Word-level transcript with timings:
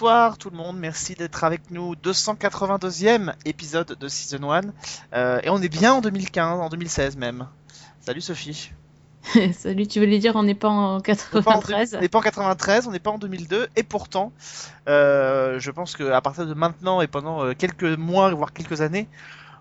Bonsoir 0.00 0.38
tout 0.38 0.50
le 0.50 0.56
monde, 0.56 0.78
merci 0.78 1.16
d'être 1.16 1.42
avec 1.42 1.72
nous. 1.72 1.96
282e 1.96 3.34
épisode 3.44 3.96
de 3.98 4.06
Season 4.06 4.52
1. 4.52 4.60
Euh, 5.12 5.40
et 5.42 5.50
on 5.50 5.60
est 5.60 5.68
bien 5.68 5.94
en 5.94 6.00
2015, 6.00 6.60
en 6.60 6.68
2016 6.68 7.16
même. 7.16 7.48
Salut 7.98 8.20
Sophie. 8.20 8.70
Salut, 9.52 9.88
tu 9.88 9.98
voulais 9.98 10.20
dire 10.20 10.36
on 10.36 10.44
n'est 10.44 10.54
pas 10.54 10.68
en 10.68 10.98
On 10.98 10.98
n'est 10.98 11.02
pas 11.42 11.50
en- 11.50 11.60
93 11.60 11.96
On 11.96 12.00
n'est 12.00 12.08
pas 12.08 12.18
en 12.18 12.22
93, 12.22 12.86
on 12.86 12.92
n'est 12.92 13.00
pas 13.00 13.10
en 13.10 13.18
2002. 13.18 13.66
Et 13.74 13.82
pourtant, 13.82 14.32
euh, 14.88 15.58
je 15.58 15.70
pense 15.72 15.96
qu'à 15.96 16.20
partir 16.20 16.46
de 16.46 16.54
maintenant 16.54 17.00
et 17.00 17.08
pendant 17.08 17.42
euh, 17.44 17.54
quelques 17.54 17.82
mois, 17.82 18.30
voire 18.30 18.52
quelques 18.52 18.80
années, 18.82 19.08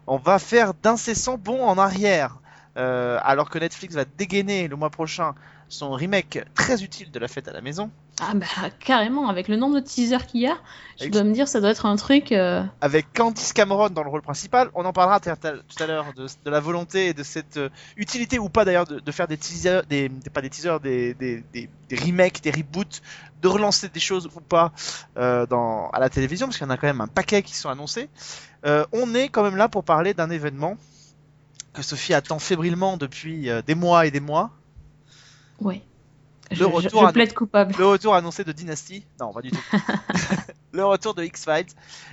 on 0.05 0.17
va 0.17 0.37
faire 0.37 0.75
d'incessants 0.75 1.39
bons 1.39 1.65
en 1.65 1.79
arrière. 1.79 2.37
Euh, 2.77 3.17
alors 3.23 3.49
que 3.49 3.57
Netflix 3.57 3.95
va 3.95 4.05
dégainer 4.05 4.67
le 4.67 4.75
mois 4.75 4.91
prochain 4.91 5.33
son 5.69 5.91
remake 5.91 6.43
très 6.55 6.83
utile 6.83 7.11
de 7.11 7.19
La 7.19 7.27
Fête 7.27 7.47
à 7.47 7.53
la 7.53 7.61
Maison. 7.61 7.89
Ah 8.19 8.33
bah 8.33 8.45
carrément, 8.79 9.29
avec 9.29 9.47
le 9.47 9.57
nombre 9.57 9.75
de 9.75 9.79
teasers 9.79 10.25
qu'il 10.25 10.41
y 10.41 10.47
a, 10.47 10.57
je 10.99 11.07
dois 11.09 11.23
me 11.23 11.33
dire 11.33 11.47
ça 11.47 11.61
doit 11.61 11.69
être 11.69 11.85
un 11.85 11.95
truc... 11.97 12.31
euh, 12.31 12.63
avec 12.81 13.13
Candice 13.13 13.53
Cameron 13.53 13.89
dans 13.89 14.03
le 14.03 14.09
rôle 14.09 14.23
principal. 14.23 14.71
On 14.73 14.85
en 14.85 14.93
parlera 14.93 15.19
tout 15.19 15.29
à 15.29 15.85
l'heure 15.85 16.13
de, 16.15 16.25
de 16.25 16.49
la 16.49 16.59
volonté 16.59 17.09
et 17.09 17.13
de 17.13 17.21
cette 17.21 17.57
euh, 17.57 17.69
utilité 17.95 18.39
ou 18.39 18.49
pas 18.49 18.65
d'ailleurs 18.65 18.85
de, 18.85 18.99
de 18.99 19.11
faire 19.11 19.27
des 19.27 19.37
teasers, 19.37 19.83
des, 19.85 20.09
des- 20.09 20.29
pas 20.31 20.41
des 20.41 20.49
teasers, 20.49 20.79
des, 20.79 21.13
des, 21.13 21.43
des, 21.53 21.69
des 21.89 21.95
remakes, 21.95 22.41
des 22.41 22.49
reboots, 22.51 23.01
de 23.41 23.47
relancer 23.47 23.87
des 23.89 23.99
choses 23.99 24.27
ou 24.35 24.41
pas 24.41 24.71
euh, 25.17 25.45
dans, 25.45 25.89
à 25.89 25.99
la 25.99 26.09
télévision, 26.09 26.47
parce 26.47 26.57
qu'il 26.57 26.65
y 26.65 26.69
en 26.69 26.73
a 26.73 26.77
quand 26.77 26.87
même 26.87 27.01
un 27.01 27.07
paquet 27.07 27.43
qui 27.43 27.55
sont 27.55 27.69
annoncés. 27.69 28.09
On 28.91 29.13
est 29.15 29.29
quand 29.29 29.43
même 29.43 29.55
là 29.55 29.69
pour 29.69 29.83
parler 29.83 30.13
d'un 30.13 30.29
événement 30.29 30.75
que 31.71 31.81
Sophie 31.81 32.13
attend 32.13 32.39
fébrilement 32.39 32.97
depuis 32.97 33.49
des 33.65 33.75
mois 33.75 34.07
et 34.07 34.11
des 34.11 34.19
mois. 34.19 34.51
Ouais. 35.61 35.81
Le 36.49 36.55
Je, 36.55 36.63
retour 36.63 37.07
je 37.07 37.11
plaide 37.13 37.33
coupable. 37.33 37.75
Le 37.77 37.85
retour 37.85 38.15
annoncé 38.15 38.45
de 38.45 38.53
Dynasty. 38.53 39.03
Non, 39.19 39.33
pas 39.33 39.41
du 39.41 39.51
tout. 39.51 39.59
le 40.71 40.85
retour 40.85 41.13
de 41.13 41.23
X-Files. 41.23 41.65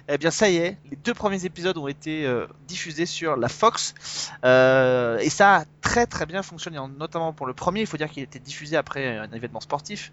Eh 0.08 0.18
bien, 0.18 0.32
ça 0.32 0.50
y 0.50 0.56
est, 0.56 0.76
les 0.90 0.96
deux 0.96 1.14
premiers 1.14 1.44
épisodes 1.44 1.78
ont 1.78 1.86
été 1.86 2.26
euh, 2.26 2.46
diffusés 2.66 3.06
sur 3.06 3.36
la 3.36 3.48
Fox. 3.48 3.94
Euh, 4.44 5.18
et 5.18 5.30
ça 5.30 5.58
a 5.58 5.64
très 5.82 6.06
très 6.06 6.26
bien 6.26 6.42
fonctionné, 6.42 6.78
notamment 6.98 7.32
pour 7.32 7.46
le 7.46 7.54
premier. 7.54 7.82
Il 7.82 7.86
faut 7.86 7.96
dire 7.96 8.10
qu'il 8.10 8.22
a 8.22 8.24
été 8.24 8.40
diffusé 8.40 8.76
après 8.76 9.18
un 9.18 9.30
événement 9.30 9.60
sportif. 9.60 10.10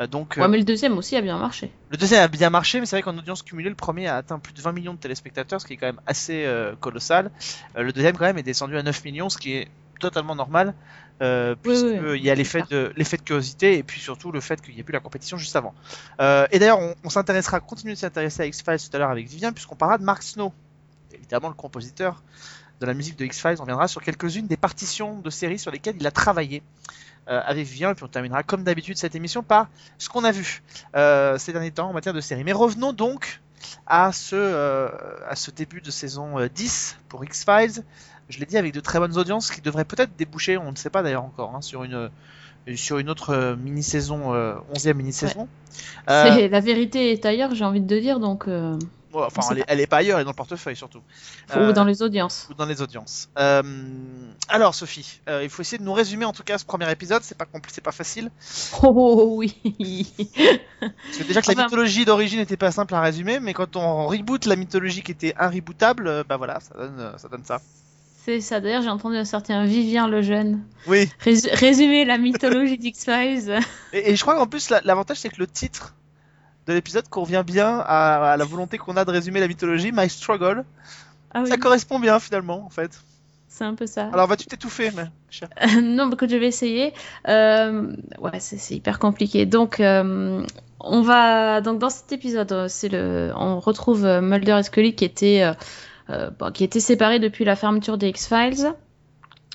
Euh, 0.00 0.08
donc, 0.08 0.36
euh, 0.36 0.40
Ouais, 0.42 0.48
mais 0.48 0.58
le 0.58 0.64
deuxième 0.64 0.98
aussi 0.98 1.14
a 1.14 1.20
bien 1.20 1.38
marché. 1.38 1.70
le 1.90 1.96
deuxième 1.96 2.22
a 2.24 2.28
bien 2.28 2.50
marché, 2.50 2.80
mais 2.80 2.86
c'est 2.86 2.96
vrai 2.96 3.02
qu'en 3.02 3.16
audience 3.16 3.42
cumulée, 3.42 3.68
le 3.68 3.76
premier 3.76 4.08
a 4.08 4.16
atteint 4.16 4.40
plus 4.40 4.52
de 4.52 4.60
20 4.60 4.72
millions 4.72 4.94
de 4.94 4.98
téléspectateurs, 4.98 5.60
ce 5.60 5.66
qui 5.66 5.74
est 5.74 5.76
quand 5.76 5.86
même 5.86 6.00
assez 6.06 6.44
euh, 6.44 6.74
colossal. 6.80 7.30
Euh, 7.76 7.82
le 7.82 7.92
deuxième, 7.92 8.16
quand 8.16 8.24
même, 8.24 8.38
est 8.38 8.42
descendu 8.42 8.76
à 8.76 8.82
9 8.82 9.04
millions, 9.04 9.28
ce 9.28 9.38
qui 9.38 9.52
est 9.52 9.68
totalement 10.00 10.34
normal, 10.34 10.74
euh, 11.22 11.54
oui, 11.54 11.60
puisqu'il 11.62 12.00
oui, 12.00 12.20
y 12.20 12.30
a 12.30 12.34
l'effet 12.34 12.62
de, 12.70 12.92
l'effet 12.96 13.16
de 13.18 13.22
curiosité 13.22 13.78
et 13.78 13.82
puis 13.84 14.00
surtout 14.00 14.32
le 14.32 14.40
fait 14.40 14.60
qu'il 14.60 14.74
n'y 14.74 14.80
ait 14.80 14.82
plus 14.82 14.92
la 14.92 15.00
compétition 15.00 15.36
juste 15.36 15.54
avant. 15.54 15.74
Euh, 16.20 16.46
et 16.50 16.58
d'ailleurs, 16.58 16.80
on, 16.80 16.94
on 17.04 17.10
s'intéressera, 17.10 17.60
continuer 17.60 17.94
de 17.94 17.98
s'intéresser 17.98 18.42
à 18.42 18.46
X-Files 18.46 18.78
tout 18.90 18.96
à 18.96 18.98
l'heure 18.98 19.10
avec 19.10 19.28
Vivien, 19.28 19.52
puisqu'on 19.52 19.76
parlera 19.76 19.98
de 19.98 20.04
Mark 20.04 20.22
Snow, 20.22 20.52
évidemment 21.12 21.48
le 21.48 21.54
compositeur 21.54 22.22
de 22.80 22.86
la 22.86 22.94
musique 22.94 23.16
de 23.16 23.24
X-Files. 23.26 23.58
On 23.60 23.64
viendra 23.64 23.86
sur 23.88 24.02
quelques-unes 24.02 24.46
des 24.48 24.56
partitions 24.56 25.20
de 25.20 25.30
séries 25.30 25.58
sur 25.58 25.70
lesquelles 25.70 25.96
il 26.00 26.06
a 26.06 26.10
travaillé. 26.10 26.62
euh, 27.28 27.40
avec 27.44 27.66
Vivien, 27.66 27.90
et 27.90 27.94
puis 27.94 28.04
on 28.04 28.08
terminera 28.08 28.42
comme 28.42 28.64
d'habitude 28.64 28.96
cette 28.96 29.14
émission 29.14 29.42
par 29.42 29.68
ce 29.98 30.08
qu'on 30.08 30.24
a 30.24 30.32
vu 30.32 30.62
euh, 30.96 31.38
ces 31.38 31.52
derniers 31.52 31.70
temps 31.70 31.90
en 31.90 31.92
matière 31.92 32.14
de 32.14 32.20
séries. 32.20 32.44
Mais 32.44 32.52
revenons 32.52 32.92
donc 32.92 33.40
à 33.86 34.12
ce, 34.12 34.34
euh, 34.36 34.88
à 35.28 35.36
ce 35.36 35.50
début 35.50 35.80
de 35.80 35.90
saison 35.90 36.38
euh, 36.38 36.48
10 36.48 36.98
pour 37.08 37.24
X-Files. 37.24 37.84
Je 38.30 38.38
l'ai 38.40 38.46
dit 38.46 38.56
avec 38.56 38.72
de 38.72 38.80
très 38.80 38.98
bonnes 38.98 39.18
audiences 39.18 39.50
qui 39.50 39.60
devraient 39.60 39.84
peut-être 39.84 40.16
déboucher, 40.16 40.56
on 40.56 40.70
ne 40.70 40.76
sait 40.76 40.90
pas 40.90 41.02
d'ailleurs 41.02 41.24
encore, 41.24 41.54
hein, 41.54 41.60
sur, 41.60 41.84
une, 41.84 41.94
euh, 41.94 42.08
sur 42.76 42.98
une 42.98 43.10
autre 43.10 43.30
euh, 43.34 43.56
mini-saison, 43.56 44.32
euh, 44.34 44.54
11e 44.74 44.94
mini-saison. 44.94 45.48
Euh, 46.08 46.48
La 46.48 46.60
vérité 46.60 47.12
est 47.12 47.26
ailleurs, 47.26 47.54
j'ai 47.54 47.64
envie 47.64 47.80
de 47.80 47.98
dire, 48.00 48.20
donc... 48.20 48.46
euh, 48.48 48.78
bon, 49.12 49.22
enfin, 49.24 49.40
elle 49.50 49.58
est, 49.58 49.64
elle 49.66 49.80
est 49.80 49.86
pas 49.86 49.98
ailleurs, 49.98 50.18
elle 50.18 50.22
est 50.22 50.24
dans 50.24 50.30
le 50.30 50.36
portefeuille 50.36 50.76
surtout. 50.76 51.00
Ou 51.56 51.72
dans 51.72 51.84
les 51.84 52.02
audiences. 52.02 52.46
ou 52.50 52.54
dans 52.54 52.66
les 52.66 52.80
audiences. 52.82 53.28
Alors 54.48 54.74
Sophie, 54.74 55.20
il 55.42 55.48
faut 55.48 55.62
essayer 55.62 55.78
de 55.78 55.84
nous 55.84 55.92
résumer 55.92 56.24
en 56.24 56.32
tout 56.32 56.42
cas 56.44 56.58
ce 56.58 56.64
premier 56.64 56.90
épisode, 56.90 57.22
c'est 57.22 57.36
pas 57.38 57.44
compli- 57.46 57.70
c'est 57.72 57.80
pas 57.84 57.92
facile. 57.92 58.30
Oh, 58.82 58.86
oh, 58.88 59.20
oh, 59.22 59.34
oui 59.36 59.56
Parce 59.64 61.18
que 61.18 61.22
déjà 61.24 61.40
que 61.42 61.46
la 61.48 61.54
mythologie 61.64 62.04
d'origine 62.04 62.38
n'était 62.38 62.56
pas 62.56 62.70
simple 62.70 62.94
à 62.94 63.00
résumer, 63.00 63.40
mais 63.40 63.52
quand 63.54 63.76
on 63.76 64.06
reboot 64.06 64.46
la 64.46 64.56
mythologie 64.56 65.02
qui 65.02 65.12
était 65.12 65.34
unrebootable, 65.38 66.06
euh, 66.08 66.24
bah 66.28 66.36
voilà, 66.36 66.60
ça 66.60 66.74
donne, 66.76 67.12
ça 67.16 67.28
donne 67.28 67.44
ça. 67.44 67.60
C'est 68.24 68.40
ça, 68.40 68.60
d'ailleurs 68.60 68.82
j'ai 68.82 68.88
entendu 68.90 69.16
un 69.16 69.24
certain 69.24 69.64
Vivien 69.64 70.06
le 70.08 70.20
jeune 70.22 70.62
Oui, 70.86 71.08
Résu- 71.24 71.48
résumer 71.54 72.04
la 72.04 72.18
mythologie 72.18 72.76
d'X-Files. 72.78 73.58
et, 73.92 74.10
et 74.10 74.16
je 74.16 74.20
crois 74.22 74.34
qu'en 74.36 74.46
plus 74.46 74.68
la- 74.70 74.80
l'avantage 74.84 75.18
c'est 75.18 75.30
que 75.30 75.38
le 75.38 75.46
titre 75.46 75.94
de 76.66 76.74
l'épisode 76.74 77.08
convient 77.08 77.42
bien 77.42 77.78
à, 77.78 78.32
à 78.32 78.36
la 78.36 78.44
volonté 78.44 78.76
qu'on 78.78 78.96
a 78.96 79.04
de 79.04 79.10
résumer 79.10 79.40
la 79.40 79.48
mythologie, 79.48 79.90
My 79.92 80.08
Struggle. 80.08 80.64
Ah 81.32 81.40
oui, 81.42 81.48
Ça 81.48 81.56
correspond 81.56 81.98
bien 81.98 82.18
finalement 82.20 82.64
en 82.64 82.68
fait. 82.70 83.00
c'est 83.48 83.64
un 83.64 83.74
peu 83.74 83.86
ça. 83.86 84.10
Alors 84.12 84.26
vas-tu 84.26 84.46
t'étouffer, 84.46 84.90
mais 84.94 85.04
non, 85.82 86.06
bah, 86.06 86.12
écoute, 86.14 86.30
je 86.30 86.36
vais 86.36 86.48
essayer. 86.48 86.92
Euh, 87.28 87.94
ouais, 88.20 88.38
c'est 88.40 88.74
hyper 88.74 88.98
compliqué. 88.98 89.46
Donc, 89.46 89.80
euh, 89.80 90.44
on 90.80 91.02
va 91.02 91.60
donc 91.60 91.78
dans 91.78 91.88
cet 91.90 92.10
épisode, 92.12 92.66
c'est 92.68 92.88
le, 92.88 93.32
on 93.36 93.60
retrouve 93.60 94.04
euh, 94.04 94.20
Mulder 94.20 94.58
et 94.58 94.62
Scully 94.64 94.94
qui 94.94 95.04
étaient, 95.04 95.42
bon, 96.38 96.50
qui 96.52 96.64
étaient 96.64 96.80
séparés 96.80 97.18
depuis 97.18 97.44
la 97.44 97.56
fermeture 97.56 97.98
des 97.98 98.08
X 98.08 98.26
Files, 98.28 98.72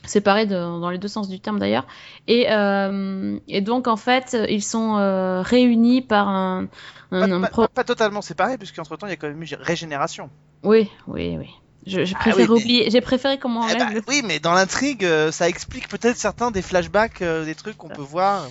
séparés 0.06 0.46
de- 0.46 0.56
dans 0.56 0.90
les 0.90 0.98
deux 0.98 1.08
sens 1.08 1.28
du 1.30 1.40
terme 1.40 1.60
d'ailleurs. 1.60 1.86
Et, 2.28 2.52
euh, 2.52 3.38
et 3.48 3.62
donc 3.62 3.88
en 3.88 3.98
fait, 3.98 4.38
ils 4.50 4.64
sont 4.64 4.98
euh, 4.98 5.42
réunis 5.42 6.02
par 6.02 6.28
un, 6.28 6.68
Pas, 7.10 7.18
un- 7.18 7.32
un 7.32 7.42
pas- 7.42 7.48
pro- 7.48 7.62
pas- 7.64 7.68
pas 7.70 7.84
totalement 7.84 8.22
séparé, 8.22 8.58
puisqu'entre 8.58 8.96
temps 8.98 9.08
il 9.08 9.12
y 9.12 9.14
a 9.14 9.16
quand 9.16 9.28
même 9.28 9.42
eu 9.42 9.48
régénération. 9.60 10.30
Oui, 10.64 10.90
oui, 11.08 11.38
oui. 11.38 11.50
Je, 11.88 12.04
je 12.04 12.16
Ah 12.20 12.32
mais-. 12.38 12.90
J'ai 12.90 13.02
préféré 13.02 13.38
comment 13.38 13.68
Eh 13.70 13.76
bah, 13.76 13.90
le 13.94 14.02
oui, 14.08 14.22
mais 14.26 14.40
dans 14.40 14.54
l'intrigue, 14.54 15.06
euh, 15.06 15.32
ça 15.32 15.48
explique 15.48 15.88
peut-être 15.88 16.18
certains 16.18 16.50
des 16.50 16.64
flashbacks, 16.64 17.22
euh, 17.22 17.46
des 17.46 17.54
trucs 17.54 17.78
qu'on 17.78 17.90
peut 17.90 18.02
voir. 18.02 18.44
euh, 18.44 18.48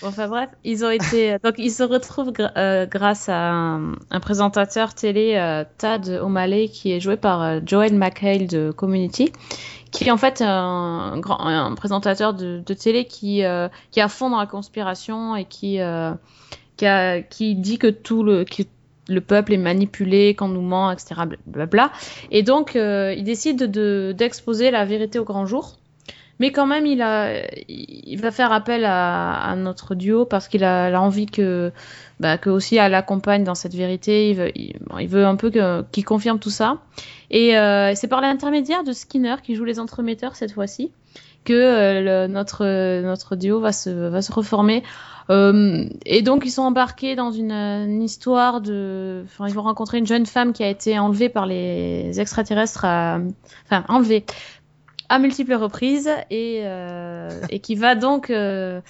voilà. 0.00 0.12
Enfin 0.12 0.28
bref, 0.28 0.50
ils 0.64 0.84
ont 0.84 0.90
été 0.90 1.36
donc 1.42 1.54
ils 1.58 1.70
se 1.70 1.82
retrouvent 1.82 2.32
euh, 2.56 2.86
grâce 2.86 3.28
à 3.28 3.50
un, 3.52 3.94
présentateur 4.20 4.94
télé 4.94 5.34
euh, 5.36 5.64
Tad 5.78 6.08
O'Malley 6.22 6.68
qui 6.68 6.92
est 6.92 7.00
joué 7.00 7.16
par 7.16 7.42
euh, 7.42 7.60
Joel 7.64 7.94
McHale 7.94 8.46
de 8.46 8.70
Community, 8.70 9.32
qui 9.90 10.04
est 10.08 10.10
en 10.10 10.16
fait 10.16 10.42
un, 10.42 11.18
grand, 11.18 11.40
un 11.40 11.74
présentateur 11.74 12.34
de, 12.34 12.60
télé 12.74 13.04
qui 13.06 13.44
euh, 13.44 13.68
qui 13.90 14.00
est 14.00 14.08
fond 14.08 14.30
dans 14.30 14.38
la 14.38 14.46
conspiration 14.46 15.34
et 15.36 15.44
qui 15.44 15.80
euh, 15.80 16.12
qui, 16.76 16.86
a- 16.86 17.22
qui 17.22 17.54
dit 17.54 17.78
que 17.78 17.86
tout 17.88 18.22
le 18.22 18.44
que 18.44 18.62
le 19.08 19.20
peuple 19.20 19.52
est 19.54 19.58
manipulé, 19.58 20.34
qu'on 20.34 20.48
nous 20.48 20.60
ment, 20.62 20.90
etc. 20.90 21.14
Blabla. 21.46 21.92
Et 22.32 22.42
donc, 22.42 22.74
euh, 22.74 23.14
il 23.16 23.22
décide 23.22 23.70
de 23.70 24.12
d'exposer 24.16 24.72
la 24.72 24.84
vérité 24.84 25.20
au 25.20 25.24
grand 25.24 25.46
jour. 25.46 25.76
Mais 26.38 26.52
quand 26.52 26.66
même, 26.66 26.84
il, 26.86 27.00
a, 27.00 27.32
il 27.68 28.20
va 28.20 28.30
faire 28.30 28.52
appel 28.52 28.84
à, 28.84 29.32
à 29.34 29.56
notre 29.56 29.94
duo 29.94 30.26
parce 30.26 30.48
qu'il 30.48 30.64
a, 30.64 30.86
a 30.86 31.00
envie 31.00 31.26
que, 31.26 31.72
bah, 32.20 32.36
que 32.36 32.50
aussi 32.50 32.76
elle 32.76 32.92
l'accompagne 32.92 33.42
dans 33.42 33.54
cette 33.54 33.74
vérité. 33.74 34.30
Il 34.30 34.36
veut, 34.36 34.52
il, 34.54 35.08
veut 35.08 35.24
un 35.24 35.36
peu 35.36 35.50
qu'il 35.92 36.04
confirme 36.04 36.38
tout 36.38 36.50
ça. 36.50 36.78
Et 37.30 37.56
euh, 37.56 37.94
c'est 37.94 38.08
par 38.08 38.20
l'intermédiaire 38.20 38.84
de 38.84 38.92
Skinner, 38.92 39.36
qui 39.42 39.54
joue 39.54 39.64
les 39.64 39.80
entremetteurs 39.80 40.36
cette 40.36 40.52
fois-ci, 40.52 40.92
que 41.44 41.54
euh, 41.54 42.28
notre, 42.28 43.00
notre 43.00 43.34
duo 43.34 43.58
va 43.60 43.72
se, 43.72 43.90
va 43.90 44.20
se 44.20 44.32
reformer. 44.32 44.82
Euh, 45.28 45.88
et 46.04 46.22
donc, 46.22 46.44
ils 46.44 46.52
sont 46.52 46.62
embarqués 46.62 47.16
dans 47.16 47.32
une, 47.32 47.50
une 47.50 48.02
histoire 48.02 48.60
de. 48.60 49.24
Enfin, 49.24 49.48
ils 49.48 49.54
vont 49.54 49.62
rencontrer 49.62 49.98
une 49.98 50.06
jeune 50.06 50.24
femme 50.24 50.52
qui 50.52 50.62
a 50.62 50.68
été 50.68 50.98
enlevée 50.98 51.28
par 51.28 51.46
les 51.46 52.20
extraterrestres, 52.20 52.84
à... 52.84 53.18
enfin, 53.64 53.84
enlevée 53.88 54.24
à 55.08 55.18
multiples 55.18 55.54
reprises 55.54 56.10
et, 56.30 56.60
euh, 56.64 57.30
qui 57.62 57.74
va 57.74 57.94
donc, 57.94 58.30
euh, 58.30 58.80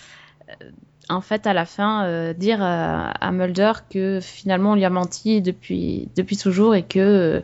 en 1.08 1.20
fait, 1.20 1.46
à 1.46 1.52
la 1.52 1.64
fin, 1.64 2.04
euh, 2.04 2.32
dire 2.32 2.58
à, 2.62 3.30
Mulder 3.32 3.72
que 3.90 4.20
finalement 4.20 4.72
on 4.72 4.74
lui 4.74 4.84
a 4.84 4.90
menti 4.90 5.40
depuis, 5.42 6.08
depuis 6.16 6.36
toujours 6.36 6.74
et 6.74 6.82
que 6.82 7.42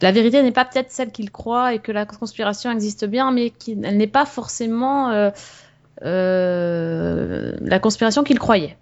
la 0.00 0.12
vérité 0.12 0.42
n'est 0.42 0.52
pas 0.52 0.64
peut-être 0.64 0.90
celle 0.90 1.12
qu'il 1.12 1.30
croit 1.30 1.74
et 1.74 1.78
que 1.78 1.92
la 1.92 2.06
conspiration 2.06 2.70
existe 2.70 3.04
bien, 3.04 3.30
mais 3.30 3.50
qu'elle 3.50 3.96
n'est 3.96 4.06
pas 4.06 4.26
forcément 4.26 5.30
la 6.00 7.78
conspiration 7.80 8.24
qu'il 8.24 8.38
croyait. 8.38 8.76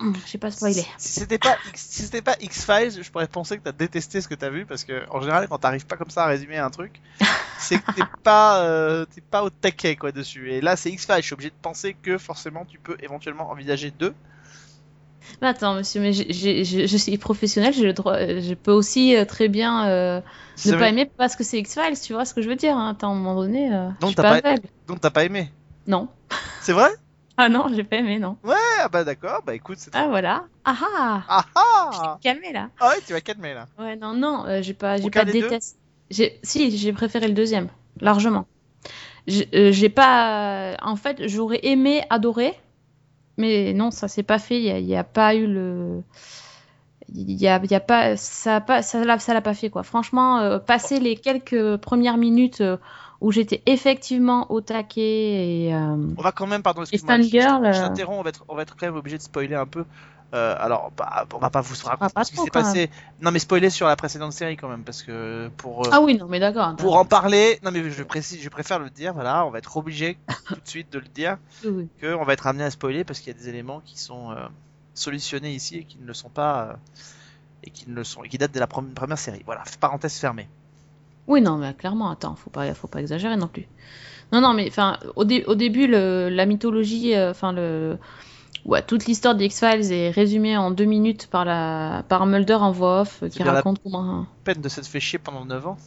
Je 0.00 0.30
sais 0.30 0.38
pas 0.38 0.50
spoiler. 0.50 0.84
Si 0.98 1.08
c'était 1.20 1.38
pas 1.38 1.56
X- 1.68 1.86
si 1.90 2.02
c'était 2.04 2.22
pas 2.22 2.36
X-Files, 2.40 3.02
je 3.02 3.10
pourrais 3.10 3.26
penser 3.28 3.58
que 3.58 3.62
t'as 3.64 3.72
détesté 3.72 4.20
ce 4.20 4.28
que 4.28 4.34
t'as 4.34 4.48
vu 4.50 4.64
parce 4.64 4.84
que 4.84 5.04
en 5.10 5.20
général 5.20 5.46
quand 5.48 5.58
t'arrives 5.58 5.86
pas 5.86 5.96
comme 5.96 6.10
ça 6.10 6.24
à 6.24 6.26
résumer 6.26 6.58
un 6.58 6.70
truc, 6.70 7.00
c'est 7.58 7.78
que 7.78 7.92
t'es 7.96 8.02
pas 8.22 8.62
euh, 8.64 9.04
t'es 9.04 9.20
pas 9.20 9.42
au 9.44 9.50
taquet 9.50 9.96
quoi 9.96 10.12
dessus. 10.12 10.50
Et 10.52 10.60
là 10.60 10.76
c'est 10.76 10.90
X-Files, 10.90 11.16
je 11.18 11.22
suis 11.26 11.34
obligé 11.34 11.50
de 11.50 11.54
penser 11.60 11.94
que 12.02 12.18
forcément 12.18 12.64
tu 12.64 12.78
peux 12.78 12.96
éventuellement 13.00 13.50
envisager 13.50 13.90
deux. 13.90 14.14
Mais 15.42 15.48
attends, 15.48 15.74
monsieur, 15.74 16.00
mais 16.00 16.12
j'ai- 16.12 16.32
j'ai- 16.64 16.86
je, 16.86 16.96
suis 16.96 17.16
professionnelle, 17.18 17.74
j'ai 17.74 17.84
le 17.84 17.92
droit, 17.92 18.14
euh, 18.14 18.40
je 18.40 18.54
peux 18.54 18.72
aussi 18.72 19.16
euh, 19.16 19.24
très 19.24 19.48
bien 19.48 19.86
euh, 19.88 20.20
ne 20.66 20.72
pas 20.72 20.88
aimer 20.88 21.10
parce 21.16 21.36
que 21.36 21.44
c'est 21.44 21.58
X-Files, 21.58 22.00
tu 22.00 22.14
vois 22.14 22.24
ce 22.24 22.34
que 22.34 22.42
je 22.42 22.48
veux 22.48 22.56
dire 22.56 22.76
hein. 22.76 22.90
Attends, 22.90 23.08
à 23.08 23.12
un 23.12 23.14
moment 23.16 23.34
donné, 23.36 23.72
euh, 23.72 23.90
je 23.90 24.00
Donc 24.00 24.08
suis 24.08 24.16
t'as 24.16 24.22
pas 24.22 24.40
pas- 24.40 24.48
aveugle. 24.48 24.68
Donc 24.86 25.00
t'as 25.00 25.10
pas 25.10 25.24
aimé 25.24 25.50
Non. 25.86 26.08
C'est 26.62 26.72
vrai? 26.72 26.90
Ah 27.36 27.48
non, 27.48 27.66
j'ai 27.74 27.84
pas 27.84 27.96
aimé, 27.96 28.18
non. 28.18 28.36
Ah 28.82 28.88
bah 28.88 29.04
d'accord, 29.04 29.42
bah 29.44 29.54
écoute, 29.54 29.76
c'est 29.78 29.94
Ah 29.94 30.08
voilà. 30.08 30.44
Ah 30.64 30.76
ah 30.80 31.22
Ah 31.28 31.44
ah 31.54 32.18
Calmez 32.22 32.52
là. 32.52 32.70
Ah 32.80 32.88
ouais, 32.88 33.00
tu 33.06 33.12
vas 33.12 33.20
calmer 33.20 33.52
là. 33.52 33.66
Ouais, 33.78 33.94
non, 33.96 34.14
non, 34.14 34.46
euh, 34.46 34.62
j'ai 34.62 34.72
pas, 34.72 34.96
j'ai 34.96 35.10
pas 35.10 35.26
détesté. 35.26 35.76
Si, 36.42 36.76
j'ai 36.76 36.92
préféré 36.94 37.28
le 37.28 37.34
deuxième, 37.34 37.68
largement. 38.00 38.46
J'ai 39.26 39.48
euh, 39.54 39.88
pas, 39.90 40.76
en 40.82 40.96
fait, 40.96 41.28
j'aurais 41.28 41.60
aimé 41.62 42.04
adorer, 42.08 42.54
mais 43.36 43.74
non, 43.74 43.90
ça 43.90 44.08
s'est 44.08 44.22
pas 44.22 44.38
fait. 44.38 44.60
Il 44.60 44.86
y 44.86 44.96
a, 44.96 45.04
pas 45.04 45.34
eu 45.34 45.46
le, 45.46 46.02
il 47.14 47.32
y 47.32 47.46
a, 47.46 47.60
y 47.62 47.74
a 47.74 47.80
pas, 47.80 48.16
ça 48.16 48.64
ça 48.82 49.04
l'a, 49.04 49.18
ça 49.18 49.34
l'a 49.34 49.42
pas 49.42 49.54
fait 49.54 49.68
quoi. 49.68 49.82
Franchement, 49.82 50.38
euh, 50.38 50.58
passer 50.58 51.00
les 51.00 51.16
quelques 51.16 51.76
premières 51.76 52.16
minutes 52.16 52.62
euh, 52.62 52.78
où 53.20 53.32
j'étais 53.32 53.62
effectivement 53.66 54.50
au 54.50 54.60
taquet 54.60 55.66
et 55.66 55.74
euh, 55.74 55.96
On 56.16 56.22
va 56.22 56.32
quand 56.32 56.46
même, 56.46 56.62
pardon, 56.62 56.82
excuse-moi, 56.82 57.16
je- 57.18 57.22
je- 57.72 57.78
euh, 57.78 57.88
t'interromps, 57.88 58.18
on 58.18 58.22
va, 58.22 58.28
être, 58.30 58.44
on 58.48 58.54
va 58.54 58.62
être 58.62 58.76
quand 58.76 58.86
même 58.86 58.96
obligé 58.96 59.18
de 59.18 59.22
spoiler 59.22 59.54
un 59.54 59.66
peu. 59.66 59.84
Euh, 60.32 60.54
alors, 60.60 60.92
bah, 60.96 61.26
on 61.34 61.38
va 61.38 61.50
pas 61.50 61.60
vous 61.60 61.74
raconter 61.84 62.12
pas 62.14 62.22
ce 62.24 62.30
qui 62.30 62.36
s'est 62.36 62.50
passé. 62.50 62.90
Non, 63.20 63.32
mais 63.32 63.40
spoiler 63.40 63.68
sur 63.68 63.88
la 63.88 63.96
précédente 63.96 64.32
série 64.32 64.56
quand 64.56 64.68
même, 64.68 64.84
parce 64.84 65.02
que 65.02 65.48
pour, 65.56 65.86
euh, 65.86 65.90
ah 65.92 66.00
oui, 66.00 66.16
non, 66.16 66.26
mais 66.28 66.38
d'accord. 66.38 66.76
pour 66.76 66.96
en 66.96 67.04
parler, 67.04 67.58
non 67.64 67.72
mais 67.72 67.90
je 67.90 68.02
précise, 68.04 68.40
je 68.40 68.48
préfère 68.48 68.78
le 68.78 68.90
dire, 68.90 69.12
voilà, 69.12 69.44
on 69.44 69.50
va 69.50 69.58
être 69.58 69.76
obligé 69.76 70.16
tout 70.48 70.54
de 70.54 70.68
suite 70.68 70.92
de 70.92 71.00
le 71.00 71.08
dire, 71.08 71.36
Oui, 71.64 71.88
que 72.00 72.14
on 72.14 72.22
va 72.22 72.32
être 72.34 72.46
amené 72.46 72.62
à 72.62 72.70
spoiler 72.70 73.02
parce 73.02 73.18
qu'il 73.18 73.32
y 73.34 73.36
a 73.36 73.38
des 73.40 73.48
éléments 73.48 73.80
qui 73.84 73.98
sont 73.98 74.30
euh, 74.30 74.36
solutionnés 74.94 75.52
ici 75.52 75.78
et 75.78 75.84
qui 75.84 75.98
ne 75.98 76.06
le 76.06 76.14
sont 76.14 76.28
pas, 76.30 76.76
et 77.64 77.70
qui 77.70 77.90
ne 77.90 77.94
le 77.96 78.04
sont, 78.04 78.22
et 78.22 78.28
qui 78.28 78.38
datent 78.38 78.54
de 78.54 78.60
la 78.60 78.68
première 78.68 79.18
série. 79.18 79.42
Voilà, 79.44 79.64
parenthèse 79.80 80.14
fermée. 80.16 80.48
Oui, 81.26 81.40
non, 81.40 81.56
mais 81.58 81.74
clairement, 81.74 82.10
attends, 82.10 82.34
faut 82.34 82.50
pas, 82.50 82.74
faut 82.74 82.88
pas 82.88 83.00
exagérer 83.00 83.36
non 83.36 83.46
plus. 83.48 83.66
Non, 84.32 84.40
non, 84.40 84.52
mais 84.54 84.68
enfin, 84.68 84.98
au, 85.16 85.24
dé- 85.24 85.44
au 85.46 85.54
début, 85.54 85.86
le, 85.86 86.28
la 86.30 86.46
mythologie, 86.46 87.14
euh, 87.14 87.30
enfin 87.30 87.52
le, 87.52 87.98
ouais, 88.64 88.82
toute 88.82 89.06
l'histoire 89.06 89.34
des 89.34 89.46
X-Files 89.46 89.92
est 89.92 90.10
résumée 90.10 90.56
en 90.56 90.70
deux 90.70 90.84
minutes 90.86 91.28
par 91.28 91.44
la, 91.44 92.04
par 92.08 92.26
Mulder 92.26 92.54
en 92.54 92.72
voix 92.72 93.02
off, 93.02 93.22
euh, 93.22 93.28
qui 93.28 93.38
bien 93.38 93.46
la- 93.46 93.52
raconte 93.54 93.80
comment. 93.82 94.26
Peine 94.44 94.60
de 94.60 94.68
s'être 94.68 94.86
fait 94.88 95.00
chier 95.00 95.18
pendant 95.18 95.44
9 95.44 95.66
ans 95.66 95.78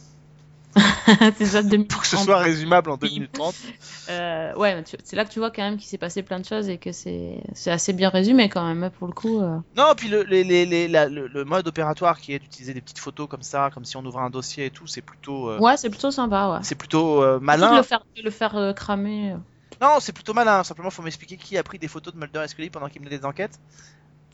c'est 1.38 1.46
ça, 1.46 1.62
deux 1.62 1.84
pour 1.84 2.00
que 2.02 2.06
ce 2.06 2.16
soit 2.16 2.38
résumable 2.38 2.90
en 2.90 2.96
2 2.96 3.08
minutes 3.08 3.32
30. 3.32 3.54
Euh, 4.10 4.54
ouais, 4.56 4.84
c'est 5.02 5.16
là 5.16 5.24
que 5.24 5.30
tu 5.30 5.38
vois 5.38 5.50
quand 5.50 5.62
même 5.62 5.78
qu'il 5.78 5.86
s'est 5.88 5.96
passé 5.96 6.22
plein 6.22 6.38
de 6.38 6.44
choses 6.44 6.68
et 6.68 6.76
que 6.76 6.92
c'est, 6.92 7.42
assez 7.66 7.94
bien 7.94 8.10
résumé 8.10 8.50
quand 8.50 8.62
même 8.66 8.82
hein, 8.84 8.90
pour 8.90 9.06
le 9.06 9.14
coup. 9.14 9.40
euh. 9.40 9.56
Non, 9.78 9.94
puis 9.96 10.08
le, 10.08 10.24
les, 10.24 10.44
les, 10.44 10.66
les- 10.66 10.88
la- 10.88 11.08
le, 11.08 11.26
le 11.26 11.44
mode 11.46 11.66
opératoire 11.68 12.20
qui 12.20 12.34
est 12.34 12.38
d'utiliser 12.38 12.74
des 12.74 12.82
petites 12.82 12.98
photos 12.98 13.28
comme 13.28 13.42
ça, 13.42 13.70
comme 13.72 13.86
si 13.86 13.96
on 13.96 14.04
ouvrait 14.04 14.24
un 14.24 14.28
dossier 14.28 14.66
et 14.66 14.70
tout, 14.70 14.86
c'est 14.86 15.00
plutôt, 15.00 15.48
euh, 15.48 15.58
Ouais, 15.58 15.78
c'est 15.78 15.88
plutôt 15.88 16.10
sympa, 16.10 16.50
ouais. 16.50 16.58
c'est 16.62 16.74
plutôt 16.74 17.22
euh, 17.22 17.38
Surtout 17.38 17.40
de 17.40 17.44
malin. 17.46 17.76
le 17.78 17.82
faire, 17.82 18.04
de 18.14 18.22
le 18.22 18.30
faire 18.30 18.72
cramer. 18.76 19.36
Non, 19.80 19.96
c'est 20.00 20.12
plutôt 20.12 20.34
malin. 20.34 20.62
Simplement, 20.64 20.90
faut 20.90 21.02
m'expliquer 21.02 21.38
qui 21.38 21.56
a 21.56 21.62
pris 21.62 21.78
des 21.78 21.88
photos 21.88 22.12
de 22.12 22.18
Mulder 22.18 22.42
et 22.44 22.48
Scully 22.48 22.68
pendant 22.68 22.88
qu'ils 22.88 23.00
menaient 23.00 23.18
des 23.18 23.24
enquêtes. 23.24 23.58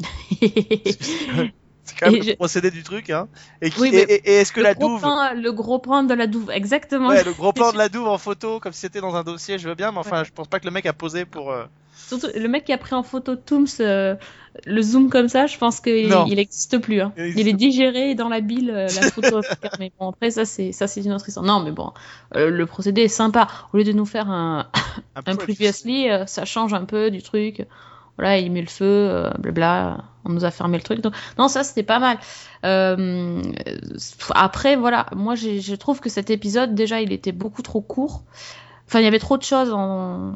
C'est 1.84 1.98
quand 1.98 2.06
même 2.06 2.16
Et 2.16 2.18
le 2.18 2.24
je- 2.32 2.36
procédé 2.36 2.70
du 2.70 2.82
truc, 2.82 3.10
hein. 3.10 3.28
Et, 3.62 3.70
Oui, 3.78 3.90
est-ce 3.94 4.52
que 4.52 4.60
la 4.60 4.74
douve, 4.74 5.00
plan, 5.00 5.32
le 5.34 5.50
gros 5.52 5.78
plan 5.78 6.02
de 6.02 6.14
la 6.14 6.26
douve, 6.26 6.50
exactement. 6.50 7.08
ouais, 7.08 7.24
le 7.24 7.32
gros 7.32 7.52
plan 7.52 7.72
de 7.72 7.78
la 7.78 7.88
douve 7.88 8.06
en 8.08 8.18
photo, 8.18 8.60
comme 8.60 8.72
si 8.72 8.80
c'était 8.80 9.00
dans 9.00 9.16
un 9.16 9.22
dossier, 9.24 9.58
je 9.58 9.68
veux 9.68 9.74
bien, 9.74 9.90
mais 9.92 9.98
enfin, 9.98 10.22
je 10.24 10.30
pense 10.30 10.46
pas 10.48 10.60
que 10.60 10.66
le 10.66 10.70
mec 10.70 10.86
a 10.86 10.92
posé 10.92 11.24
pour. 11.24 11.50
euh, 11.50 11.64
Surtout, 11.94 12.28
le 12.34 12.48
mec 12.48 12.64
qui 12.64 12.72
a 12.72 12.78
pris 12.78 12.94
en 12.94 13.02
photo 13.02 13.36
Tooms, 13.36 13.66
euh, 13.80 14.16
le 14.66 14.82
zoom 14.82 15.10
comme 15.10 15.28
ça, 15.28 15.46
je 15.46 15.56
pense 15.58 15.80
qu'il 15.80 16.08
Non. 16.08 16.24
il 16.26 16.38
existe 16.38 16.78
plus. 16.78 17.00
Hein. 17.00 17.12
Il 17.16 17.46
est 17.46 17.52
digéré 17.52 18.14
dans 18.16 18.28
la 18.28 18.40
bile, 18.40 18.70
euh, 18.70 18.86
la 18.88 19.10
photo. 19.10 19.40
mais 19.78 19.92
bon, 19.98 20.10
après, 20.10 20.30
ça, 20.30 20.44
c'est 20.44 20.72
une 21.04 21.12
autre 21.12 21.28
histoire. 21.28 21.46
Non, 21.46 21.60
mais 21.60 21.70
bon, 21.70 21.92
euh, 22.36 22.50
le 22.50 22.66
procédé 22.66 23.02
est 23.02 23.08
sympa. 23.08 23.46
Au 23.72 23.76
lieu 23.76 23.84
de 23.84 23.92
nous 23.92 24.06
faire 24.06 24.28
un, 24.30 24.68
un 25.14 25.22
un 25.26 25.36
previously, 25.36 26.10
euh, 26.10 26.26
ça 26.26 26.44
change 26.44 26.74
un 26.74 26.84
peu 26.84 27.10
du 27.12 27.22
truc. 27.22 27.66
Voilà, 28.20 28.38
il 28.38 28.52
met 28.52 28.60
le 28.60 28.66
feu, 28.66 28.84
euh, 28.84 29.30
blabla. 29.38 30.04
On 30.26 30.28
nous 30.28 30.44
a 30.44 30.50
fermé 30.50 30.76
le 30.76 30.82
truc. 30.82 31.02
Non, 31.38 31.48
ça, 31.48 31.64
c'était 31.64 31.82
pas 31.82 31.98
mal. 31.98 32.18
Euh, 32.66 33.42
après, 34.34 34.76
voilà, 34.76 35.06
moi, 35.16 35.36
je 35.36 35.74
trouve 35.74 36.00
que 36.00 36.10
cet 36.10 36.28
épisode, 36.28 36.74
déjà, 36.74 37.00
il 37.00 37.12
était 37.12 37.32
beaucoup 37.32 37.62
trop 37.62 37.80
court. 37.80 38.24
Enfin, 38.86 39.00
il 39.00 39.04
y 39.04 39.08
avait 39.08 39.18
trop 39.18 39.38
de 39.38 39.42
choses, 39.42 39.72
en... 39.72 40.34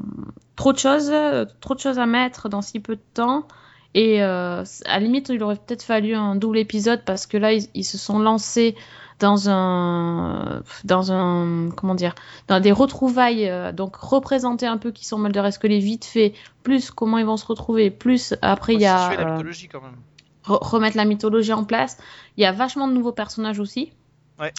trop 0.56 0.72
de 0.72 0.78
choses, 0.78 1.12
trop 1.60 1.74
de 1.74 1.80
choses 1.80 1.98
à 1.98 2.06
mettre 2.06 2.48
dans 2.48 2.62
si 2.62 2.80
peu 2.80 2.96
de 2.96 3.02
temps. 3.12 3.46
Et 3.92 4.22
euh, 4.22 4.64
à 4.86 4.94
la 4.94 5.00
limite, 5.00 5.28
il 5.28 5.42
aurait 5.42 5.56
peut-être 5.56 5.82
fallu 5.82 6.14
un 6.14 6.36
double 6.36 6.56
épisode 6.56 7.02
parce 7.04 7.26
que 7.26 7.36
là, 7.36 7.52
ils 7.52 7.84
se 7.84 7.98
sont 7.98 8.18
lancés 8.18 8.76
dans 9.20 9.48
un, 9.48 10.62
dans 10.84 11.12
un, 11.12 11.70
comment 11.76 11.94
dire, 11.94 12.14
dans 12.48 12.60
des 12.60 12.72
retrouvailles. 12.72 13.48
euh, 13.48 13.72
donc 13.72 13.96
représenter 13.96 14.66
un 14.66 14.76
peu 14.78 14.90
qui 14.90 15.06
sont 15.06 15.18
Mulder 15.18 15.44
et 15.46 15.50
Scully 15.52 15.80
vite 15.80 16.04
fait, 16.04 16.34
plus 16.62 16.90
comment 16.90 17.18
ils 17.18 17.26
vont 17.26 17.36
se 17.36 17.46
retrouver, 17.46 17.90
plus 17.90 18.34
après 18.42 18.74
il 18.74 18.80
y 18.80 18.86
a 18.86 19.14
la 19.16 19.20
euh, 19.20 19.32
mythologie 19.32 19.68
quand 19.68 19.80
même. 19.80 19.96
re- 20.44 20.58
remettre 20.66 20.96
la 20.96 21.04
mythologie 21.04 21.52
en 21.52 21.64
place. 21.64 21.96
Il 22.36 22.42
y 22.42 22.46
a 22.46 22.52
vachement 22.52 22.88
de 22.88 22.92
nouveaux 22.92 23.12
personnages 23.12 23.60
aussi. 23.60 23.92
Ouais. 24.40 24.52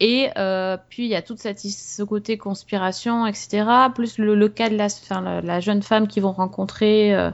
Et 0.00 0.28
euh, 0.36 0.76
puis 0.88 1.04
il 1.04 1.08
y 1.08 1.14
a 1.14 1.22
toute 1.22 1.38
cette 1.38 1.60
ce 1.60 2.02
côté 2.02 2.36
conspiration, 2.36 3.26
etc. 3.26 3.64
Plus 3.94 4.18
le, 4.18 4.34
le 4.34 4.48
cas 4.48 4.68
de 4.68 4.76
la, 4.76 4.86
enfin, 4.86 5.40
la, 5.40 5.60
jeune 5.60 5.82
femme 5.82 6.08
qu'ils 6.08 6.24
vont 6.24 6.32
rencontrer, 6.32 7.14
euh, 7.14 7.30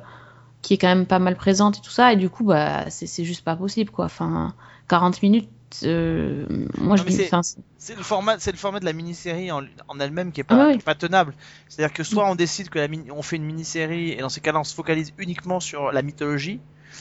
qui 0.61 0.75
est 0.75 0.79
quand 0.79 0.89
même 0.89 1.07
pas 1.07 1.19
mal 1.19 1.37
présente 1.37 1.79
et 1.79 1.81
tout 1.81 1.91
ça. 1.91 2.13
Et 2.13 2.17
du 2.17 2.29
coup, 2.29 2.45
bah, 2.45 2.85
c'est 2.91 3.25
juste 3.25 3.45
pas 3.45 3.57
possible, 3.57 3.91
quoi. 3.91 4.05
Enfin, 4.05 4.53
40 4.89 5.23
minutes. 5.23 5.49
Euh, 5.85 6.47
moi, 6.79 6.97
je 6.97 7.05
dis, 7.05 7.33
c'est- 7.79 7.95
le 7.97 8.03
format, 8.03 8.39
c'est 8.39 8.53
le 8.53 8.59
format 8.59 8.81
de 8.81 8.85
la 8.85 8.93
mini-série 8.93 9.51
en, 9.53 9.63
en 9.89 10.01
elle-même 10.01 10.33
qui 10.33 10.41
est 10.41 10.45
pas, 10.45 10.67
Ah 10.67 10.73
qui 10.73 10.79
est 10.79 10.83
pas 10.83 10.95
tenable. 10.95 11.35
C'est-à-dire 11.69 11.93
que 11.95 12.03
soit 12.05 12.29
on 12.31 12.35
décide 12.35 12.69
que 12.69 12.79
la 12.79 12.89
on 13.13 13.23
fait 13.23 13.37
une 13.37 13.45
mini-série 13.45 14.11
et 14.13 14.17
dans 14.19 14.29
ces 14.29 14.41
cas-là 14.41 14.61
on 14.61 14.65
se 14.65 14.75
focalise 14.75 15.13
uniquement 15.19 15.61
sur 15.61 15.93
la 15.93 16.03
mythologie 16.03 16.61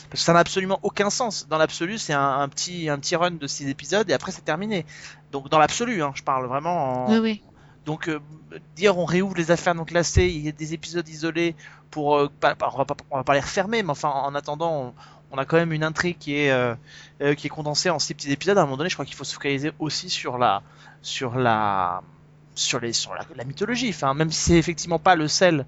parce 0.09 0.21
que 0.21 0.25
ça 0.25 0.33
n'a 0.33 0.39
absolument 0.39 0.79
aucun 0.83 1.09
sens. 1.09 1.47
Dans 1.47 1.57
l'absolu, 1.57 1.97
c'est 1.97 2.13
un, 2.13 2.39
un 2.41 2.47
petit 2.49 2.89
un 2.89 2.99
petit 2.99 3.15
run 3.15 3.31
de 3.31 3.47
6 3.47 3.67
épisodes 3.69 4.09
et 4.09 4.13
après 4.13 4.31
c'est 4.31 4.43
terminé. 4.43 4.85
Donc 5.31 5.49
dans 5.49 5.59
l'absolu, 5.59 6.01
hein, 6.03 6.11
je 6.15 6.23
parle 6.23 6.45
vraiment. 6.47 7.11
En... 7.11 7.11
oui, 7.11 7.19
oui. 7.19 7.43
Donc 7.85 8.07
euh, 8.09 8.19
dire 8.75 8.97
on 8.97 9.05
réouvre 9.05 9.35
les 9.35 9.51
affaires 9.51 9.75
non 9.75 9.85
classées, 9.85 10.27
il 10.27 10.41
y 10.41 10.49
a 10.49 10.51
des 10.51 10.73
épisodes 10.73 11.07
isolés 11.07 11.55
pour 11.91 12.17
euh, 12.17 12.29
pas- 12.39 12.55
on, 12.73 12.77
va 12.77 12.85
pas, 12.85 12.95
on 13.09 13.17
va 13.17 13.23
pas 13.23 13.33
les 13.33 13.39
refermer, 13.39 13.83
mais 13.83 13.89
enfin 13.91 14.09
en 14.09 14.35
attendant 14.35 14.71
on, 14.73 14.93
on 15.31 15.37
a 15.37 15.45
quand 15.45 15.57
même 15.57 15.71
une 15.73 15.83
intrigue 15.83 16.17
qui 16.17 16.35
est 16.35 16.51
euh, 16.51 16.75
euh, 17.21 17.35
qui 17.35 17.47
est 17.47 17.49
condensée 17.49 17.89
en 17.89 17.99
six 17.99 18.13
petits 18.13 18.31
épisodes. 18.31 18.57
À 18.57 18.61
un 18.61 18.65
moment 18.65 18.77
donné, 18.77 18.89
je 18.89 18.95
crois 18.95 19.05
qu'il 19.05 19.15
faut 19.15 19.23
se 19.23 19.33
focaliser 19.33 19.71
aussi 19.79 20.09
sur 20.09 20.37
la 20.37 20.61
sur 21.01 21.35
la 21.37 22.01
sur 22.55 22.79
les 22.79 22.93
sur 22.93 23.13
la, 23.13 23.21
la 23.35 23.43
mythologie. 23.43 23.89
Enfin 23.89 24.13
même 24.13 24.31
si 24.31 24.41
c'est 24.41 24.57
effectivement 24.57 24.99
pas 24.99 25.15
le 25.15 25.27
sel 25.27 25.65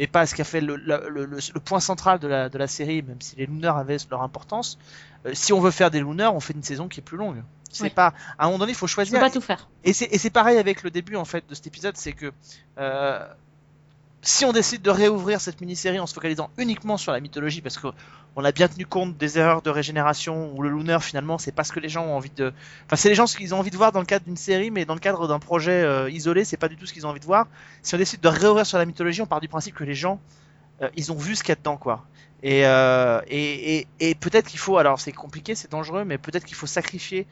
et 0.00 0.06
pas 0.06 0.26
ce 0.26 0.34
qui 0.36 0.40
a 0.42 0.44
fait 0.44 0.60
le, 0.60 0.76
le, 0.76 1.08
le, 1.08 1.24
le- 1.24 1.38
le 1.54 1.60
point 1.60 1.80
central 1.80 2.20
de 2.20 2.28
la, 2.28 2.48
de 2.48 2.56
la 2.56 2.68
série, 2.68 3.02
même 3.02 3.20
si 3.20 3.34
les 3.34 3.46
Lunars 3.46 3.76
avaient 3.78 3.96
leur 4.10 4.22
importance. 4.22 4.78
euh, 5.26 5.30
si 5.34 5.52
on 5.52 5.58
veut 5.60 5.72
faire 5.72 5.90
des 5.90 5.98
Lunars, 6.00 6.34
on 6.36 6.40
fait 6.40 6.54
une 6.54 6.62
saison 6.62 6.86
qui 6.86 7.00
est 7.00 7.02
plus 7.02 7.16
longue. 7.16 7.42
C'est 7.70 7.90
pas 7.90 8.14
à 8.38 8.44
un 8.44 8.46
moment 8.46 8.58
donné, 8.60 8.72
il 8.72 8.76
faut 8.76 8.86
choisir. 8.86 9.18
peux 9.18 9.26
pas 9.26 9.30
tout 9.30 9.40
faire. 9.40 9.68
Et 9.84 9.92
c'est, 9.92 10.06
et 10.06 10.18
c'est 10.18 10.30
pareil 10.30 10.56
avec 10.58 10.84
le 10.84 10.90
début 10.90 11.16
en 11.16 11.24
fait 11.24 11.44
de 11.50 11.54
cet 11.54 11.66
épisode, 11.66 11.96
c'est 11.96 12.12
que 12.12 12.32
euh, 12.78 13.26
si 14.22 14.44
on 14.44 14.52
décide 14.52 14.82
de 14.82 14.90
réouvrir 14.90 15.40
cette 15.40 15.60
mini-série 15.60 15.98
en 16.00 16.06
se 16.06 16.14
focalisant 16.14 16.50
uniquement 16.58 16.96
sur 16.96 17.12
la 17.12 17.20
mythologie, 17.20 17.60
parce 17.60 17.78
que 17.78 17.88
on 18.36 18.44
a 18.44 18.52
bien 18.52 18.68
tenu 18.68 18.86
compte 18.86 19.16
des 19.16 19.38
erreurs 19.38 19.62
de 19.62 19.70
régénération 19.70 20.52
ou 20.54 20.62
le 20.62 20.68
Lunar 20.70 21.02
finalement 21.02 21.38
c'est 21.38 21.50
pas 21.52 21.64
ce 21.64 21.72
que 21.72 21.80
les 21.80 21.88
gens 21.88 22.04
ont 22.04 22.14
envie 22.16 22.30
de, 22.36 22.52
enfin 22.86 22.96
c'est 22.96 23.08
les 23.08 23.14
gens 23.14 23.26
ce 23.26 23.36
qu'ils 23.36 23.54
ont 23.54 23.58
envie 23.58 23.70
de 23.70 23.76
voir 23.76 23.90
dans 23.92 24.00
le 24.00 24.06
cadre 24.06 24.24
d'une 24.24 24.36
série, 24.36 24.70
mais 24.70 24.84
dans 24.84 24.94
le 24.94 25.00
cadre 25.00 25.26
d'un 25.28 25.38
projet 25.38 25.82
euh, 25.82 26.10
isolé, 26.10 26.44
c'est 26.44 26.56
pas 26.56 26.68
du 26.68 26.76
tout 26.76 26.86
ce 26.86 26.92
qu'ils 26.92 27.06
ont 27.06 27.10
envie 27.10 27.20
de 27.20 27.24
voir. 27.26 27.46
Si 27.82 27.94
on 27.94 27.98
décide 27.98 28.20
de 28.20 28.28
réouvrir 28.28 28.66
sur 28.66 28.78
la 28.78 28.84
mythologie, 28.86 29.22
on 29.22 29.26
part 29.26 29.40
du 29.40 29.48
principe 29.48 29.74
que 29.74 29.84
les 29.84 29.94
gens 29.94 30.20
euh, 30.82 30.88
ils 30.96 31.12
ont 31.12 31.16
vu 31.16 31.34
ce 31.36 31.42
qu'il 31.42 31.50
y 31.50 31.52
a 31.52 31.56
dedans 31.56 31.76
quoi. 31.76 32.04
Et, 32.42 32.66
euh, 32.66 33.20
et, 33.28 33.78
et, 33.78 33.88
et 34.00 34.14
peut-être 34.14 34.46
qu'il 34.48 34.60
faut, 34.60 34.78
alors 34.78 35.00
c'est 35.00 35.12
compliqué, 35.12 35.54
c'est 35.56 35.70
dangereux, 35.70 36.04
mais 36.04 36.18
peut-être 36.18 36.44
qu'il 36.44 36.56
faut 36.56 36.66
sacrifier 36.68 37.26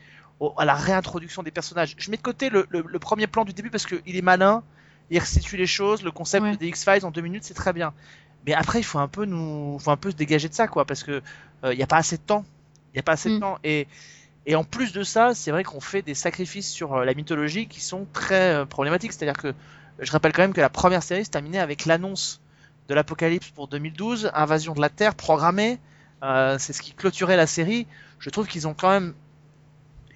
à 0.58 0.64
la 0.64 0.74
réintroduction 0.74 1.42
des 1.42 1.50
personnages. 1.52 1.94
Je 1.98 2.10
mets 2.10 2.16
de 2.16 2.22
côté 2.22 2.50
le- 2.50 2.66
le 2.70 2.98
premier 2.98 3.26
plan 3.26 3.44
du 3.44 3.52
début 3.52 3.70
parce 3.70 3.86
qu'il 3.86 4.16
est 4.16 4.22
malin, 4.22 4.62
il 5.10 5.18
restitue 5.18 5.56
les 5.56 5.66
choses, 5.66 6.02
le 6.02 6.10
concept 6.10 6.44
Ouais. 6.44 6.56
des 6.56 6.68
X-Files 6.68 7.04
en 7.04 7.10
deux 7.10 7.20
minutes, 7.20 7.44
c'est 7.44 7.54
très 7.54 7.72
bien. 7.72 7.92
Mais 8.46 8.54
après, 8.54 8.78
il 8.80 8.84
faut 8.84 8.98
un 8.98 9.08
peu 9.08 9.24
nous, 9.24 9.78
faut 9.80 9.90
un 9.90 9.96
peu 9.96 10.10
se 10.10 10.16
dégager 10.16 10.48
de 10.48 10.54
ça, 10.54 10.68
quoi, 10.68 10.84
parce 10.84 11.02
que 11.02 11.22
euh, 11.64 11.72
il 11.72 11.76
n'y 11.76 11.82
a 11.82 11.86
pas 11.86 11.96
assez 11.98 12.16
de 12.16 12.22
temps. 12.22 12.44
Il 12.92 12.96
n'y 12.96 13.00
a 13.00 13.02
pas 13.02 13.12
assez 13.12 13.30
de 13.30 13.36
Mm. 13.36 13.40
temps. 13.40 13.58
Et, 13.64 13.86
et 14.46 14.54
en 14.56 14.64
plus 14.64 14.92
de 14.92 15.02
ça, 15.02 15.34
c'est 15.34 15.50
vrai 15.50 15.64
qu'on 15.64 15.80
fait 15.80 16.02
des 16.02 16.14
sacrifices 16.14 16.68
sur 16.70 16.94
euh, 16.94 17.04
la 17.04 17.14
mythologie 17.14 17.66
qui 17.66 17.80
sont 17.80 18.06
très 18.12 18.54
euh, 18.54 18.64
problématiques. 18.64 19.12
C'est-à-dire 19.12 19.40
que 19.40 19.54
je 19.98 20.10
rappelle 20.12 20.32
quand 20.32 20.42
même 20.42 20.52
que 20.52 20.60
la 20.60 20.68
première 20.70 21.02
série 21.02 21.24
se 21.24 21.30
terminait 21.30 21.58
avec 21.58 21.84
l'annonce 21.86 22.40
de 22.88 22.94
l'apocalypse 22.94 23.48
pour 23.50 23.66
2012, 23.66 24.30
invasion 24.34 24.74
de 24.74 24.80
la 24.80 24.88
Terre 24.90 25.14
programmée. 25.16 25.78
Euh, 26.22 26.56
c'est 26.58 26.72
ce 26.72 26.82
qui 26.82 26.92
clôturait 26.92 27.36
la 27.36 27.46
série. 27.48 27.86
Je 28.20 28.30
trouve 28.30 28.46
qu'ils 28.46 28.68
ont 28.68 28.74
quand 28.74 28.90
même 28.90 29.12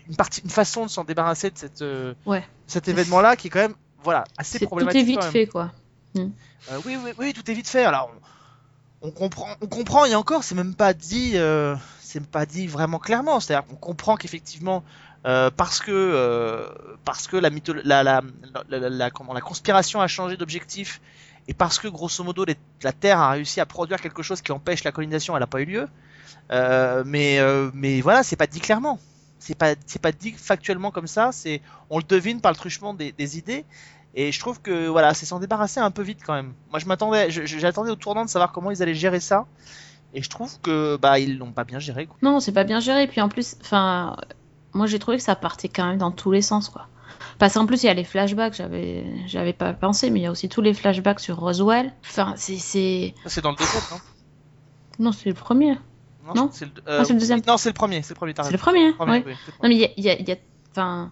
une 0.08 0.16
partie, 0.16 0.40
une 0.42 0.50
façon 0.50 0.86
de 0.86 0.90
s'en 0.90 1.04
débarrasser 1.04 1.50
de 1.50 1.58
cette, 1.58 1.82
euh, 1.82 2.14
Ouais. 2.26 2.44
cet 2.66 2.88
événement-là 2.88 3.36
qui 3.36 3.48
est 3.48 3.50
quand 3.50 3.60
même, 3.60 3.74
voilà, 4.02 4.24
assez 4.36 4.52
C'est- 4.52 4.58
Tout 4.60 4.66
problématique. 4.66 5.02
est 5.02 5.04
vite 5.04 5.24
fait, 5.24 5.46
quoi. 5.46 5.70
Euh, 6.16 6.80
oui, 6.84 6.96
oui, 7.02 7.12
oui, 7.18 7.32
tout 7.32 7.48
est 7.50 7.54
vite 7.54 7.68
fait. 7.68 7.84
Alors, 7.84 8.10
on 9.02 9.10
comprend, 9.10 9.48
on 9.60 9.66
comprend 9.66 10.04
et 10.04 10.14
encore, 10.14 10.44
c'est 10.44 10.54
même 10.54 10.74
pas 10.74 10.92
dit, 10.92 11.32
euh, 11.34 11.74
c'est 12.00 12.24
pas 12.26 12.46
dit 12.46 12.66
vraiment 12.66 12.98
clairement. 12.98 13.40
C'est-à-dire 13.40 13.66
qu'on 13.66 13.76
comprend 13.76 14.16
qu'effectivement, 14.16 14.84
euh, 15.26 15.50
parce 15.56 15.80
que 15.80 16.68
parce 17.04 17.26
que 17.26 17.36
la, 17.36 17.50
mytho- 17.50 17.80
la, 17.84 18.02
la, 18.68 19.10
comment, 19.10 19.32
la 19.32 19.40
conspiration 19.40 20.00
a 20.00 20.06
changé 20.06 20.36
d'objectif 20.36 21.00
et 21.48 21.54
parce 21.54 21.78
que 21.78 21.88
grosso 21.88 22.22
modo 22.24 22.44
les- 22.44 22.56
la 22.82 22.92
Terre 22.92 23.18
a 23.18 23.30
réussi 23.30 23.60
à 23.60 23.66
produire 23.66 24.00
quelque 24.00 24.22
chose 24.22 24.40
qui 24.42 24.52
empêche 24.52 24.84
la 24.84 24.92
colonisation, 24.92 25.34
elle 25.36 25.40
n'a 25.40 25.46
pas 25.46 25.60
eu 25.62 25.66
lieu. 25.66 25.88
Mais 26.50 27.38
mais 27.74 28.00
voilà, 28.00 28.22
c'est 28.22 28.36
pas 28.36 28.46
dit 28.46 28.60
clairement. 28.60 28.98
C'est 29.40 29.56
pas 29.56 29.74
c'est 29.86 30.00
pas 30.00 30.12
dit 30.12 30.32
factuellement 30.32 30.92
comme 30.92 31.08
ça. 31.08 31.30
C'est 31.32 31.60
on 31.88 31.98
le 31.98 32.04
devine 32.04 32.40
par 32.40 32.52
le 32.52 32.56
truchement 32.56 32.94
des, 32.94 33.10
des 33.10 33.38
idées. 33.38 33.64
Et 34.14 34.32
je 34.32 34.38
trouve 34.40 34.60
que 34.60 34.86
voilà, 34.86 35.14
c'est 35.14 35.26
s'en 35.26 35.40
débarrasser 35.40 35.80
un 35.80 35.90
peu 35.90 36.02
vite 36.02 36.20
quand 36.24 36.34
même. 36.34 36.52
Moi, 36.70 36.78
je 36.78 36.86
m'attendais, 36.86 37.30
j'attendais 37.30 37.90
au 37.90 37.96
tournant 37.96 38.24
de 38.24 38.30
savoir 38.30 38.52
comment 38.52 38.70
ils 38.70 38.82
allaient 38.82 38.94
gérer 38.94 39.20
ça. 39.20 39.46
Et 40.14 40.22
je 40.22 40.28
trouve 40.28 40.60
que 40.60 40.96
bah 40.96 41.18
ils 41.18 41.38
l'ont 41.38 41.52
pas 41.52 41.64
bien 41.64 41.78
géré. 41.78 42.06
Quoi. 42.06 42.16
Non, 42.22 42.40
c'est 42.40 42.52
pas 42.52 42.64
bien 42.64 42.80
géré. 42.80 43.06
Puis 43.06 43.20
en 43.20 43.28
plus, 43.28 43.56
enfin, 43.60 44.16
moi 44.72 44.86
j'ai 44.86 44.98
trouvé 44.98 45.16
que 45.16 45.22
ça 45.22 45.36
partait 45.36 45.68
quand 45.68 45.86
même 45.86 45.98
dans 45.98 46.10
tous 46.12 46.30
les 46.30 46.42
sens, 46.42 46.68
quoi. 46.68 46.88
Parce 47.38 47.54
qu'en 47.54 47.66
plus, 47.66 47.82
il 47.82 47.86
y 47.86 47.88
a 47.88 47.94
les 47.94 48.04
flashbacks, 48.04 48.54
j'avais, 48.54 49.06
j'avais 49.26 49.52
pas 49.52 49.72
pensé, 49.72 50.10
mais 50.10 50.20
il 50.20 50.22
y 50.24 50.26
a 50.26 50.30
aussi 50.30 50.48
tous 50.48 50.60
les 50.60 50.74
flashbacks 50.74 51.20
sur 51.20 51.38
Roswell. 51.38 51.92
Enfin, 52.04 52.34
c'est, 52.36 52.58
c'est... 52.58 53.14
C'est 53.26 53.40
dans 53.40 53.50
le 53.50 53.56
deuxième, 53.56 53.82
non? 53.90 53.98
Non, 54.98 55.12
c'est 55.12 55.28
le 55.28 55.34
premier. 55.34 55.78
Non, 56.34 56.42
Non. 56.44 56.50
je- 56.52 56.58
c'est 56.58 56.64
le, 56.66 56.70
Ah, 56.86 57.04
c'est 57.04 57.12
le 57.12 57.18
deuxième. 57.18 57.40
Non, 57.46 57.56
c'est 57.56 57.68
le 57.70 57.74
premier, 57.74 58.02
c'est 58.02 58.14
le 58.14 58.16
premier. 58.18 58.34
C'est 58.36 58.50
le 58.52 58.58
premier, 58.58 58.86
hein, 58.88 58.94
Premier, 58.96 59.12
ouais. 59.12 59.24
oui, 59.26 59.32
c'est 59.44 59.52
le 59.52 59.56
Non, 59.62 59.68
mais 59.68 59.74
il 59.74 59.80
y 59.80 59.84
a, 59.84 59.88
il 59.96 60.04
y 60.04 60.10
a- 60.10 60.18
il 60.20 60.28
y 60.28 60.32
a- 60.32 60.36
enfin, 60.72 61.10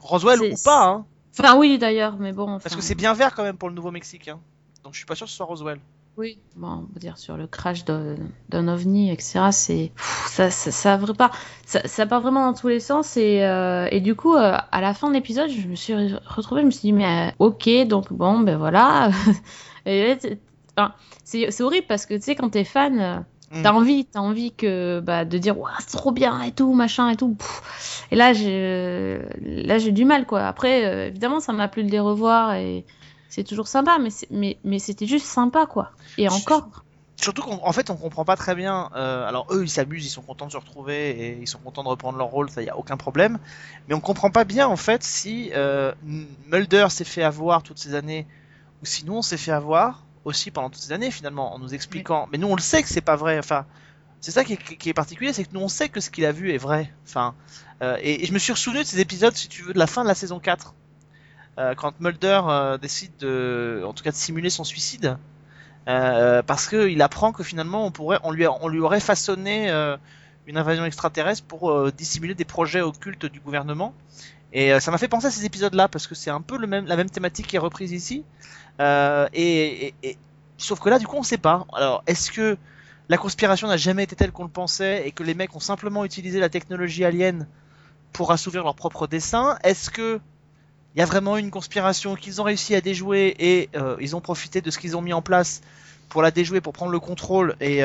Roswell 0.00 0.40
ou 0.40 0.54
pas, 0.64 0.84
hein 0.86 1.04
enfin, 1.38 1.56
oui, 1.56 1.78
d'ailleurs, 1.78 2.16
mais 2.18 2.32
bon. 2.32 2.58
Parce 2.58 2.74
que 2.76 2.82
c'est 2.82 2.94
bien 2.94 3.12
vert 3.14 3.34
quand 3.34 3.42
même 3.44 3.56
pour 3.56 3.68
le 3.68 3.74
Nouveau-Mexique. 3.74 4.28
Hein. 4.28 4.40
Donc 4.84 4.94
je 4.94 4.98
suis 4.98 5.06
pas 5.06 5.14
sûr 5.14 5.26
que 5.26 5.30
ce 5.30 5.36
soit 5.36 5.46
Roswell. 5.46 5.78
Oui. 6.18 6.38
Bon, 6.56 6.68
on 6.68 6.92
va 6.92 6.98
dire 7.00 7.16
sur 7.16 7.38
le 7.38 7.46
crash 7.46 7.86
d'un 7.86 8.68
ovni, 8.68 9.10
etc. 9.10 9.46
C'est 9.50 9.92
ça, 10.26 10.50
ça, 10.50 10.70
ça 10.70 10.96
va 10.98 11.14
pas, 11.14 11.30
ça, 11.64 11.86
ça 11.88 12.04
part 12.04 12.20
vraiment 12.20 12.44
dans 12.50 12.52
tous 12.58 12.68
les 12.68 12.80
sens 12.80 13.16
et, 13.16 13.42
euh, 13.42 13.88
et 13.90 14.00
du 14.00 14.14
coup, 14.14 14.34
euh, 14.34 14.56
à 14.72 14.80
la 14.82 14.92
fin 14.92 15.08
de 15.08 15.14
l'épisode, 15.14 15.48
je 15.48 15.66
me 15.68 15.74
suis 15.74 15.94
retrouvée, 16.26 16.60
je 16.60 16.66
me 16.66 16.70
suis 16.70 16.82
dit 16.82 16.92
mais 16.92 17.30
euh, 17.30 17.32
ok, 17.38 17.86
donc 17.86 18.12
bon, 18.12 18.40
ben 18.40 18.58
voilà. 18.58 19.10
enfin, 19.86 20.94
c'est 21.24 21.60
horrible 21.62 21.86
parce 21.88 22.04
que 22.06 22.14
tu 22.14 22.20
sais 22.22 22.34
quand 22.36 22.50
t'es 22.50 22.64
fan, 22.64 23.24
Mm. 23.52 23.62
t'as 23.62 23.72
envie, 23.72 24.04
t'as 24.06 24.20
envie 24.20 24.52
que 24.52 25.00
bah, 25.00 25.26
de 25.26 25.36
dire 25.36 25.58
Ouah, 25.58 25.72
c'est 25.80 25.96
trop 25.98 26.10
bien 26.10 26.40
et 26.42 26.52
tout 26.52 26.72
machin 26.72 27.10
et 27.10 27.16
tout. 27.16 27.34
Pff. 27.34 28.06
Et 28.10 28.16
là, 28.16 28.32
j'ai 28.32 29.20
là 29.42 29.78
j'ai 29.78 29.92
du 29.92 30.06
mal 30.06 30.26
quoi. 30.26 30.46
Après, 30.46 30.86
euh, 30.86 31.08
évidemment, 31.08 31.40
ça 31.40 31.52
m'a 31.52 31.68
plu 31.68 31.84
de 31.84 31.90
les 31.90 32.00
revoir 32.00 32.54
et 32.54 32.86
c'est 33.28 33.44
toujours 33.44 33.68
sympa, 33.68 33.98
mais 34.00 34.08
mais 34.30 34.56
mais 34.64 34.78
c'était 34.78 35.06
juste 35.06 35.26
sympa 35.26 35.66
quoi. 35.66 35.90
Et 36.16 36.28
encore. 36.28 36.68
Surtout 37.20 37.42
qu'en 37.42 37.60
en 37.62 37.72
fait, 37.72 37.90
on 37.90 37.96
comprend 37.96 38.24
pas 38.24 38.36
très 38.36 38.54
bien. 38.54 38.90
euh, 38.96 39.28
alors 39.28 39.46
eux, 39.50 39.62
ils 39.62 39.70
s'amusent, 39.70 40.04
ils 40.04 40.10
sont 40.10 40.22
contents 40.22 40.46
de 40.46 40.52
se 40.52 40.56
retrouver 40.56 41.10
et 41.10 41.38
ils 41.38 41.46
sont 41.46 41.58
contents 41.58 41.84
de 41.84 41.88
reprendre 41.88 42.18
leur 42.18 42.28
rôle, 42.28 42.50
ça 42.50 42.62
y 42.62 42.70
a 42.70 42.76
aucun 42.76 42.96
problème. 42.96 43.38
Mais 43.86 43.94
on 43.94 44.00
comprend 44.00 44.30
pas 44.30 44.44
bien 44.44 44.66
en 44.66 44.76
fait 44.76 45.04
si 45.04 45.50
euh, 45.54 45.92
Mulder 46.50 46.86
s'est 46.88 47.04
fait 47.04 47.22
avoir 47.22 47.62
toutes 47.62 47.78
ces 47.78 47.94
années 47.94 48.26
ou 48.82 48.86
si 48.86 49.04
nous 49.04 49.14
on 49.14 49.22
s'est 49.22 49.36
fait 49.36 49.52
avoir 49.52 50.02
aussi 50.24 50.50
pendant 50.50 50.70
toutes 50.70 50.82
ces 50.82 50.92
années 50.92 51.10
finalement 51.10 51.54
en 51.54 51.58
nous 51.58 51.74
expliquant. 51.74 52.28
Mais 52.32 52.38
nous 52.38 52.48
on 52.48 52.56
le 52.56 52.62
sait 52.62 52.82
que 52.82 52.88
c'est 52.88 53.00
pas 53.00 53.16
vrai. 53.16 53.38
Enfin, 53.38 53.66
c'est 54.20 54.30
ça 54.30 54.44
qui 54.44 54.52
est, 54.54 54.56
qui 54.56 54.88
est 54.88 54.94
particulier, 54.94 55.32
c'est 55.32 55.44
que 55.44 55.52
nous 55.52 55.60
on 55.60 55.68
sait 55.68 55.88
que 55.88 56.00
ce 56.00 56.10
qu'il 56.10 56.24
a 56.24 56.32
vu 56.32 56.52
est 56.52 56.58
vrai. 56.58 56.92
Enfin, 57.04 57.34
euh, 57.82 57.96
et, 58.00 58.22
et 58.22 58.26
je 58.26 58.32
me 58.32 58.38
suis 58.38 58.54
souvenu 58.54 58.80
de 58.80 58.86
ces 58.86 59.00
épisodes, 59.00 59.34
si 59.34 59.48
tu 59.48 59.62
veux, 59.62 59.72
de 59.72 59.78
la 59.78 59.88
fin 59.88 60.02
de 60.04 60.08
la 60.08 60.14
saison 60.14 60.38
4. 60.38 60.74
euh, 61.58 61.74
quand 61.74 62.00
Mulder 62.00 62.40
euh, 62.46 62.78
décide 62.78 63.16
de, 63.18 63.82
en 63.84 63.92
tout 63.92 64.04
cas 64.04 64.10
de 64.10 64.16
simuler 64.16 64.50
son 64.50 64.64
suicide, 64.64 65.18
parce 65.86 66.68
qu'il 66.68 67.02
apprend 67.02 67.32
que 67.32 67.42
finalement 67.42 67.84
on 67.84 67.90
pourrait, 67.90 68.18
on 68.22 68.30
lui, 68.30 68.46
on 68.46 68.68
lui 68.68 68.78
aurait 68.78 69.00
façonné 69.00 69.68
une 70.46 70.56
invasion 70.56 70.84
extraterrestre 70.84 71.44
pour 71.44 71.90
dissimuler 71.90 72.34
des 72.36 72.44
projets 72.44 72.80
occultes 72.80 73.26
du 73.26 73.40
gouvernement. 73.40 73.92
Et 74.52 74.72
euh, 74.72 74.80
ça 74.80 74.90
m'a 74.90 74.98
fait 74.98 75.08
penser 75.08 75.26
à 75.26 75.30
ces 75.30 75.44
épisodes-là 75.44 75.88
parce 75.88 76.06
que 76.06 76.14
c'est 76.14 76.30
un 76.30 76.40
peu 76.40 76.58
le 76.58 76.66
même, 76.66 76.86
la 76.86 76.96
même 76.96 77.10
thématique 77.10 77.46
qui 77.46 77.56
est 77.56 77.60
reprise 77.60 77.92
ici. 77.92 78.24
Euh, 78.80 79.28
et, 79.32 79.94
sauf 80.58 80.80
que 80.80 80.88
là, 80.90 80.98
du 80.98 81.06
coup, 81.06 81.16
on 81.16 81.22
sait 81.22 81.38
pas. 81.38 81.66
Alors, 81.72 82.02
est-ce 82.06 82.30
que 82.30 82.58
la 83.08 83.16
conspiration 83.16 83.68
n'a 83.68 83.76
jamais 83.76 84.04
été 84.04 84.14
telle 84.14 84.32
qu'on 84.32 84.44
le 84.44 84.50
pensait 84.50 85.06
et 85.06 85.12
que 85.12 85.22
les 85.22 85.34
mecs 85.34 85.54
ont 85.56 85.60
simplement 85.60 86.04
utilisé 86.04 86.38
la 86.38 86.48
technologie 86.48 87.04
alien 87.04 87.46
pour 88.12 88.30
assouvir 88.30 88.62
leurs 88.62 88.74
propres 88.74 89.06
desseins 89.06 89.58
Est-ce 89.64 89.90
que 89.90 90.20
il 90.94 90.98
y 90.98 91.02
a 91.02 91.06
vraiment 91.06 91.38
une 91.38 91.50
conspiration 91.50 92.16
qu'ils 92.16 92.42
ont 92.42 92.44
réussi 92.44 92.74
à 92.74 92.82
déjouer 92.82 93.34
et 93.38 93.70
euh, 93.76 93.96
ils 93.98 94.14
ont 94.14 94.20
profité 94.20 94.60
de 94.60 94.70
ce 94.70 94.78
qu'ils 94.78 94.94
ont 94.94 95.00
mis 95.00 95.14
en 95.14 95.22
place 95.22 95.62
pour 96.10 96.20
la 96.20 96.30
déjouer, 96.30 96.60
pour 96.60 96.74
prendre 96.74 96.92
le 96.92 97.00
contrôle 97.00 97.56
et 97.60 97.82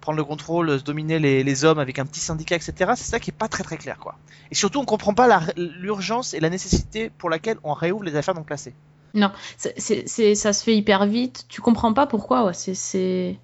prendre 0.00 0.16
le 0.18 0.24
contrôle, 0.24 0.78
se 0.78 0.84
dominer 0.84 1.18
les, 1.18 1.44
les 1.44 1.64
hommes 1.64 1.78
avec 1.78 1.98
un 1.98 2.06
petit 2.06 2.20
syndicat, 2.20 2.56
etc. 2.56 2.92
C'est 2.96 3.10
ça 3.10 3.20
qui 3.20 3.30
est 3.30 3.34
pas 3.36 3.48
très 3.48 3.62
très 3.64 3.76
clair, 3.76 3.98
quoi. 3.98 4.16
Et 4.50 4.54
surtout, 4.54 4.78
on 4.80 4.84
comprend 4.84 5.14
pas 5.14 5.40
l'urgence 5.56 6.34
et 6.34 6.40
la 6.40 6.50
nécessité 6.50 7.10
pour 7.18 7.30
laquelle 7.30 7.58
on 7.64 7.72
réouvre 7.74 8.04
les 8.04 8.16
affaires 8.16 8.34
non 8.34 8.42
classées. 8.44 8.74
C'est- 9.56 10.34
ça 10.34 10.52
se 10.52 10.62
fait 10.64 10.76
hyper 10.76 11.06
vite. 11.06 11.46
Tu 11.48 11.60
comprends 11.60 11.92
pas 11.92 12.06
pourquoi. 12.06 12.44
Ouais. 12.44 12.54
C'est, 12.54 12.74
c'est... 12.74 13.38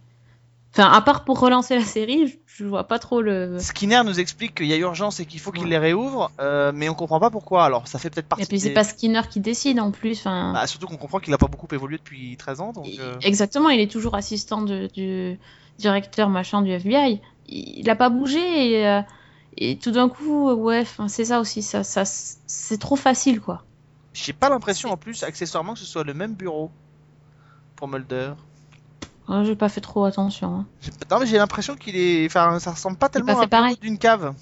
Enfin, 0.72 0.90
à 0.92 1.00
part 1.00 1.24
pour 1.24 1.40
relancer 1.40 1.74
la 1.74 1.84
série, 1.84 2.26
je, 2.26 2.34
je 2.46 2.64
vois 2.66 2.84
pas 2.84 2.98
trop 2.98 3.22
le. 3.22 3.58
Skinner 3.58 4.02
nous 4.04 4.20
explique 4.20 4.54
qu'il 4.56 4.66
y 4.66 4.74
a 4.74 4.76
urgence 4.76 5.20
et 5.20 5.24
qu'il 5.24 5.40
faut 5.40 5.50
qu'il 5.50 5.64
Ouais. 5.64 5.70
les 5.70 5.78
réouvre, 5.78 6.30
euh, 6.38 6.70
mais 6.74 6.90
on 6.90 6.94
comprend 6.94 7.18
pas 7.18 7.30
pourquoi. 7.30 7.64
Alors, 7.64 7.88
ça 7.88 7.98
fait 7.98 8.10
peut-être 8.10 8.28
partie. 8.28 8.44
Et 8.44 8.46
puis 8.46 8.60
c'est 8.60 8.68
des- 8.68 8.74
pas 8.74 8.84
Skinner 8.84 9.22
qui 9.30 9.40
décide 9.40 9.80
en 9.80 9.90
plus. 9.90 10.18
Enfin, 10.18 10.52
Bah, 10.52 10.66
surtout 10.66 10.86
qu'on 10.86 10.98
comprend 10.98 11.18
qu'il 11.18 11.32
a 11.32 11.38
pas 11.38 11.46
beaucoup 11.46 11.66
évolué 11.72 11.96
depuis 11.96 12.36
13 12.36 12.60
ans, 12.60 12.72
donc. 12.72 12.88
euh, 12.98 13.14
exactement. 13.22 13.70
Il 13.70 13.80
est 13.80 13.90
toujours 13.90 14.14
assistant 14.16 14.60
de- 14.60 14.88
du 14.92 15.38
directeur 15.78 16.28
machin 16.28 16.62
du 16.62 16.70
FBI. 16.70 17.20
Il, 17.48 17.78
il 17.80 17.90
a 17.90 17.96
pas 17.96 18.08
bougé 18.08 18.70
et, 18.72 18.86
euh, 18.86 19.00
et 19.56 19.76
tout 19.78 19.90
d'un 19.90 20.08
coup, 20.08 20.50
ouais. 20.52 20.84
c'est 21.08 21.24
ça 21.26 21.40
aussi. 21.40 21.62
Ça, 21.62 21.84
ça, 21.84 22.04
c'est 22.04 22.78
trop 22.78 22.96
facile 22.96 23.40
quoi. 23.40 23.62
J'ai 24.12 24.32
pas 24.32 24.48
l'impression 24.48 24.90
en 24.90 24.96
plus, 24.96 25.22
accessoirement, 25.22 25.74
que 25.74 25.80
ce 25.80 25.84
soit 25.86 26.04
le 26.04 26.14
même 26.14 26.34
bureau 26.34 26.70
pour 27.76 27.86
Mulder. 27.88 28.32
Ouais, 29.28 29.44
J'ai 29.44 29.56
pas 29.56 29.68
fait 29.68 29.80
trop 29.80 30.04
attention. 30.04 30.54
hein. 30.60 30.66
J'ai- 30.80 30.90
Non, 31.10 31.18
mais 31.20 31.26
j'ai 31.26 31.36
l'impression 31.36 31.74
qu'il 31.76 31.96
est. 31.96 32.26
Enfin, 32.26 32.58
ça 32.58 32.70
ressemble 32.70 32.96
pas 32.96 33.08
tellement 33.08 33.34
pas 33.34 33.40
à 33.40 33.44
un 33.44 33.48
pareil. 33.48 33.76
d'une 33.80 33.98
cave. 33.98 34.34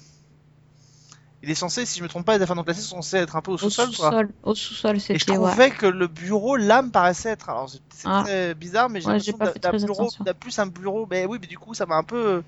Il 1.45 1.51
est 1.51 1.55
censé, 1.55 1.85
si 1.85 1.99
je 1.99 2.03
me 2.03 2.09
trompe 2.09 2.25
pas, 2.25 2.35
les 2.37 2.43
affaires 2.43 2.55
non 2.55 2.63
classées 2.63 2.81
sont 2.81 2.97
censées 3.03 3.17
être 3.17 3.35
un 3.35 3.41
peu 3.41 3.51
au 3.51 3.53
Au 3.53 3.57
sous-sol, 3.59 3.87
quoi. 3.95 4.09
sous-sol, 4.09 4.29
au 4.43 4.55
sous-sol, 4.55 4.95
Et 4.95 4.99
je 4.99 5.05
c'était 5.05 5.37
ouais. 5.37 5.47
trouvais 5.49 5.69
que 5.69 5.85
le 5.85 6.07
bureau, 6.07 6.55
l'âme 6.55 6.89
paraissait 6.91 7.29
être. 7.29 7.49
Alors, 7.49 7.69
c'est 7.69 7.79
Ah. 8.05 8.23
très 8.25 8.55
bizarre, 8.55 8.89
mais 8.89 8.99
j'ai 8.99 9.07
Ouais, 9.07 9.13
l'impression 9.13 9.37
d'un 10.21 10.33
plus 10.33 10.57
un 10.59 10.65
bureau. 10.65 11.07
Mais 11.09 11.25
oui, 11.27 11.37
mais 11.39 11.45
du 11.47 11.57
coup, 11.59 11.73
ça 11.75 11.85
m'a 11.85 11.95
un 11.97 12.03
peu. 12.03 12.41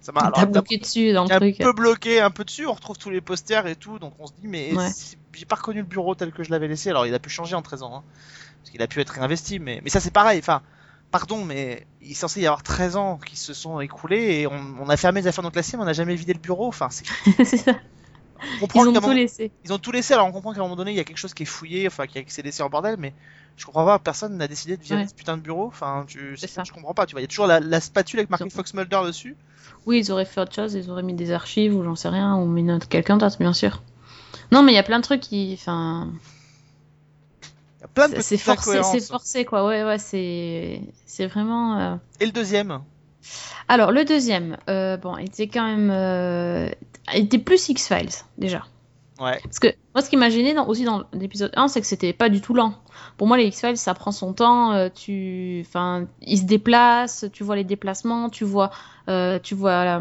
Ça 0.00 0.12
m'a. 0.12 0.30
bloqué 0.46 0.78
dessus 0.78 1.12
dans 1.12 1.24
le 1.24 1.32
un 1.32 1.38
truc. 1.38 1.58
peu 1.58 1.72
bloqué, 1.72 2.20
un 2.20 2.30
peu 2.30 2.44
dessus. 2.44 2.66
On 2.66 2.72
retrouve 2.72 2.96
tous 2.98 3.10
les 3.10 3.20
posters 3.20 3.66
et 3.66 3.76
tout, 3.76 3.98
donc 3.98 4.14
on 4.18 4.26
se 4.26 4.32
dit, 4.32 4.48
mais 4.48 4.74
Ouais. 4.74 4.88
j'ai 5.34 5.44
pas 5.46 5.56
reconnu 5.56 5.80
le 5.80 5.86
bureau 5.86 6.14
tel 6.14 6.32
que 6.32 6.42
je 6.42 6.50
l'avais 6.50 6.68
laissé. 6.68 6.90
Alors, 6.90 7.06
il 7.06 7.14
a 7.14 7.18
pu 7.18 7.28
changer 7.30 7.54
en 7.56 7.62
13 7.62 7.82
ans, 7.82 7.94
hein, 7.96 8.02
parce 8.62 8.70
qu'il 8.70 8.80
a 8.82 8.86
pu 8.86 9.00
être 9.00 9.10
réinvesti, 9.10 9.58
mais, 9.58 9.80
mais 9.84 9.90
ça, 9.90 10.00
c'est 10.00 10.10
pareil. 10.12 10.38
Enfin, 10.38 10.62
pardon, 11.10 11.44
mais 11.44 11.86
il 12.02 12.10
est 12.10 12.14
censé 12.14 12.40
y 12.40 12.46
avoir 12.46 12.62
13 12.62 12.96
ans 12.96 13.18
qui 13.24 13.36
se 13.36 13.54
sont 13.54 13.80
écoulés 13.80 14.40
et 14.40 14.46
on, 14.46 14.60
on 14.80 14.88
a 14.88 14.96
fermé 14.96 15.20
les 15.22 15.26
affaires 15.26 15.44
non 15.44 15.50
classées, 15.50 15.76
mais 15.76 15.82
on 15.84 15.86
n'a 15.86 15.92
jamais 15.92 16.16
vidé 16.16 16.32
le 16.34 16.38
bureau. 16.40 16.66
Enfin, 16.68 16.88
c'est- 16.90 17.04
Ils 18.60 18.64
ont 18.64 18.66
tout 18.66 18.92
moment- 18.92 19.12
laissé. 19.12 19.50
ils 19.64 19.72
ont 19.72 19.78
tout 19.78 19.92
laissé, 19.92 20.14
alors 20.14 20.26
on 20.26 20.32
comprend 20.32 20.52
qu'à 20.52 20.60
un 20.60 20.62
moment 20.64 20.76
donné, 20.76 20.90
il 20.92 20.96
y 20.96 21.00
a 21.00 21.04
quelque 21.04 21.18
chose 21.18 21.34
qui 21.34 21.42
est 21.44 21.46
fouillé, 21.46 21.86
enfin, 21.86 22.06
qui, 22.06 22.22
s'est 22.28 22.42
laissé 22.42 22.62
en 22.62 22.68
bordel, 22.68 22.96
mais 22.98 23.12
je 23.56 23.64
comprends 23.66 23.84
pas, 23.84 23.98
personne 23.98 24.36
n'a 24.36 24.48
décidé 24.48 24.76
de 24.76 24.82
virer 24.82 25.02
Ouais. 25.02 25.08
ce 25.08 25.14
putain 25.14 25.36
de 25.36 25.42
bureau, 25.42 25.66
enfin, 25.66 26.04
tu, 26.06 26.36
ça. 26.36 26.62
je 26.64 26.72
comprends 26.72 26.94
pas, 26.94 27.06
tu 27.06 27.12
vois, 27.12 27.20
il 27.20 27.24
y 27.24 27.26
a 27.26 27.28
toujours 27.28 27.46
la, 27.46 27.60
la 27.60 27.80
spatule 27.80 28.18
avec 28.20 28.30
marqué. 28.30 28.48
Fox 28.50 28.74
Mulder 28.74 29.00
dessus. 29.06 29.36
Oui, 29.86 29.98
ils 30.00 30.12
auraient 30.12 30.24
fait 30.24 30.40
autre 30.40 30.54
chose, 30.54 30.74
ils 30.74 30.90
auraient 30.90 31.02
mis 31.02 31.14
des 31.14 31.30
archives 31.30 31.74
ou 31.74 31.82
j'en 31.84 31.94
sais 31.96 32.08
rien, 32.08 32.36
ou 32.36 32.46
mis 32.46 32.62
notre 32.62 32.88
quelqu'un 32.88 33.16
d'autre, 33.16 33.38
bien 33.38 33.52
sûr. 33.52 33.82
Non, 34.52 34.62
mais 34.62 34.72
il 34.72 34.74
y 34.74 34.78
a 34.78 34.82
plein 34.82 34.98
de 34.98 35.04
trucs 35.04 35.20
qui. 35.20 35.56
Enfin. 35.58 36.10
Forcé, 37.94 38.22
c'est 38.22 38.38
forcé, 39.06 39.44
quoi. 39.44 39.66
Ouais, 39.66 39.84
ouais, 39.84 39.98
c'est. 39.98 40.80
C'est 41.06 41.26
vraiment. 41.26 41.78
euh, 41.78 41.96
Et 42.20 42.26
le 42.26 42.32
deuxième? 42.32 42.80
Alors, 43.68 43.92
le 43.92 44.04
deuxième, 44.04 44.56
euh, 44.68 44.96
bon, 44.96 45.16
il 45.18 45.26
était 45.26 45.48
quand 45.48 45.64
même. 45.66 45.90
euh, 45.90 46.68
Il 47.14 47.24
était 47.24 47.38
plus 47.38 47.68
X-Files, 47.68 48.08
déjà. 48.38 48.64
Ouais. 49.20 49.38
Parce 49.44 49.58
que 49.60 49.68
moi, 49.94 50.02
ce 50.02 50.10
qui 50.10 50.16
m'a 50.16 50.28
gêné 50.30 50.54
dans- 50.54 50.66
aussi 50.66 50.84
dans 50.84 51.04
l'épisode 51.12 51.52
1, 51.54 51.68
c'est 51.68 51.80
que 51.80 51.86
c'était 51.86 52.12
pas 52.12 52.28
du 52.28 52.40
tout 52.40 52.52
lent. 52.54 52.74
Pour 53.16 53.26
moi, 53.28 53.36
les 53.36 53.46
X-Files, 53.46 53.76
ça 53.76 53.94
prend 53.94 54.10
son 54.10 54.32
temps. 54.32 54.72
euh, 54.72 54.88
tu, 54.94 55.62
enfin, 55.66 56.06
ils 56.22 56.38
se 56.38 56.44
déplacent, 56.44 57.26
tu 57.32 57.44
vois 57.44 57.54
les 57.56 57.64
déplacements, 57.64 58.28
tu 58.30 58.44
vois, 58.44 58.70
tu 59.42 59.54
vois, 59.54 60.00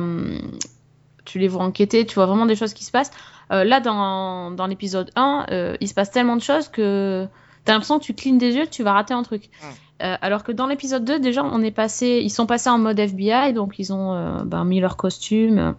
tu 1.25 1.39
les 1.39 1.47
vois 1.47 1.63
enquêter, 1.63 2.05
tu 2.05 2.15
vois 2.15 2.25
vraiment 2.25 2.45
des 2.45 2.55
choses 2.55 2.73
qui 2.73 2.83
se 2.83 2.91
passent. 2.91 3.11
Là, 3.49 3.79
dans, 3.81 4.49
dans 4.51 4.65
l'épisode 4.65 5.11
1, 5.15 5.45
euh, 5.51 5.77
il 5.79 5.87
se 5.87 5.93
passe 5.93 6.09
tellement 6.09 6.35
de 6.35 6.41
choses 6.41 6.69
que 6.69 7.27
t'as 7.65 7.73
l'impression 7.73 7.99
que 7.99 8.03
tu 8.03 8.15
clignes 8.15 8.39
des 8.39 8.55
yeux, 8.55 8.65
tu 8.67 8.81
vas 8.81 8.93
rater 8.93 9.13
un 9.13 9.21
truc. 9.23 9.49
Mm. 9.61 9.65
Euh, 10.01 10.15
alors 10.21 10.43
que 10.43 10.51
dans 10.51 10.67
l'épisode 10.67 11.05
2, 11.05 11.19
déjà, 11.19 11.43
on 11.43 11.61
est 11.61 11.71
passé, 11.71 12.21
ils 12.23 12.29
sont 12.29 12.45
passés 12.45 12.69
en 12.69 12.79
mode 12.79 12.99
FBI, 12.99 13.53
donc 13.53 13.77
ils 13.77 13.93
ont 13.93 14.13
euh, 14.13 14.43
ben, 14.43 14.65
mis 14.65 14.79
leur 14.79 14.97
costume. 14.97 15.75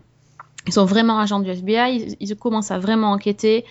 Ils 0.66 0.72
sont 0.72 0.84
vraiment 0.84 1.18
agents 1.18 1.40
du 1.40 1.50
FBI. 1.50 2.16
Ils, 2.20 2.36
commencent 2.36 2.70
à 2.70 2.78
vraiment 2.78 3.10
enquêter, 3.10 3.64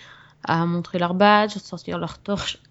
à 0.44 0.66
montrer 0.66 0.98
leur 0.98 1.14
badge, 1.14 1.56
sortir 1.58 1.98
leur 1.98 2.18
torche. 2.18 2.58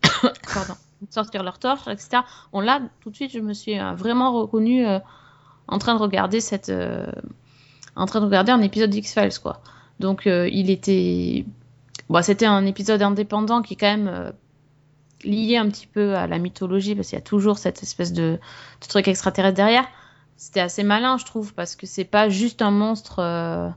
Sortir 1.10 1.44
etc. 1.88 2.22
Bon, 2.54 2.62
là, 2.62 2.80
tout 3.02 3.10
de 3.10 3.16
suite, 3.16 3.32
je 3.32 3.40
me 3.40 3.54
suis 3.54 3.78
euh, 3.78 3.92
vraiment 3.92 4.32
reconnue 4.32 4.86
en 5.68 5.78
train 5.78 5.96
de 5.96 6.00
regarder 6.00 6.40
cette. 6.40 6.72
en 7.98 8.06
train 8.06 8.22
de 8.22 8.26
regarder 8.26 8.54
un 8.54 8.62
épisode 8.62 8.90
d'X-Files, 8.90 9.40
quoi. 9.42 9.60
Donc, 10.00 10.22
il 10.26 10.70
était. 10.70 11.44
C'était 12.22 12.46
un 12.46 12.66
épisode 12.66 13.02
indépendant 13.02 13.62
qui 13.62 13.76
quand 13.76 13.98
même 13.98 14.32
lié 15.24 15.58
un 15.58 15.70
petit 15.70 15.88
peu 15.88 16.16
à 16.16 16.28
la 16.28 16.38
mythologie, 16.38 16.96
parce 16.96 17.10
qu'il 17.10 17.18
y 17.18 17.22
a 17.22 17.24
toujours 17.24 17.58
cette 17.58 17.84
espèce 17.84 18.14
de, 18.14 18.40
truc 18.88 19.08
extraterrestre 19.08 19.56
derrière. 19.56 19.86
C'était 20.38 20.60
assez 20.60 20.84
malin, 20.84 21.18
je 21.18 21.26
trouve, 21.26 21.54
parce 21.54 21.76
que 21.76 21.86
c'est 21.86 22.04
pas 22.04 22.30
juste 22.30 22.62
un 22.62 22.72
monstre. 22.72 23.20
euh, 23.20 23.70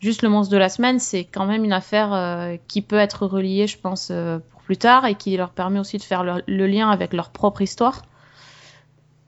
juste 0.00 0.22
le 0.22 0.28
monstre 0.28 0.52
de 0.52 0.58
la 0.58 0.68
semaine, 0.68 0.98
c'est 0.98 1.24
quand 1.24 1.46
même 1.46 1.64
une 1.64 1.72
affaire 1.72 2.12
euh, 2.12 2.56
qui 2.68 2.82
peut 2.82 2.98
être 2.98 3.26
reliée, 3.26 3.66
je 3.66 3.78
pense, 3.78 4.08
euh, 4.10 4.38
pour 4.50 4.62
plus 4.62 4.76
tard 4.76 5.06
et 5.06 5.14
qui 5.14 5.36
leur 5.36 5.50
permet 5.50 5.78
aussi 5.78 5.98
de 5.98 6.02
faire 6.02 6.24
le 6.24 6.66
lien 6.66 6.90
avec 6.90 7.12
leur 7.12 7.30
propre 7.30 7.62
histoire. 7.62 8.02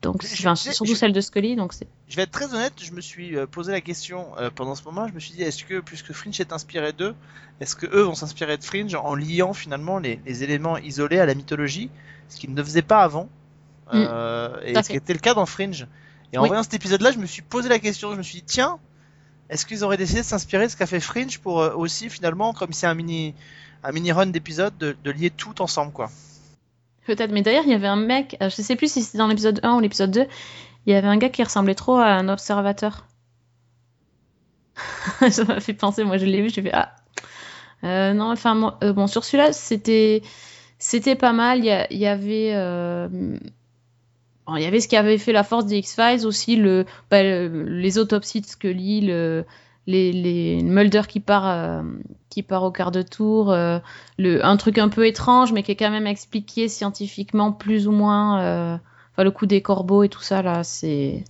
Donc, 0.03 0.25
Je- 0.25 0.41
enfin, 0.41 0.55
surtout 0.55 0.95
celle 0.95 1.13
de 1.13 1.21
Scully, 1.21 1.57
donc. 1.57 1.73
Je 2.09 2.17
vais 2.17 2.23
être 2.23 2.31
très 2.31 2.55
honnête, 2.55 2.73
je 2.83 2.93
me 2.93 3.01
suis 3.03 3.37
euh, 3.37 3.47
posé 3.47 3.71
la 3.71 3.83
question 3.83 4.29
euh, 4.39 4.51
pendant 4.55 4.75
ce 4.75 4.83
moment. 4.85 5.07
Je 5.07 5.13
me 5.13 5.21
suis 5.21 5.35
dit, 5.35 5.43
est-ce 5.43 5.63
que 5.65 5.81
puisque 5.81 6.13
Fringe 6.13 6.41
est 6.41 6.53
inspiré 6.55 6.93
d'eux, 6.95 7.15
est-ce 7.61 7.77
que 7.77 7.87
eux 7.87 8.03
vont 8.03 8.15
s'inspirer 8.15 8.57
de 8.57 8.65
Fringe 8.65 8.95
en 8.95 9.15
liant 9.15 9.53
finalement 9.53 9.99
les, 9.99 10.19
les 10.25 10.43
éléments 10.43 10.79
isolés 10.79 11.19
à 11.19 11.27
la 11.27 11.35
mythologie, 11.35 11.91
ce 12.29 12.39
qu'ils 12.39 12.55
ne 12.55 12.63
faisaient 12.63 12.81
pas 12.81 13.03
avant, 13.03 13.29
euh, 13.93 14.59
et 14.65 14.75
ce 14.83 14.89
qui 14.89 14.97
était 14.97 15.13
le 15.13 15.19
cas 15.19 15.35
dans 15.35 15.47
Fringe. 15.47 15.87
Et 16.33 16.39
en 16.39 16.43
Oui. 16.43 16.49
voyant 16.49 16.63
cet 16.63 16.75
épisode-là, 16.75 17.13
je 17.13 17.19
me 17.19 17.27
suis 17.27 17.43
posé 17.43 17.69
la 17.69 17.79
question. 17.79 18.13
Je 18.13 18.17
me 18.17 18.23
suis 18.23 18.39
dit, 18.39 18.45
tiens, 18.47 18.79
est-ce 19.51 19.67
qu'ils 19.67 19.85
auraient 19.85 19.97
décidé 19.99 20.21
de 20.21 20.27
s'inspirer 20.27 20.67
de 20.67 20.71
ce 20.71 20.77
qu'a 20.77 20.87
fait 20.87 21.01
Fringe 21.01 21.39
pour 21.41 21.61
euh, 21.61 21.75
aussi 21.75 22.09
finalement, 22.09 22.55
comme 22.55 22.73
c'est 22.73 22.87
un 22.87 22.95
mini 22.95 23.35
un 23.83 23.93
mini 23.93 24.13
run 24.13 24.27
d'épisodes, 24.27 24.77
de, 24.79 24.95
de 25.05 25.11
lier 25.11 25.31
tout 25.31 25.61
ensemble 25.63 25.93
quoi. 25.93 26.11
Peut-être, 27.07 27.33
mais 27.33 27.43
d'ailleurs, 27.43 27.65
il 27.65 27.71
y 27.71 27.75
avait 27.75 27.87
un 27.89 27.97
mec, 27.97 28.37
euh, 28.43 28.51
je 28.51 28.63
sais 28.63 28.77
plus 28.77 28.91
si 28.93 29.03
c'était 29.03 29.19
dans 29.19 29.27
l'épisode 29.29 29.61
1 29.63 29.75
ou 29.77 29.81
l'épisode 29.81 30.11
2, 30.11 30.27
il 30.87 30.93
y 30.93 30.97
avait 30.97 31.09
un 31.09 31.17
gars 31.17 31.29
qui 31.31 31.43
ressemblait 31.43 31.75
trop 31.75 31.97
à 31.97 32.07
un 32.07 32.29
observateur. 32.29 33.07
Ça 35.31 35.45
m'a 35.45 35.61
fait 35.61 35.75
penser, 35.75 36.05
moi 36.05 36.19
je 36.19 36.27
l'ai 36.27 36.43
vu, 36.43 36.51
j'ai 36.51 36.63
fait 36.63 36.71
Ah. 36.73 36.95
Euh, 37.85 38.13
non, 38.13 38.31
enfin, 38.31 38.77
euh, 38.83 38.93
bon, 38.93 39.07
sur 39.07 39.25
celui-là, 39.25 39.53
c'était 39.53 40.23
c'était 40.79 41.17
pas 41.17 41.33
mal. 41.33 41.59
Il 41.61 41.65
y, 41.65 42.07
avait. 42.07 42.49
il 42.51 43.41
y 44.63 44.67
avait 44.67 44.81
ce 44.81 44.89
qui 44.89 44.97
avait 44.97 45.19
fait 45.19 45.33
la 45.33 45.45
force 45.45 45.67
des 45.67 45.79
X-Files 45.79 46.27
aussi, 46.27 46.57
le, 46.57 46.85
bah, 47.11 47.23
le- 47.23 47.65
les 47.65 47.99
autopsies 47.99 48.41
de 48.43 48.47
Scully, 48.47 49.01
le, 49.03 49.45
les, 49.91 50.13
les 50.13 50.63
Mulder 50.63 51.03
qui 51.09 51.21
part, 51.21 51.47
euh, 51.49 51.83
qui 52.31 52.43
part 52.43 52.63
au 52.63 52.71
quart 52.71 52.91
de 52.91 53.03
tour, 53.03 53.51
euh, 53.53 53.79
le, 54.19 54.45
un 54.45 54.57
truc 54.57 54.79
un 54.79 54.89
peu 54.89 55.07
étrange, 55.07 55.53
mais 55.53 55.63
qui 55.63 55.73
est 55.73 55.77
quand 55.77 55.91
même 55.91 56.07
expliqué 56.07 56.69
scientifiquement 56.69 57.53
plus 57.53 57.87
ou 57.89 57.93
moins. 57.93 58.41
euh, 58.43 58.77
Enfin, 59.13 59.25
le 59.25 59.31
coup 59.33 59.47
des 59.47 59.61
corbeaux 59.61 60.05
et 60.05 60.09
tout 60.09 60.23
ça, 60.23 60.41
là, 60.43 60.63
c'est. 60.65 61.25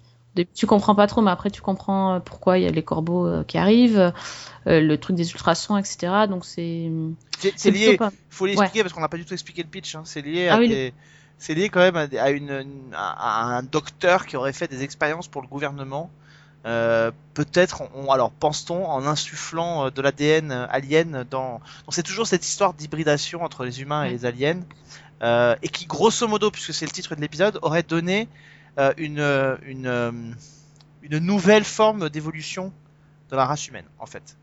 Tu 0.55 0.67
comprends 0.67 0.95
pas 0.95 1.07
trop, 1.09 1.23
mais 1.23 1.31
après 1.33 1.51
tu 1.51 1.61
comprends 1.61 2.21
pourquoi 2.25 2.57
il 2.59 2.65
y 2.65 2.67
a 2.67 2.71
les 2.71 2.85
corbeaux 2.85 3.43
qui 3.49 3.59
arrivent, 3.59 4.13
le 4.67 4.97
truc 4.97 5.17
des 5.17 5.33
ultrasons, 5.33 5.77
etc. 5.77 6.27
Donc 6.29 6.45
c'est. 6.45 6.91
C'est 7.57 7.71
lié. 7.71 7.97
pas- 7.97 8.13
faut 8.29 8.47
l'expliquer 8.47 8.83
parce 8.83 8.93
qu'on 8.93 9.01
n'a 9.01 9.09
pas 9.09 9.17
du 9.17 9.25
tout 9.25 9.33
expliqué 9.35 9.63
le 9.63 9.69
pitch. 9.69 9.95
hein. 9.97 10.03
C'est 10.05 10.23
lié 10.23 10.49
Ah 10.51 10.57
à 10.57 10.59
oui, 10.61 10.69
des- 10.69 10.93
c'est 11.39 11.55
lié 11.55 11.69
quand 11.69 11.81
même 11.81 11.97
à, 11.97 12.31
une, 12.31 12.65
à 12.95 13.45
un 13.57 13.63
docteur 13.63 14.27
qui 14.27 14.37
aurait 14.37 14.53
fait 14.53 14.69
des 14.69 14.83
expériences 14.83 15.27
pour 15.27 15.43
le 15.43 15.49
gouvernement. 15.49 16.11
Euh, 16.67 17.11
peut-être, 17.33 17.83
alors 18.11 18.31
pense-t-on, 18.31 18.87
en 18.87 19.07
insufflant 19.07 19.87
euh, 19.87 19.91
de 19.91 20.03
l'ADN 20.03 20.53
alien 20.53 21.25
dans. 21.31 21.53
Donc 21.85 21.93
c'est 21.93 22.03
toujours 22.03 22.27
cette 22.27 22.45
histoire 22.47 22.75
d'hybridation 22.75 23.43
entre 23.43 23.65
les 23.65 23.81
humains 23.81 24.05
et 24.05 24.11
les 24.11 24.27
aliens, 24.27 24.61
euh, 25.23 25.57
et 25.63 25.69
qui 25.71 25.87
grosso 25.87 26.29
modo, 26.29 26.51
puisque 26.51 26.75
c'est 26.75 26.85
le 26.85 26.91
titre 26.93 27.15
de 27.15 27.21
l'épisode, 27.23 27.59
aurait 27.63 27.83
donné 27.83 28.29
euh, 28.79 28.93
une 28.99 29.21
euh, 29.21 29.57
une 29.63 29.87
euh, 29.87 30.13
une 31.03 31.19
nouvelle 31.19 31.65
forme 31.65 32.11
d'évolution 32.11 32.73
de 33.31 33.37
la 33.37 33.47
race 33.47 33.67
humaine, 33.69 33.87
en 33.99 34.05
fait, 34.07 34.37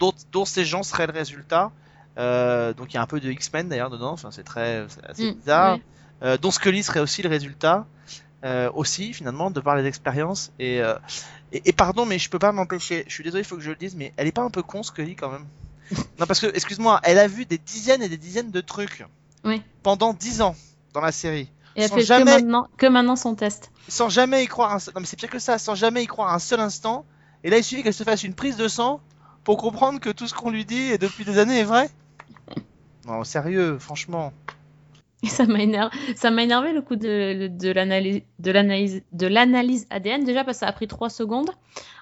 dont, 0.00 0.12
dont 0.32 0.44
ces 0.44 0.64
gens 0.64 0.82
seraient 0.82 1.06
le 1.06 1.12
résultat. 1.12 1.70
Euh, 2.18 2.74
donc 2.74 2.92
il 2.92 2.96
y 2.96 2.98
a 2.98 3.02
un 3.02 3.06
peu 3.06 3.20
de 3.20 3.30
X-Men 3.30 3.68
d'ailleurs 3.68 3.90
dedans, 3.90 4.10
enfin 4.12 4.32
c'est 4.32 4.42
très 4.42 4.84
c'est 4.88 5.04
assez 5.04 5.30
Mm, 5.30 5.34
bizarre. 5.36 5.74
ouais. 5.76 5.82
Euh, 6.22 6.36
dont 6.36 6.50
Scully 6.50 6.82
serait 6.82 7.00
aussi 7.00 7.22
le 7.22 7.28
résultat, 7.30 7.86
euh, 8.44 8.70
aussi 8.74 9.12
finalement 9.12 9.50
de 9.50 9.60
par 9.60 9.76
les 9.76 9.84
expériences. 9.86 10.52
Et, 10.58 10.80
euh, 10.80 10.94
et, 11.52 11.62
et 11.68 11.72
pardon, 11.72 12.06
mais 12.06 12.18
je 12.18 12.30
peux 12.30 12.38
pas 12.38 12.52
m'empêcher. 12.52 13.04
Je 13.08 13.12
suis 13.14 13.24
désolé, 13.24 13.42
il 13.42 13.46
faut 13.46 13.56
que 13.56 13.62
je 13.62 13.70
le 13.70 13.76
dise, 13.76 13.94
mais 13.96 14.12
elle 14.16 14.26
est 14.26 14.32
pas 14.32 14.42
un 14.42 14.50
peu 14.50 14.62
con 14.62 14.82
Scully 14.82 15.16
quand 15.16 15.30
même. 15.30 15.46
non 16.18 16.26
parce 16.26 16.40
que 16.40 16.46
excuse-moi, 16.54 17.00
elle 17.02 17.18
a 17.18 17.26
vu 17.26 17.44
des 17.46 17.58
dizaines 17.58 18.02
et 18.02 18.08
des 18.08 18.16
dizaines 18.16 18.50
de 18.50 18.60
trucs 18.60 19.04
Oui. 19.44 19.62
pendant 19.82 20.12
dix 20.14 20.40
ans 20.40 20.54
dans 20.92 21.00
la 21.00 21.12
série, 21.12 21.50
Et 21.76 21.82
elle 21.82 21.90
fait 21.90 22.02
jamais- 22.04 22.24
que, 22.24 22.30
maintenant, 22.40 22.68
que 22.76 22.86
maintenant 22.86 23.16
son 23.16 23.34
test. 23.34 23.70
sans 23.88 24.08
jamais 24.08 24.44
y 24.44 24.46
croire. 24.46 24.72
Un 24.72 24.78
seul... 24.78 24.94
Non 24.94 25.00
mais 25.00 25.06
c'est 25.06 25.16
pire 25.18 25.30
que 25.30 25.38
ça, 25.40 25.58
sans 25.58 25.74
jamais 25.74 26.02
y 26.04 26.06
croire 26.06 26.32
un 26.32 26.38
seul 26.38 26.60
instant. 26.60 27.04
Et 27.44 27.50
là 27.50 27.58
il 27.58 27.64
suffit 27.64 27.82
qu'elle 27.82 27.94
se 27.94 28.04
fasse 28.04 28.22
une 28.24 28.34
prise 28.34 28.56
de 28.56 28.68
sang 28.68 29.00
pour 29.44 29.56
comprendre 29.56 29.98
que 30.00 30.10
tout 30.10 30.26
ce 30.28 30.34
qu'on 30.34 30.50
lui 30.50 30.64
dit 30.64 30.92
et 30.92 30.98
depuis 30.98 31.24
des 31.24 31.38
années 31.38 31.58
est 31.60 31.64
vrai. 31.64 31.88
Non 33.06 33.24
sérieux, 33.24 33.78
franchement. 33.78 34.32
Et 35.22 35.26
ça 35.28 35.44
m'a 35.46 35.60
énervé, 35.60 35.94
ça 36.16 36.30
m'a 36.30 36.42
énervé 36.42 36.72
le 36.72 36.80
coup 36.82 36.96
de, 36.96 37.48
de 37.48 37.70
l'analyse, 37.72 38.22
de 38.38 38.50
l'analyse, 38.50 39.02
de 39.12 39.26
l'analyse 39.26 39.86
ADN. 39.90 40.24
Déjà 40.24 40.44
parce 40.44 40.56
que 40.58 40.60
ça 40.60 40.66
a 40.68 40.72
pris 40.72 40.86
trois 40.88 41.10
secondes. 41.10 41.50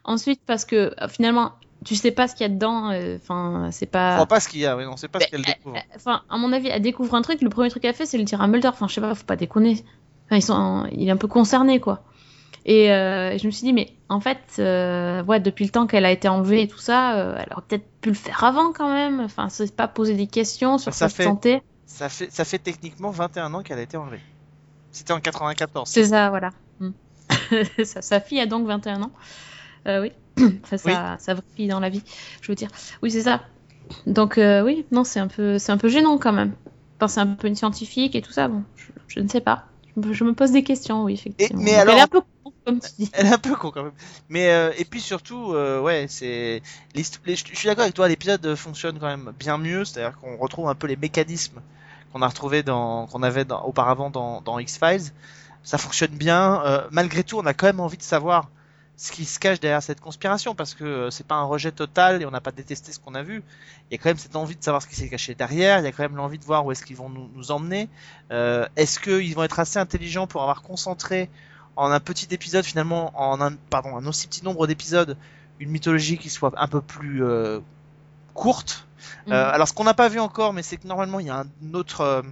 Ensuite 0.04 0.40
parce 0.46 0.64
que 0.64 0.94
euh, 1.00 1.08
finalement, 1.08 1.52
tu 1.84 1.94
sais 1.96 2.10
pas 2.12 2.28
ce 2.28 2.34
qu'il 2.36 2.42
y 2.46 2.50
a 2.50 2.52
dedans. 2.52 2.90
euh, 2.90 3.16
Enfin, 3.20 3.70
c'est 3.72 3.86
On 3.88 3.90
pas. 3.90 4.16
voit 4.16 4.26
pas 4.26 4.40
ce 4.40 4.48
qu'il 4.48 4.60
y 4.60 4.66
a, 4.66 4.76
oui, 4.76 4.84
non, 4.84 4.96
c'est 4.96 5.08
pas 5.08 5.18
ce 5.18 5.24
Mais, 5.24 5.30
qu'elle 5.30 5.42
découvre. 5.44 5.76
euh, 5.76 5.80
Enfin, 5.96 6.22
à 6.30 6.36
mon 6.38 6.52
avis, 6.52 6.68
elle 6.68 6.82
découvre 6.82 7.14
un 7.14 7.22
truc. 7.22 7.42
Le 7.42 7.48
premier 7.48 7.70
truc 7.70 7.82
qu'elle 7.82 7.94
fait, 7.94 8.06
c'est 8.06 8.18
le 8.18 8.24
dire 8.24 8.40
à 8.40 8.46
Mulder. 8.46 8.68
Enfin, 8.68 8.86
je 8.88 8.94
sais 8.94 9.00
pas, 9.00 9.14
faut 9.14 9.24
pas 9.24 9.36
déconner. 9.36 9.84
Enfin, 10.26 10.36
ils 10.36 10.42
sont, 10.42 10.86
il 10.92 11.08
est 11.08 11.10
un 11.10 11.16
peu 11.16 11.28
concerné, 11.28 11.80
quoi. 11.80 12.04
Et 12.66 12.92
euh, 12.92 13.36
je 13.38 13.46
me 13.46 13.50
suis 13.50 13.64
dit, 13.64 13.72
mais 13.72 13.94
en 14.08 14.20
fait, 14.20 14.38
euh, 14.58 15.22
ouais, 15.24 15.40
depuis 15.40 15.64
le 15.64 15.70
temps 15.70 15.86
qu'elle 15.86 16.04
a 16.04 16.10
été 16.12 16.28
enlevée 16.28 16.62
et 16.62 16.68
tout 16.68 16.78
ça, 16.78 17.16
euh, 17.16 17.34
elle 17.38 17.52
aurait 17.52 17.62
peut-être 17.66 17.86
pu 18.00 18.10
le 18.10 18.14
faire 18.14 18.44
avant 18.44 18.72
quand 18.72 18.92
même. 18.92 19.20
Enfin, 19.20 19.48
c'est 19.48 19.74
pas 19.74 19.88
poser 19.88 20.14
des 20.14 20.26
questions 20.26 20.76
sur 20.78 20.92
Ça 20.92 21.08
sa 21.08 21.14
fait- 21.14 21.24
santé. 21.24 21.62
Ça 21.88 22.08
fait, 22.08 22.30
ça 22.30 22.44
fait 22.44 22.58
techniquement 22.58 23.10
21 23.10 23.52
ans 23.54 23.62
qu'elle 23.62 23.78
a 23.78 23.82
été 23.82 23.96
enlevée. 23.96 24.20
C'était 24.92 25.12
en 25.12 25.20
94. 25.20 25.88
C'est 25.88 26.04
ça, 26.04 26.28
voilà. 26.28 26.50
Mm. 26.78 26.90
sa, 27.84 28.02
sa 28.02 28.20
fille 28.20 28.40
a 28.40 28.46
donc 28.46 28.66
21 28.66 29.02
ans. 29.02 29.10
Euh, 29.86 30.02
oui, 30.02 30.12
enfin, 30.62 30.76
sa, 30.76 31.16
sa 31.18 31.34
vraie 31.34 31.44
fille 31.56 31.66
dans 31.66 31.80
la 31.80 31.88
vie, 31.88 32.02
je 32.42 32.52
veux 32.52 32.54
dire. 32.54 32.68
Oui, 33.02 33.10
c'est 33.10 33.22
ça. 33.22 33.42
Donc, 34.06 34.36
euh, 34.36 34.62
oui, 34.62 34.84
non, 34.92 35.02
c'est 35.02 35.18
un, 35.18 35.28
peu, 35.28 35.58
c'est 35.58 35.72
un 35.72 35.78
peu 35.78 35.88
gênant 35.88 36.18
quand 36.18 36.32
même. 36.32 36.52
Enfin, 36.96 37.08
c'est 37.08 37.20
un 37.20 37.26
peu 37.34 37.48
une 37.48 37.56
scientifique 37.56 38.14
et 38.14 38.22
tout 38.22 38.32
ça, 38.32 38.48
bon, 38.48 38.62
je, 38.76 38.86
je 39.08 39.20
ne 39.20 39.28
sais 39.28 39.40
pas. 39.40 39.66
Je 39.96 40.00
me, 40.08 40.12
je 40.12 40.24
me 40.24 40.32
pose 40.34 40.52
des 40.52 40.62
questions, 40.62 41.04
oui, 41.04 41.14
effectivement. 41.14 41.60
mais 41.62 41.70
Donc, 41.72 41.80
Elle 41.80 41.88
alors- 41.88 41.98
est 41.98 42.00
un 42.02 42.06
peu 42.08 42.20
con, 42.44 42.52
comme 42.64 42.80
tu 42.80 42.88
dis. 42.98 43.10
Elle 43.12 43.26
est 43.26 43.32
un 43.32 43.38
peu 43.38 43.54
con 43.56 43.70
quand 43.70 43.82
même. 43.84 43.92
Mais 44.28 44.50
euh, 44.52 44.70
et 44.78 44.84
puis 44.84 45.00
surtout, 45.00 45.52
euh, 45.54 45.80
ouais, 45.80 46.06
c'est. 46.08 46.62
Je 46.94 47.02
suis 47.34 47.66
d'accord 47.66 47.82
avec 47.82 47.94
toi, 47.94 48.08
l'épisode 48.08 48.54
fonctionne 48.54 48.98
quand 48.98 49.06
même 49.06 49.32
bien 49.38 49.58
mieux, 49.58 49.84
c'est-à-dire 49.84 50.18
qu'on 50.18 50.36
retrouve 50.36 50.68
un 50.68 50.74
peu 50.74 50.86
les 50.86 50.96
mécanismes 50.96 51.60
qu'on 52.12 52.22
a 52.22 52.28
retrouvés 52.28 52.62
dans, 52.62 53.06
qu'on 53.06 53.22
avait 53.22 53.44
dans- 53.44 53.62
auparavant 53.64 54.08
dans, 54.10 54.40
dans 54.40 54.58
X 54.58 54.78
Files. 54.78 55.12
Ça 55.62 55.76
fonctionne 55.76 56.12
bien. 56.12 56.62
euh, 56.64 56.86
malgré 56.90 57.22
tout, 57.24 57.36
on 57.38 57.44
a 57.46 57.52
quand 57.52 57.66
même 57.66 57.80
envie 57.80 57.98
de 57.98 58.02
savoir 58.02 58.48
ce 58.98 59.12
qui 59.12 59.24
se 59.24 59.38
cache 59.38 59.60
derrière 59.60 59.82
cette 59.82 60.00
conspiration, 60.00 60.56
parce 60.56 60.74
que 60.74 60.84
euh, 60.84 61.10
c'est 61.10 61.26
pas 61.26 61.36
un 61.36 61.44
rejet 61.44 61.70
total 61.70 62.20
et 62.20 62.26
on 62.26 62.32
n'a 62.32 62.40
pas 62.40 62.50
détesté 62.50 62.90
ce 62.92 62.98
qu'on 62.98 63.14
a 63.14 63.22
vu. 63.22 63.44
Il 63.88 63.94
y 63.94 63.98
a 63.98 64.02
quand 64.02 64.10
même 64.10 64.18
cette 64.18 64.34
envie 64.34 64.56
de 64.56 64.62
savoir 64.62 64.82
ce 64.82 64.88
qui 64.88 64.96
s'est 64.96 65.08
caché 65.08 65.36
derrière. 65.36 65.78
Il 65.78 65.84
y 65.84 65.86
a 65.86 65.92
quand 65.92 66.02
même 66.02 66.16
l'envie 66.16 66.38
de 66.38 66.44
voir 66.44 66.66
où 66.66 66.72
est-ce 66.72 66.84
qu'ils 66.84 66.96
vont 66.96 67.08
nous, 67.08 67.30
nous 67.32 67.52
emmener. 67.52 67.88
Euh, 68.32 68.66
est-ce 68.74 68.98
qu'ils 68.98 69.34
vont 69.36 69.44
être 69.44 69.60
assez 69.60 69.78
intelligents 69.78 70.26
pour 70.26 70.42
avoir 70.42 70.62
concentré 70.62 71.30
en 71.76 71.92
un 71.92 72.00
petit 72.00 72.26
épisode 72.32 72.64
finalement, 72.64 73.12
en 73.14 73.40
un 73.40 73.54
pardon, 73.70 73.96
un 73.96 74.04
aussi 74.06 74.26
petit 74.26 74.44
nombre 74.44 74.66
d'épisodes, 74.66 75.16
une 75.60 75.70
mythologie 75.70 76.18
qui 76.18 76.28
soit 76.28 76.52
un 76.56 76.66
peu 76.66 76.80
plus 76.80 77.24
euh, 77.24 77.60
courte? 78.34 78.88
Mhm. 79.26 79.32
Euh, 79.32 79.50
alors 79.52 79.68
ce 79.68 79.72
qu'on 79.74 79.84
n'a 79.84 79.94
pas 79.94 80.08
vu 80.08 80.18
encore, 80.18 80.52
mais 80.52 80.64
c'est 80.64 80.76
que 80.76 80.88
normalement 80.88 81.20
il 81.20 81.26
y 81.26 81.30
a 81.30 81.44
un 81.44 81.74
autre 81.74 82.00
euh, 82.00 82.22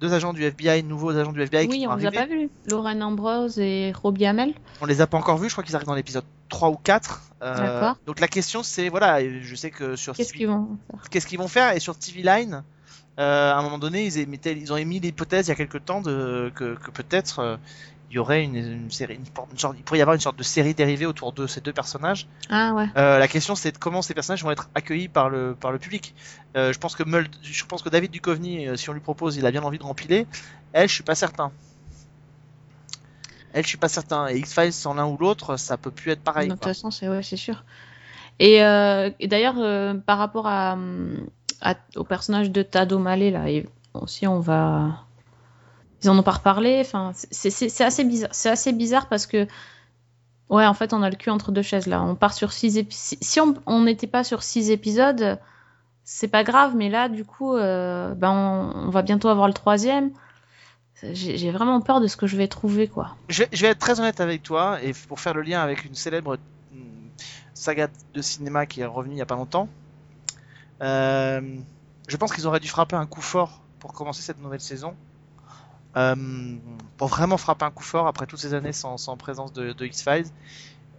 deux 0.00 0.12
agents 0.14 0.32
du 0.32 0.42
FBI, 0.44 0.82
nouveaux 0.82 1.16
agents 1.16 1.32
du 1.32 1.42
FBI 1.42 1.68
qui 1.68 1.76
oui, 1.78 1.84
vont 1.86 1.92
on 1.92 1.96
les 1.96 2.06
a 2.06 2.10
pas 2.10 2.26
vus. 2.26 2.48
Lauren 2.68 3.00
Ambrose 3.02 3.58
et 3.58 3.92
Robbie 3.92 4.26
Hamel. 4.26 4.54
On 4.80 4.86
les 4.86 5.00
a 5.00 5.06
pas 5.06 5.18
encore 5.18 5.36
vus, 5.38 5.48
je 5.48 5.54
crois 5.54 5.62
qu'ils 5.64 5.76
arrivent 5.76 5.86
dans 5.88 5.94
l'épisode 5.94 6.24
3 6.48 6.70
ou 6.70 6.76
4. 6.76 7.22
Euh, 7.42 7.56
D'accord. 7.56 7.96
donc 8.06 8.20
la 8.20 8.28
question 8.28 8.62
c'est 8.62 8.88
voilà, 8.88 9.20
je 9.40 9.54
sais 9.54 9.70
que 9.70 9.96
sur 9.96 10.14
Qu'est-ce 10.14 10.28
TV 10.32 10.38
qu'ils 10.40 10.48
vont 10.48 10.68
faire? 10.90 11.08
Qu'est-ce 11.10 11.26
qu'ils 11.26 11.38
vont 11.38 11.48
faire? 11.48 11.74
Et 11.74 11.80
sur 11.80 11.96
TV 11.96 12.22
Line 12.22 12.62
euh, 13.18 13.52
à 13.52 13.56
un 13.58 13.62
moment 13.62 13.78
donné 13.78 14.04
ils, 14.06 14.18
émettaient- 14.18 14.56
ils 14.56 14.72
ont 14.72 14.76
émis 14.76 15.00
l'hypothèse 15.00 15.46
il 15.46 15.50
y 15.50 15.52
a 15.52 15.56
quelque 15.56 15.78
temps 15.78 16.00
de, 16.02 16.50
que, 16.54 16.74
que 16.76 16.90
peut-être 16.90 17.38
euh, 17.40 17.56
il 18.10 18.16
y 18.16 18.18
aurait 18.18 18.42
une, 18.44 18.56
une 18.56 18.90
série 18.90 19.14
une, 19.14 19.24
il 19.76 19.82
pourrait 19.84 19.98
y 19.98 20.02
avoir 20.02 20.14
une 20.14 20.20
sorte 20.20 20.36
de 20.36 20.42
série 20.42 20.74
dérivée 20.74 21.06
autour 21.06 21.32
de 21.32 21.46
ces 21.46 21.60
deux 21.60 21.72
personnages 21.72 22.28
Ah 22.50 22.74
ouais. 22.74 22.86
Euh, 22.96 23.18
la 23.18 23.28
question 23.28 23.54
c'est 23.54 23.72
de 23.72 23.78
comment 23.78 24.02
ces 24.02 24.14
personnages 24.14 24.42
vont 24.42 24.50
être 24.50 24.68
accueillis 24.74 25.08
par 25.08 25.30
le 25.30 25.54
par 25.54 25.72
le 25.72 25.78
public 25.78 26.14
Euh, 26.56 26.72
je 26.72 26.78
pense 26.78 26.96
que 26.96 27.04
Muld- 27.04 27.36
je 27.42 27.64
pense 27.64 27.82
que 27.82 27.88
David 27.88 28.10
Duchovny 28.10 28.66
euh, 28.68 28.76
si 28.76 28.90
on 28.90 28.92
lui 28.92 29.00
propose 29.00 29.36
il 29.36 29.46
a 29.46 29.50
bien 29.52 29.62
envie 29.62 29.78
de 29.78 29.84
rempiler 29.84 30.26
elle 30.72 30.88
je 30.88 30.94
suis 30.94 31.04
pas 31.04 31.14
certain 31.14 31.52
elle 33.52 33.62
je 33.64 33.68
suis 33.68 33.78
pas 33.78 33.88
certain 33.88 34.28
et 34.28 34.36
X-Files 34.38 34.72
sans 34.72 34.94
l'un 34.94 35.06
ou 35.06 35.16
l'autre 35.16 35.56
ça 35.56 35.76
peut 35.76 35.90
plus 35.90 36.10
être 36.12 36.22
pareil 36.22 36.48
de 36.48 36.54
toute 36.54 36.64
façon, 36.64 36.90
c'est 36.90 37.08
ouais, 37.08 37.22
c'est 37.22 37.36
sûr. 37.36 37.64
Et, 38.38 38.56
et 38.56 39.26
d'ailleurs, 39.28 39.56
par 40.06 40.18
rapport 40.18 40.46
à, 40.46 40.78
à- 41.60 41.74
au 41.96 42.04
personnage 42.04 42.50
de 42.50 42.62
Tad 42.62 42.92
O'Malley, 42.92 43.30
là, 43.30 43.50
et 43.50 43.66
aussi 43.94 44.26
on 44.26 44.40
va. 44.40 45.06
Ils 46.02 46.10
en 46.10 46.18
ont 46.18 46.22
pas 46.22 46.32
reparlé. 46.32 46.80
Enfin, 46.80 47.12
c'est- 47.14 47.80
assez 47.80 48.04
bizarre. 48.04 48.30
C'est 48.32 48.50
assez 48.50 48.72
bizarre 48.72 49.08
parce 49.08 49.26
que, 49.26 49.46
ouais, 50.48 50.66
en 50.66 50.74
fait, 50.74 50.92
on 50.92 51.02
a 51.02 51.10
le 51.10 51.16
cul 51.16 51.30
entre 51.30 51.52
deux 51.52 51.62
chaises 51.62 51.86
là. 51.86 52.02
On 52.02 52.14
part 52.14 52.32
sur 52.32 52.52
six 52.52 52.78
épisodes. 52.78 53.18
Si 53.20 53.40
on 53.40 53.80
n'était 53.82 54.06
pas 54.06 54.24
sur 54.24 54.42
six 54.42 54.70
épisodes, 54.70 55.38
c'est 56.04 56.28
pas 56.28 56.44
grave. 56.44 56.74
Mais 56.76 56.88
là, 56.88 57.08
du 57.08 57.24
coup, 57.24 57.54
euh, 57.54 58.14
ben, 58.14 58.30
on, 58.74 58.90
va 58.90 59.02
bientôt 59.02 59.28
avoir 59.28 59.46
le 59.46 59.54
troisième. 59.54 60.10
J'ai 61.12 61.50
vraiment 61.50 61.80
peur 61.80 62.00
de 62.00 62.08
ce 62.08 62.16
que 62.16 62.26
je 62.26 62.36
vais 62.36 62.48
trouver, 62.48 62.86
quoi. 62.88 63.16
Je 63.28 63.44
vais, 63.44 63.68
être 63.68 63.78
très 63.78 64.00
honnête 64.00 64.20
avec 64.20 64.42
toi, 64.42 64.82
et 64.82 64.92
pour 65.08 65.18
faire 65.18 65.32
le 65.32 65.40
lien 65.40 65.62
avec 65.62 65.86
une 65.86 65.94
célèbre 65.94 66.36
mm, 66.72 66.78
saga 67.54 67.88
de 68.12 68.20
cinéma 68.20 68.66
qui 68.66 68.82
est 68.82 68.86
revenue 68.86 69.14
il 69.14 69.18
y 69.18 69.22
a 69.22 69.26
pas 69.26 69.36
longtemps, 69.36 69.68
euh, 70.82 71.40
je 72.06 72.16
pense 72.18 72.34
qu'ils 72.34 72.46
auraient 72.46 72.60
dû 72.60 72.68
frapper 72.68 72.96
un 72.96 73.06
coup 73.06 73.22
fort 73.22 73.62
pour 73.78 73.94
commencer 73.94 74.20
cette 74.20 74.42
nouvelle 74.42 74.60
saison. 74.60 74.94
Euh, 75.96 76.14
pour 76.96 77.08
vraiment 77.08 77.36
frapper 77.36 77.64
un 77.64 77.70
coup 77.70 77.82
fort 77.82 78.06
après 78.06 78.26
toutes 78.26 78.38
ces 78.38 78.54
années 78.54 78.72
sans, 78.72 78.96
sans 78.96 79.16
présence 79.16 79.52
de, 79.52 79.72
de 79.72 79.86
X-Files, 79.86 80.28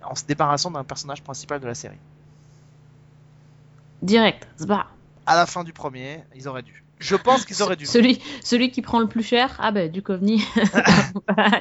en 0.04 0.16
se 0.16 0.26
débarrassant 0.26 0.72
d'un 0.72 0.84
personnage 0.84 1.24
principal 1.24 1.60
de 1.60 1.68
la 1.68 1.76
série. 1.76 2.00
Direct. 4.02 4.48
zba. 4.58 4.88
À 5.26 5.36
la 5.36 5.46
fin 5.46 5.64
du 5.64 5.74
premier, 5.74 6.24
ils 6.36 6.48
auraient 6.48 6.64
dû. 6.64 6.84
Je 7.02 7.16
pense 7.16 7.46
qu'ils 7.46 7.62
auraient 7.64 7.76
dû. 7.76 7.86
Celui, 7.86 8.22
celui 8.44 8.72
qui 8.72 8.82
prend 8.82 9.00
le 9.00 9.08
plus 9.08 9.24
cher, 9.24 9.58
ah 9.60 9.72
ben, 9.72 9.92
du 9.92 10.02
Coveney. 10.02 10.40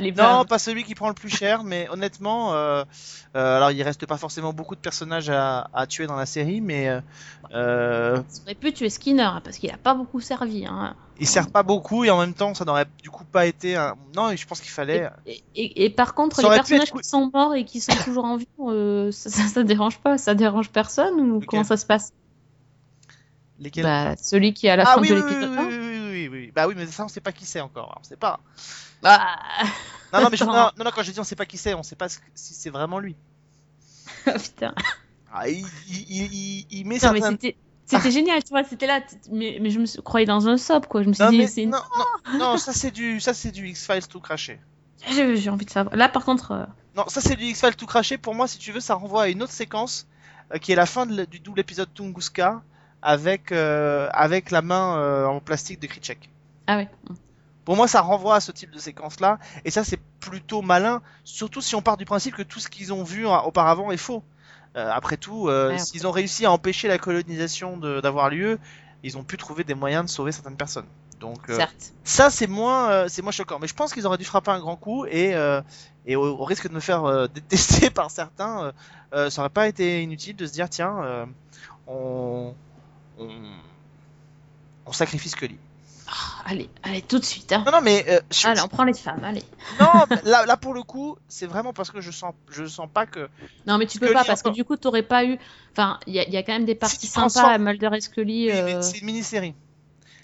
Les 0.01 0.13
Non, 0.13 0.45
pas 0.45 0.59
celui 0.59 0.85
qui 0.85 0.95
prend 0.95 1.09
le 1.09 1.15
plus 1.15 1.31
cher, 1.31 1.65
mais 1.65 1.89
honnêtement, 1.91 2.55
euh, 2.55 2.85
euh, 3.37 3.57
alors 3.57 3.71
il 3.71 3.83
reste 3.83 4.07
pas 4.07 4.19
forcément 4.19 4.53
beaucoup 4.53 4.75
de 4.75 4.81
personnages 4.81 5.31
à, 5.31 5.69
à 5.73 5.87
tuer 5.87 6.07
dans 6.07 6.17
la 6.17 6.27
série, 6.27 6.61
mais 6.61 6.89
euh, 6.89 7.01
euh, 7.55 8.17
Ça 8.29 8.43
aurait 8.45 8.55
pu 8.55 8.73
tuer 8.73 8.91
Skinner, 8.91 9.23
hein, 9.23 9.41
parce 9.43 9.57
qu'il 9.57 9.71
a 9.71 9.79
pas 9.79 9.95
beaucoup 9.95 10.21
servi. 10.21 10.67
Hein. 10.67 10.95
il 11.19 11.27
sert 11.27 11.51
pas 11.51 11.63
beaucoup 11.63 12.05
et 12.05 12.11
en 12.11 12.19
même 12.21 12.35
temps, 12.35 12.55
ça 12.55 12.65
n'aurait 12.65 12.87
du 13.03 13.11
coup 13.11 13.25
pas 13.25 13.47
été 13.47 13.77
un. 13.77 13.97
Non, 14.15 14.35
je 14.37 14.47
pense 14.47 14.61
qu'il 14.61 14.71
fallait. 14.71 15.09
Et, 15.27 15.43
et- 15.55 15.85
et 15.85 15.91
par 15.91 16.15
contre, 16.15 16.37
Ça 16.37 16.43
les 16.43 16.49
personnages 16.55 16.89
être 16.89 17.01
qui 17.01 17.09
sont 17.09 17.31
morts 17.33 17.55
et 17.55 17.65
qui 17.65 17.81
sont 17.81 17.95
toujours 18.05 18.25
en 18.25 18.37
vie, 18.37 18.47
euh, 18.61 19.11
ça, 19.11 19.31
ça, 19.31 19.43
ça 19.49 19.63
dérange 19.63 19.99
pas 19.99 20.19
Ça 20.19 20.35
dérange 20.35 20.71
personne 20.71 21.19
ou 21.21 21.41
comment 21.41 21.65
ça 21.65 21.77
se 21.77 21.87
passe? 21.87 22.13
Lesquels 23.61 23.85
bah, 23.85 24.17
Celui 24.17 24.55
qui 24.55 24.67
est 24.67 24.71
à 24.71 24.77
la 24.77 24.85
Ah 24.89 24.95
fin 24.95 25.01
oui, 25.03 25.09
de 25.11 25.15
l'épisode 25.15 25.51
oui, 25.51 25.59
1. 25.59 25.67
oui, 25.67 26.11
oui, 26.11 26.29
oui. 26.29 26.53
Bah 26.55 26.67
oui, 26.67 26.75
mais 26.77 26.87
ça, 26.87 27.05
on 27.05 27.09
sait 27.09 27.21
pas 27.21 27.33
qui 27.33 27.45
c'est 27.47 27.61
encore. 27.61 27.97
On 28.01 28.05
sait 28.05 28.17
pas. 28.17 28.41
Ah 29.05 29.37
Non, 30.13 30.23
non, 30.23 30.29
mais 30.31 30.37
je- 30.37 30.45
non, 30.45 30.71
non, 30.77 30.91
quand 30.95 31.03
je 31.03 31.13
dis 31.13 31.21
on 31.21 31.25
sait 31.25 31.37
pas 31.37 31.47
qui 31.47 31.59
c'est, 31.59 31.75
on 31.75 31.83
sait 31.83 31.97
pas 31.97 32.09
si 32.09 32.55
c'est 32.55 32.71
vraiment 32.71 32.99
lui. 32.99 33.17
Putain. 34.25 34.75
Ah, 35.33 35.49
il, 35.49 35.65
il, 35.89 36.07
il, 36.11 36.67
il- 36.71 36.87
met 36.87 36.97
Non, 37.03 37.13
mais 37.13 37.21
certaines. 37.21 37.33
c'était. 37.41 37.57
C'était 37.87 38.13
génial, 38.13 38.41
tu 38.45 38.51
vois, 38.51 38.63
c'était 38.63 38.87
là, 38.87 39.01
mais, 39.33 39.59
mais 39.61 39.71
je 39.71 39.81
me 39.81 40.01
croyais 40.03 40.25
dans 40.27 40.47
un 40.49 40.57
sop, 40.57 40.87
quoi. 40.87 41.03
Je 41.03 41.09
me 41.09 41.13
suis 41.13 41.25
Non, 41.25 41.31
dit, 41.31 41.39
mais 41.39 41.47
c'est 41.49 41.67
non, 41.67 41.81
non, 41.99 42.39
non, 42.39 42.57
ça 42.57 42.73
c'est 42.73 42.93
du, 42.93 43.19
ça 43.21 43.35
c'est 43.35 43.51
du 43.51 43.67
X-Files 43.67 44.07
tout 44.07 44.21
craché. 44.21 44.61
j'ai 45.09 45.51
envie 45.51 45.65
de 45.65 45.71
savoir. 45.71 45.97
Là, 45.97 46.09
par 46.09 46.25
contre, 46.25 46.53
euh, 46.53 46.65
Non, 46.97 47.05
ça 47.09 47.21
c'est 47.21 47.35
du 47.35 47.47
X-Files 47.47 47.75
tout 47.75 47.87
craché. 47.87 48.17
Pour 48.17 48.33
moi, 48.37 48.47
si 48.47 48.59
tu 48.59 48.71
veux, 48.71 48.79
ça 48.79 48.95
renvoie 48.95 49.25
à 49.25 49.29
une 49.29 49.43
autre 49.43 49.51
séquence 49.53 50.07
euh, 50.55 50.59
qui 50.59 50.71
est 50.71 50.77
la 50.77 50.87
fin 50.87 51.05
de 51.05 51.25
du 51.25 51.41
double 51.41 51.59
épisode 51.59 51.93
Tunguska 51.93 52.63
avec, 53.03 53.53
euh, 53.53 54.09
avec 54.13 54.51
la 54.51 54.63
main 54.63 54.97
euh, 54.99 55.27
en 55.27 55.41
plastique 55.41 55.81
de 55.81 55.87
Krychek. 55.87 56.31
ah 56.67 56.77
ouais. 56.79 56.89
Pour 57.65 57.77
moi, 57.77 57.87
ça 57.87 58.01
renvoie 58.01 58.37
à 58.37 58.41
ce 58.41 58.51
type 58.53 58.71
de 58.71 58.79
séquence-là, 58.79 59.39
et 59.65 59.71
ça, 59.71 59.85
c'est 59.85 60.01
plutôt 60.19 60.61
malin, 60.61 61.03
surtout 61.25 61.61
si 61.61 61.75
on 61.77 61.83
part 61.83 61.97
du 61.99 62.05
principe 62.05 62.35
que 62.35 62.43
tout 62.43 62.59
ce 62.59 62.69
qu'ils 62.69 62.93
ont 62.93 63.05
vu 63.05 63.27
euh, 63.29 63.37
auparavant 63.43 63.91
est 63.93 63.97
faux. 63.97 64.25
Euh, 64.77 64.91
après 64.93 65.17
tout, 65.17 65.47
Ouais, 65.47 65.79
s'ils 65.79 66.07
ont 66.07 66.11
réussi 66.11 66.47
à 66.47 66.53
empêcher 66.53 66.89
la 66.89 66.99
colonisation 66.99 67.77
d'avoir 67.77 68.31
lieu, 68.31 68.59
ils 69.03 69.19
ont 69.19 69.25
pu 69.25 69.37
trouver 69.37 69.63
des 69.63 69.75
moyens 69.75 70.05
de 70.05 70.11
sauver 70.11 70.33
certaines 70.33 70.57
personnes. 70.57 70.87
Donc, 71.21 71.43
Certes. 71.49 71.93
ça, 72.03 72.31
c'est 72.31 72.47
moins, 72.47 73.09
c'est 73.09 73.21
moins 73.23 73.31
choquant. 73.33 73.59
Mais 73.61 73.69
je 73.69 73.75
pense 73.75 73.93
qu'ils 73.93 74.07
auraient 74.07 74.19
dû 74.19 74.25
frapper 74.25 74.53
un 74.53 74.59
grand 74.59 74.77
coup, 74.77 75.05
et, 75.07 75.35
et 76.07 76.17
au, 76.17 76.39
au 76.39 76.45
risque 76.45 76.69
de 76.69 76.75
me 76.75 76.81
faire 76.81 77.29
détester 77.35 77.91
par 77.91 78.11
certains, 78.11 78.73
ça 79.13 79.41
aurait 79.41 79.51
pas 79.51 79.69
été 79.69 80.03
inutile 80.03 80.35
de 80.37 80.47
se 80.47 80.53
dire, 80.53 80.69
tiens, 80.71 81.27
on, 81.87 82.55
on, 83.21 83.29
on 84.87 84.93
sacrifie 84.93 85.29
Scully. 85.29 85.59
Ah, 86.09 86.43
allez, 86.47 86.69
allez, 86.83 87.03
tout 87.03 87.21
de 87.21 87.25
suite. 87.25 87.53
Hein. 87.53 87.63
Non, 87.65 87.73
non, 87.73 87.81
mais 87.83 88.05
euh, 88.09 88.21
je- 88.33 88.49
Allez, 88.49 88.61
on 88.63 88.69
prend 88.69 88.83
les 88.83 88.95
femmes, 88.95 89.23
allez. 89.23 89.45
non, 89.79 89.87
là, 90.25 90.45
là 90.47 90.57
pour 90.57 90.75
le 90.75 90.83
coup, 90.83 91.17
c'est 91.29 91.47
vraiment 91.47 91.73
parce 91.73 91.91
que 91.93 92.01
je 92.01 92.11
sens, 92.11 92.35
je 92.51 92.65
sens 92.67 92.89
pas 92.93 93.07
que. 93.07 93.29
Non, 93.67 93.79
mais 93.79 93.87
tu 93.87 93.99
peux 94.01 94.07
Scully 94.07 94.19
pas, 94.19 94.25
parce 94.25 94.43
que 94.43 94.49
du 94.49 94.65
coup, 94.65 94.77
t'aurais 94.77 95.05
pas 95.05 95.25
eu. 95.25 95.39
Enfin, 95.73 96.01
il 96.09 96.15
y, 96.15 96.19
a- 96.19 96.25
il 96.27 96.33
y 96.33 96.37
a 96.37 96.43
quand 96.43 96.53
même 96.53 96.65
des 96.65 96.75
parties 96.75 97.07
sympas 97.07 97.49
à 97.53 97.59
Mulder 97.59 97.91
et 97.95 98.01
Scully. 98.01 98.47
Oui, 98.47 98.53
euh, 98.53 98.83
C'est 98.83 98.99
une 98.99 99.07
mini-série. 99.07 99.55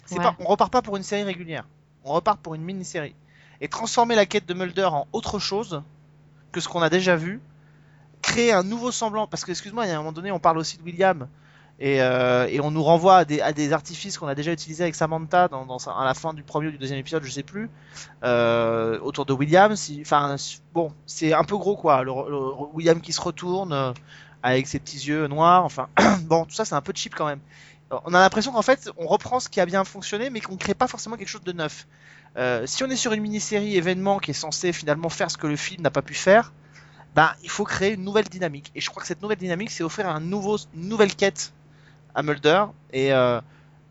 C'est 0.06 0.16
ouais. 0.18 0.22
pas, 0.24 0.34
on 0.40 0.44
repart 0.46 0.72
pas 0.72 0.82
pour 0.82 0.96
une 0.96 1.02
série 1.04 1.22
régulière. 1.22 1.64
On 2.04 2.12
repart 2.12 2.40
pour 2.40 2.54
une 2.54 2.62
mini-série. 2.62 3.14
Et 3.60 3.68
transformer 3.68 4.14
la 4.16 4.26
quête 4.26 4.46
de 4.46 4.54
Mulder 4.54 4.84
en 4.86 5.06
autre 5.12 5.38
chose 5.38 5.82
que 6.52 6.60
ce 6.60 6.68
qu'on 6.68 6.82
a 6.82 6.90
déjà 6.90 7.14
vu, 7.16 7.40
créer 8.22 8.52
un 8.52 8.62
nouveau 8.64 8.90
semblant. 8.90 9.26
Parce 9.28 9.44
que, 9.44 9.50
excuse-moi, 9.52 9.86
il 9.86 9.88
y 9.88 9.92
a 9.92 9.94
un 9.94 9.98
moment 9.98 10.12
donné, 10.12 10.32
on 10.32 10.38
parle 10.40 10.58
aussi 10.58 10.78
de 10.78 10.82
William. 10.82 11.28
Et, 11.78 12.00
euh, 12.00 12.46
et 12.48 12.60
on 12.60 12.70
nous 12.70 12.82
renvoie 12.82 13.18
à 13.18 13.24
des, 13.24 13.72
artifices 13.72 14.16
qu'on 14.16 14.28
a 14.28 14.34
déjà 14.34 14.52
utilisés 14.52 14.82
avec 14.82 14.94
Samantha 14.94 15.44
à 15.44 16.04
la 16.04 16.14
fin 16.14 16.32
du 16.32 16.42
premier 16.42 16.68
ou 16.68 16.70
du 16.70 16.78
deuxième 16.78 16.98
épisode, 16.98 17.22
je 17.22 17.30
sais 17.30 17.42
plus, 17.42 17.68
euh, 18.24 18.98
autour 19.00 19.26
de 19.26 19.34
William. 19.34 19.74
Enfin, 20.00 20.36
bon, 20.72 20.92
c'est 21.04 21.34
un 21.34 21.44
peu 21.44 21.56
gros 21.58 21.76
quoi. 21.76 22.02
Le, 22.02 22.12
William 22.72 23.00
qui 23.00 23.12
se 23.12 23.20
retourne 23.20 23.72
euh, 23.74 23.92
avec 24.42 24.66
ses 24.66 24.78
petits 24.78 25.06
yeux 25.06 25.26
noirs. 25.26 25.64
Enfin, 25.64 25.88
bon, 26.22 26.46
tout 26.46 26.54
ça 26.54 26.64
c'est 26.64 26.74
un 26.74 26.80
peu 26.80 26.92
cheap 26.94 27.14
quand 27.14 27.26
même. 27.26 27.40
On 27.90 28.14
a 28.14 28.20
l'impression 28.20 28.52
qu'en 28.52 28.62
fait, 28.62 28.90
on 28.96 29.06
reprend 29.06 29.38
ce 29.38 29.48
qui 29.48 29.60
a 29.60 29.66
bien 29.66 29.84
fonctionné, 29.84 30.30
mais 30.30 30.40
qu'on 30.40 30.56
crée 30.56 30.74
pas 30.74 30.88
forcément 30.88 31.16
quelque 31.16 31.28
chose 31.28 31.44
de 31.44 31.52
neuf. 31.52 31.86
Si 32.66 32.82
on 32.84 32.90
est 32.90 32.96
sur 32.96 33.12
une 33.12 33.22
mini-série 33.22 33.76
événement 33.76 34.18
qui 34.18 34.32
est 34.32 34.34
censée 34.34 34.72
finalement 34.72 35.08
faire 35.08 35.30
ce 35.30 35.36
que 35.36 35.46
le 35.46 35.56
film 35.56 35.82
n'a 35.82 35.90
pas 35.90 36.02
pu 36.02 36.14
faire, 36.14 36.52
ben 37.14 37.30
il 37.44 37.48
faut 37.48 37.64
créer 37.64 37.94
une 37.94 38.02
nouvelle 38.02 38.28
dynamique. 38.28 38.72
Et 38.74 38.80
je 38.80 38.90
crois 38.90 39.02
que 39.02 39.06
cette 39.06 39.22
nouvelle 39.22 39.38
dynamique, 39.38 39.70
c'est 39.70 39.84
offrir 39.84 40.08
un 40.08 40.20
nouveau, 40.20 40.58
une 40.74 40.88
nouvelle 40.88 41.14
quête 41.14 41.52
à 42.16 42.22
Mulder 42.24 42.64
et 42.92 43.12
euh, 43.12 43.40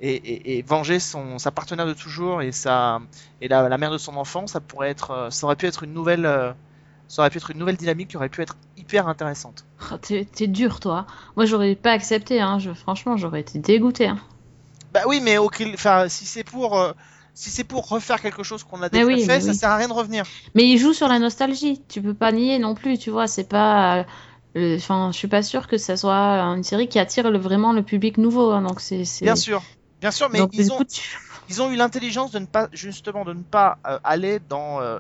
et, 0.02 0.14
et, 0.16 0.58
et 0.58 0.62
venger 0.62 1.00
son 1.00 1.40
sa 1.40 1.52
partenaire 1.52 1.86
de 1.88 1.94
toujours 1.94 2.42
et 2.42 2.52
sa 2.52 3.00
et 3.40 3.48
la, 3.48 3.70
la 3.70 3.78
mère 3.78 3.92
de 3.92 3.98
son 3.98 4.18
enfant. 4.18 4.48
Ça 4.48 4.60
pourrait 4.60 4.90
être, 4.90 5.12
euh, 5.12 5.30
ça 5.30 5.46
aurait 5.46 5.56
pu 5.56 5.68
être 5.68 5.84
une 5.84 5.94
nouvelle, 5.94 6.26
euh, 6.26 6.52
ça 7.08 7.22
aurait 7.22 7.30
pu 7.30 7.38
être 7.38 7.52
une 7.52 7.60
nouvelle 7.60 7.78
dynamique 7.78 8.10
qui 8.10 8.18
aurait 8.18 8.28
pu 8.28 8.42
être 8.42 8.58
hyper 8.76 9.08
intéressante. 9.08 9.64
oh, 9.94 9.98
T'es 10.02 10.26
t'es 10.26 10.48
dur, 10.48 10.82
toi. 10.82 11.06
Moi, 11.38 11.46
j'aurais 11.46 11.76
pas 11.76 11.92
accepté. 11.92 12.42
Hein. 12.42 12.60
Je, 12.60 12.74
franchement, 12.74 13.16
j'aurais 13.16 13.40
été 13.40 13.58
dégoûté. 13.60 14.08
Hein. 14.08 14.18
Bah 14.94 15.02
oui, 15.08 15.22
mais 15.22 15.38
au, 15.38 15.50
enfin, 15.74 16.10
si 16.10 16.26
c'est 16.26 16.44
pour 16.44 16.78
euh, 16.78 16.92
si 17.34 17.50
c'est 17.50 17.64
pour 17.64 17.88
refaire 17.88 18.22
quelque 18.22 18.44
chose 18.44 18.64
qu'on 18.64 18.82
a 18.82 18.90
déjà 18.90 19.06
oui, 19.06 19.24
fait, 19.24 19.40
ça 19.42 19.50
oui. 19.52 19.56
sert 19.56 19.70
à 19.70 19.78
rien 19.78 19.88
de 19.88 19.94
revenir. 19.94 20.26
Mais 20.56 20.68
il 20.68 20.78
joue 20.78 20.94
sur 20.94 21.08
la 21.08 21.20
nostalgie. 21.20 21.82
Tu 21.88 22.02
peux 22.02 22.14
pas 22.14 22.32
nier 22.32 22.60
non 22.60 22.76
plus, 22.76 22.98
tu 22.98 23.12
vois. 23.12 23.28
C'est 23.28 23.48
pas. 23.48 24.06
Euh, 24.56 24.78
Enfin, 24.78 25.12
je 25.12 25.18
suis 25.18 25.28
pas 25.28 25.44
sûre 25.44 25.68
que 25.68 25.78
ça 25.78 25.98
soit 25.98 26.40
une 26.56 26.64
série 26.64 26.88
qui 26.88 27.00
attire 27.00 27.30
le, 27.32 27.38
vraiment 27.38 27.74
le 27.74 27.84
public 27.84 28.18
nouveau. 28.18 28.52
hein. 28.52 28.62
Donc, 28.62 28.80
c'est. 28.82 29.04
Bien 29.22 29.36
sûr, 29.36 29.64
bien 30.02 30.12
sûr, 30.12 30.30
mais 30.30 30.40
Donc, 30.40 30.52
ils 30.54 30.72
ont 30.72 30.84
tu- 30.84 31.18
ils 31.50 31.62
ont 31.62 31.70
eu 31.72 31.76
l'intelligence 31.76 32.32
de 32.32 32.40
ne 32.40 32.46
pas 32.46 32.70
justement 32.74 33.24
de 33.26 33.34
ne 33.34 33.44
pas 33.44 33.78
euh, 33.86 34.00
aller 34.04 34.40
dans 34.50 34.82
euh, 34.82 35.00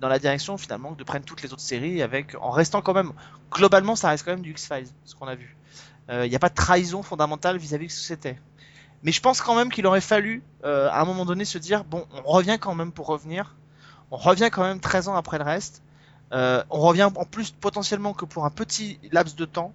dans 0.00 0.08
la 0.08 0.18
direction 0.18 0.56
finalement 0.58 0.92
de 0.92 1.04
prendre 1.04 1.24
toutes 1.24 1.42
les 1.42 1.52
autres 1.52 1.62
séries 1.62 2.02
avec 2.02 2.34
en 2.40 2.50
restant 2.50 2.82
quand 2.82 2.94
même 2.94 3.12
globalement 3.52 3.96
ça 3.96 4.08
reste 4.08 4.24
quand 4.24 4.32
même 4.32 4.42
du 4.42 4.50
X-Files 4.52 4.86
ce 5.04 5.14
qu'on 5.14 5.26
a 5.28 5.34
vu. 5.34 5.56
Euh, 6.10 6.26
Il 6.26 6.30
n'y 6.30 6.36
a 6.36 6.38
pas 6.38 6.48
de 6.48 6.54
trahison 6.54 7.02
fondamentale 7.02 7.58
vis-à-vis 7.58 7.86
de 7.88 7.92
ce 7.92 8.00
que 8.00 8.06
c'était. 8.06 8.38
Mais 9.04 9.12
je 9.12 9.20
pense 9.20 9.40
quand 9.42 9.54
même 9.54 9.70
qu'il 9.70 9.86
aurait 9.86 10.00
fallu 10.00 10.42
euh, 10.64 10.88
à 10.90 11.00
un 11.00 11.04
moment 11.04 11.24
donné 11.24 11.44
se 11.44 11.58
dire 11.58 11.84
bon 11.84 12.06
on 12.24 12.32
revient 12.32 12.58
quand 12.60 12.74
même 12.74 12.92
pour 12.92 13.06
revenir. 13.06 13.54
On 14.10 14.16
revient 14.16 14.48
quand 14.50 14.62
même 14.62 14.80
13 14.80 15.08
ans 15.08 15.14
après 15.16 15.38
le 15.38 15.44
reste. 15.44 15.82
Euh, 16.32 16.62
on 16.70 16.80
revient 16.80 17.04
en 17.14 17.24
plus 17.24 17.50
potentiellement 17.50 18.12
que 18.12 18.24
pour 18.24 18.44
un 18.44 18.50
petit 18.50 18.98
laps 19.12 19.36
de 19.36 19.44
temps. 19.44 19.72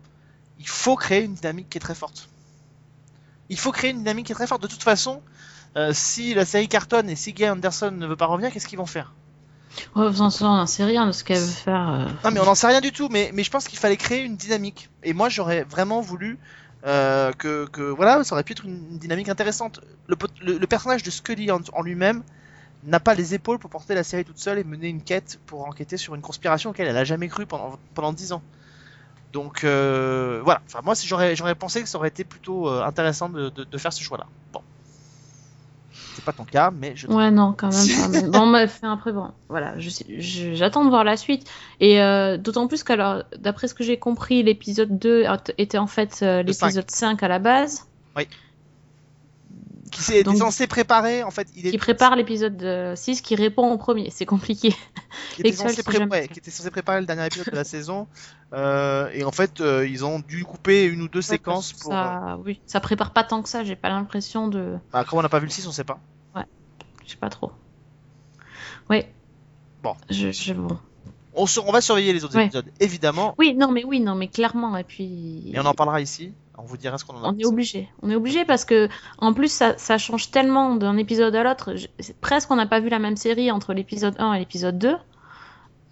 Il 0.60 0.68
faut 0.68 0.96
créer 0.96 1.24
une 1.24 1.34
dynamique 1.34 1.70
qui 1.70 1.78
est 1.78 1.82
très 1.82 1.96
forte. 1.96 2.30
Il 3.50 3.58
faut 3.58 3.72
créer 3.72 3.92
une 3.92 3.98
dynamique 4.00 4.28
qui 4.28 4.32
est 4.32 4.36
très 4.36 4.48
forte. 4.48 4.62
De 4.62 4.68
toute 4.68 4.84
façon, 4.84 5.22
euh, 5.76 5.92
si 5.94 6.34
la 6.34 6.46
série 6.46 6.68
cartonne 6.68 7.10
et 7.10 7.16
si 7.16 7.34
Gay 7.34 7.50
Anderson 7.50 7.92
ne 7.92 8.06
veut 8.08 8.16
pas 8.16 8.28
revenir, 8.28 8.52
qu'est-ce 8.52 8.68
qu'ils 8.68 8.78
vont 8.78 8.86
faire? 8.86 9.13
Oh, 9.96 10.02
on 10.20 10.30
n'en 10.39 10.66
sait 10.68 10.84
rien 10.84 11.08
de 11.08 11.12
ce 11.12 11.24
qu'elle 11.24 11.39
veut 11.39 11.46
faire. 11.48 11.89
euh. 11.89 12.06
Non, 12.24 12.32
mais 12.32 12.39
on 12.39 12.46
n'en 12.46 12.56
sait 12.56 12.68
rien 12.68 12.82
du 12.82 12.92
tout. 12.92 13.10
Mais, 13.10 13.32
mais 13.34 13.44
je 13.44 13.50
pense 13.50 13.68
qu'il 13.68 13.80
fallait 13.80 13.98
créer 13.98 14.24
une 14.24 14.38
dynamique. 14.38 14.89
Et 15.04 15.13
moi, 15.13 15.30
j'aurais 15.30 15.63
vraiment 15.63 16.02
voulu 16.02 16.38
euh, 16.86 17.32
que, 17.34 17.66
que 17.68 17.82
voilà, 17.82 18.24
ça 18.24 18.36
aurait 18.36 18.44
pu 18.44 18.54
être 18.54 18.66
une, 18.66 18.92
une 18.92 19.00
dynamique 19.00 19.30
intéressante. 19.30 19.82
Le, 20.08 20.16
pot- 20.16 20.32
le- 20.42 20.58
le 20.58 20.68
personnage 20.68 21.02
de 21.04 21.10
Scully 21.10 21.52
en, 21.52 21.60
en 21.74 21.82
lui-même 21.82 22.24
n'a 22.86 23.00
pas 23.00 23.13
les 23.15 23.34
épaules 23.34 23.60
pour 23.60 23.69
porter 23.69 23.96
la 23.96 24.04
série 24.04 24.26
toute 24.26 24.39
seule 24.39 24.60
et 24.60 24.63
mener 24.63 24.89
une 24.89 25.02
quête 25.02 25.39
pour 25.46 25.65
enquêter 25.65 25.98
sur 25.98 26.15
une 26.15 26.22
conspiration 26.22 26.72
auquel 26.72 26.88
elle 26.88 26.98
a 26.98 27.04
jamais 27.04 27.28
cru 27.28 27.46
pendant 27.46 27.78
pendant 27.93 28.13
dix 28.13 28.32
ans. 28.34 28.41
Donc 29.34 29.63
euh, 29.63 30.41
voilà. 30.43 30.62
Enfin 30.67 30.82
moi, 30.84 30.96
si 30.96 31.08
j'aurais 31.08 31.36
j'aurais 31.36 31.56
pensé 31.56 31.82
que 31.82 31.89
ça 31.89 31.98
aurait 31.98 32.10
été 32.10 32.24
plutôt 32.24 32.69
euh, 32.69 32.84
intéressant 32.84 33.30
de, 33.30 33.50
de, 33.50 33.63
de 33.63 33.78
faire 33.78 33.93
ce 33.93 34.04
choix-là. 34.04 34.28
Bon, 34.54 34.62
c'est 36.15 36.24
pas 36.24 36.34
ton 36.34 36.43
cas, 36.46 36.72
mais 36.72 36.96
je. 36.96 37.08
Ouais, 37.08 37.32
non, 37.32 37.54
quand 37.58 37.69
même 37.69 37.88
pas. 37.88 38.08
mais 38.10 38.28
bon, 38.30 38.48
bref, 38.52 38.80
après, 38.84 39.12
bon, 39.12 39.32
voilà, 39.50 39.80
je 39.80 39.89
sais- 39.89 40.06
je- 40.19 40.54
j'attends 40.54 40.86
de 40.86 40.89
voir 40.89 41.04
la 41.04 41.17
suite. 41.17 41.50
Et 41.80 42.02
euh, 42.02 42.38
d'autant 42.38 42.67
plus 42.67 42.84
qu'alors, 42.84 43.24
d'après 43.38 43.67
ce 43.67 43.74
que 43.74 43.84
j'ai 43.84 43.98
compris, 43.98 44.43
l'épisode 44.43 44.98
2 45.00 45.26
était 45.58 45.78
en 45.78 45.88
fait 45.88 46.19
euh, 46.22 46.43
l'épisode 46.43 46.89
5 46.91 47.24
à 47.24 47.28
la 47.28 47.39
base. 47.39 47.88
Oui. 48.15 48.28
Qui 49.93 50.01
s'est 50.01 50.23
censé 50.23 50.67
préparer, 50.67 51.23
en 51.23 51.32
fait, 51.32 51.47
il 51.56 51.67
est 51.67 51.71
Qui 51.71 51.77
prépare 51.77 52.15
l'épisode 52.15 52.62
euh, 52.63 52.95
6, 52.95 53.21
qui 53.21 53.36
répond 53.36 53.71
au 53.71 53.77
premier. 53.77 54.10
C'est 54.10 54.25
compliqué. 54.25 54.73
qui 55.36 55.41
était, 55.41 55.51
censé 55.53 55.77
faut 55.77 55.84
pré- 55.84 55.99
jamais 55.99 56.12
ouais, 56.12 56.19
faire. 56.21 56.29
qui 56.29 56.39
était 56.39 56.51
censé 56.51 56.69
préparer 56.71 56.99
le 56.99 57.06
dernier 57.06 57.25
épisode 57.25 57.49
de 57.51 57.56
la 57.56 57.63
saison, 57.63 58.08
euh, 58.53 59.10
et 59.13 59.23
en 59.23 59.32
fait, 59.32 59.62
euh, 59.62 59.88
ils 59.88 60.03
ont 60.06 60.19
dû 60.19 60.43
couper 60.43 60.86
une 60.86 61.01
ou 61.01 61.08
deux 61.08 61.21
séquences 61.21 61.73
pour. 61.73 61.91
euh, 61.91 61.95
Ça, 61.95 62.38
oui, 62.45 62.60
ça 62.65 62.79
prépare 62.79 63.12
pas 63.13 63.23
tant 63.23 63.41
que 63.41 63.49
ça. 63.49 63.63
J'ai 63.63 63.75
pas 63.75 63.89
l'impression 63.89 64.47
de. 64.47 64.75
Bah, 64.91 65.03
comme 65.03 65.19
on 65.19 65.21
n'a 65.21 65.29
pas 65.29 65.39
vu 65.39 65.45
le 65.45 65.51
6, 65.51 65.67
on 65.67 65.71
sait 65.71 65.84
pas. 65.84 65.99
Je 67.06 67.12
sais 67.12 67.17
pas 67.17 67.29
trop. 67.29 67.51
Oui. 68.89 69.03
Bon. 69.84 69.95
Je, 70.10 70.32
je- 70.32 70.53
bon. 70.53 70.77
On, 71.36 71.45
sur- 71.47 71.67
on 71.67 71.71
va 71.71 71.82
surveiller 71.82 72.13
les 72.13 72.23
autres 72.23 72.36
Ouais. 72.38 72.45
épisodes, 72.45 72.69
évidemment, 72.79 73.34
Oui, 73.39 73.53
non, 73.56 73.71
mais 73.71 73.84
oui, 73.84 73.99
non, 73.99 74.15
mais 74.15 74.27
clairement. 74.27 74.77
Et 74.77 74.84
puis. 74.84 75.51
et 75.53 75.60
on 75.60 75.65
en 75.65 75.73
parlera 75.73 75.99
ici. 75.99 76.32
On 76.58 76.63
vous 76.63 76.78
dira 76.78 76.98
ce 76.98 77.06
qu'on 77.06 77.16
en 77.18 77.24
a 77.24 77.30
On 77.30 77.38
est 77.38 77.46
obligé. 77.46 77.89
On 78.04 78.10
est 78.12 78.16
obligé 78.16 78.46
parce 78.46 78.63
que, 78.63 78.88
en 79.18 79.34
plus, 79.34 79.52
ça, 79.52 79.76
ça 79.78 79.98
change 79.98 80.30
tellement 80.32 80.76
d'un 80.76 80.98
épisode 80.98 81.36
à 81.36 81.44
l'autre. 81.44 81.74
Presque, 82.22 82.52
on 82.52 82.56
n'a 82.56 82.68
pas 82.68 82.80
vu 82.80 82.89
la 82.89 83.00
même 83.00 83.18
série 83.18 83.50
entre 83.52 83.74
l'épisode 83.74 84.16
1 84.20 84.34
et 84.34 84.39
l'épisode 84.39 84.78
2. 84.78 84.96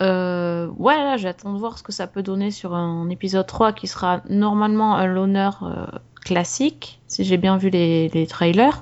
Euh, 0.02 0.67
ouais, 0.78 0.95
là, 0.97 1.17
j'attends 1.17 1.54
de 1.54 1.60
voir 1.60 1.78
ce 1.78 1.84
que 1.84 1.91
ça 1.91 2.08
peut 2.08 2.24
donner 2.24 2.52
sur 2.52 2.74
un 2.76 3.10
épisode 3.10 3.45
3 3.47 3.74
qui 3.74 3.88
sera 3.88 4.21
normalement 4.30 4.95
un 4.95 5.06
loner 5.08 5.50
euh, 5.63 5.86
classique, 6.24 7.00
si 7.08 7.24
j'ai 7.24 7.38
bien 7.38 7.58
vu 7.58 7.69
les, 7.69 8.10
les 8.10 8.28
trailers. 8.28 8.82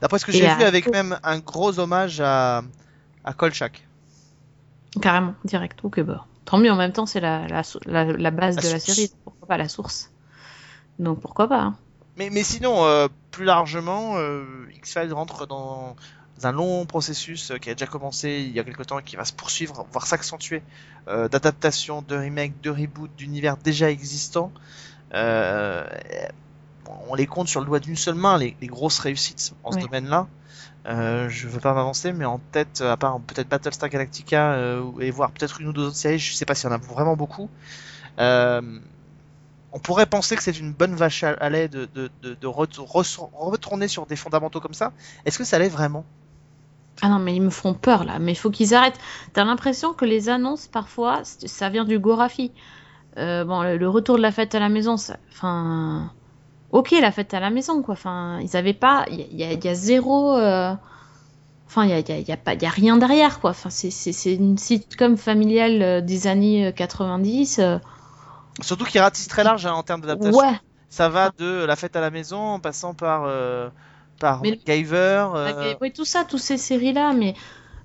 D'après 0.00 0.18
ce 0.18 0.24
que 0.26 0.32
j'ai 0.32 0.46
à- 0.46 0.56
vu, 0.56 0.62
avec 0.64 0.90
même 0.90 1.18
un 1.22 1.38
gros 1.40 1.78
hommage 1.78 2.20
à, 2.22 2.62
à 3.24 3.32
Kolchak. 3.34 3.86
Carrément, 5.00 5.34
direct. 5.44 5.78
Ok, 5.84 6.00
bah. 6.00 6.26
Tant 6.46 6.58
mieux, 6.58 6.72
en 6.72 6.76
même 6.76 6.92
temps, 6.92 7.06
c'est 7.06 7.20
la, 7.20 7.46
la, 7.48 7.62
sou- 7.62 7.78
la, 7.86 8.04
la 8.04 8.30
base 8.30 8.56
de 8.56 8.68
la 8.68 8.78
série. 8.80 9.10
Pourquoi 9.24 9.46
pas 9.46 9.56
la 9.58 9.68
source 9.68 10.10
Donc 11.00 11.20
pourquoi 11.20 11.48
pas 11.48 11.60
hein. 11.60 11.76
Mais, 12.16 12.28
mais 12.30 12.42
sinon, 12.42 12.84
euh, 12.84 13.08
plus 13.30 13.46
largement, 13.46 14.18
euh, 14.18 14.44
X-Files 14.76 15.12
rentre 15.14 15.46
dans 15.46 15.96
un 16.42 16.52
long 16.52 16.84
processus 16.84 17.50
euh, 17.50 17.56
qui 17.56 17.70
a 17.70 17.74
déjà 17.74 17.86
commencé 17.86 18.44
il 18.46 18.54
y 18.54 18.60
a 18.60 18.64
quelque 18.64 18.82
temps 18.82 18.98
et 18.98 19.02
qui 19.02 19.16
va 19.16 19.24
se 19.24 19.32
poursuivre, 19.32 19.86
voire 19.90 20.06
s'accentuer, 20.06 20.62
euh, 21.08 21.28
d'adaptation, 21.28 22.02
de 22.02 22.16
remake, 22.16 22.60
de 22.60 22.68
reboot, 22.68 23.10
d'univers 23.16 23.56
déjà 23.56 23.90
existants. 23.90 24.52
On 27.02 27.14
les 27.14 27.26
compte 27.26 27.48
sur 27.48 27.60
le 27.60 27.66
doigt 27.66 27.80
d'une 27.80 27.96
seule 27.96 28.16
main, 28.16 28.36
les, 28.36 28.54
les 28.60 28.66
grosses 28.66 28.98
réussites 28.98 29.54
en 29.64 29.72
ce 29.72 29.78
domaine-là. 29.78 30.26
Je 30.84 31.48
veux 31.48 31.60
pas 31.60 31.72
m'avancer, 31.72 32.12
mais 32.12 32.26
en 32.26 32.40
tête, 32.52 32.82
à 32.82 32.98
part 32.98 33.18
peut-être 33.20 33.48
Battlestar 33.48 33.88
Galactica 33.88 34.58
et 35.00 35.10
voir 35.10 35.30
peut-être 35.30 35.62
une 35.62 35.68
ou 35.68 35.72
deux 35.72 35.86
autres 35.86 35.96
séries, 35.96 36.18
je 36.18 36.34
sais 36.34 36.44
pas 36.44 36.54
s'il 36.54 36.68
y 36.68 36.72
en 36.72 36.74
a 36.74 36.78
vraiment 36.78 37.16
beaucoup. 37.16 37.48
Euh, 38.18 38.60
on 39.72 39.78
pourrait 39.78 40.06
penser 40.06 40.36
que 40.36 40.42
c'est 40.42 40.58
une 40.58 40.72
bonne 40.72 40.94
vache 40.94 41.22
à 41.24 41.50
lait 41.50 41.68
de, 41.68 41.88
retourner 42.46 43.88
sur 43.88 44.06
des 44.06 44.16
fondamentaux 44.16 44.60
comme 44.60 44.74
ça. 44.74 44.92
Est-ce 45.24 45.38
que 45.38 45.44
ça 45.44 45.58
l'est 45.58 45.68
vraiment? 45.68 46.04
Ah 47.02 47.08
non, 47.08 47.18
mais 47.18 47.34
ils 47.34 47.42
me 47.42 47.50
font 47.50 47.74
peur 47.74 48.04
là. 48.04 48.18
Mais 48.18 48.32
il 48.32 48.36
faut 48.36 48.50
qu'ils 48.50 48.74
arrêtent. 48.74 48.98
T'as 49.32 49.44
l'impression 49.44 49.94
que 49.94 50.04
les 50.04 50.28
annonces, 50.28 50.66
parfois, 50.66 51.22
ça 51.24 51.68
vient 51.70 51.84
du 51.84 51.98
Gorafi. 51.98 52.52
Euh, 53.18 53.44
bon, 53.44 53.62
le, 53.62 53.88
retour 53.88 54.16
de 54.16 54.22
la 54.22 54.32
fête 54.32 54.54
à 54.54 54.60
la 54.60 54.68
maison, 54.68 54.96
ça... 54.96 55.18
enfin. 55.32 56.12
Ok, 56.72 56.92
la 56.92 57.12
fête 57.12 57.34
à 57.34 57.40
la 57.40 57.50
maison, 57.50 57.82
quoi. 57.82 57.94
Enfin, 57.94 58.40
ils 58.42 58.56
avaient 58.56 58.74
pas. 58.74 59.06
Il 59.10 59.20
y, 59.20 59.44
y 59.44 59.68
a- 59.68 59.74
zéro. 59.74 60.36
euh, 60.36 60.74
Enfin, 61.66 61.84
il 61.84 61.90
y 61.90 61.92
a, 61.94 62.00
y 62.00 62.12
a- 62.12 62.18
y 62.20 62.32
a 62.32 62.36
pas, 62.36 62.54
y 62.54 62.66
a 62.66 62.70
rien 62.70 62.96
derrière, 62.96 63.40
quoi. 63.40 63.50
Enfin, 63.50 63.70
c'est- 63.70 64.34
une 64.34 64.58
sitcom 64.58 65.16
familiale 65.16 65.82
euh, 65.82 66.00
des 66.00 66.26
années 66.26 66.66
euh, 66.68 66.72
90. 66.72 67.58
euh, 67.60 67.78
Surtout 68.60 68.84
qu'il 68.84 69.00
ratisse 69.00 69.28
très 69.28 69.44
large 69.44 69.64
hein, 69.66 69.72
en 69.72 69.82
termes 69.82 70.00
d'adaptation. 70.02 70.38
Ouais, 70.38 70.58
Ça 70.88 71.08
va 71.08 71.30
de 71.38 71.64
la 71.64 71.76
fête 71.76 71.96
à 71.96 72.00
la 72.00 72.10
maison 72.10 72.38
en 72.38 72.60
passant 72.60 72.94
par, 72.94 73.22
euh, 73.24 73.70
par 74.18 74.42
Mais- 74.42 74.50
MacGyver, 74.66 75.28
euh, 75.34 75.74
oui, 75.80 75.92
tout 75.92 76.04
ça, 76.04 76.24
toutes 76.24 76.40
ces 76.40 76.58
séries-là, 76.58 77.12
mais. 77.12 77.34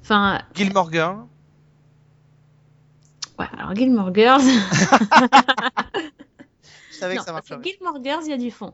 Enfin, 0.01 0.41
Gilmore 0.53 0.91
Girls. 0.91 1.25
ouais, 3.39 3.45
alors 3.57 3.75
Gilmore 3.75 4.13
Girls. 4.13 4.41
Je 6.91 6.95
savais 6.97 7.15
Non, 7.15 7.19
que 7.21 7.25
ça 7.25 7.33
marcherait. 7.33 7.59
Gilmore 7.63 7.97
Girls, 8.03 8.23
il 8.25 8.29
y 8.31 8.33
a 8.33 8.37
du 8.37 8.51
fond. 8.51 8.73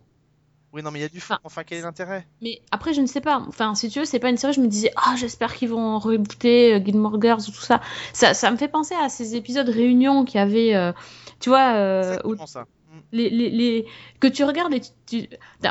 Oui, 0.73 0.81
non, 0.81 0.91
mais 0.91 0.99
il 0.99 1.01
y 1.01 1.05
a 1.05 1.09
du 1.09 1.19
fond. 1.19 1.33
Enfin, 1.33 1.41
Enfin, 1.43 1.63
quel 1.65 1.79
est 1.79 1.81
l'intérêt? 1.81 2.25
Mais 2.41 2.61
après, 2.71 2.93
je 2.93 3.01
ne 3.01 3.05
sais 3.07 3.21
pas. 3.21 3.43
Enfin, 3.47 3.75
si 3.75 3.89
tu 3.89 3.99
veux, 3.99 4.05
c'est 4.05 4.19
pas 4.19 4.29
une 4.29 4.37
série. 4.37 4.53
Je 4.53 4.61
me 4.61 4.67
disais, 4.67 4.91
ah, 4.95 5.15
j'espère 5.17 5.53
qu'ils 5.53 5.69
vont 5.69 5.99
rebooter 5.99 6.75
euh, 6.75 6.83
Gilmore 6.83 7.21
Girls 7.21 7.41
ou 7.41 7.51
tout 7.51 7.61
ça. 7.61 7.81
ça. 8.13 8.33
Ça 8.33 8.51
me 8.51 8.57
fait 8.57 8.69
penser 8.69 8.95
à 8.95 9.09
ces 9.09 9.35
épisodes 9.35 9.67
réunions 9.67 10.23
qu'il 10.23 10.35
y 10.39 10.41
avait, 10.41 10.73
euh, 10.75 10.93
tu 11.39 11.49
vois, 11.49 11.73
euh, 11.75 12.17
où 12.23 12.35
ça. 12.47 12.61
Mm. 12.91 12.99
les, 13.11 13.29
les, 13.29 13.49
les- 13.49 13.85
que 14.19 14.27
tu 14.27 14.43
regardes 14.43 14.73
et 14.73 14.81
tu, 15.07 15.27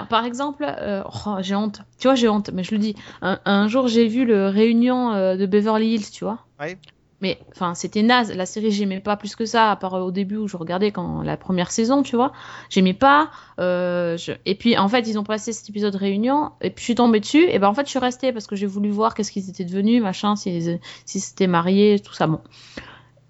par 0.08 0.24
exemple, 0.24 0.64
euh, 0.66 1.02
oh, 1.26 1.36
j'ai 1.40 1.54
honte. 1.54 1.80
Tu 1.98 2.06
vois, 2.08 2.14
j'ai 2.14 2.28
honte, 2.28 2.50
mais 2.52 2.62
je 2.64 2.72
le 2.72 2.78
dis. 2.78 2.94
Un, 3.22 3.38
un 3.46 3.68
jour, 3.68 3.88
j'ai 3.88 4.06
vu 4.06 4.24
le 4.26 4.48
réunion 4.48 5.12
euh, 5.12 5.36
de 5.36 5.46
Beverly 5.46 5.94
Hills, 5.94 6.10
tu 6.10 6.24
vois. 6.24 6.46
Ouais. 6.58 6.78
Mais 7.22 7.38
enfin, 7.52 7.74
c'était 7.74 8.02
naze. 8.02 8.32
La 8.34 8.46
série, 8.46 8.70
j'aimais 8.70 9.00
pas 9.00 9.16
plus 9.16 9.36
que 9.36 9.44
ça, 9.44 9.70
à 9.70 9.76
part 9.76 9.94
euh, 9.94 10.00
au 10.00 10.10
début 10.10 10.36
où 10.36 10.48
je 10.48 10.56
regardais 10.56 10.90
quand 10.90 11.20
la 11.22 11.36
première 11.36 11.70
saison, 11.70 12.02
tu 12.02 12.16
vois. 12.16 12.32
J'aimais 12.70 12.94
pas. 12.94 13.30
euh, 13.58 14.16
je- 14.16 14.32
Et 14.46 14.54
puis, 14.54 14.78
en 14.78 14.88
fait, 14.88 15.06
ils 15.06 15.18
ont 15.18 15.24
passé 15.24 15.52
cet 15.52 15.68
épisode 15.68 15.94
réunion, 15.96 16.52
et 16.62 16.70
puis 16.70 16.80
je 16.80 16.84
suis 16.84 16.94
tombée 16.94 17.20
dessus. 17.20 17.44
Et 17.50 17.58
ben, 17.58 17.68
en 17.68 17.74
fait, 17.74 17.84
je 17.84 17.90
suis 17.90 17.98
restée 17.98 18.32
parce 18.32 18.46
que 18.46 18.56
j'ai 18.56 18.66
voulu 18.66 18.88
voir 18.90 19.14
qu'est-ce 19.14 19.32
qu'ils 19.32 19.50
étaient 19.50 19.64
devenus, 19.66 20.02
machin, 20.02 20.34
s'ils 20.34 20.80
si 21.04 21.20
s'étaient 21.20 21.46
mariés, 21.46 22.00
tout 22.00 22.14
ça. 22.14 22.26
Bon. 22.26 22.40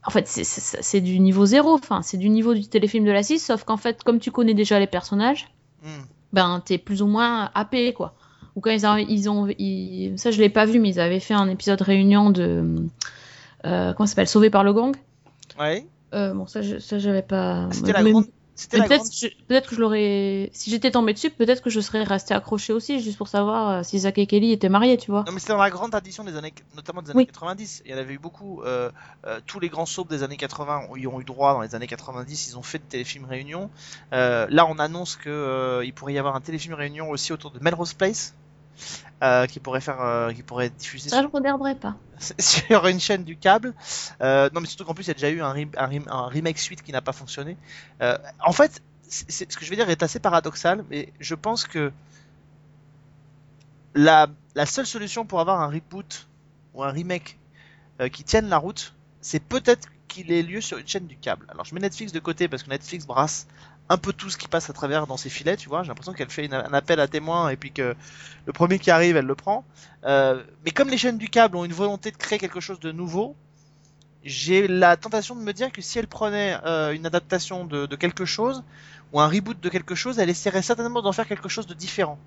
En 0.06 0.10
fait, 0.10 0.26
c'est- 0.28 1.00
du 1.00 1.18
niveau 1.20 1.44
zéro. 1.44 1.74
Enfin, 1.74 2.00
c'est 2.02 2.16
du 2.16 2.30
niveau 2.30 2.54
du 2.54 2.66
téléfilm 2.68 3.04
de 3.04 3.10
la 3.10 3.22
6, 3.22 3.38
sauf 3.44 3.64
qu'en 3.64 3.76
fait, 3.76 4.02
comme 4.02 4.18
tu 4.18 4.30
connais 4.30 4.54
déjà 4.54 4.78
les 4.78 4.86
personnages, 4.86 5.48
Mm. 5.82 5.88
ben 6.32 6.62
t'es 6.64 6.78
plus 6.78 7.02
ou 7.02 7.06
moins 7.06 7.50
happé 7.54 7.92
quoi. 7.92 8.14
Ou 8.56 8.60
quand 8.60 8.70
ils 8.70 8.86
ont, 8.86 8.96
ils 8.96 9.28
ont 9.28 9.46
ils- 9.58 10.18
ça 10.18 10.30
je 10.30 10.40
l'ai 10.40 10.48
pas 10.48 10.64
vu, 10.64 10.78
mais 10.80 10.88
ils 10.90 11.00
avaient 11.00 11.20
fait 11.20 11.34
un 11.34 11.48
épisode 11.48 11.80
réunion 11.82 12.30
de 12.30 12.76
euh, 13.64 13.92
comment 13.94 14.06
ça 14.06 14.12
s'appelle, 14.12 14.28
Sauvé 14.28 14.50
par 14.50 14.64
le 14.64 14.72
gang? 14.72 14.94
Ouais. 15.58 15.86
Euh, 16.14 16.32
bon 16.34 16.46
ça 16.46 16.62
je- 16.62 16.78
ça 16.78 16.98
j'avais 16.98 17.22
pas. 17.22 17.68
C'était 17.72 17.92
la 17.92 18.02
mais- 18.02 18.12
grande. 18.12 18.26
C'était 18.56 18.76
mais 18.76 18.82
la 18.82 18.88
peut-être 18.88 19.00
grande. 19.04 19.12
je- 19.14 19.44
peut-être 19.48 19.68
que 19.70 19.74
je 19.76 19.80
l'aurais, 19.80 20.50
si 20.52 20.68
j'étais 20.70 20.90
tombée 20.90 21.14
dessus, 21.14 21.30
peut-être 21.30 21.62
que 21.62 21.70
je 21.70 21.80
serais 21.80 22.02
restée 22.02 22.34
accrochée 22.34 22.74
aussi, 22.74 23.00
juste 23.00 23.16
pour 23.16 23.26
savoir 23.28 23.70
euh, 23.70 23.82
si 23.82 23.98
Zach 24.00 24.18
et 24.18 24.26
Kelly 24.26 24.52
étaient 24.52 24.68
mariés, 24.68 24.98
tu 24.98 25.10
vois. 25.10 25.24
Non, 25.26 25.32
mais 25.32 25.40
c'était 25.40 25.54
dans 25.54 25.58
la 25.62 25.70
grande 25.70 25.92
tradition 25.92 26.24
des 26.24 26.36
années, 26.36 26.52
notamment 26.76 27.00
des 27.00 27.10
années 27.10 27.18
Oui. 27.20 27.26
90. 27.26 27.82
Il 27.86 27.92
y 27.92 27.94
en 27.94 27.96
avait 27.96 28.12
eu 28.12 28.18
beaucoup. 28.18 28.60
euh, 28.62 28.90
tous 29.46 29.60
les 29.60 29.70
grands 29.70 29.86
soaps 29.86 30.10
des 30.10 30.22
années 30.24 30.36
80 30.36 30.82
ont- 30.90 30.96
y 30.96 31.06
ont 31.06 31.20
eu 31.20 31.24
droit 31.24 31.54
dans 31.54 31.62
les 31.62 31.74
années 31.74 31.86
90. 31.86 32.48
Ils 32.48 32.58
ont 32.58 32.62
fait 32.62 32.78
de 32.78 32.84
téléfilms 32.84 33.24
réunion. 33.24 33.70
Là, 34.12 34.66
on 34.68 34.78
annonce 34.78 35.16
que 35.16 35.80
il 35.84 35.94
pourrait 35.94 36.12
y 36.12 36.18
avoir 36.18 36.36
un 36.36 36.40
téléfilm 36.42 36.74
réunion 36.74 37.08
aussi 37.08 37.32
autour 37.32 37.52
de 37.52 37.60
Melrose 37.60 37.94
Place, 37.94 38.34
euh, 39.22 39.46
qui 39.46 39.60
pourrait 39.60 39.80
faire, 39.80 40.00
euh, 40.00 40.32
qui 40.32 40.42
pourrait 40.42 40.66
être 40.66 40.76
diffusé 40.76 41.10
Ça 41.10 41.22
je 41.22 41.28
regarderai 41.28 41.74
pas. 41.74 41.96
sur 42.38 42.86
une 42.86 43.00
chaîne 43.00 43.24
du 43.24 43.36
câble. 43.36 43.74
Euh, 44.20 44.48
non, 44.52 44.60
mais 44.60 44.66
surtout 44.66 44.84
qu'en 44.84 44.94
plus, 44.94 45.04
il 45.04 45.08
y 45.08 45.10
a 45.10 45.14
déjà 45.14 45.30
eu 45.30 45.40
un, 45.42 45.54
re- 45.54 45.68
un, 45.76 45.86
rem- 45.86 46.08
un 46.08 46.26
remake 46.28 46.58
suite 46.58 46.82
qui 46.82 46.92
n'a 46.92 47.00
pas 47.00 47.12
fonctionné. 47.12 47.56
Euh, 48.02 48.16
en 48.44 48.52
fait, 48.52 48.82
c'est- 49.08 49.50
ce 49.50 49.56
que 49.56 49.64
je 49.64 49.70
vais 49.70 49.76
dire 49.76 49.88
est 49.90 50.02
assez 50.02 50.20
paradoxal, 50.20 50.84
mais 50.90 51.12
je 51.20 51.34
pense 51.34 51.64
que 51.66 51.92
la, 53.94 54.28
la 54.54 54.66
seule 54.66 54.86
solution 54.86 55.24
pour 55.26 55.40
avoir 55.40 55.60
un 55.60 55.68
reboot 55.68 56.28
ou 56.74 56.82
un 56.84 56.90
remake 56.90 57.38
qui 58.12 58.24
tienne 58.24 58.48
la 58.48 58.56
route, 58.58 58.94
c'est 59.20 59.40
peut-être 59.42 59.88
qu'il 60.08 60.32
ait 60.32 60.42
lieu 60.42 60.60
sur 60.60 60.78
une 60.78 60.88
chaîne 60.88 61.06
du 61.06 61.16
câble. 61.16 61.44
Alors, 61.50 61.64
je 61.66 61.74
mets 61.74 61.80
Netflix 61.80 62.12
de 62.12 62.18
côté 62.18 62.48
parce 62.48 62.62
que 62.62 62.70
Netflix 62.70 63.06
brasse 63.06 63.46
un 63.90 63.98
peu 63.98 64.12
tout 64.12 64.30
ce 64.30 64.38
qui 64.38 64.46
passe 64.46 64.70
à 64.70 64.72
travers 64.72 65.08
dans 65.08 65.16
ses 65.16 65.28
filets, 65.28 65.56
tu 65.56 65.68
vois. 65.68 65.82
J'ai 65.82 65.88
l'impression 65.88 66.12
qu'elle 66.12 66.30
fait 66.30 66.50
un 66.54 66.72
appel 66.72 67.00
à 67.00 67.08
témoins 67.08 67.50
et 67.50 67.56
puis 67.56 67.72
que 67.72 67.96
le 68.46 68.52
premier 68.52 68.78
qui 68.78 68.92
arrive, 68.92 69.16
elle 69.16 69.26
le 69.26 69.34
prend. 69.34 69.64
Euh, 70.04 70.44
mais 70.64 70.70
comme 70.70 70.88
les 70.88 70.96
chaînes 70.96 71.18
du 71.18 71.28
câble 71.28 71.56
ont 71.56 71.64
une 71.64 71.72
volonté 71.72 72.12
de 72.12 72.16
créer 72.16 72.38
quelque 72.38 72.60
chose 72.60 72.78
de 72.78 72.92
nouveau, 72.92 73.34
j'ai 74.22 74.68
la 74.68 74.96
tentation 74.96 75.34
de 75.34 75.40
me 75.40 75.52
dire 75.52 75.72
que 75.72 75.82
si 75.82 75.98
elle 75.98 76.06
prenait 76.06 76.56
euh, 76.64 76.92
une 76.92 77.04
adaptation 77.04 77.64
de, 77.64 77.84
quelque 77.96 78.24
chose 78.24 78.62
ou 79.12 79.20
un 79.20 79.26
reboot 79.26 79.58
de 79.60 79.68
quelque 79.68 79.96
chose, 79.96 80.20
elle 80.20 80.30
essaierait 80.30 80.62
certainement 80.62 81.02
d'en 81.02 81.12
faire 81.12 81.26
quelque 81.26 81.48
chose 81.48 81.66
de 81.66 81.74
différent. 81.74 82.18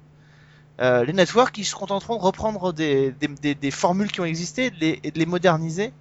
Euh, 0.81 1.05
les 1.05 1.13
networks, 1.13 1.57
ils 1.57 1.63
se 1.63 1.75
contenteront 1.75 2.17
de 2.17 2.23
reprendre 2.23 2.73
des, 2.73 3.71
formules 3.71 4.11
qui 4.11 4.19
ont 4.19 4.25
existé 4.25 4.65
et 4.81 5.11
de 5.11 5.17
les, 5.17 5.25
moderniser. 5.25 5.93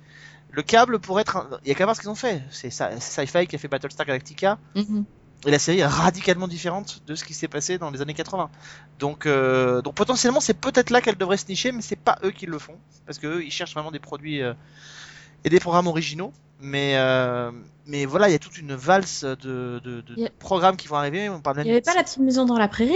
Le 0.50 0.62
câble 0.62 0.98
pourrait 0.98 1.22
être... 1.22 1.60
Il 1.62 1.68
y 1.68 1.70
a 1.70 1.76
qu'à 1.76 1.84
voir 1.84 1.94
ce 1.94 2.00
qu'ils 2.00 2.10
ont 2.10 2.16
fait. 2.16 2.42
C'est 2.50 2.70
Sci-Fi 2.70 3.46
qui 3.46 3.54
a 3.54 3.58
fait 3.60 3.68
Battlestar 3.68 4.06
Galactica. 4.06 4.58
Mhm. 4.74 5.04
Et 5.44 5.50
la 5.50 5.58
série 5.58 5.80
est 5.80 5.86
radicalement 5.86 6.46
différente 6.46 7.02
de 7.06 7.14
ce 7.16 7.24
qui 7.24 7.34
s'est 7.34 7.48
passé 7.48 7.76
dans 7.78 7.90
les 7.90 8.00
années 8.00 8.14
80. 8.14 8.48
Donc, 9.00 9.26
euh, 9.26 9.82
donc 9.82 9.94
potentiellement, 9.94 10.38
c'est 10.40 10.54
peut-être 10.54 10.90
là 10.90 11.00
qu'elle 11.00 11.16
devrait 11.16 11.36
se 11.36 11.46
nicher, 11.48 11.72
mais 11.72 11.82
c'est 11.82 11.96
pas 11.96 12.18
eux 12.22 12.30
qui 12.30 12.46
le 12.46 12.58
font. 12.60 12.76
Parce 13.06 13.18
que 13.18 13.26
eux, 13.26 13.44
ils 13.44 13.50
cherchent 13.50 13.74
vraiment 13.74 13.90
des 13.90 13.98
produits 13.98 14.40
euh, 14.40 14.54
et 15.44 15.50
des 15.50 15.58
programmes 15.58 15.88
originaux. 15.88 16.32
Mais, 16.60 16.92
euh, 16.96 17.50
mais 17.86 18.06
voilà, 18.06 18.28
il 18.28 18.32
y 18.32 18.34
a 18.36 18.38
toute 18.38 18.56
une 18.56 18.74
valse 18.76 19.24
de, 19.24 19.34
de, 19.82 20.00
de 20.02 20.04
Il 20.16 20.22
y 20.22 20.26
a- 20.26 20.30
programmes 20.38 20.76
qui 20.76 20.86
vont 20.86 20.94
arriver. 20.94 21.28
On 21.28 21.40
parle 21.40 21.56
même 21.56 21.66
Il 21.66 21.70
y 21.70 21.72
avait 21.72 21.80
pas 21.80 21.94
la 21.94 22.04
petite 22.04 22.18
maison 22.18 22.44
dans 22.44 22.56
la 22.56 22.68
prairie, 22.68 22.94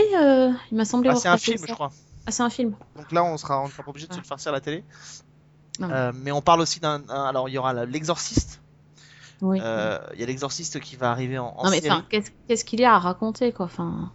il 0.71 0.77
m'a 0.77 0.85
semblé 0.85 1.11
Ah, 1.13 1.17
c'est 1.17 1.27
un 1.29 1.37
film, 1.39 1.59
ça. 1.59 1.65
je 1.69 1.73
crois. 1.75 1.91
Ah 2.27 2.31
c'est 2.31 2.45
un 2.45 2.51
film. 2.51 2.77
Donc 2.97 3.11
là, 3.11 3.25
on 3.25 3.37
sera, 3.39 3.61
on 3.61 3.67
sera 3.69 3.83
pas 3.83 3.91
obligé 3.91 4.07
de 4.07 4.13
se 4.13 4.19
Ouais. 4.19 4.23
le 4.23 4.29
farcir 4.29 4.51
à 4.51 4.53
la 4.53 4.61
télé. 4.61 4.85
Mais 6.15 6.31
on 6.31 6.43
parle 6.43 6.61
aussi 6.61 6.79
d'un. 6.79 7.03
un- 7.09 7.25
Alors, 7.25 7.49
il 7.49 7.53
y 7.53 7.59
aura 7.59 7.73
l'exorciste. 7.85 8.61
Oui. 9.42 9.59
Euh, 9.62 9.99
Il 10.14 10.20
y 10.20 10.22
a 10.22 10.27
l'exorciste 10.27 10.81
qui 10.81 10.96
va 10.96 11.11
arriver 11.11 11.38
en, 11.38 11.55
en 11.57 11.64
non 11.64 11.70
mais 11.70 11.81
qu'est-ce 12.09 12.64
qu'il 12.64 12.81
y 12.81 12.85
a 12.85 12.94
à 12.94 12.99
raconter 12.99 13.53
quoi 13.53 13.66
Enfin, 13.66 14.11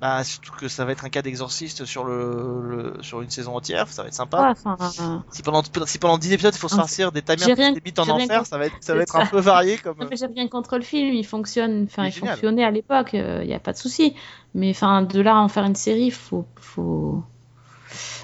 Bah, 0.00 0.22
surtout 0.24 0.52
que 0.52 0.68
ça 0.68 0.84
va 0.84 0.92
être 0.92 1.04
un 1.04 1.10
cas 1.10 1.22
d'exorciste 1.22 1.84
sur 1.84 2.04
le, 2.04 2.60
le- 2.94 3.02
sur 3.02 3.20
une 3.20 3.28
saison 3.30 3.56
entière, 3.56 3.88
ça 3.88 4.02
va 4.02 4.08
être 4.08 4.14
sympa. 4.14 4.54
Ouais, 4.64 4.72
euh, 5.00 5.18
Si 5.30 5.42
pendant, 5.42 5.62
si 5.86 5.98
pendant 5.98 6.16
10 6.18 6.32
épisodes 6.32 6.54
il 6.54 6.58
faut 6.58 6.68
se 6.68 6.74
J'ai 6.74 6.80
farcir 6.80 7.12
des 7.12 7.20
tamiens 7.22 7.52
rien- 7.54 7.72
débitent 7.72 7.98
en 7.98 8.08
enfer, 8.08 8.38
contre- 8.38 8.48
ça 8.48 8.58
va 8.58 8.66
être, 8.66 8.76
ça 8.80 8.94
va 8.94 9.04
un 9.22 9.26
peu 9.26 9.40
varié 9.40 9.76
comme. 9.78 9.96
Non, 9.98 10.06
mais 10.08 10.16
j'ai 10.16 10.26
rien 10.26 10.48
contre 10.48 10.76
le 10.78 10.82
film, 10.84 11.12
il 11.14 11.26
fonctionne, 11.26 11.84
enfin, 11.84 12.06
Il 12.06 12.12
fonctionnait 12.12 12.64
à 12.64 12.70
l'époque, 12.70 13.10
il 13.12 13.46
n'y 13.46 13.54
a 13.54 13.60
pas 13.60 13.72
de 13.72 13.78
souci. 13.78 14.14
Mais 14.54 14.70
enfin, 14.70 15.02
de 15.02 15.20
là 15.20 15.34
à 15.36 15.40
en 15.40 15.48
faire 15.48 15.64
une 15.64 15.74
série, 15.76 16.10
faut, 16.12 16.46
faut. 16.56 17.22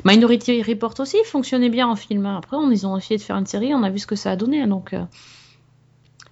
Minority 0.04 0.62
Report 0.62 0.94
aussi 1.00 1.16
fonctionnait 1.24 1.68
bien 1.70 1.88
en 1.88 1.96
film. 1.96 2.24
Après, 2.26 2.56
on, 2.56 2.70
ils 2.70 2.86
ont 2.86 2.96
essayé 2.96 3.18
de 3.18 3.22
faire 3.22 3.36
une 3.36 3.46
série, 3.46 3.74
on 3.74 3.82
a 3.82 3.90
vu 3.90 3.98
ce 3.98 4.06
que 4.06 4.16
ça 4.16 4.30
a 4.30 4.36
donné, 4.36 4.66
donc. 4.66 4.92
euh, 4.92 5.04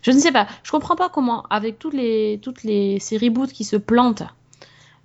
Je 0.04 0.10
ne 0.10 0.18
sais 0.18 0.32
pas, 0.32 0.46
je 0.62 0.70
comprends 0.70 0.96
pas 0.96 1.08
comment, 1.08 1.44
avec 1.48 1.78
toutes 1.78 1.94
les, 1.94 2.38
toutes 2.42 2.62
les 2.62 3.00
ces 3.00 3.16
reboots 3.16 3.50
qui 3.50 3.64
se 3.64 3.76
plantent, 3.76 4.22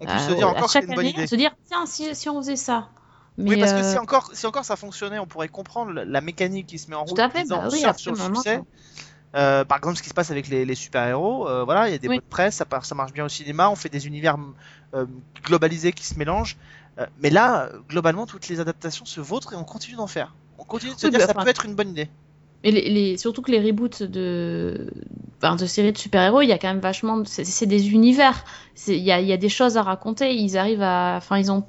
On 0.02 0.06
peut 0.06 0.12
euh, 0.12 0.18
se 0.20 0.34
dire 0.34 0.48
à 0.48 0.50
encore 0.52 0.66
que 0.66 0.72
c'est 0.72 0.80
chaque 0.80 0.90
une 0.90 0.96
bonne 0.96 1.00
année, 1.00 1.10
idée. 1.12 1.26
se 1.26 1.36
dire, 1.36 1.52
tiens, 1.70 1.86
si, 1.86 2.14
si 2.14 2.28
on 2.28 2.42
faisait 2.42 2.58
ça. 2.58 2.90
Mais, 3.38 3.52
oui, 3.52 3.58
parce 3.58 3.72
que 3.72 3.80
euh, 3.80 3.92
si 3.94 3.98
encore, 3.98 4.30
si 4.34 4.46
encore 4.46 4.66
ça 4.66 4.76
fonctionnait, 4.76 5.18
on 5.18 5.26
pourrait 5.26 5.48
comprendre 5.48 5.94
la, 5.94 6.20
mécanique 6.22 6.68
qui 6.68 6.78
se 6.78 6.90
met 6.90 6.98
en 6.98 7.06
Tout 7.06 7.12
route. 7.12 7.20
à 7.20 7.30
fait, 7.30 7.48
bah 7.48 7.70
oui, 7.72 7.86
sur 7.98 8.12
le 8.12 8.18
succès. 8.18 8.62
Euh, 9.36 9.64
par 9.64 9.78
exemple, 9.78 9.96
ce 9.96 10.04
qui 10.04 10.10
se 10.10 10.14
passe 10.14 10.32
avec 10.32 10.50
les, 10.50 10.66
les 10.66 10.76
super-héros, 10.76 11.48
euh, 11.48 11.64
voilà, 11.64 11.88
il 11.88 11.92
y 11.92 11.96
a 11.96 12.00
des 12.00 12.10
Oui. 12.10 12.16
mots 12.16 12.22
de 12.22 12.28
presse, 12.28 12.56
ça, 12.56 12.96
marche 12.96 13.14
bien 13.14 13.24
au 13.24 13.30
cinéma, 13.30 13.70
on 13.70 13.76
fait 13.76 13.88
des 13.90 14.06
univers 14.06 14.38
globalisés 15.46 15.94
qui 15.94 16.04
se 16.06 16.20
mélangent. 16.20 16.58
Mais 17.22 17.30
là, 17.30 17.70
globalement, 17.88 18.26
toutes 18.26 18.50
les 18.50 18.60
adaptations 18.60 19.06
se 19.06 19.22
vautrent 19.22 19.54
et 19.54 19.56
on 19.56 19.64
continue 19.64 19.96
d'en 19.96 20.08
faire. 20.08 20.34
On 20.58 20.66
continue 20.66 20.94
de 20.94 21.00
se 21.00 21.06
Oui, 21.06 21.12
dire 21.12 21.20
bah, 21.22 21.28
ça 21.28 21.32
enfin, 21.32 21.44
peut 21.46 21.50
être 21.50 21.64
une 21.64 21.76
bonne 21.76 21.92
idée. 21.92 22.10
Et 22.64 22.72
les, 22.72 22.90
les- 22.90 23.18
surtout 23.18 23.42
que 23.42 23.52
les 23.52 23.60
reboots 23.62 24.04
de, 24.04 24.92
enfin, 25.42 25.56
de 25.56 25.66
séries 25.66 25.94
de 25.94 25.98
super-héros, 25.98 26.42
il 26.42 26.48
y 26.50 26.52
a 26.52 26.58
quand 26.58 26.68
même 26.68 26.80
vachement. 26.80 27.24
C'est 27.26 27.66
des 27.66 27.92
univers. 27.92 28.44
Il 28.88 28.96
y 28.96 29.12
a, 29.12 29.22
y 29.22 29.32
a 29.34 29.38
des 29.38 29.50
choses 29.50 29.78
à 29.78 29.84
raconter. 29.84 30.34
Ils 30.36 30.58
arrivent 30.58 30.82
à. 30.82 31.16
Enfin, 31.18 31.38
ils 31.38 31.52
ont. 31.52 31.64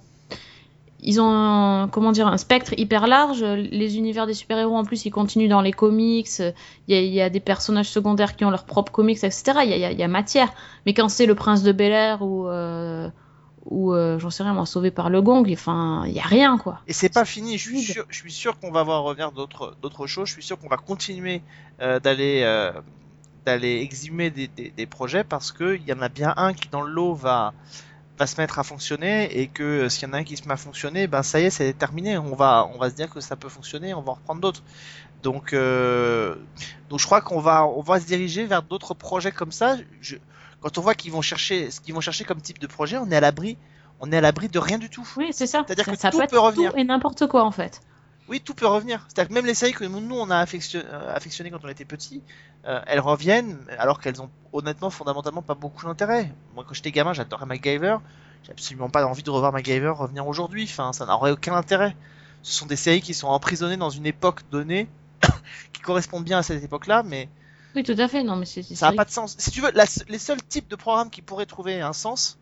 Ils 1.02 1.18
ont 1.18 1.30
un, 1.30 1.88
comment 1.88 2.12
dire, 2.12 2.26
un 2.26 2.36
spectre 2.36 2.74
hyper 2.76 3.06
large. 3.06 3.42
Les 3.42 3.96
univers 3.96 4.26
des 4.26 4.34
super-héros, 4.34 4.76
en 4.76 4.84
plus, 4.84 5.06
ils 5.06 5.10
continuent 5.10 5.48
dans 5.48 5.62
les 5.62 5.72
comics. 5.72 6.28
Il 6.88 6.94
y, 6.94 6.94
a, 6.94 7.00
il 7.00 7.12
y 7.14 7.22
a 7.22 7.30
des 7.30 7.40
personnages 7.40 7.88
secondaires 7.88 8.36
qui 8.36 8.44
ont 8.44 8.50
leurs 8.50 8.66
propres 8.66 8.92
comics, 8.92 9.16
etc. 9.24 9.64
Il 9.64 9.70
y 9.70 9.84
a- 9.84 9.90
il 9.92 9.98
y 9.98 10.02
a 10.02 10.08
matière. 10.08 10.52
Mais 10.84 10.92
quand 10.92 11.08
c'est 11.08 11.24
le 11.26 11.34
prince 11.34 11.62
de 11.62 11.72
Bel 11.72 11.92
Air 11.92 12.20
ou. 12.22 12.48
euh, 12.48 13.08
ou 13.70 13.94
euh, 13.94 14.18
j'en 14.18 14.30
sais 14.30 14.42
rien, 14.42 14.52
moi, 14.52 14.66
sauvé 14.66 14.90
par 14.90 15.10
le 15.10 15.22
gong, 15.22 15.48
enfin, 15.52 16.02
il 16.06 16.12
y 16.12 16.18
a 16.18 16.24
rien, 16.24 16.58
quoi. 16.58 16.80
Et 16.88 16.92
c'est 16.92 17.08
pas 17.08 17.24
fini, 17.24 17.56
je 17.56 17.68
suis 17.68 17.82
sûr, 17.82 18.04
je 18.08 18.16
suis 18.16 18.32
sûr 18.32 18.58
qu'on 18.58 18.72
va 18.72 18.82
voir 18.82 19.04
revenir 19.04 19.30
d'autres 19.30 19.76
d'autres 19.80 20.06
choses, 20.08 20.28
je 20.28 20.34
suis 20.34 20.42
sûr 20.42 20.58
qu'on 20.58 20.68
va 20.68 20.76
continuer 20.76 21.40
euh, 21.80 22.00
d'aller 22.00 22.42
euh, 22.44 22.72
d'aller 23.46 23.80
exhumer 23.80 24.30
des, 24.30 24.48
des, 24.48 24.70
des 24.76 24.86
projets 24.86 25.22
parce 25.22 25.52
que 25.52 25.76
il 25.76 25.84
y 25.84 25.92
en 25.92 26.02
a 26.02 26.08
bien 26.08 26.34
un 26.36 26.52
qui 26.52 26.68
dans 26.68 26.82
le 26.82 26.92
lot 26.92 27.14
va 27.14 27.54
va 28.18 28.26
se 28.26 28.38
mettre 28.40 28.58
à 28.58 28.64
fonctionner 28.64 29.40
et 29.40 29.46
que 29.46 29.88
s'il 29.88 30.06
y 30.06 30.10
en 30.10 30.14
a 30.14 30.18
un 30.18 30.24
qui 30.24 30.36
se 30.36 30.46
met 30.46 30.52
à 30.52 30.58
fonctionner, 30.58 31.06
ben 31.06 31.22
ça 31.22 31.40
y 31.40 31.44
est, 31.44 31.50
c'est 31.50 31.72
terminé, 31.72 32.18
on 32.18 32.34
va 32.34 32.68
on 32.74 32.78
va 32.78 32.90
se 32.90 32.96
dire 32.96 33.08
que 33.08 33.20
ça 33.20 33.36
peut 33.36 33.48
fonctionner, 33.48 33.94
on 33.94 34.02
va 34.02 34.12
en 34.12 34.14
reprendre 34.14 34.40
d'autres. 34.40 34.64
Donc 35.22 35.54
donc 35.54 36.98
je 36.98 37.06
crois 37.06 37.20
qu'on 37.20 37.40
va 37.40 37.66
on 37.66 37.82
va 37.82 38.00
se 38.00 38.06
diriger 38.06 38.46
vers 38.46 38.62
d'autres 38.62 38.94
projets 38.94 39.32
comme 39.32 39.52
ça. 39.52 39.76
Je, 40.00 40.16
quand 40.60 40.78
on 40.78 40.80
voit 40.80 40.94
qu'ils 40.94 41.12
vont 41.12 41.22
chercher 41.22 41.70
ce 41.70 41.80
qu'ils 41.80 41.94
vont 41.94 42.00
chercher 42.00 42.24
comme 42.24 42.40
type 42.40 42.58
de 42.58 42.66
projet, 42.66 42.98
on 42.98 43.10
est 43.10 43.16
à 43.16 43.20
l'abri 43.20 43.56
on 44.00 44.10
est 44.12 44.16
à 44.16 44.20
l'abri 44.20 44.48
de 44.48 44.58
rien 44.58 44.78
du 44.78 44.88
tout. 44.88 45.06
Oui, 45.16 45.28
c'est 45.30 45.46
ça. 45.46 45.62
C'est-à-dire 45.66 45.84
que 45.84 45.96
ça 45.96 46.10
tout 46.10 46.18
peut 46.18 46.24
être 46.24 46.38
revenir. 46.38 46.72
tout 46.72 46.78
et 46.78 46.84
n'importe 46.84 47.26
quoi, 47.26 47.44
en 47.44 47.50
fait. 47.50 47.82
Oui, 48.28 48.40
tout 48.40 48.54
peut 48.54 48.66
revenir. 48.66 49.04
C'est-à-dire 49.08 49.28
que 49.28 49.34
même 49.34 49.46
les 49.46 49.54
séries 49.54 49.72
que 49.72 49.84
nous 49.84 50.16
on 50.16 50.30
a 50.30 50.36
euh, 50.36 51.14
affectionnées 51.14 51.50
quand 51.50 51.64
on 51.64 51.68
était 51.68 51.84
petit, 51.84 52.22
euh, 52.64 52.80
elles 52.86 53.00
reviennent 53.00 53.58
alors 53.76 54.00
qu'elles 54.00 54.22
ont 54.22 54.30
honnêtement 54.52 54.88
fondamentalement 54.88 55.42
pas 55.42 55.54
beaucoup 55.54 55.84
d'intérêt. 55.84 56.32
Moi 56.54 56.64
quand 56.66 56.72
j'étais 56.72 56.92
gamin 56.92 57.12
j'adorais 57.12 57.46
MacGyver, 57.46 57.96
j'ai 58.44 58.52
absolument 58.52 58.88
pas 58.88 59.04
envie 59.04 59.24
de 59.24 59.30
revoir 59.30 59.52
MacGyver 59.52 59.88
revenir 59.88 60.28
aujourd'hui, 60.28 60.62
enfin 60.62 60.92
ça 60.92 61.06
n'aurait 61.06 61.32
aucun 61.32 61.54
intérêt. 61.54 61.96
Ce 62.42 62.52
sont 62.52 62.66
des 62.66 62.76
séries 62.76 63.02
qui 63.02 63.14
sont 63.14 63.26
emprisonnées 63.26 63.76
dans 63.76 63.90
une 63.90 64.06
époque 64.06 64.42
donnée 64.52 64.88
qui 65.72 65.82
correspondent 65.82 66.24
bien 66.24 66.38
à 66.38 66.44
cette 66.44 66.62
époque-là, 66.62 67.02
mais 67.02 67.28
Oui, 67.74 67.82
tout 67.82 67.94
à 67.98 68.08
fait. 68.08 68.22
Non, 68.22 68.36
mais 68.36 68.46
c'est 68.46 68.62
ça 68.74 68.86
n'a 68.86 68.92
pas 68.92 69.04
de 69.04 69.10
sens. 69.10 69.36
Si 69.38 69.50
tu 69.50 69.60
veux, 69.60 69.70
la- 69.72 69.84
les 70.08 70.18
seuls 70.18 70.42
types 70.42 70.68
de 70.68 70.76
programmes 70.76 71.10
qui 71.10 71.22
pourraient 71.22 71.46
trouver 71.46 71.80
un 71.80 71.92
sens 71.92 72.38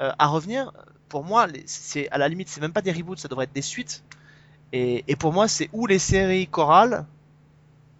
euh, 0.00 0.12
à 0.18 0.26
revenir, 0.28 0.72
pour 1.08 1.24
moi, 1.24 1.46
c'est 1.66 2.08
à 2.10 2.18
la 2.18 2.28
limite, 2.28 2.48
c'est 2.48 2.60
même 2.60 2.72
pas 2.72 2.82
des 2.82 2.92
reboots, 2.92 3.18
ça 3.18 3.28
devrait 3.28 3.44
être 3.44 3.52
des 3.54 3.62
suites. 3.62 4.04
Et, 4.72 5.04
et 5.08 5.16
pour 5.16 5.32
moi, 5.32 5.48
c'est 5.48 5.70
ou 5.72 5.86
les 5.86 5.98
séries 6.00 6.48
chorales 6.48 7.06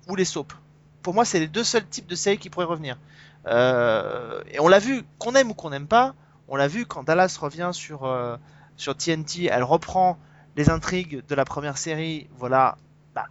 ou 0.08 0.16
les 0.16 0.24
soaps. 0.24 0.54
Pour 1.02 1.14
moi, 1.14 1.24
c'est 1.24 1.38
les 1.40 1.48
deux 1.48 1.64
seuls 1.64 1.86
types 1.86 2.06
de 2.06 2.14
séries 2.14 2.38
qui 2.38 2.50
pourraient 2.50 2.66
revenir. 2.66 2.98
Euh, 3.46 4.42
et 4.50 4.60
on 4.60 4.68
l'a 4.68 4.78
vu, 4.78 5.04
qu'on 5.18 5.34
aime 5.34 5.50
ou 5.50 5.54
qu'on 5.54 5.70
n'aime 5.70 5.86
pas, 5.86 6.14
on 6.48 6.56
l'a 6.56 6.68
vu 6.68 6.86
quand 6.86 7.04
Dallas 7.04 7.36
revient 7.40 7.70
sur 7.72 8.04
euh, 8.04 8.36
sur 8.76 8.96
TNT, 8.96 9.46
elle 9.46 9.62
reprend 9.62 10.18
les 10.56 10.68
intrigues 10.70 11.24
de 11.28 11.34
la 11.34 11.44
première 11.44 11.78
série. 11.78 12.28
Voilà, 12.36 12.76
bah, 13.14 13.26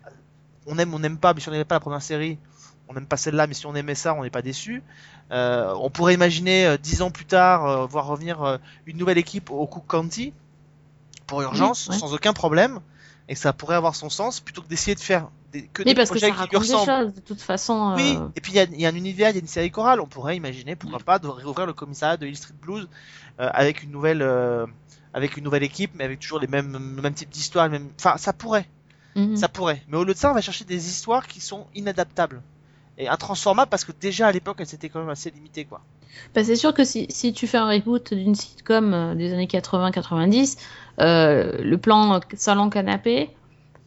on 0.65 0.77
aime, 0.79 0.93
on 0.93 0.99
n'aime 0.99 1.17
pas, 1.17 1.33
mais 1.33 1.41
si 1.41 1.49
on 1.49 1.51
n'aimait 1.51 1.65
pas 1.65 1.75
la 1.75 1.79
première 1.81 2.01
série, 2.01 2.39
on 2.87 2.93
n'aime 2.93 3.07
pas 3.07 3.17
celle-là, 3.17 3.47
mais 3.47 3.53
si 3.53 3.65
on 3.65 3.75
aimait 3.75 3.95
ça, 3.95 4.13
on 4.13 4.23
n'est 4.23 4.29
pas 4.29 4.41
déçu. 4.41 4.83
Euh, 5.31 5.73
on 5.79 5.89
pourrait 5.89 6.13
imaginer 6.13 6.65
euh, 6.67 6.77
dix 6.77 7.01
ans 7.01 7.09
plus 7.11 7.25
tard 7.25 7.65
euh, 7.65 7.85
voir 7.85 8.05
revenir 8.05 8.43
euh, 8.43 8.57
une 8.85 8.97
nouvelle 8.97 9.17
équipe 9.17 9.49
au 9.51 9.65
Cook 9.65 9.85
County 9.87 10.33
pour 11.27 11.41
urgence, 11.41 11.87
ouais. 11.87 11.97
sans 11.97 12.13
aucun 12.13 12.33
problème, 12.33 12.79
et 13.27 13.33
que 13.33 13.39
ça 13.39 13.53
pourrait 13.53 13.75
avoir 13.75 13.95
son 13.95 14.09
sens 14.09 14.39
plutôt 14.39 14.61
que 14.61 14.67
d'essayer 14.67 14.93
de 14.93 14.99
faire 14.99 15.29
des, 15.51 15.63
que 15.63 15.81
Mais 15.81 15.91
des 15.91 15.95
parce 15.95 16.09
que 16.09 16.19
projets 16.19 16.31
ça 16.31 16.43
qui 16.43 16.49
lui 16.51 16.57
ressemblent. 16.57 16.85
choses, 17.05 17.13
de 17.15 17.19
toute 17.21 17.41
façon. 17.41 17.93
Oui, 17.95 18.17
euh, 18.19 18.27
et 18.35 18.41
puis 18.41 18.51
il 18.51 18.55
y, 18.55 18.59
a- 18.59 18.63
il 18.65 18.79
y 18.79 18.85
a 18.85 18.89
un 18.89 18.95
univers, 18.95 19.31
il 19.31 19.35
y 19.35 19.37
a 19.37 19.41
une 19.41 19.47
série 19.47 19.71
chorale. 19.71 19.99
On 19.99 20.05
pourrait 20.05 20.35
imaginer, 20.37 20.75
pourquoi 20.75 20.99
pas, 20.99 21.17
de 21.17 21.27
réouvrir 21.27 21.65
le 21.65 21.73
commissariat 21.73 22.17
de 22.17 22.27
Hill 22.27 22.37
Street 22.37 22.53
Blues 22.61 22.87
euh, 23.39 23.49
avec 23.51 23.81
une 23.81 23.89
nouvelle, 23.89 24.21
euh, 24.21 24.67
avec 25.15 25.37
une 25.37 25.43
nouvelle 25.43 25.63
équipe, 25.63 25.91
mais 25.95 26.03
avec 26.03 26.19
toujours 26.19 26.39
les 26.39 26.47
mêmes, 26.47 26.73
le 26.95 27.01
même 27.01 27.13
type 27.15 27.29
d'histoire. 27.29 27.65
les 27.67 27.79
mêmes- 27.79 27.89
Enfin, 27.99 28.17
ça 28.17 28.31
pourrait, 28.33 28.69
mhm. 29.15 29.35
ça 29.35 29.49
pourrait. 29.49 29.81
Mais 29.87 29.97
au 29.97 30.03
lieu 30.03 30.13
de 30.13 30.19
ça, 30.19 30.29
on 30.29 30.35
va 30.35 30.41
chercher 30.41 30.65
des 30.65 30.87
histoires 30.89 31.25
qui 31.25 31.41
sont 31.41 31.65
inadaptables 31.73 32.43
et 32.97 33.07
intransformables 33.07 33.69
parce 33.69 33.85
que 33.85 33.91
déjà 33.91 34.27
à 34.27 34.31
l'époque, 34.31 34.57
elles 34.59 34.73
étaient 34.73 34.89
quand 34.89 34.99
même 34.99 35.09
assez 35.09 35.29
limitées, 35.29 35.65
quoi. 35.65 35.81
Bah, 36.33 36.43
c'est 36.43 36.55
sûr 36.55 36.73
que 36.73 36.83
si, 36.83 37.07
si 37.09 37.33
tu 37.33 37.45
fais 37.47 37.57
un 37.57 37.69
reboot 37.69 38.13
d'une 38.13 38.35
sitcom 38.35 38.93
euh, 38.93 39.15
des 39.15 39.33
années 39.33 39.47
80-90, 39.47 40.57
euh, 41.01 41.57
le 41.61 41.77
plan 41.77 42.19
salon 42.35 42.69
canapé, 42.69 43.29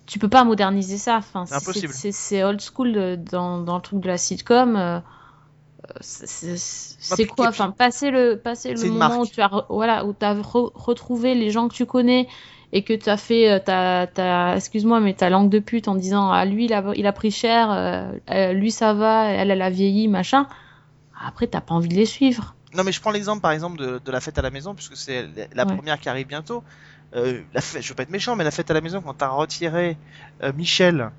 tu 0.07 0.19
peux 0.19 0.29
pas 0.29 0.45
moderniser 0.45 0.99
ça. 0.99 1.17
Enfin, 1.17 1.47
C'est 1.47 1.55
impossible. 1.55 1.93
C'est 1.93 2.13
c'est 2.13 2.45
old 2.45 2.61
school 2.61 2.93
de- 2.93 3.17
dans, 3.17 3.61
dans 3.61 3.77
le 3.77 3.83
truc 3.83 4.01
de 4.01 4.09
la 4.09 4.19
sitcom. 4.19 4.77
euh, 4.77 5.01
c'est- 6.01 6.57
puis- 7.15 7.27
quoi 7.27 7.49
Enfin, 7.49 7.71
passer 7.71 8.11
le 8.11 8.37
passer 8.37 8.75
le 8.75 8.91
moment 8.91 9.21
où 9.21 9.27
tu 9.27 9.41
as 9.41 9.51
voilà 9.69 10.05
où 10.05 10.15
as 10.21 10.35
re- 10.35 10.73
retrouvé 10.75 11.35
les 11.35 11.51
gens 11.51 11.69
que 11.69 11.75
tu 11.75 11.87
connais 11.87 12.29
et 12.73 12.83
que 12.83 12.93
tu 12.93 13.09
as 13.09 13.17
fait 13.17 13.51
euh, 13.51 13.59
ta, 13.59 14.57
excuse-moi 14.57 15.01
mais 15.01 15.15
ta 15.15 15.31
langue 15.31 15.51
de 15.51 15.59
pute 15.59 15.89
en 15.89 15.95
disant 15.95 16.31
ah 16.31 16.45
lui 16.45 16.67
il 16.67 16.73
a, 16.75 16.85
il 16.97 17.07
a 17.07 17.13
pris 17.13 17.31
cher, 17.31 17.71
euh, 17.71 18.13
euh, 18.31 18.53
lui 18.53 18.71
ça 18.71 18.95
va, 18.95 19.27
elle 19.31 19.51
elle 19.51 19.63
a 19.63 19.71
vieilli 19.71 20.09
machin. 20.09 20.47
Après 21.25 21.47
t'as 21.47 21.61
pas 21.61 21.75
envie 21.75 21.89
de 21.89 21.95
les 21.95 22.07
suivre. 22.07 22.55
Non, 22.75 22.85
mais 22.85 22.93
je 22.93 23.01
prends 23.01 23.11
l'exemple 23.11 23.41
par 23.41 23.53
exemple 23.53 23.79
de, 23.79 23.99
de 24.05 24.13
la 24.13 24.21
fête 24.21 24.39
à 24.39 24.43
la 24.43 24.51
maison, 24.51 24.75
puisque 24.75 24.97
c'est 24.97 25.27
la, 25.55 25.65
Ouais. 25.67 25.75
première 25.75 25.99
qui 25.99 26.09
arrive 26.09 26.27
bientôt. 26.27 26.63
Euh, 27.17 27.41
la 27.55 27.63
fête, 27.63 27.83
je 27.83 27.89
veux 27.89 27.95
pas 27.95 28.03
être 28.03 28.11
méchant, 28.11 28.37
mais 28.37 28.45
la 28.45 28.51
fête 28.51 28.71
à 28.71 28.75
la 28.75 28.83
maison, 28.83 29.01
quand 29.01 29.15
t'as 29.15 29.29
retiré 29.29 29.97
euh, 30.43 30.53
Michel 30.53 31.11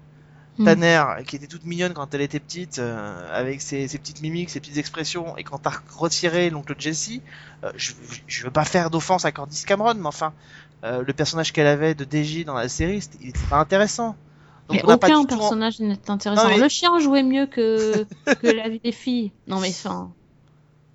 Mm. 0.58 0.66
Tanner, 0.66 1.04
qui 1.26 1.38
était 1.38 1.48
toute 1.48 1.64
mignonne 1.64 1.94
quand 1.94 2.14
elle 2.14 2.20
était 2.20 2.40
petite, 2.42 2.80
euh, 2.80 3.30
avec 3.34 3.62
ses, 3.62 3.88
ses 3.88 3.98
petites 3.98 4.22
mimiques, 4.22 4.50
ses 4.50 4.60
petites 4.60 4.76
expressions, 4.78 5.38
et 5.38 5.44
quand 5.46 5.60
t'as 5.60 5.72
retiré 5.96 6.50
l'oncle 6.50 6.76
Jesse, 6.78 7.22
euh, 7.64 7.72
je, 7.78 7.94
je 8.28 8.44
veux 8.44 8.52
pas 8.52 8.66
faire 8.66 8.90
d'offense 8.90 9.24
à 9.24 9.32
Candice 9.32 9.64
Cameron, 9.64 9.94
mais 9.96 10.06
enfin, 10.08 10.34
euh, 10.84 11.04
le 11.06 11.14
personnage 11.14 11.52
qu'elle 11.54 11.68
avait 11.68 11.94
de 11.96 12.06
DJ 12.06 12.46
dans 12.46 12.54
la 12.54 12.70
série, 12.70 13.02
il 13.22 13.30
était 13.30 13.40
pas 13.50 13.60
intéressant. 13.60 14.16
Donc 14.70 14.78
mais 14.78 14.82
on 14.86 14.88
n'a 14.90 14.98
pas 14.98 15.08
aucun 15.08 15.20
en- 15.20 15.26
personnage 15.26 15.80
n'est 15.80 15.98
intéressant. 16.10 16.44
Non, 16.44 16.50
mais- 16.50 16.60
Le 16.60 16.70
chien 16.70 17.00
jouait 17.00 17.24
mieux 17.24 17.48
que, 17.48 18.06
que 18.42 18.48
la 18.48 18.70
vie 18.70 18.80
des 18.84 18.92
filles. 18.92 19.32
Non 19.48 19.60
mais 19.60 19.70
enfin, 19.70 20.12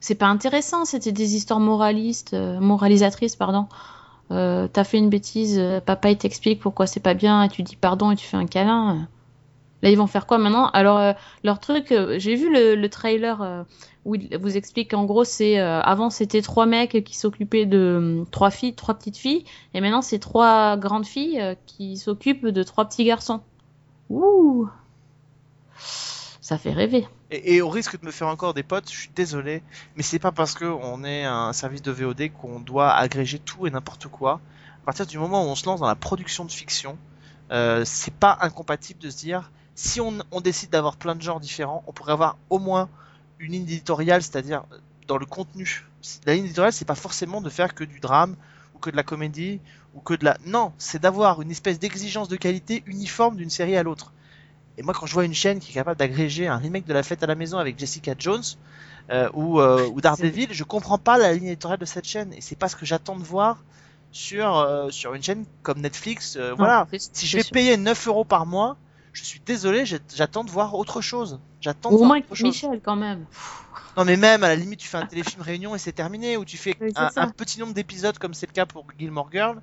c'est 0.00 0.14
pas 0.14 0.26
intéressant. 0.28 0.84
C'était 0.84 1.12
des 1.12 1.34
histoires 1.34 1.60
moralistes, 1.60 2.34
euh, 2.34 2.60
moralisatrices, 2.60 3.36
pardon. 3.36 3.66
Euh, 4.30 4.68
T'as 4.72 4.84
fait 4.84 4.98
une 4.98 5.10
bêtise, 5.10 5.60
papa 5.84 6.10
il 6.10 6.16
t'explique 6.16 6.60
pourquoi 6.60 6.86
c'est 6.86 7.00
pas 7.00 7.14
bien, 7.14 7.42
et 7.42 7.48
tu 7.48 7.62
dis 7.62 7.76
pardon 7.76 8.10
et 8.10 8.16
tu 8.16 8.24
fais 8.26 8.36
un 8.38 8.46
câlin. 8.46 9.06
Là 9.84 9.90
ils 9.90 9.98
vont 9.98 10.06
faire 10.06 10.26
quoi 10.26 10.38
maintenant? 10.38 10.70
Alors 10.70 10.98
euh, 10.98 11.12
leur 11.44 11.60
truc, 11.60 11.92
euh, 11.92 12.18
j'ai 12.18 12.36
vu 12.36 12.50
le, 12.50 12.74
le 12.74 12.88
trailer 12.88 13.42
euh, 13.42 13.64
où 14.06 14.14
il 14.14 14.34
vous 14.38 14.56
explique 14.56 14.92
qu'en 14.92 15.04
gros 15.04 15.24
c'est 15.24 15.58
avant 15.58 16.08
c'était 16.08 16.40
trois 16.40 16.64
mecs 16.64 17.04
qui 17.04 17.14
s'occupaient 17.14 17.66
de 17.66 18.22
euh, 18.22 18.24
trois 18.30 18.50
filles, 18.50 18.74
trois 18.74 18.94
petites 18.94 19.18
filles, 19.18 19.44
et 19.74 19.82
maintenant 19.82 20.00
c'est 20.00 20.18
trois 20.18 20.78
grandes 20.78 21.04
filles 21.04 21.54
qui 21.66 21.98
s'occupent 21.98 22.46
de 22.46 22.62
trois 22.62 22.86
petits 22.86 23.04
garçons. 23.04 23.42
Ouh 24.08 24.70
Ça 26.40 26.56
fait 26.56 26.72
rêver. 26.72 27.06
Et, 27.30 27.60
au 27.60 27.68
risque 27.68 28.00
de 28.00 28.06
me 28.06 28.10
faire 28.10 28.28
encore 28.28 28.54
des 28.54 28.62
potes, 28.62 28.90
je 28.90 28.96
suis 28.96 29.10
désolé, 29.14 29.62
mais 29.96 30.02
c'est 30.02 30.18
pas 30.18 30.32
parce 30.32 30.54
que 30.54 30.64
on 30.64 31.04
est 31.04 31.24
un 31.24 31.52
service 31.52 31.82
de 31.82 31.90
VOD 31.90 32.30
qu'on 32.32 32.58
doit 32.58 32.90
agréger 32.90 33.38
tout 33.38 33.66
et 33.66 33.70
n'importe 33.70 34.06
quoi. 34.06 34.40
À 34.82 34.84
partir 34.86 35.04
du 35.04 35.18
moment 35.18 35.44
où 35.44 35.48
on 35.48 35.54
se 35.54 35.66
lance 35.66 35.80
dans 35.80 35.88
la 35.88 35.94
production 35.94 36.46
de 36.46 36.52
fiction, 36.52 36.96
euh, 37.50 37.82
c'est 37.84 38.14
pas 38.14 38.38
incompatible 38.40 39.00
de 39.00 39.10
se 39.10 39.18
dire 39.18 39.50
si 39.74 40.00
on, 40.00 40.18
on 40.30 40.40
décide 40.40 40.70
d'avoir 40.70 40.96
plein 40.96 41.14
de 41.14 41.22
genres 41.22 41.40
différents, 41.40 41.82
on 41.86 41.92
pourrait 41.92 42.12
avoir 42.12 42.36
au 42.50 42.58
moins 42.58 42.88
une 43.38 43.52
ligne 43.52 43.62
éditoriale, 43.62 44.22
c'est-à-dire 44.22 44.64
dans 45.06 45.18
le 45.18 45.26
contenu 45.26 45.84
la 46.26 46.34
ligne 46.34 46.44
éditoriale, 46.44 46.72
c'est 46.72 46.84
pas 46.84 46.94
forcément 46.94 47.40
de 47.40 47.50
faire 47.50 47.74
que 47.74 47.84
du 47.84 48.00
drame 48.00 48.36
ou 48.74 48.78
que 48.78 48.90
de 48.90 48.96
la 48.96 49.02
comédie 49.02 49.60
ou 49.94 50.00
que 50.00 50.14
de 50.14 50.24
la. 50.24 50.36
Non, 50.46 50.72
c'est 50.78 51.00
d'avoir 51.00 51.40
une 51.42 51.50
espèce 51.50 51.78
d'exigence 51.78 52.28
de 52.28 52.36
qualité 52.36 52.82
uniforme 52.86 53.36
d'une 53.36 53.50
série 53.50 53.76
à 53.76 53.82
l'autre. 53.82 54.12
Et 54.76 54.82
moi, 54.82 54.92
quand 54.92 55.06
je 55.06 55.14
vois 55.14 55.24
une 55.24 55.34
chaîne 55.34 55.60
qui 55.60 55.70
est 55.70 55.74
capable 55.74 55.98
d'agréger 55.98 56.48
un 56.48 56.56
remake 56.56 56.84
de 56.84 56.92
La 56.92 57.02
Fête 57.02 57.22
à 57.22 57.26
la 57.26 57.36
Maison 57.36 57.58
avec 57.58 57.78
Jessica 57.78 58.14
Jones 58.18 58.42
euh, 59.10 59.30
ou, 59.32 59.60
euh, 59.60 59.88
ou 59.92 60.00
Daredevil, 60.00 60.48
je 60.50 60.64
comprends 60.64 60.98
pas 60.98 61.16
la 61.16 61.32
ligne 61.32 61.46
éditoriale 61.46 61.78
de 61.78 61.84
cette 61.84 62.06
chaîne. 62.06 62.32
Et 62.32 62.40
c'est 62.40 62.56
pas 62.56 62.68
ce 62.68 62.74
que 62.74 62.84
j'attends 62.84 63.16
de 63.16 63.22
voir 63.22 63.62
sur, 64.10 64.58
euh, 64.58 64.90
sur 64.90 65.14
une 65.14 65.22
chaîne 65.22 65.44
comme 65.62 65.80
Netflix. 65.80 66.36
Euh, 66.36 66.54
voilà. 66.54 66.88
Si 67.12 67.26
je 67.26 67.36
vais 67.36 67.42
sûr. 67.44 67.52
payer 67.52 67.76
9 67.76 68.08
euros 68.08 68.24
par 68.24 68.46
mois, 68.46 68.76
je 69.14 69.24
suis 69.24 69.40
désolé, 69.40 69.84
j'attends 70.14 70.44
de 70.44 70.50
voir 70.50 70.74
autre 70.74 71.00
chose. 71.00 71.40
J'attends 71.60 71.90
au 71.90 72.04
moins 72.04 72.20
chose. 72.32 72.42
Michel 72.42 72.80
quand 72.84 72.96
même. 72.96 73.24
Non 73.96 74.04
mais 74.04 74.16
même 74.16 74.42
à 74.42 74.48
la 74.48 74.56
limite 74.56 74.80
tu 74.80 74.88
fais 74.88 74.98
un 74.98 75.06
téléfilm 75.06 75.40
réunion 75.40 75.74
et 75.76 75.78
c'est 75.78 75.92
terminé 75.92 76.36
ou 76.36 76.44
tu 76.44 76.56
fais 76.56 76.76
Oui, 76.80 76.92
un, 76.96 77.30
petit 77.30 77.60
nombre 77.60 77.74
d'épisodes 77.74 78.18
comme 78.18 78.34
c'est 78.34 78.46
le 78.46 78.52
cas 78.52 78.66
pour 78.66 78.84
Gilmore 78.98 79.28
Girl 79.30 79.60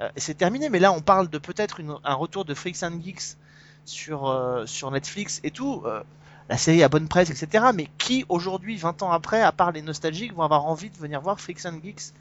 euh, 0.00 0.08
et 0.16 0.20
c'est 0.20 0.34
terminé 0.34 0.70
mais 0.70 0.78
là 0.78 0.92
on 0.92 1.02
parle 1.02 1.28
de 1.28 1.36
peut-être 1.36 1.80
un 2.04 2.14
retour 2.14 2.46
de 2.46 2.54
Freaks 2.54 2.82
and 2.82 2.98
Geeks 3.04 3.36
sur 3.84 4.28
euh, 4.28 4.64
sur 4.64 4.90
Netflix 4.90 5.40
et 5.44 5.50
tout 5.50 5.82
euh, 5.84 6.02
la 6.48 6.56
série 6.56 6.82
a 6.82 6.88
bonne 6.88 7.06
presse 7.06 7.28
etc 7.28 7.66
mais 7.74 7.90
qui 7.98 8.24
aujourd'hui 8.30 8.78
20 8.78 9.02
ans 9.02 9.10
après 9.10 9.42
à 9.42 9.52
part 9.52 9.72
les 9.72 9.82
nostalgiques 9.82 10.34
vont 10.34 10.42
avoir 10.42 10.64
envie 10.64 10.88
de 10.88 10.96
venir 10.96 11.20
voir 11.20 11.38
Freaks 11.38 11.66
and 11.66 11.80
Geeks 11.84 12.14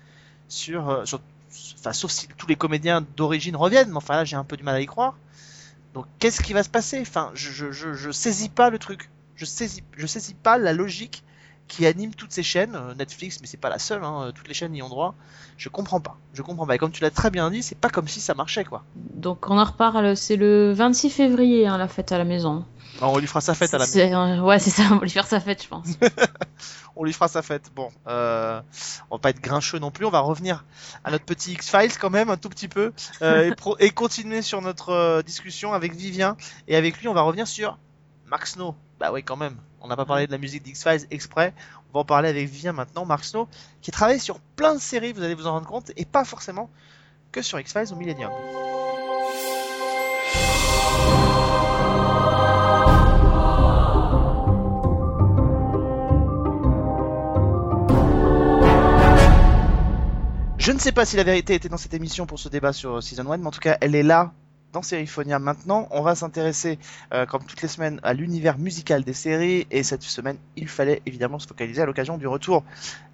sur, 0.49 1.03
sur 1.05 1.21
enfin 1.79 1.93
sauf 1.93 2.11
si 2.11 2.27
tous 2.37 2.47
les 2.47 2.57
comédiens 2.57 2.99
d'origine 3.15 3.55
reviennent 3.55 3.91
mais 3.91 3.97
enfin 3.97 4.15
là 4.15 4.25
j'ai 4.25 4.35
un 4.35 4.43
peu 4.43 4.57
du 4.57 4.63
mal 4.63 4.75
à 4.75 4.81
y 4.81 4.85
croire 4.85 5.15
donc 5.95 6.05
qu'est-ce 6.19 6.43
qui 6.43 6.53
va 6.53 6.61
se 6.61 6.69
passer? 6.69 6.99
Enfin 7.01 7.31
je, 7.33 7.49
je, 7.51 7.71
je, 7.71 7.93
je 7.93 8.11
saisis 8.11 8.49
pas 8.49 8.69
le 8.69 8.77
truc 8.77 9.09
je 9.35 9.45
saisis 9.45 9.81
je 9.97 10.05
saisis 10.05 10.35
pas 10.35 10.59
la 10.59 10.73
logique 10.73 11.23
qui 11.67 11.87
anime 11.87 12.13
toutes 12.13 12.31
ces 12.31 12.43
chaînes, 12.43 12.75
euh, 12.75 12.93
Netflix, 12.93 13.39
mais 13.41 13.47
c'est 13.47 13.57
pas 13.57 13.69
la 13.69 13.79
seule, 13.79 14.03
hein, 14.03 14.31
toutes 14.35 14.47
les 14.47 14.53
chaînes 14.53 14.75
y 14.75 14.83
ont 14.83 14.87
droit. 14.87 15.15
Je 15.57 15.69
comprends 15.69 15.99
pas, 15.99 16.15
je 16.35 16.43
comprends 16.43 16.67
pas. 16.67 16.75
Et 16.75 16.77
comme 16.77 16.91
tu 16.91 17.01
l'as 17.01 17.09
très 17.09 17.31
bien 17.31 17.49
dit, 17.49 17.63
c'est 17.63 17.73
pas 17.77 17.89
comme 17.89 18.07
si 18.07 18.21
ça 18.21 18.35
marchait 18.35 18.63
quoi. 18.65 18.83
Donc 18.95 19.49
on 19.49 19.57
en 19.57 19.63
reparle, 19.63 20.15
c'est 20.15 20.35
le 20.35 20.73
26 20.73 21.09
février, 21.09 21.65
hein, 21.65 21.79
la 21.79 21.87
fête 21.87 22.11
à 22.11 22.19
la 22.19 22.23
maison. 22.23 22.65
Alors, 23.01 23.13
on 23.13 23.17
lui 23.17 23.27
fera 23.27 23.41
sa 23.41 23.53
fête 23.55 23.73
à 23.73 23.77
la 23.77 23.85
maison. 23.85 23.99
Euh, 23.99 24.41
Ouais, 24.41 24.59
c'est 24.59 24.69
ça, 24.69 24.83
on 24.91 24.97
va 24.97 25.01
lui 25.01 25.09
faire 25.09 25.27
sa 25.27 25.39
fête, 25.39 25.63
je 25.63 25.67
pense. 25.67 25.87
On 26.95 27.03
lui 27.03 27.13
fera 27.13 27.27
sa 27.27 27.41
fête. 27.41 27.71
Bon, 27.75 27.91
euh, 28.07 28.61
on 29.09 29.15
va 29.15 29.19
pas 29.19 29.29
être 29.29 29.41
grincheux 29.41 29.79
non 29.79 29.91
plus. 29.91 30.05
On 30.05 30.11
va 30.11 30.19
revenir 30.19 30.65
à 31.03 31.11
notre 31.11 31.25
petit 31.25 31.53
X-Files 31.53 31.97
quand 31.97 32.09
même 32.09 32.29
un 32.29 32.37
tout 32.37 32.49
petit 32.49 32.67
peu 32.67 32.93
euh, 33.21 33.53
et, 33.79 33.89
continuer 33.91 34.41
sur 34.41 34.61
notre 34.61 34.89
euh, 34.89 35.21
discussion 35.21 35.73
avec 35.73 35.93
Vivien. 35.93 36.37
Et 36.67 36.75
avec 36.75 36.99
lui, 36.99 37.07
on 37.07 37.13
va 37.13 37.21
revenir 37.21 37.47
sur 37.47 37.77
Mark 38.27 38.47
Snow. 38.47 38.75
Bah 38.99 39.11
oui, 39.11 39.23
quand 39.23 39.37
même. 39.37 39.57
On 39.81 39.87
n'a 39.87 39.95
pas 39.95 40.05
parlé 40.05 40.25
de 40.25 40.31
la 40.31 40.37
musique 40.37 40.63
d'X-Files 40.63 41.05
exprès. 41.11 41.53
On 41.89 41.93
va 41.93 41.99
en 42.01 42.05
parler 42.05 42.29
avec 42.29 42.49
Vivien 42.49 42.71
maintenant. 42.71 43.05
Mark 43.05 43.23
Snow, 43.23 43.47
qui 43.81 43.91
travaille 43.91 44.19
sur 44.19 44.39
plein 44.39 44.73
de 44.73 44.79
séries, 44.79 45.13
vous 45.13 45.21
allez 45.21 45.35
vous 45.35 45.47
en 45.47 45.51
rendre 45.51 45.67
compte, 45.67 45.91
et 45.95 46.05
pas 46.05 46.25
forcément 46.25 46.69
que 47.31 47.41
sur 47.41 47.59
X-Files 47.59 47.93
ou 47.93 47.95
Millennium. 47.95 48.31
Je 60.65 60.71
ne 60.71 60.79
sais 60.79 60.91
pas 60.91 61.05
si 61.05 61.15
la 61.15 61.23
vérité 61.23 61.53
était 61.53 61.69
dans 61.69 61.77
cette 61.77 61.93
émission 61.93 62.25
pour 62.25 62.39
ce 62.39 62.49
débat 62.49 62.73
sur 62.73 63.03
Season 63.03 63.31
1, 63.31 63.37
mais 63.37 63.45
en 63.45 63.51
tout 63.51 63.59
cas, 63.59 63.77
elle 63.81 63.93
est 63.93 64.01
là 64.01 64.31
dans 64.73 64.81
Seriphonia 64.81 65.37
maintenant. 65.37 65.87
On 65.91 66.01
va 66.01 66.15
s'intéresser, 66.15 66.79
euh, 67.13 67.27
comme 67.27 67.43
toutes 67.43 67.61
les 67.61 67.67
semaines, 67.67 67.99
à 68.01 68.13
l'univers 68.15 68.57
musical 68.57 69.03
des 69.03 69.13
séries. 69.13 69.67
Et 69.69 69.83
cette 69.83 70.01
semaine, 70.01 70.37
il 70.55 70.67
fallait 70.67 71.03
évidemment 71.05 71.37
se 71.37 71.45
focaliser 71.45 71.83
à 71.83 71.85
l'occasion 71.85 72.17
du 72.17 72.25
retour 72.25 72.63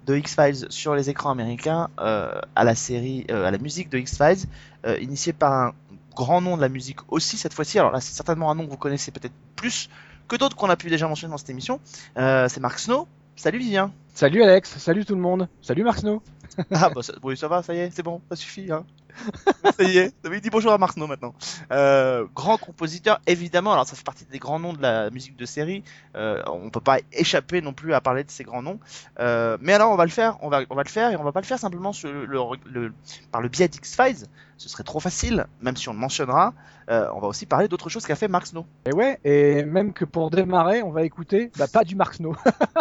de 0.06 0.16
X-Files 0.16 0.64
sur 0.70 0.94
les 0.94 1.10
écrans 1.10 1.30
américains 1.30 1.90
euh, 2.00 2.40
à 2.56 2.64
la 2.64 2.74
série, 2.74 3.26
euh, 3.30 3.44
à 3.44 3.50
la 3.50 3.58
musique 3.58 3.90
de 3.90 3.98
X-Files, 3.98 4.46
euh, 4.86 4.98
initiée 4.98 5.34
par 5.34 5.52
un 5.52 5.74
grand 6.16 6.40
nom 6.40 6.56
de 6.56 6.62
la 6.62 6.70
musique 6.70 7.00
aussi 7.08 7.36
cette 7.36 7.52
fois-ci. 7.52 7.78
Alors 7.78 7.92
là, 7.92 8.00
c'est 8.00 8.14
certainement 8.14 8.50
un 8.50 8.54
nom 8.54 8.64
que 8.64 8.70
vous 8.70 8.78
connaissez 8.78 9.10
peut-être 9.10 9.34
plus 9.56 9.90
que 10.26 10.36
d'autres 10.36 10.56
qu'on 10.56 10.70
a 10.70 10.76
pu 10.76 10.88
déjà 10.88 11.06
mentionner 11.06 11.32
dans 11.32 11.36
cette 11.36 11.50
émission. 11.50 11.80
Euh, 12.16 12.48
c'est 12.48 12.60
Mark 12.60 12.78
Snow. 12.78 13.06
Salut 13.36 13.58
Vivien. 13.58 13.92
Salut 14.14 14.42
Alex, 14.42 14.78
salut 14.78 15.04
tout 15.04 15.14
le 15.14 15.20
monde, 15.20 15.48
salut 15.60 15.84
Mark 15.84 15.98
Snow. 15.98 16.22
Ah 16.72 16.90
bah 16.90 17.02
ça, 17.02 17.12
oui, 17.22 17.36
ça 17.36 17.48
va, 17.48 17.62
ça 17.62 17.74
y 17.74 17.78
est, 17.78 17.90
c'est 17.90 18.02
bon, 18.02 18.20
ça 18.30 18.36
suffit. 18.36 18.70
Hein. 18.72 18.84
ça 19.76 19.82
y 19.84 19.98
est, 19.98 20.14
il 20.24 20.40
dit 20.40 20.48
bonjour 20.50 20.72
à 20.72 20.78
Marc 20.78 20.96
No 20.96 21.06
maintenant. 21.06 21.34
Euh, 21.70 22.24
grand 22.34 22.56
compositeur, 22.56 23.20
évidemment, 23.26 23.72
alors 23.72 23.86
ça 23.86 23.94
fait 23.94 24.04
partie 24.04 24.24
des 24.24 24.38
grands 24.38 24.58
noms 24.58 24.72
de 24.72 24.80
la 24.80 25.10
musique 25.10 25.36
de 25.36 25.44
série. 25.44 25.82
Euh, 26.16 26.42
on 26.46 26.70
peut 26.70 26.80
pas 26.80 26.98
échapper 27.12 27.60
non 27.60 27.72
plus 27.74 27.92
à 27.94 28.00
parler 28.00 28.24
de 28.24 28.30
ces 28.30 28.42
grands 28.44 28.62
noms. 28.62 28.80
Euh, 29.20 29.58
mais 29.60 29.74
alors 29.74 29.90
on 29.92 29.96
va 29.96 30.04
le 30.04 30.10
faire, 30.10 30.38
on 30.42 30.48
va, 30.48 30.62
on 30.70 30.74
va 30.74 30.82
le 30.82 30.88
faire 30.88 31.10
et 31.10 31.16
on 31.16 31.24
va 31.24 31.32
pas 31.32 31.40
le 31.40 31.46
faire 31.46 31.58
simplement 31.58 31.92
sur 31.92 32.10
le, 32.10 32.24
le- 32.24 32.40
le- 32.66 32.92
par 33.30 33.40
le 33.42 33.48
biais 33.48 33.68
d'X-Files. 33.68 34.26
Ce 34.56 34.68
serait 34.68 34.84
trop 34.84 35.00
facile, 35.00 35.46
même 35.60 35.76
si 35.76 35.88
on 35.88 35.92
le 35.92 35.98
mentionnera. 35.98 36.54
Euh, 36.88 37.08
on 37.14 37.20
va 37.20 37.28
aussi 37.28 37.46
parler 37.46 37.68
d'autres 37.68 37.88
choses 37.88 38.06
qu'a 38.06 38.14
fait 38.16 38.28
Mark 38.28 38.46
Snow. 38.46 38.64
Et 38.86 38.92
ouais, 38.94 39.18
et 39.24 39.64
même 39.64 39.92
que 39.92 40.04
pour 40.04 40.30
démarrer, 40.30 40.82
on 40.82 40.90
va 40.90 41.02
écouter, 41.02 41.50
bah 41.58 41.66
pas 41.68 41.84
du 41.84 41.96
Mark 41.96 42.14
Snow. 42.14 42.34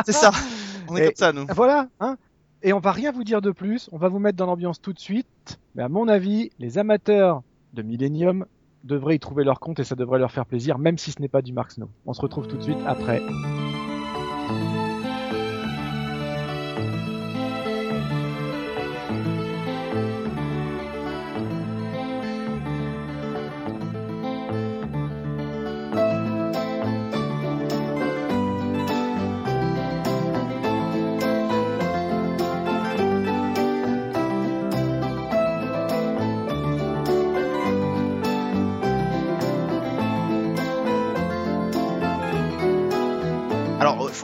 C'est 0.05 0.11
ça, 0.13 0.32
on 0.88 0.95
est 0.95 1.01
Et- 1.01 1.05
comme 1.07 1.15
ça 1.15 1.34
nous. 1.34 1.45
voilà, 1.53 1.88
hein. 1.99 2.17
Et 2.64 2.74
on 2.74 2.80
va 2.80 2.91
rien 2.91 3.12
vous 3.12 3.24
dire 3.24 3.41
de 3.41 3.49
plus, 3.49 3.89
on 3.91 3.97
va 3.97 4.07
vous 4.07 4.20
mettre 4.20 4.38
dans 4.38 4.45
l'ambiance 4.45 4.80
tout 4.80 4.93
de 4.93 4.99
suite. 4.99 5.59
Mais 5.74 5.82
à 5.82 5.89
mon 5.89 6.07
avis, 6.07 6.51
les 6.59 6.78
amateurs 6.78 7.41
de 7.74 7.82
Millennium 7.82 8.45
devraient 8.84 9.16
y 9.16 9.20
trouver 9.20 9.43
leur 9.43 9.59
compte 9.59 9.80
et 9.80 9.84
ça 9.84 9.95
devrait 9.95 10.20
leur 10.20 10.32
faire 10.32 10.45
plaisir, 10.45 10.78
même 10.78 10.97
si 10.97 11.12
ce 11.12 11.22
n'est 11.22 11.28
pas 11.28 11.41
du 11.41 11.53
Mark 11.53 11.72
Snow. 11.72 11.89
On 12.05 12.14
se 12.14 12.22
retrouve 12.22 12.47
tout 12.47 12.57
de 12.57 12.64
suite 12.64 12.78
après. 12.86 13.22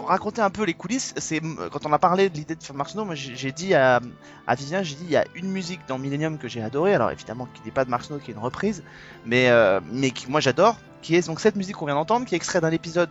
Raconter 0.08 0.41
un 0.41 0.49
peu 0.49 0.64
les 0.64 0.74
coulisses. 0.74 1.14
C'est 1.18 1.41
quand 1.41 1.86
on 1.86 1.91
a 1.91 1.99
parlé 1.99 2.30
de 2.30 2.36
l'idée 2.36 2.55
de 2.55 2.64
faire 2.64 2.76
Mark 2.76 2.89
Snow, 2.89 3.03
moi 3.03 3.16
j'ai 3.16 3.51
dit 3.51 3.74
à, 3.74 3.99
à 4.47 4.55
Vivien, 4.55 4.82
j'ai 4.82 4.95
dit 4.95 5.03
il 5.03 5.12
y 5.12 5.18
a 5.18 5.26
une 5.36 5.51
musique 5.51 5.82
dans 5.88 5.97
Millennium 5.97 6.38
que 6.38 6.47
j'ai 6.47 6.62
adorée. 6.62 6.93
Alors 6.93 7.12
évidemment 7.12 7.47
qui 7.53 7.62
n'est 7.66 7.72
pas 7.72 7.84
de 7.84 7.89
Mark 7.89 8.05
Snow, 8.05 8.18
qui 8.18 8.32
est 8.32 8.34
une 8.34 8.39
reprise, 8.39 8.84
mais 9.26 9.49
euh, 9.49 9.82
mais 9.91 10.12
qui 10.12 10.30
moi 10.30 10.39
j'adore, 10.39 10.78
qui 11.01 11.16
est 11.16 11.28
donc 11.28 11.39
cette 11.41 11.58
musique 11.58 11.76
qu'on 11.76 11.86
vient 11.86 11.95
d'entendre, 11.95 12.26
qui 12.26 12.36
est 12.36 12.38
extrait 12.38 12.62
d'un 12.62 12.72
épisode 12.72 13.10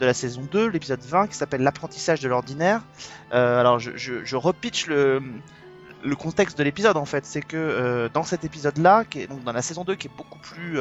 de 0.00 0.06
la 0.06 0.14
saison 0.14 0.48
2, 0.50 0.68
l'épisode 0.68 1.00
20, 1.00 1.26
qui 1.26 1.34
s'appelle 1.34 1.60
L'apprentissage 1.60 2.20
de 2.20 2.28
l'ordinaire. 2.28 2.82
Euh, 3.34 3.60
alors 3.60 3.78
je, 3.78 3.90
je, 3.96 4.36
repitch 4.36 4.86
le 4.86 5.22
le 6.02 6.16
contexte 6.16 6.56
de 6.56 6.62
l'épisode 6.62 6.96
en 6.96 7.04
fait, 7.04 7.26
c'est 7.26 7.42
que 7.42 7.56
euh, 7.56 8.08
dans 8.08 8.22
cet 8.22 8.44
épisode-là, 8.44 9.04
qui 9.04 9.20
est 9.20 9.26
donc 9.26 9.44
dans 9.44 9.52
la 9.52 9.62
saison 9.62 9.84
2, 9.84 9.96
qui 9.96 10.06
est 10.06 10.16
beaucoup 10.16 10.38
plus 10.38 10.78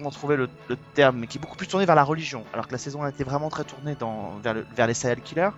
comment 0.00 0.10
trouver 0.10 0.36
le, 0.36 0.48
terme, 0.94 1.18
mais 1.18 1.26
qui 1.26 1.38
est 1.38 1.40
beaucoup 1.40 1.56
plus 1.56 1.66
tourné 1.66 1.84
vers 1.84 1.94
la 1.94 2.02
religion, 2.02 2.44
alors 2.52 2.66
que 2.66 2.72
la 2.72 2.78
saison 2.78 3.02
1 3.02 3.08
était 3.08 3.24
vraiment 3.24 3.50
très 3.50 3.64
tournée 3.64 3.96
vers, 4.42 4.54
le- 4.54 4.66
vers 4.74 4.86
les 4.86 4.94
serial 4.94 5.20
killers. 5.20 5.50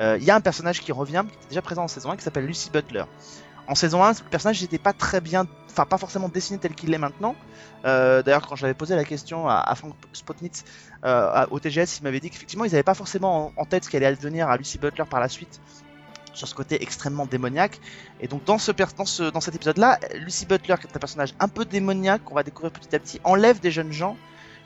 Euh, 0.00 0.16
Il 0.20 0.24
y 0.24 0.30
a 0.30 0.36
un 0.36 0.40
personnage 0.40 0.80
qui 0.80 0.92
revient, 0.92 1.24
qui 1.28 1.34
était 1.36 1.48
déjà 1.48 1.62
présent 1.62 1.84
en 1.84 1.88
saison 1.88 2.10
1, 2.10 2.16
qui 2.16 2.22
s'appelle 2.22 2.46
Lucy 2.46 2.70
Butler. 2.70 3.04
En 3.66 3.74
saison 3.74 4.02
1, 4.02 4.12
le 4.12 4.30
personnage 4.30 4.62
n'était 4.62 4.78
pas 4.78 4.92
très 4.94 5.20
bien, 5.20 5.46
enfin 5.68 5.84
pas 5.84 5.98
forcément 5.98 6.28
dessiné 6.28 6.58
tel 6.58 6.74
qu'il 6.74 6.90
l'est 6.90 6.98
maintenant. 6.98 7.34
Euh, 7.84 8.22
D'ailleurs, 8.22 8.46
quand 8.46 8.56
j'avais 8.56 8.74
posé 8.74 8.96
la 8.96 9.04
question 9.04 9.46
à, 9.46 9.74
Frank 9.74 9.94
Spotnitz 10.14 10.64
euh, 11.04 11.46
au 11.50 11.60
TGS, 11.60 11.98
il 11.98 12.04
m'avait 12.04 12.20
dit 12.20 12.30
qu'effectivement, 12.30 12.64
ils 12.64 12.70
n'avaient 12.70 12.82
pas 12.82 12.94
forcément 12.94 13.52
en, 13.56 13.64
tête 13.66 13.84
ce 13.84 13.90
qu'allait 13.90 14.06
advenir 14.06 14.48
à 14.48 14.56
Lucy 14.56 14.78
Butler 14.78 15.04
par 15.10 15.20
la 15.20 15.28
suite 15.28 15.60
sur 16.38 16.48
ce 16.48 16.54
côté 16.54 16.82
extrêmement 16.82 17.26
démoniaque. 17.26 17.80
Et 18.20 18.28
donc 18.28 18.44
dans 18.44 18.58
cet 18.58 18.78
épisode-là, 19.54 19.98
Lucy 20.14 20.46
Butler, 20.46 20.76
qui 20.80 20.86
est 20.86 20.96
un 20.96 21.00
personnage 21.00 21.34
un 21.40 21.48
peu 21.48 21.64
démoniaque 21.64 22.24
qu'on 22.24 22.34
va 22.34 22.42
découvrir 22.42 22.72
petit 22.72 22.94
à 22.94 22.98
petit, 22.98 23.20
enlève 23.24 23.60
des 23.60 23.70
jeunes 23.70 23.92
gens 23.92 24.16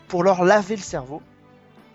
pour 0.09 0.23
leur 0.23 0.45
laver 0.45 0.77
le 0.77 0.83
cerveau 0.83 1.23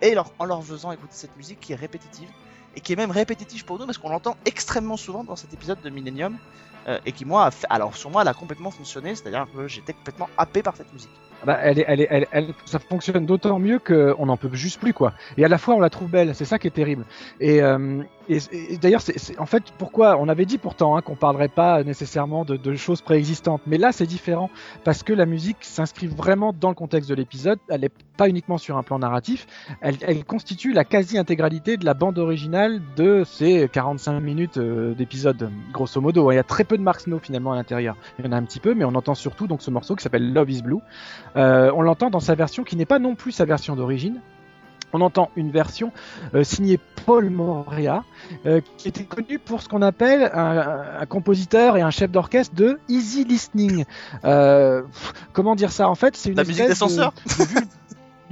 et 0.01 0.15
en 0.39 0.45
leur 0.45 0.63
faisant 0.63 0.91
écouter 0.91 1.13
cette 1.13 1.35
musique 1.37 1.59
qui 1.59 1.73
est 1.73 1.77
répétitive 1.77 2.29
et 2.75 2.81
qui 2.81 2.93
est 2.93 2.95
même 2.95 3.11
répétitive 3.11 3.65
pour 3.65 3.79
nous 3.79 3.85
parce 3.85 3.97
qu'on 3.97 4.09
l'entend 4.09 4.37
extrêmement 4.45 4.97
souvent 4.97 5.23
dans 5.23 5.35
cet 5.35 5.53
épisode 5.53 5.81
de 5.81 5.89
Millennium 5.89 6.37
euh, 6.87 6.99
et 7.05 7.11
qui 7.11 7.25
moi, 7.25 7.49
alors 7.69 7.95
sur 7.95 8.09
moi, 8.09 8.21
elle 8.21 8.27
a 8.27 8.33
complètement 8.33 8.71
fonctionné, 8.71 9.15
c'est-à-dire 9.15 9.47
que 9.53 9.67
j'étais 9.67 9.93
complètement 9.93 10.29
happé 10.37 10.61
par 10.61 10.75
cette 10.75 10.91
musique. 10.93 11.11
Bah, 11.45 11.59
elle 11.61 11.79
est, 11.79 11.85
elle 11.87 12.01
est, 12.01 12.07
elle, 12.09 12.27
elle- 12.31 12.53
ça 12.65 12.79
fonctionne 12.79 13.25
d'autant 13.25 13.59
mieux 13.59 13.79
qu'on 13.79 14.25
n'en 14.25 14.37
peut 14.37 14.49
juste 14.53 14.79
plus, 14.79 14.93
quoi. 14.93 15.13
Et 15.37 15.45
à 15.45 15.47
la 15.47 15.57
fois, 15.57 15.75
on 15.75 15.79
la 15.79 15.89
trouve 15.89 16.09
belle, 16.09 16.33
c'est 16.35 16.45
ça 16.45 16.57
qui 16.59 16.67
est 16.67 16.71
terrible. 16.71 17.05
Et, 17.39 17.61
euh, 17.61 18.01
Et, 18.29 18.77
d'ailleurs, 18.81 19.01
en 19.37 19.45
fait, 19.45 19.63
pourquoi 19.77 20.17
On 20.19 20.27
avait 20.27 20.45
dit 20.45 20.57
pourtant 20.57 20.97
hein, 20.97 21.01
qu'on 21.01 21.15
parlerait 21.15 21.47
pas 21.47 21.81
nécessairement 21.85 22.43
de, 22.43 22.57
de 22.57 22.75
choses 22.75 23.01
préexistantes, 23.01 23.61
mais 23.65 23.77
là, 23.77 23.93
c'est 23.93 24.05
différent 24.05 24.49
parce 24.83 25.01
que 25.03 25.13
la 25.13 25.25
musique 25.25 25.57
s'inscrit 25.61 26.07
vraiment 26.07 26.51
dans 26.51 26.67
le 26.67 26.75
contexte 26.75 27.09
de 27.09 27.15
l'épisode. 27.15 27.57
Elle 27.69 27.85
est 27.85 27.91
pas 28.17 28.27
uniquement 28.27 28.57
sur 28.57 28.75
un 28.77 28.83
plan 28.83 28.99
narratif. 28.99 29.47
Elle, 29.79 29.95
elle 30.01 30.25
constitue 30.25 30.73
la 30.73 30.83
quasi-intégralité 30.83 31.77
de 31.77 31.85
la 31.85 31.93
bande 31.93 32.17
originale 32.19 32.81
de 32.97 33.23
ces 33.25 33.69
45 33.71 34.19
minutes 34.19 34.57
euh, 34.57 34.93
d'épisode, 34.93 35.49
grosso 35.71 36.01
modo. 36.01 36.29
Il 36.31 36.35
y 36.35 36.39
a 36.39 36.43
très 36.43 36.65
peu 36.65 36.77
de 36.77 36.83
Mark 36.83 36.99
Snow 36.99 37.19
finalement 37.19 37.53
à 37.53 37.55
l'intérieur. 37.55 37.95
Il 38.19 38.25
y 38.25 38.27
en 38.27 38.33
a 38.33 38.35
un 38.37 38.43
petit 38.43 38.59
peu, 38.59 38.73
mais 38.73 38.83
on 38.83 38.95
entend 38.95 39.15
surtout 39.15 39.47
donc 39.47 39.61
ce 39.61 39.71
morceau 39.71 39.95
qui 39.95 40.03
s'appelle 40.03 40.33
Love 40.33 40.49
Is 40.51 40.63
Blue. 40.63 40.79
Euh, 41.35 41.71
on 41.75 41.81
l'entend 41.81 42.09
dans 42.09 42.19
sa 42.19 42.35
version 42.35 42.63
qui 42.63 42.75
n'est 42.75 42.85
pas 42.85 42.99
non 42.99 43.15
plus 43.15 43.31
sa 43.31 43.45
version 43.45 43.75
d'origine. 43.75 44.21
On 44.93 45.01
entend 45.01 45.29
une 45.35 45.51
version 45.51 45.91
euh, 46.33 46.43
signée 46.45 46.79
Paul 47.05 47.29
Moria, 47.29 48.03
euh, 48.45 48.61
qui 48.77 48.87
était 48.87 49.03
connu 49.03 49.37
pour 49.37 49.61
ce 49.61 49.67
qu'on 49.67 49.81
appelle 49.81 50.29
un, 50.33 50.83
un 51.01 51.05
compositeur 51.05 51.75
et 51.75 51.81
un 51.81 51.89
chef 51.91 52.09
d'orchestre 52.09 52.55
de 52.55 52.79
easy 52.87 53.25
listening. 53.25 53.83
Euh, 54.23 54.83
comment 55.33 55.55
dire 55.55 55.71
ça 55.73 55.89
En 55.89 55.95
fait, 55.95 56.15
c'est 56.15 56.29
une 56.29 56.37
La 56.37 56.45
musique 56.45 56.63
de- 56.63 56.69
d'ascenseur 56.69 57.13
de 57.27 57.61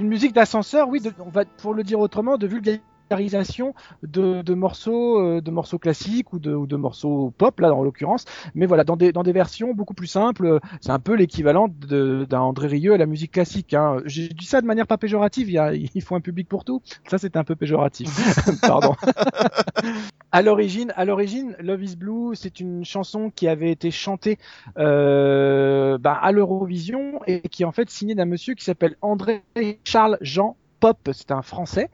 une 0.00 0.08
musique 0.08 0.32
d'ascenseur, 0.34 0.88
oui. 0.88 1.00
de- 1.00 1.12
on 1.20 1.28
va 1.30 1.44
pour 1.44 1.74
le 1.74 1.82
dire 1.82 2.00
autrement, 2.00 2.38
de 2.38 2.46
vulgarisation 2.46 2.82
de, 3.10 4.42
de 4.42 4.54
morceaux, 4.54 5.20
euh, 5.20 5.40
de 5.40 5.50
morceaux 5.50 5.78
classiques 5.78 6.32
ou 6.32 6.38
de, 6.38 6.54
ou 6.54 6.66
de 6.66 6.76
morceaux 6.76 7.32
pop 7.36 7.60
là, 7.60 7.74
en 7.74 7.82
l'occurrence. 7.82 8.24
Mais 8.54 8.66
voilà, 8.66 8.84
dans 8.84 8.96
des 8.96 9.12
dans 9.12 9.22
des 9.22 9.32
versions 9.32 9.74
beaucoup 9.74 9.94
plus 9.94 10.06
simples. 10.06 10.60
C'est 10.80 10.90
un 10.90 10.98
peu 10.98 11.14
l'équivalent 11.14 11.68
d'un 11.68 12.40
André 12.40 12.68
Rieu 12.68 12.94
à 12.94 12.96
la 12.96 13.06
musique 13.06 13.32
classique. 13.32 13.74
Hein. 13.74 13.98
J'ai 14.04 14.28
dit 14.28 14.46
ça 14.46 14.60
de 14.60 14.66
manière 14.66 14.86
pas 14.86 14.98
péjorative. 14.98 15.48
Il, 15.48 15.54
y 15.54 15.58
a, 15.58 15.74
il 15.74 16.02
faut 16.02 16.14
un 16.14 16.20
public 16.20 16.48
pour 16.48 16.64
tout. 16.64 16.82
Ça, 17.08 17.18
c'était 17.18 17.38
un 17.38 17.44
peu 17.44 17.56
péjoratif. 17.56 18.08
Pardon. 18.62 18.94
à 20.32 20.42
l'origine, 20.42 20.92
à 20.96 21.04
l'origine, 21.04 21.56
Love 21.60 21.84
Is 21.84 21.96
Blue, 21.96 22.34
c'est 22.34 22.60
une 22.60 22.84
chanson 22.84 23.30
qui 23.34 23.48
avait 23.48 23.70
été 23.70 23.90
chantée 23.90 24.38
euh, 24.78 25.98
bah, 25.98 26.18
à 26.20 26.32
l'Eurovision 26.32 27.20
et 27.26 27.40
qui 27.40 27.62
est 27.62 27.66
en 27.66 27.72
fait 27.72 27.90
signée 27.90 28.14
d'un 28.14 28.24
monsieur 28.24 28.54
qui 28.54 28.64
s'appelle 28.64 28.96
André 29.02 29.42
Charles 29.84 30.18
Jean 30.20 30.56
Pop. 30.80 31.08
C'est 31.12 31.30
un 31.30 31.42
Français 31.42 31.90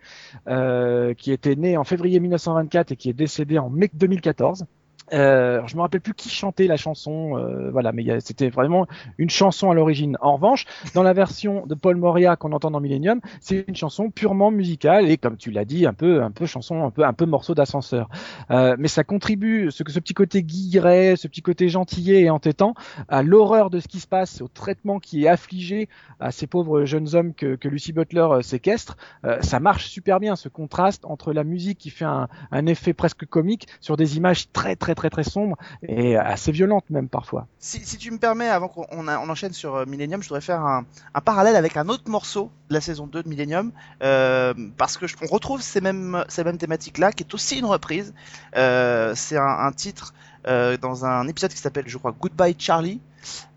euh, 0.48 1.14
qui 1.14 1.32
était 1.32 1.56
né 1.56 1.76
en 1.76 1.84
février 1.84 2.20
1924 2.20 2.92
et 2.92 2.96
qui 2.96 3.10
est 3.10 3.14
décédé 3.14 3.58
en 3.58 3.70
mai 3.70 3.90
2014. 3.92 4.66
Euh, 5.12 5.62
je 5.66 5.76
me 5.76 5.80
rappelle 5.82 6.00
plus 6.00 6.14
qui 6.14 6.28
chantait 6.28 6.66
la 6.66 6.76
chanson, 6.76 7.36
euh, 7.36 7.70
voilà, 7.70 7.92
mais 7.92 8.20
c'était 8.20 8.48
vraiment 8.48 8.86
une 9.18 9.30
chanson 9.30 9.70
à 9.70 9.74
l'origine. 9.74 10.16
En 10.20 10.34
revanche, 10.34 10.64
dans 10.94 11.02
la 11.02 11.12
version 11.12 11.66
de 11.66 11.74
Paul 11.74 11.96
Moria 11.96 12.36
qu'on 12.36 12.52
entend 12.52 12.70
dans 12.70 12.80
Millennium, 12.80 13.20
c'est 13.40 13.64
une 13.68 13.76
chanson 13.76 14.10
purement 14.10 14.50
musicale 14.50 15.10
et 15.10 15.16
comme 15.16 15.36
tu 15.36 15.50
l'as 15.50 15.64
dit, 15.64 15.86
un 15.86 15.92
peu, 15.92 16.22
un 16.22 16.30
peu 16.30 16.46
chanson, 16.46 16.84
un 16.84 16.90
peu, 16.90 17.04
un 17.04 17.12
peu 17.12 17.26
morceau 17.26 17.54
d'ascenseur. 17.54 18.08
Euh, 18.50 18.76
mais 18.78 18.88
ça 18.88 19.04
contribue, 19.04 19.70
ce, 19.70 19.82
ce 19.86 20.00
petit 20.00 20.14
côté 20.14 20.42
guilleret, 20.42 21.16
ce 21.16 21.28
petit 21.28 21.42
côté 21.42 21.68
gentillet 21.68 22.22
et 22.22 22.30
entêtant, 22.30 22.74
à 23.08 23.22
l'horreur 23.22 23.70
de 23.70 23.80
ce 23.80 23.88
qui 23.88 24.00
se 24.00 24.06
passe, 24.06 24.40
au 24.40 24.48
traitement 24.48 24.98
qui 24.98 25.24
est 25.24 25.28
affligé 25.28 25.88
à 26.20 26.30
ces 26.30 26.46
pauvres 26.46 26.84
jeunes 26.84 27.14
hommes 27.14 27.34
que, 27.34 27.56
que 27.56 27.68
Lucy 27.68 27.92
Butler 27.92 28.20
euh, 28.30 28.42
séquestre. 28.42 28.96
Euh, 29.24 29.40
ça 29.42 29.60
marche 29.60 29.86
super 29.86 30.20
bien, 30.20 30.36
ce 30.36 30.48
contraste 30.48 31.04
entre 31.04 31.32
la 31.32 31.44
musique 31.44 31.78
qui 31.78 31.90
fait 31.90 32.04
un, 32.04 32.28
un 32.50 32.66
effet 32.66 32.92
presque 32.92 33.26
comique 33.26 33.66
sur 33.80 33.96
des 33.96 34.16
images 34.16 34.50
très 34.52 34.76
très 34.76 34.94
très 34.94 35.01
très 35.10 35.24
sombres 35.24 35.56
et 35.82 36.16
assez 36.16 36.52
violentes 36.52 36.72
même 36.90 37.08
parfois. 37.08 37.46
Si, 37.58 37.80
tu 37.98 38.10
me 38.10 38.18
permets, 38.18 38.48
avant 38.48 38.68
qu'on 38.68 39.08
enchaîne 39.08 39.52
sur 39.52 39.74
euh, 39.76 39.86
Millennium, 39.86 40.22
je 40.22 40.28
voudrais 40.28 40.40
faire 40.40 40.60
un, 40.60 40.84
parallèle 41.24 41.56
avec 41.56 41.76
un 41.76 41.88
autre 41.88 42.08
morceau 42.08 42.50
de 42.68 42.74
la 42.74 42.80
saison 42.80 43.06
2 43.06 43.22
de 43.22 43.28
Millennium, 43.28 43.72
euh, 44.02 44.54
parce 44.76 44.96
que 44.96 45.06
on 45.22 45.26
retrouve 45.26 45.62
ces 45.62 45.80
mêmes, 45.80 46.24
ces 46.28 46.44
mêmes 46.44 46.58
thématiques-là, 46.58 47.12
qui 47.12 47.24
est 47.24 47.34
aussi 47.34 47.58
une 47.58 47.66
reprise. 47.66 48.14
Euh, 48.56 49.14
c'est 49.14 49.36
un, 49.36 49.72
titre 49.72 50.14
dans 50.44 51.04
un 51.04 51.28
épisode 51.28 51.52
qui 51.52 51.58
s'appelle, 51.58 51.84
je 51.86 51.96
crois, 51.98 52.12
Goodbye 52.12 52.56
Charlie, 52.58 53.00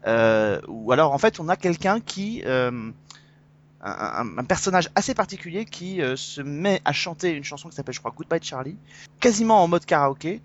où 0.06 0.92
alors 0.92 1.14
en 1.14 1.18
fait 1.18 1.40
on 1.40 1.50
a 1.50 1.56
quelqu'un 1.56 2.00
qui... 2.00 2.44
un, 2.46 4.44
personnage 4.48 4.90
assez 4.96 5.14
particulier 5.16 5.66
qui 5.66 6.00
se 6.16 6.42
met 6.42 6.82
à 6.86 6.94
chanter 6.94 7.32
une 7.32 7.44
chanson 7.44 7.70
qui 7.70 7.76
s'appelle, 7.76 7.96
je 7.96 8.00
crois, 8.00 8.14
Goodbye 8.16 8.42
Charlie, 8.42 8.78
quasiment 9.20 9.64
en 9.64 9.68
mode 9.68 9.86
karaoké, 9.86 10.42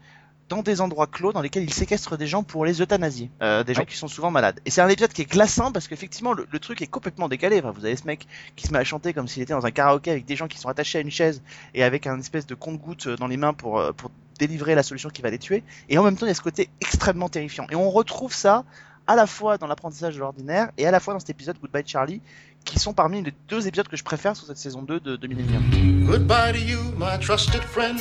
dans 0.51 0.63
des 0.63 0.83
endroits 0.83 1.07
clos 1.07 1.33
dans 1.33 1.41
lesquels 1.41 1.63
il 1.63 1.73
séquestre 1.73 2.19
des 2.19 2.27
gens 2.27 2.43
pour 2.43 2.67
les 2.67 2.83
euthanasier, 2.83 3.31
euh, 3.41 3.65
des 3.65 3.73
gens 3.73 3.81
Ouais. 3.81 3.87
qui 3.87 3.97
sont 3.97 4.09
souvent 4.09 4.31
malades. 4.31 4.61
Et 4.67 4.71
c'est 4.71 4.83
un 4.83 4.89
épisode 4.89 5.13
qui 5.13 5.23
est 5.23 5.31
glaçant 5.31 5.73
parce 5.73 5.89
qu'effectivement 5.89 6.33
le, 6.35 6.47
le 6.51 6.59
truc 6.59 6.83
est 6.83 6.87
complètement 6.89 7.29
décalé. 7.29 7.61
Enfin, 7.61 7.71
vous 7.71 7.85
avez 7.87 7.97
ce 7.97 8.05
mec 8.05 8.27
qui 8.57 8.67
se 8.67 8.73
met 8.73 8.79
à 8.81 8.85
chanter 8.85 9.15
comme 9.15 9.29
s'il 9.29 9.43
était 9.43 9.55
dans 9.55 9.65
un 9.65 9.71
karaoké 9.71 10.11
avec 10.11 10.27
des 10.27 10.37
gens 10.37 10.49
qui 10.49 10.59
sont 10.59 10.69
attachés 10.69 10.99
à 10.99 11.01
une 11.01 11.11
chaise 11.11 11.41
et 11.73 11.83
avec 11.85 12.07
un 12.07 12.19
espèce 12.19 12.47
de 12.47 12.55
compte-goutte 12.55 13.09
dans 13.09 13.29
les 13.29 13.37
mains 13.39 13.55
pour, 13.55 13.79
euh, 13.79 13.93
pour 13.93 14.11
délivrer 14.39 14.75
la 14.75 14.83
solution 14.83 15.09
qui 15.09 15.23
va 15.23 15.31
les 15.31 15.39
tuer. 15.39 15.63
Et 15.89 15.99
en 15.99 16.03
même 16.03 16.17
temps, 16.17 16.27
il 16.27 16.31
y 16.31 16.33
a 16.33 16.35
ce 16.35 16.43
côté 16.43 16.69
extrêmement 16.81 17.29
terrifiant. 17.29 17.67
Et 17.71 17.77
on 17.77 17.89
retrouve 17.91 18.33
ça 18.35 18.65
à 19.07 19.15
la 19.17 19.27
fois 19.27 19.57
dans 19.59 19.67
l'apprentissage 19.69 20.15
de 20.15 20.21
l'ordinaire 20.21 20.71
et 20.79 20.87
à 20.87 20.91
la 20.91 20.99
fois 21.01 21.15
dans 21.15 21.21
cet 21.21 21.31
épisode 21.31 21.59
Goodbye 21.61 21.83
Charlie, 21.87 22.21
qui 22.65 22.79
sont 22.79 22.93
parmi 22.93 23.23
les 23.23 23.33
deux 23.49 23.67
épisodes 23.69 23.89
que 23.89 23.97
je 23.97 24.05
préfère 24.05 24.35
sur 24.37 24.47
cette 24.47 24.59
saison 24.59 24.83
2 24.83 24.99
de, 25.01 25.17
de 25.17 25.27
Millennium. 25.29 25.63
Goodbye 26.07 26.53
to 26.53 26.59
you, 26.59 26.81
my 26.99 27.19
trusted 27.21 27.63
friend. 27.63 28.01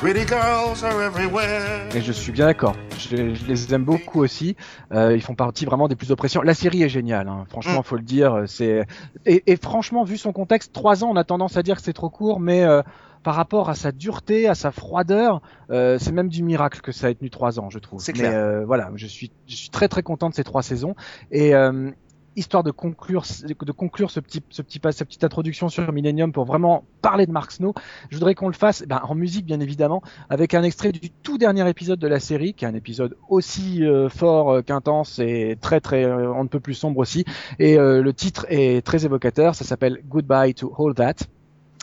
Pretty 0.00 0.26
girls 0.26 0.84
are 0.84 1.00
everywhere. 1.00 1.88
Et 1.94 2.02
je 2.02 2.12
suis 2.12 2.30
bien 2.32 2.46
d'accord. 2.46 2.76
Je, 2.98 3.34
je 3.34 3.46
les 3.46 3.72
aime 3.74 3.84
beaucoup 3.84 4.20
aussi. 4.20 4.54
Euh, 4.92 5.14
ils 5.16 5.22
font 5.22 5.34
partie 5.34 5.64
vraiment 5.64 5.88
des 5.88 5.96
plus 5.96 6.10
oppressions. 6.10 6.42
La 6.42 6.52
série 6.54 6.82
est 6.82 6.88
géniale, 6.90 7.28
hein. 7.28 7.44
franchement, 7.48 7.80
Mm. 7.80 7.84
faut 7.84 7.96
le 7.96 8.02
dire. 8.02 8.42
C'est 8.46 8.84
et, 9.24 9.42
et 9.50 9.56
franchement, 9.56 10.04
vu 10.04 10.18
son 10.18 10.32
contexte, 10.32 10.72
trois 10.74 11.04
ans, 11.04 11.10
on 11.10 11.16
a 11.16 11.24
tendance 11.24 11.56
à 11.56 11.62
dire 11.62 11.76
que 11.76 11.82
c'est 11.82 11.94
trop 11.94 12.10
court, 12.10 12.38
mais 12.38 12.64
euh, 12.64 12.82
par 13.22 13.34
rapport 13.34 13.70
à 13.70 13.74
sa 13.74 13.92
dureté, 13.92 14.46
à 14.46 14.54
sa 14.54 14.70
froideur, 14.70 15.40
euh, 15.70 15.96
c'est 15.98 16.12
même 16.12 16.28
du 16.28 16.42
miracle 16.42 16.82
que 16.82 16.92
ça 16.92 17.08
ait 17.10 17.14
tenu 17.14 17.30
trois 17.30 17.58
ans, 17.58 17.70
je 17.70 17.78
trouve. 17.78 18.00
C'est 18.02 18.12
Mais 18.12 18.18
clair. 18.20 18.32
euh, 18.34 18.64
voilà, 18.66 18.90
je 18.96 19.06
suis, 19.06 19.30
je 19.46 19.56
suis 19.56 19.70
très 19.70 19.88
très 19.88 20.02
content 20.02 20.28
de 20.28 20.34
ces 20.34 20.44
trois 20.44 20.62
saisons 20.62 20.94
et 21.30 21.54
euh, 21.54 21.90
histoire 22.36 22.62
de 22.62 22.70
conclure, 22.70 23.24
de 23.44 23.72
conclure 23.72 24.10
ce 24.10 24.20
petit, 24.20 24.42
ce 24.50 24.62
petit, 24.62 24.78
pas- 24.78 24.92
cette 24.92 25.08
petite 25.08 25.24
introduction 25.24 25.68
sur 25.68 25.90
Millennium 25.92 26.32
pour 26.32 26.44
vraiment 26.44 26.84
parler 27.02 27.26
de 27.26 27.32
Mark 27.32 27.52
Snow, 27.52 27.74
je 28.10 28.16
voudrais 28.16 28.34
qu'on 28.34 28.48
le 28.48 28.54
fasse 28.54 28.84
ben, 28.86 29.00
en 29.02 29.14
musique 29.14 29.46
bien 29.46 29.60
évidemment, 29.60 30.02
avec 30.30 30.54
un 30.54 30.62
extrait 30.62 30.92
du 30.92 31.10
tout 31.10 31.38
dernier 31.38 31.68
épisode 31.68 31.98
de 31.98 32.08
la 32.08 32.20
série, 32.20 32.54
qui 32.54 32.64
est 32.64 32.68
un 32.68 32.74
épisode 32.74 33.16
aussi 33.28 33.84
euh, 33.84 34.08
fort 34.08 34.50
euh, 34.50 34.62
qu'intense 34.62 35.18
et 35.18 35.56
très 35.60 35.80
très 35.80 36.04
euh, 36.04 36.32
on 36.32 36.44
ne 36.44 36.48
peut 36.48 36.60
plus 36.60 36.74
sombre 36.74 36.98
aussi. 36.98 37.24
Et 37.58 37.78
euh, 37.78 38.02
le 38.02 38.12
titre 38.12 38.46
est 38.48 38.84
très 38.84 39.04
évocateur, 39.04 39.54
ça 39.54 39.64
s'appelle 39.64 40.00
Goodbye 40.08 40.54
to 40.54 40.72
All 40.78 40.94
That. 40.94 41.26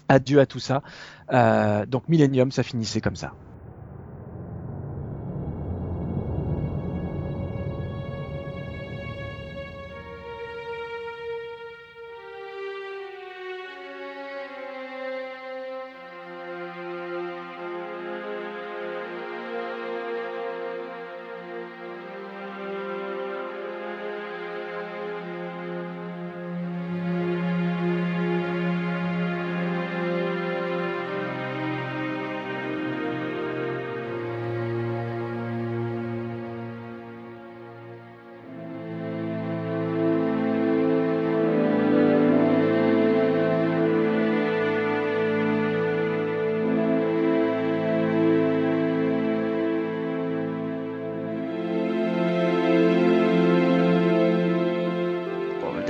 Adieu 0.09 0.39
à 0.41 0.45
tout 0.45 0.59
ça. 0.59 0.81
Donc 1.87 2.09
Millennium, 2.09 2.51
ça 2.51 2.63
finissait 2.63 2.99
comme 2.99 3.15
ça. 3.15 3.31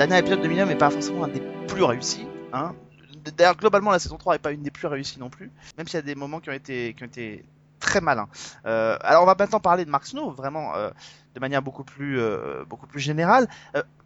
Dernier 0.07 0.17
épisode 0.17 0.41
de 0.41 0.47
Millennium 0.47 0.67
n'est 0.67 0.75
pas 0.75 0.89
forcément 0.89 1.25
un 1.25 1.27
des 1.27 1.43
plus 1.67 1.83
réussis. 1.83 2.25
Hein. 2.53 2.73
D'ailleurs, 3.37 3.55
globalement, 3.55 3.91
la 3.91 3.99
saison 3.99 4.17
3 4.17 4.33
n'est 4.33 4.39
pas 4.39 4.51
une 4.51 4.63
des 4.63 4.71
plus 4.71 4.87
réussies 4.87 5.19
non 5.19 5.29
plus, 5.29 5.51
même 5.77 5.85
s'il 5.85 5.95
y 5.95 5.99
a 5.99 6.01
des 6.01 6.15
moments 6.15 6.39
qui 6.39 6.49
ont 6.49 6.53
été, 6.53 7.45
très 7.79 8.01
malins. 8.01 8.27
Euh, 8.65 8.97
alors, 9.01 9.21
on 9.21 9.25
va 9.27 9.35
maintenant 9.37 9.59
parler 9.59 9.85
de 9.85 9.91
Mark 9.91 10.07
Snow, 10.07 10.31
vraiment. 10.31 10.75
euh, 10.75 10.89
de 11.35 11.39
manière 11.39 11.61
beaucoup 11.61 11.83
plus, 11.83 12.19
euh, 12.19 12.63
générale. 12.95 13.47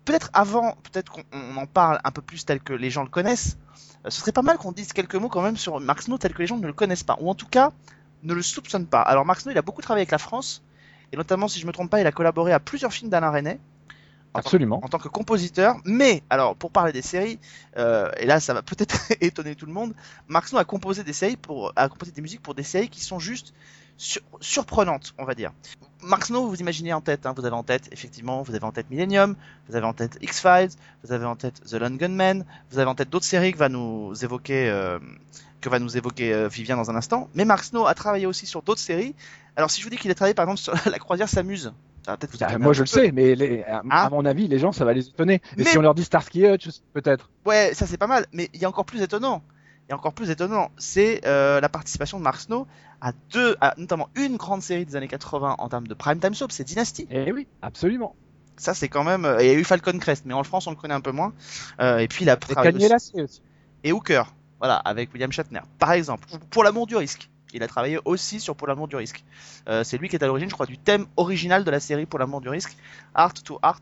Peut-être 0.04 0.30
avant, 0.34 0.76
peut-être 0.84 1.12
qu'on 1.12 1.24
on 1.32 1.58
en 1.58 1.66
parle 1.66 2.00
un 2.04 2.12
peu 2.12 2.22
plus 2.22 2.46
tel 2.46 2.60
que 2.60 2.74
les 2.74 2.90
gens 2.90 3.02
le 3.02 3.10
connaissent. 3.10 3.58
Ce 4.08 4.20
serait 4.20 4.34
pas 4.34 4.44
mal 4.44 4.58
qu'on 4.58 4.72
dise 4.72 4.94
quelques 4.94 5.16
mots 5.16 5.30
quand 5.30 5.42
même 5.42 5.58
sur 5.58 5.80
Mark 5.80 6.02
Snow 6.02 6.18
tel 6.20 6.34
que 6.34 6.40
les 6.40 6.48
gens 6.48 6.58
ne 6.58 6.68
le 6.68 6.74
connaissent 6.74 7.04
pas, 7.04 7.18
ou 7.22 7.30
en 7.30 7.36
tout 7.36 7.48
cas 7.48 7.72
ne 8.22 8.34
le 8.34 8.44
soupçonnent 8.44 8.86
pas. 8.86 9.02
Alors 9.02 9.26
Mark 9.26 9.40
Snow, 9.40 9.52
il 9.52 9.58
a 9.58 9.64
beaucoup 9.64 9.82
travaillé 9.82 10.02
avec 10.02 10.12
la 10.12 10.20
France, 10.20 10.62
et 11.12 11.18
notamment, 11.18 11.48
si 11.48 11.60
je 11.60 11.66
me 11.66 11.72
trompe 11.72 11.90
pas, 11.90 12.02
il 12.02 12.06
a 12.06 12.12
collaboré 12.12 12.52
à 12.52 12.60
plusieurs 12.60 12.92
films 12.92 13.10
d'Alain 13.10 13.32
Resnais. 14.36 14.40
En 14.40 14.42
tant- 14.42 14.48
Absolument. 14.48 14.80
en 14.84 14.88
tant 14.88 14.98
que 15.00 15.08
compositeur. 15.08 15.78
Mais, 15.86 16.24
alors, 16.30 16.56
pour 16.56 16.72
parler 16.72 16.92
des 16.94 17.02
séries, 17.02 17.40
euh, 17.78 18.10
et 18.18 18.26
là, 18.26 18.40
ça 18.40 18.54
va 18.54 18.62
peut-être 18.62 18.96
étonner 19.22 19.56
tout 19.56 19.66
le 19.66 19.74
monde, 19.74 19.94
Mark 20.28 20.48
Snow 20.48 20.58
a 20.60 20.66
composé 20.66 21.04
des 21.04 21.14
séries 21.14 21.38
pour, 21.38 21.72
a 21.76 21.90
composé 21.90 22.12
des 22.12 22.22
musiques 22.22 22.42
pour 22.42 22.56
des 22.56 22.64
séries 22.64 22.90
qui 22.90 23.02
sont 23.02 23.20
juste 23.20 23.54
sur- 23.98 24.22
surprenantes, 24.42 25.14
on 25.18 25.26
va 25.26 25.36
dire. 25.36 25.52
Mark 26.04 26.26
Snow, 26.26 26.48
vous 26.48 26.60
imaginez 26.60 26.94
en 26.94 27.02
tête, 27.02 27.26
hein, 27.26 27.34
vous 27.36 27.46
avez 27.46 27.56
en 27.56 27.64
tête, 27.64 27.88
effectivement, 27.92 28.44
vous 28.44 28.54
avez 28.54 28.64
en 28.66 28.72
tête 28.72 28.90
Millennium, 28.90 29.36
vous 29.70 29.76
avez 29.76 29.86
en 29.86 29.94
tête 29.94 30.18
X-Files, 30.22 30.70
vous 31.04 31.12
avez 31.14 31.26
en 31.26 31.36
tête 31.36 31.62
The 31.66 31.74
Lone 31.74 31.98
Gunman, 31.98 32.46
vous 32.72 32.80
avez 32.80 32.90
en 32.90 32.96
tête 32.96 33.10
d'autres 33.10 33.26
séries 33.26 33.54
que 33.54 33.58
va 33.58 33.70
nous 33.70 34.14
évoquer, 34.24 34.70
euh, 34.70 35.00
que 35.62 35.70
va 35.70 35.80
nous 35.80 35.98
évoquer 35.98 36.34
euh, 36.34 36.48
Vivien 36.48 36.76
dans 36.76 36.92
un 36.92 36.96
instant. 36.96 37.30
Mais 37.34 37.46
Mark 37.46 37.64
Snow 37.64 37.88
a 37.88 37.94
travaillé 37.96 38.26
aussi 38.28 38.46
sur 38.46 38.62
d'autres 38.62 38.82
séries. 38.82 39.16
Alors, 39.56 39.72
si 39.72 39.80
je 39.80 39.86
vous 39.86 39.90
dis 39.90 39.98
qu'il 39.98 40.12
a 40.12 40.16
travaillé 40.16 40.34
par 40.36 40.44
exemple 40.44 40.60
sur 40.60 40.74
La 40.92 41.00
Croisière 41.00 41.30
s'amuse, 41.30 41.74
vous 42.12 42.38
Ah, 42.42 42.46
étonner 42.50 42.64
moi 42.64 42.74
je 42.74 42.82
le 42.82 42.86
sais, 42.88 43.12
mais 43.12 43.36
les- 43.36 43.64
à, 43.64 43.82
Ah. 43.90 44.06
à 44.06 44.10
mon 44.10 44.26
avis, 44.26 44.48
les 44.48 44.60
gens, 44.60 44.72
ça 44.72 44.86
va 44.86 44.94
les 44.94 45.08
étonner. 45.08 45.36
Et 45.58 45.64
Mais- 45.64 45.64
si 45.66 45.78
on 45.78 45.82
leur 45.82 45.96
dit 45.96 46.04
Starsky 46.04 46.44
et 46.46 46.54
Hutch, 46.54 46.68
peut-être. 46.94 47.30
Ouais, 47.46 47.72
ça 47.74 47.86
c'est 47.88 47.98
pas 47.98 48.08
mal, 48.08 48.26
mais 48.32 48.50
il 48.54 48.60
y 48.62 48.66
a 48.66 48.70
encore 48.70 48.86
plus 48.86 49.02
étonnant. 49.02 49.42
Il 49.88 49.92
y 49.92 49.94
a 49.94 49.96
encore 49.98 50.14
plus 50.14 50.30
étonnant, 50.32 50.72
c'est 50.78 51.22
euh, 51.28 51.60
la 51.62 51.70
participation 51.70 52.18
de 52.18 52.24
Mark 52.24 52.40
Snow 52.42 52.66
à 53.02 53.12
deux, 53.32 53.56
à 53.62 53.76
notamment 53.78 54.10
une 54.16 54.36
grande 54.38 54.62
série 54.64 54.84
des 54.86 54.96
années 54.96 55.08
80 55.08 55.56
en 55.60 55.70
termes 55.70 55.88
de 55.88 55.94
prime 55.94 56.20
time 56.20 56.34
soap, 56.34 56.52
c'est 56.52 56.64
Dynasty. 56.64 57.08
Eh 57.12 57.32
oui, 57.32 57.48
absolument. 57.62 58.16
Ça 58.58 58.74
c'est 58.74 58.88
quand 58.88 59.04
même, 59.04 59.26
euh, 59.26 59.44
il 59.44 59.48
y 59.48 59.50
a 59.52 59.54
eu 59.54 59.64
Falcon 59.64 59.98
Crest, 60.00 60.24
mais 60.26 60.34
en 60.34 60.44
France 60.44 60.66
on 60.66 60.72
le 60.72 60.76
connaît 60.78 60.94
un 60.94 61.02
peu 61.02 61.12
moins. 61.12 61.34
Euh, 61.82 61.98
et 62.00 62.08
puis 62.08 62.24
il 62.26 62.30
a 62.30 62.34
Et 62.34 63.22
aussi- 63.22 63.42
et 63.84 63.92
Hooker, 63.92 64.24
voilà, 64.60 64.78
avec 64.78 65.14
William 65.14 65.32
Shatner, 65.32 65.60
par 65.78 65.92
exemple. 65.92 66.28
Ou 66.34 66.38
Pour 66.50 66.64
l'amour 66.64 66.88
du 66.88 66.96
risque, 66.96 67.30
il 67.56 67.64
a 67.64 67.68
travaillé 67.68 68.00
aussi 68.06 68.40
sur 68.40 68.56
Pour 68.56 68.68
l'amour 68.68 68.88
du 68.88 68.96
risque. 68.96 69.24
Euh, 69.68 69.84
c'est 69.84 69.98
lui 69.98 70.10
qui 70.10 70.16
est 70.16 70.24
à 70.24 70.28
l'origine, 70.28 70.50
je 70.50 70.54
crois, 70.54 70.66
du 70.66 70.78
thème 70.78 71.06
original 71.18 71.64
de 71.64 71.72
la 71.72 71.80
série 71.80 72.06
Pour 72.06 72.20
l'amour 72.20 72.42
du 72.42 72.50
risque, 72.50 72.76
Art 73.14 73.34
to 73.34 73.60
Art, 73.62 73.82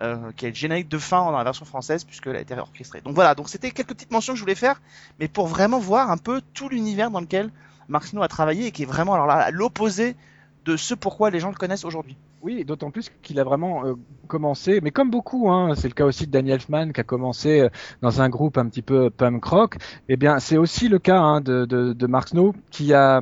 euh, 0.00 0.32
qui 0.36 0.46
est 0.46 0.50
le 0.50 0.54
générique 0.54 0.88
de 0.88 0.98
fin 0.98 1.24
dans 1.24 1.36
la 1.36 1.44
version 1.44 1.64
française 1.64 2.04
puisqu'elle 2.04 2.36
a 2.36 2.40
été 2.40 2.54
orchestrée. 2.54 3.00
Donc 3.02 3.14
voilà, 3.14 3.34
c'était 3.46 3.70
quelques 3.70 3.88
petites 3.88 4.10
mentions 4.10 4.32
que 4.32 4.38
je 4.38 4.42
voulais 4.42 4.54
faire, 4.54 4.80
mais 5.18 5.28
pour 5.28 5.46
vraiment 5.46 5.78
voir 5.78 6.10
un 6.10 6.16
peu 6.16 6.40
tout 6.54 6.68
l'univers 6.68 7.10
dans 7.10 7.20
lequel 7.20 7.50
Mark 7.88 8.06
Snow 8.06 8.22
a 8.22 8.28
travaillé 8.28 8.66
et 8.66 8.70
qui 8.72 8.84
est 8.84 8.86
vraiment 8.86 9.26
l'opposé 9.50 10.16
de 10.64 10.76
ce 10.76 10.94
pourquoi 10.94 11.30
les 11.30 11.40
gens 11.40 11.50
le 11.50 11.56
connaissent 11.56 11.84
aujourd'hui. 11.84 12.16
Oui, 12.42 12.64
d'autant 12.64 12.90
plus 12.90 13.10
qu'il 13.22 13.38
a 13.38 13.44
vraiment 13.44 13.84
euh, 13.84 13.94
commencé, 14.26 14.80
mais 14.82 14.90
comme 14.90 15.10
beaucoup, 15.10 15.50
hein, 15.50 15.74
c'est 15.76 15.88
le 15.88 15.94
cas 15.94 16.06
aussi 16.06 16.26
de 16.26 16.30
Danny 16.30 16.50
Elfman 16.52 16.90
qui 16.92 17.00
a 17.00 17.04
commencé 17.04 17.60
euh, 17.60 17.68
dans 18.00 18.22
un 18.22 18.30
groupe 18.30 18.56
un 18.56 18.66
petit 18.66 18.80
peu 18.80 19.10
punk 19.10 19.44
rock. 19.44 19.76
Eh 20.08 20.16
bien, 20.16 20.38
c'est 20.38 20.56
aussi 20.56 20.88
le 20.88 20.98
cas 20.98 21.18
hein, 21.20 21.42
de, 21.42 21.66
de, 21.66 21.92
de 21.92 22.06
Mark 22.06 22.28
Snow 22.28 22.54
qui 22.70 22.94
a 22.94 23.20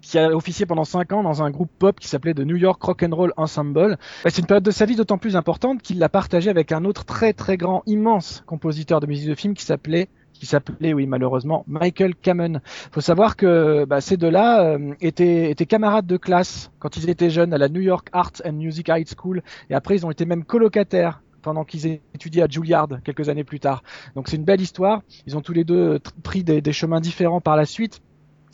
qui 0.00 0.18
a 0.18 0.34
officié 0.34 0.66
pendant 0.66 0.84
cinq 0.84 1.12
ans 1.12 1.22
dans 1.22 1.42
un 1.42 1.50
groupe 1.50 1.70
pop 1.78 2.00
qui 2.00 2.08
s'appelait 2.08 2.34
The 2.34 2.40
New 2.40 2.56
York 2.56 2.82
Rock 2.82 3.02
and 3.02 3.14
Roll 3.14 3.32
Ensemble. 3.36 3.98
C'est 4.24 4.38
une 4.38 4.46
période 4.46 4.64
de 4.64 4.70
sa 4.70 4.86
vie 4.86 4.96
d'autant 4.96 5.18
plus 5.18 5.36
importante 5.36 5.82
qu'il 5.82 5.98
l'a 5.98 6.08
partagé 6.08 6.50
avec 6.50 6.72
un 6.72 6.84
autre 6.84 7.04
très 7.04 7.32
très 7.34 7.56
grand, 7.56 7.82
immense 7.86 8.42
compositeur 8.46 9.00
de 9.00 9.06
musique 9.06 9.28
de 9.28 9.34
film 9.34 9.54
qui 9.54 9.64
s'appelait 9.64 10.08
qui 10.40 10.46
s'appelait, 10.46 10.94
oui, 10.94 11.06
malheureusement, 11.06 11.64
Michael 11.68 12.14
Kamen. 12.14 12.62
Faut 12.92 13.02
savoir 13.02 13.36
que 13.36 13.84
bah, 13.84 14.00
ces 14.00 14.16
deux-là 14.16 14.64
euh, 14.64 14.94
étaient, 15.02 15.50
étaient 15.50 15.66
camarades 15.66 16.06
de 16.06 16.16
classe 16.16 16.70
quand 16.78 16.96
ils 16.96 17.10
étaient 17.10 17.28
jeunes 17.28 17.52
à 17.52 17.58
la 17.58 17.68
New 17.68 17.82
York 17.82 18.08
Art 18.12 18.32
and 18.46 18.52
Music 18.54 18.88
High 18.88 19.06
School, 19.06 19.42
et 19.68 19.74
après 19.74 19.96
ils 19.96 20.06
ont 20.06 20.10
été 20.10 20.24
même 20.24 20.44
colocataires 20.44 21.20
pendant 21.42 21.64
qu'ils 21.64 22.00
étudiaient 22.14 22.42
à 22.42 22.48
Juilliard 22.48 22.88
quelques 23.04 23.28
années 23.28 23.44
plus 23.44 23.60
tard. 23.60 23.82
Donc 24.14 24.28
c'est 24.28 24.36
une 24.36 24.44
belle 24.44 24.62
histoire. 24.62 25.02
Ils 25.26 25.36
ont 25.36 25.42
tous 25.42 25.52
les 25.52 25.64
deux 25.64 25.96
tr- 25.96 26.10
pris 26.22 26.42
des, 26.42 26.62
des 26.62 26.72
chemins 26.72 27.00
différents 27.00 27.42
par 27.42 27.56
la 27.56 27.66
suite. 27.66 28.00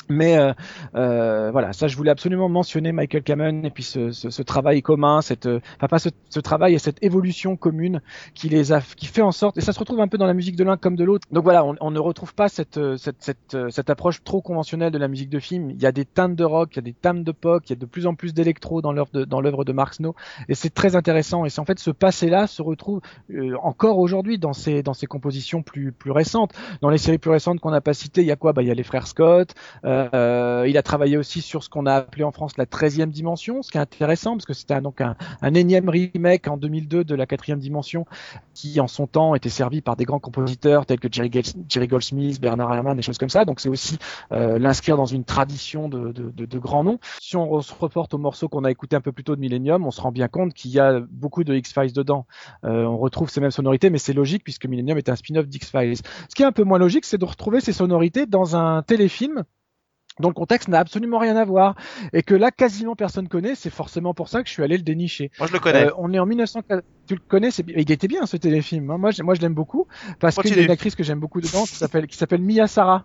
Mais 0.08 0.38
euh, 0.38 0.52
euh, 0.94 1.50
voilà, 1.50 1.72
ça 1.72 1.88
je 1.88 1.96
voulais 1.96 2.10
absolument 2.10 2.48
mentionner 2.48 2.92
Michael 2.92 3.22
Kamen 3.22 3.64
et 3.64 3.70
puis 3.70 3.82
ce, 3.82 4.12
ce, 4.12 4.30
ce 4.30 4.42
travail 4.42 4.82
commun, 4.82 5.20
cette, 5.20 5.46
euh, 5.46 5.60
enfin 5.76 5.88
pas 5.88 5.98
ce, 5.98 6.10
ce 6.30 6.40
travail 6.40 6.74
et 6.74 6.78
cette 6.78 7.02
évolution 7.02 7.56
commune 7.56 8.00
qui 8.34 8.48
les 8.48 8.72
a, 8.72 8.80
qui 8.80 9.06
fait 9.06 9.22
en 9.22 9.32
sorte, 9.32 9.58
et 9.58 9.60
ça 9.60 9.72
se 9.72 9.78
retrouve 9.78 10.00
un 10.00 10.08
peu 10.08 10.18
dans 10.18 10.26
la 10.26 10.34
musique 10.34 10.56
de 10.56 10.64
l'un 10.64 10.76
comme 10.76 10.96
de 10.96 11.04
l'autre. 11.04 11.26
Donc 11.32 11.44
voilà, 11.44 11.64
on, 11.64 11.74
on 11.80 11.90
ne 11.90 11.98
retrouve 11.98 12.34
pas 12.34 12.48
cette, 12.48 12.78
euh, 12.78 12.96
cette, 12.96 13.16
cette, 13.20 13.54
euh, 13.54 13.68
cette 13.70 13.90
approche 13.90 14.22
trop 14.22 14.40
conventionnelle 14.40 14.92
de 14.92 14.98
la 14.98 15.08
musique 15.08 15.30
de 15.30 15.40
film. 15.40 15.70
Il 15.70 15.82
y 15.82 15.86
a 15.86 15.92
des 15.92 16.04
teintes 16.04 16.36
de 16.36 16.44
rock, 16.44 16.70
il 16.72 16.76
y 16.76 16.78
a 16.78 16.82
des 16.82 16.92
teintes 16.92 17.24
de 17.24 17.32
pop, 17.32 17.62
il 17.66 17.70
y 17.70 17.72
a 17.72 17.76
de 17.76 17.86
plus 17.86 18.06
en 18.06 18.14
plus 18.14 18.32
d'électro 18.32 18.82
dans 18.82 18.92
l'œuvre 18.92 19.10
de, 19.12 19.24
dans 19.24 19.40
l'œuvre 19.40 19.64
de 19.64 19.72
Mark 19.72 19.94
Snow, 19.94 20.14
et 20.48 20.54
c'est 20.54 20.72
très 20.72 20.94
intéressant. 20.94 21.44
Et 21.44 21.50
c'est 21.50 21.60
en 21.60 21.64
fait 21.64 21.78
ce 21.78 21.90
passé-là 21.90 22.46
se 22.46 22.62
retrouve 22.62 23.00
encore 23.62 23.98
aujourd'hui 23.98 24.38
dans 24.38 24.52
ses, 24.52 24.82
dans 24.82 24.94
ses 24.94 25.06
compositions 25.06 25.62
plus, 25.62 25.92
plus 25.92 26.10
récentes. 26.12 26.52
Dans 26.80 26.90
les 26.90 26.98
séries 26.98 27.18
plus 27.18 27.30
récentes 27.30 27.60
qu'on 27.60 27.70
n'a 27.70 27.80
pas 27.80 27.94
citées, 27.94 28.20
il 28.20 28.26
y 28.26 28.32
a 28.32 28.36
quoi? 28.36 28.52
Bah 28.52 28.62
il 28.62 28.68
y 28.68 28.70
a 28.70 28.74
les 28.74 28.82
frères 28.82 29.06
Scott. 29.06 29.54
Il 30.66 30.76
a 30.78 30.82
travaillé 30.82 31.16
aussi 31.16 31.40
sur 31.42 31.62
ce 31.62 31.68
qu'on 31.68 31.86
a 31.86 31.94
appelé 31.94 32.24
en 32.24 32.32
France 32.32 32.56
la 32.56 32.66
13e 32.66 33.10
dimension, 33.10 33.62
ce 33.62 33.70
qui 33.70 33.78
est 33.78 33.80
intéressant 33.80 34.32
parce 34.32 34.44
que 34.46 34.54
c'était 34.54 34.74
un- 34.74 34.82
donc 34.82 35.00
un, 35.00 35.16
énième 35.54 35.88
remake 35.88 36.48
en 36.48 36.56
2002 36.56 37.04
de 37.04 37.14
la 37.14 37.26
quatrième 37.26 37.58
dimension 37.58 38.04
qui 38.54 38.80
en 38.80 38.88
son 38.88 39.06
temps 39.06 39.34
était 39.34 39.48
servi 39.48 39.80
par 39.80 39.96
des 39.96 40.04
grands 40.04 40.18
compositeurs 40.18 40.86
tels 40.86 41.00
que 41.00 41.08
Jerry, 41.10 41.30
Gol- 41.30 41.42
Jerry 41.68 41.88
Goldsmith, 41.88 42.40
Bernard 42.40 42.72
Herrmann, 42.74 42.96
des 42.96 43.02
choses 43.02 43.18
comme 43.18 43.28
ça. 43.30 43.44
Donc 43.44 43.60
c'est 43.60 43.68
aussi 43.68 43.98
euh, 44.32 44.58
l'inscrire 44.58 44.96
dans 44.96 45.06
une 45.06 45.24
tradition 45.24 45.88
de, 45.88 46.12
de, 46.12 46.30
de, 46.30 46.46
de 46.46 46.58
grands 46.58 46.84
noms. 46.84 46.98
Si 47.20 47.36
on 47.36 47.60
se 47.60 47.72
reporte 47.74 48.14
au 48.14 48.18
morceau 48.18 48.48
qu'on 48.48 48.64
a 48.64 48.70
écouté 48.70 48.96
un 48.96 49.00
peu 49.00 49.12
plus 49.12 49.24
tôt 49.24 49.36
de 49.36 49.40
Millennium, 49.40 49.86
on 49.86 49.90
se 49.90 50.00
rend 50.00 50.12
bien 50.12 50.28
compte 50.28 50.54
qu'il 50.54 50.70
y 50.70 50.80
a 50.80 51.00
beaucoup 51.10 51.44
de 51.44 51.54
X-Files 51.54 51.92
dedans. 51.92 52.26
Euh, 52.64 52.84
on 52.84 52.98
retrouve 52.98 53.30
ces 53.30 53.40
mêmes 53.40 53.50
sonorités, 53.50 53.90
mais 53.90 53.98
c'est 53.98 54.12
logique 54.12 54.42
puisque 54.44 54.66
Millennium 54.66 54.98
est 54.98 55.08
un 55.08 55.16
spin-off 55.16 55.46
d'X-Files. 55.46 55.96
Ce 55.96 56.34
qui 56.34 56.42
est 56.42 56.46
un 56.46 56.52
peu 56.52 56.64
moins 56.64 56.78
logique, 56.78 57.04
c'est 57.04 57.18
de 57.18 57.24
retrouver 57.24 57.60
ces 57.60 57.72
sonorités 57.72 58.26
dans 58.26 58.56
un 58.56 58.82
téléfilm 58.82 59.44
dont 60.20 60.28
le 60.28 60.34
contexte 60.34 60.68
n'a 60.68 60.78
absolument 60.78 61.18
rien 61.18 61.36
à 61.36 61.44
voir 61.44 61.74
et 62.12 62.22
que 62.22 62.34
là 62.34 62.50
quasiment 62.50 62.96
personne 62.96 63.28
connaît, 63.28 63.54
c'est 63.54 63.70
forcément 63.70 64.14
pour 64.14 64.28
ça 64.28 64.42
que 64.42 64.48
je 64.48 64.52
suis 64.54 64.62
allé 64.62 64.76
le 64.76 64.82
dénicher. 64.82 65.30
Moi 65.38 65.46
je 65.48 65.52
le 65.52 65.58
connais. 65.58 65.86
Euh, 65.86 65.90
on 65.98 66.12
est 66.12 66.18
en 66.18 66.26
1904. 66.26 66.82
Tu 67.06 67.14
le 67.14 67.20
connais, 67.28 67.50
c'est... 67.50 67.64
il 67.68 67.90
était 67.90 68.08
bien 68.08 68.26
ce 68.26 68.36
téléfilm. 68.36 68.90
hein. 68.90 68.98
Moi, 68.98 69.10
je- 69.10 69.22
moi, 69.22 69.34
je 69.34 69.40
l'aime 69.40 69.54
beaucoup 69.54 69.86
parce 70.18 70.36
qu'il 70.36 70.56
y 70.56 70.60
a 70.60 70.62
une 70.62 70.70
actrice 70.70 70.94
que 70.94 71.04
j'aime 71.04 71.20
beaucoup 71.20 71.40
dedans 71.40 71.64
qui 71.64 71.74
s'appelle 71.76 72.06
qui 72.06 72.16
s'appelle 72.16 72.40
Mia 72.42 72.66
Sara. 72.66 73.04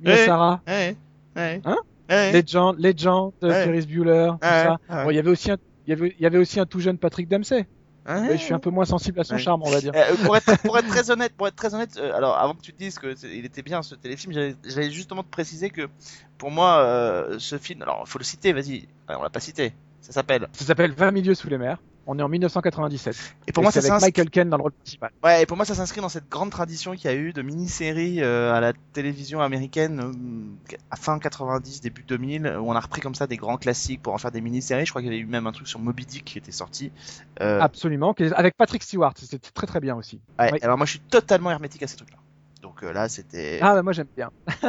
Mia 0.00 0.12
Ouais. 0.12 0.24
Sara, 0.26 0.60
Ouais, 0.66 0.96
ouais. 1.36 1.60
Hein? 1.64 1.76
Ouais. 2.10 2.32
Legend, 2.32 2.74
Legend, 2.78 3.32
de 3.40 3.48
Ouais. 3.48 3.64
Ferris 3.64 3.86
Bueller, 3.86 4.30
tout 4.40 4.48
ça. 4.48 4.78
Bon, 5.04 5.10
il 5.10 5.16
y 5.16 5.18
avait 5.18 5.30
aussi 5.30 5.50
un, 5.50 5.56
il 5.86 5.90
y 5.90 5.92
avait, 5.92 6.14
il 6.18 6.22
y 6.22 6.26
avait 6.26 6.38
aussi 6.38 6.60
un 6.60 6.66
tout 6.66 6.80
jeune 6.80 6.98
Patrick 6.98 7.28
Dempsey. 7.28 7.66
Ouais. 8.06 8.20
Mais 8.22 8.36
je 8.38 8.42
suis 8.42 8.52
un 8.54 8.58
peu 8.58 8.70
moins 8.70 8.84
sensible 8.84 9.20
à 9.20 9.24
son 9.24 9.34
Ouais. 9.34 9.40
charme, 9.40 9.62
on 9.64 9.70
va 9.70 9.80
dire. 9.80 9.92
Euh, 9.94 10.16
pour, 10.24 10.36
être, 10.36 10.56
pour 10.62 10.76
être 10.78 10.88
très 10.88 11.10
honnête, 11.10 11.32
pour 11.36 11.46
être 11.46 11.54
très 11.54 11.72
honnête, 11.74 11.96
euh, 11.98 12.12
alors 12.16 12.36
avant 12.36 12.54
que 12.54 12.60
tu 12.62 12.72
te 12.72 12.78
dises 12.78 12.98
que 12.98 13.14
il 13.26 13.44
était 13.44 13.62
bien 13.62 13.82
ce 13.82 13.94
téléfilm, 13.94 14.32
j'allais- 14.32 14.90
justement 14.90 15.22
te 15.22 15.28
préciser 15.30 15.70
que 15.70 15.88
pour 16.36 16.50
moi, 16.50 16.78
euh, 16.78 17.36
ce 17.38 17.58
film, 17.58 17.82
alors 17.82 18.02
faut 18.08 18.18
le 18.18 18.24
citer, 18.24 18.52
vas-y, 18.52 18.88
on 19.08 19.22
l'a 19.22 19.30
pas 19.30 19.38
cité, 19.40 19.72
ça 20.00 20.12
s'appelle. 20.12 20.48
Ça 20.52 20.64
s'appelle 20.64 20.92
20 20.92 21.12
milieux 21.12 21.34
sous 21.34 21.48
les 21.48 21.58
mers. 21.58 21.78
On 22.06 22.18
est 22.18 22.22
en 22.22 22.28
1997. 22.28 23.36
Et 23.46 23.52
pour 23.52 23.62
Et 23.62 23.64
moi, 23.64 23.72
c'est 23.72 23.80
ça 23.80 23.94
avec. 23.96 24.16
Michael 24.16 24.30
Caine 24.30 24.50
dans 24.50 24.56
le 24.56 24.62
rôle 24.62 24.72
principal. 24.72 25.10
Ouais, 25.22 25.42
et 25.42 25.46
pour 25.46 25.56
moi, 25.56 25.64
ça 25.64 25.74
s'inscrit 25.74 26.00
dans 26.00 26.08
cette 26.08 26.28
grande 26.28 26.50
tradition 26.50 26.92
qu'il 26.92 27.04
y 27.04 27.08
a 27.08 27.16
eu 27.16 27.32
de 27.32 27.42
mini-séries 27.42 28.22
euh, 28.22 28.52
à 28.52 28.60
la 28.60 28.72
télévision 28.92 29.40
américaine 29.40 30.00
euh, 30.00 30.76
à 30.90 30.96
fin 30.96 31.18
90, 31.18 31.80
début 31.80 32.02
2000, 32.02 32.58
où 32.60 32.70
on 32.70 32.72
a 32.72 32.80
repris 32.80 33.00
comme 33.00 33.14
ça 33.14 33.26
des 33.26 33.36
grands 33.36 33.56
classiques 33.56 34.02
pour 34.02 34.14
en 34.14 34.18
faire 34.18 34.32
des 34.32 34.40
mini-séries. 34.40 34.86
Je 34.86 34.90
crois 34.90 35.02
qu'il 35.02 35.10
y 35.12 35.14
avait 35.14 35.22
eu 35.22 35.26
même 35.26 35.46
un 35.46 35.52
truc 35.52 35.68
sur 35.68 35.78
Moby 35.78 36.04
Dick 36.04 36.24
qui 36.24 36.38
était 36.38 36.52
sorti. 36.52 36.92
Euh, 37.40 37.60
Absolument. 37.60 38.14
Avec 38.34 38.56
Patrick 38.56 38.82
Stewart, 38.82 39.14
c'était 39.16 39.38
très 39.38 39.66
très 39.66 39.80
bien 39.80 39.96
aussi. 39.96 40.20
ouais, 40.38 40.50
oui. 40.52 40.58
Alors 40.62 40.76
moi, 40.76 40.86
je 40.86 40.92
suis 40.92 41.00
totalement 41.00 41.50
hermétique 41.50 41.82
à 41.82 41.86
ces 41.86 41.96
trucs-là. 41.96 42.18
Donc 42.62 42.82
euh, 42.82 42.92
là, 42.92 43.08
c'était. 43.08 43.58
Ah, 43.60 43.74
bah, 43.74 43.82
moi 43.82 43.92
j'aime 43.92 44.06
bien. 44.16 44.30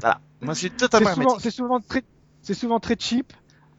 voilà. 0.00 0.20
Moi, 0.40 0.54
je 0.54 0.58
suis 0.58 0.70
totalement 0.70 1.10
hermétique. 1.10 1.40
c'est 1.40 1.50
souvent 1.50 1.80
très, 1.80 2.02
c'est 2.40 2.54
souvent 2.54 2.80
très 2.80 2.96
cheap. 2.98 3.32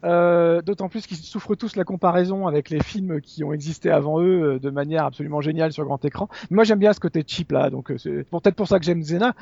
Euh, 0.04 0.60
D'autant 0.62 0.88
plus 0.88 1.06
qu'ils 1.06 1.16
souffrent 1.16 1.54
tous 1.56 1.76
la 1.76 1.84
comparaison 1.84 2.46
avec 2.46 2.68
les 2.70 2.82
films 2.82 3.20
qui 3.20 3.42
ont 3.42 3.52
existé 3.52 3.90
avant 3.90 4.20
eux 4.20 4.54
euh, 4.54 4.58
de 4.58 4.70
manière 4.70 5.04
absolument 5.06 5.40
géniale 5.40 5.72
sur 5.72 5.84
grand 5.84 6.04
écran. 6.04 6.28
Moi 6.50 6.64
j'aime 6.64 6.78
bien 6.78 6.92
ce 6.92 7.00
côté 7.00 7.24
cheap 7.26 7.52
là, 7.52 7.70
donc 7.70 7.90
euh, 7.90 7.98
c'est 7.98 8.24
peut-être 8.24 8.54
pour 8.56 8.68
ça 8.68 8.78
que 8.78 8.84
j'aime 8.84 9.02
Zena. 9.02 9.32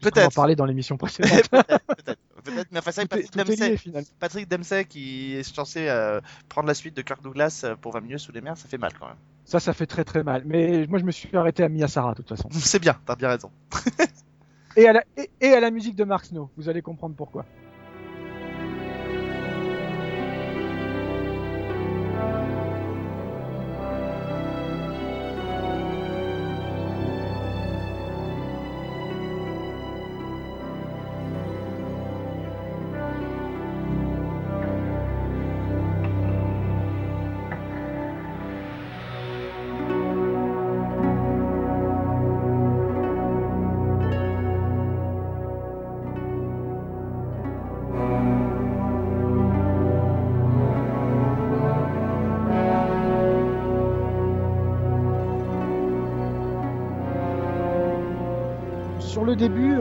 puisqu'on 0.00 0.20
en 0.20 0.22
Peut-être. 0.24 0.34
parlait 0.34 0.56
dans 0.56 0.64
l'émission 0.64 0.96
précédente. 0.98 1.48
peut-être, 1.50 1.86
peut-être. 1.86 2.20
Peut-être, 2.44 2.68
mais 2.72 2.78
enfin, 2.80 2.90
ça, 2.90 3.06
Patrick 3.06 3.34
lié 3.36 3.44
Dempsey, 3.44 3.76
finalement. 3.76 4.08
Patrick 4.18 4.48
Dempsey 4.48 4.84
qui 4.84 5.34
est 5.36 5.42
censé 5.44 5.86
euh, 5.88 6.20
prendre 6.48 6.66
la 6.66 6.74
suite 6.74 6.96
de 6.96 7.02
Kirk 7.02 7.22
Douglas 7.22 7.64
pour 7.80 7.92
20 7.92 8.00
milieux 8.00 8.18
sous 8.18 8.32
les 8.32 8.40
mers, 8.40 8.56
ça 8.56 8.66
fait 8.68 8.78
mal 8.78 8.90
quand 8.98 9.06
même. 9.06 9.16
Ça, 9.44 9.60
ça 9.60 9.72
fait 9.72 9.86
très 9.86 10.04
très 10.04 10.22
mal. 10.24 10.42
Mais 10.46 10.86
moi 10.88 10.98
je 10.98 11.04
me 11.04 11.10
suis 11.12 11.36
arrêté 11.36 11.62
à 11.62 11.68
Miyasara 11.68 12.12
de 12.12 12.16
toute 12.16 12.28
façon. 12.28 12.48
C'est 12.52 12.80
bien, 12.80 12.96
t'as 13.06 13.14
bien 13.16 13.28
raison. 13.28 13.50
Et 14.76 14.88
à 14.88 14.92
la, 14.92 15.04
et, 15.16 15.30
et 15.40 15.48
à 15.52 15.60
la 15.60 15.70
musique 15.70 15.94
de 15.96 16.04
Mark 16.04 16.24
Snow. 16.26 16.50
Vous 16.56 16.68
allez 16.68 16.80
comprendre 16.82 17.14
pourquoi. 17.14 17.44
Sur 59.12 59.26
le 59.26 59.36
début, 59.36 59.76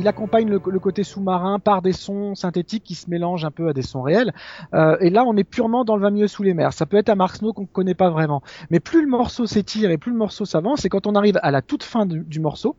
il 0.00 0.08
accompagne 0.08 0.48
le, 0.48 0.58
côté 0.58 1.04
sous-marin 1.04 1.60
par 1.60 1.80
des 1.80 1.92
sons 1.92 2.34
synthétiques 2.34 2.82
qui 2.82 2.96
se 2.96 3.08
mélangent 3.08 3.44
un 3.44 3.52
peu 3.52 3.68
à 3.68 3.72
des 3.72 3.82
sons 3.82 4.02
réels. 4.02 4.32
Euh, 4.74 4.96
et 4.98 5.10
là, 5.10 5.22
on 5.24 5.36
est 5.36 5.44
purement 5.44 5.84
dans 5.84 5.94
le 5.94 6.02
va 6.02 6.10
mieux 6.10 6.26
sous 6.26 6.42
les 6.42 6.52
mers. 6.52 6.72
Ça 6.72 6.84
peut 6.84 6.96
être 6.96 7.08
un 7.08 7.14
Mark 7.14 7.36
Snow 7.36 7.52
qu'on 7.52 7.66
connaît 7.66 7.94
pas 7.94 8.10
vraiment. 8.10 8.42
Mais 8.70 8.80
plus 8.80 9.00
le 9.00 9.06
morceau 9.08 9.46
s'étire 9.46 9.92
et 9.92 9.96
plus 9.96 10.10
le 10.10 10.18
morceau 10.18 10.44
s'avance, 10.44 10.84
et 10.84 10.88
quand 10.88 11.06
on 11.06 11.14
arrive 11.14 11.38
à 11.40 11.52
la 11.52 11.62
toute 11.62 11.84
fin 11.84 12.04
du 12.04 12.40
morceau, 12.40 12.74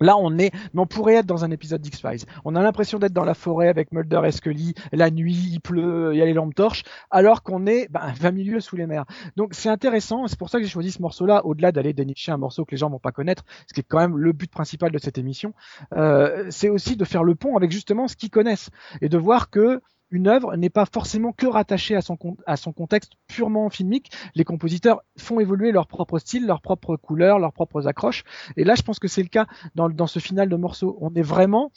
Là, 0.00 0.16
on 0.16 0.38
est, 0.38 0.50
mais 0.72 0.80
on 0.80 0.86
pourrait 0.86 1.14
être 1.14 1.26
dans 1.26 1.44
un 1.44 1.50
épisode 1.50 1.80
d'X-Files. 1.80 2.24
On 2.44 2.56
a 2.56 2.62
l'impression 2.62 2.98
d'être 2.98 3.12
dans 3.12 3.24
la 3.24 3.34
forêt 3.34 3.68
avec 3.68 3.92
Mulder 3.92 4.22
et 4.24 4.32
Scully. 4.32 4.74
La 4.92 5.10
nuit, 5.10 5.50
il 5.52 5.60
pleut, 5.60 6.10
il 6.14 6.18
y 6.18 6.22
a 6.22 6.24
les 6.24 6.32
lampes 6.32 6.54
torches, 6.54 6.84
alors 7.10 7.42
qu'on 7.42 7.66
est 7.66 7.88
ben, 7.90 8.12
20 8.20 8.30
milieux 8.30 8.60
sous 8.60 8.76
les 8.76 8.86
mers. 8.86 9.04
Donc 9.36 9.54
c'est 9.54 9.68
intéressant. 9.68 10.26
C'est 10.26 10.38
pour 10.38 10.48
ça 10.48 10.58
que 10.58 10.64
j'ai 10.64 10.70
choisi 10.70 10.90
ce 10.90 11.02
morceau-là, 11.02 11.44
au-delà 11.44 11.72
d'aller 11.72 11.92
dénicher 11.92 12.32
un 12.32 12.38
morceau 12.38 12.64
que 12.64 12.70
les 12.72 12.78
gens 12.78 12.88
vont 12.88 12.98
pas 12.98 13.12
connaître, 13.12 13.44
ce 13.68 13.74
qui 13.74 13.80
est 13.80 13.86
quand 13.86 13.98
même 13.98 14.16
le 14.16 14.32
but 14.32 14.50
principal 14.50 14.90
de 14.90 14.98
cette 14.98 15.18
émission. 15.18 15.52
Euh, 15.94 16.46
c'est 16.50 16.68
aussi 16.68 16.96
de 16.96 17.04
faire 17.04 17.24
le 17.24 17.34
pont 17.34 17.56
avec 17.56 17.70
justement 17.70 18.08
ce 18.08 18.16
qu'ils 18.16 18.30
connaissent 18.30 18.70
et 19.02 19.08
de 19.08 19.18
voir 19.18 19.50
que 19.50 19.82
une 20.10 20.26
œuvre 20.26 20.56
n'est 20.56 20.70
pas 20.70 20.86
forcément 20.86 21.32
que 21.32 21.46
rattachée 21.46 21.94
à 21.96 22.02
son, 22.02 22.18
à 22.46 22.56
son 22.56 22.72
contexte 22.72 23.12
purement 23.26 23.70
filmique. 23.70 24.10
Les 24.34 24.44
compositeurs 24.44 25.02
font 25.16 25.40
évoluer 25.40 25.72
leur 25.72 25.86
propre 25.86 26.18
style, 26.18 26.46
leurs 26.46 26.60
propres 26.60 26.96
couleurs, 26.96 27.38
leurs 27.38 27.52
propres 27.52 27.86
accroches. 27.86 28.24
Et 28.56 28.64
là, 28.64 28.74
je 28.74 28.82
pense 28.82 28.98
que 28.98 29.08
c'est 29.08 29.22
le 29.22 29.28
cas 29.28 29.46
dans, 29.74 29.88
dans 29.88 30.06
ce 30.06 30.18
final 30.18 30.48
de 30.48 30.56
morceau. 30.56 30.98
On 31.00 31.14
est 31.14 31.22
vraiment 31.22 31.72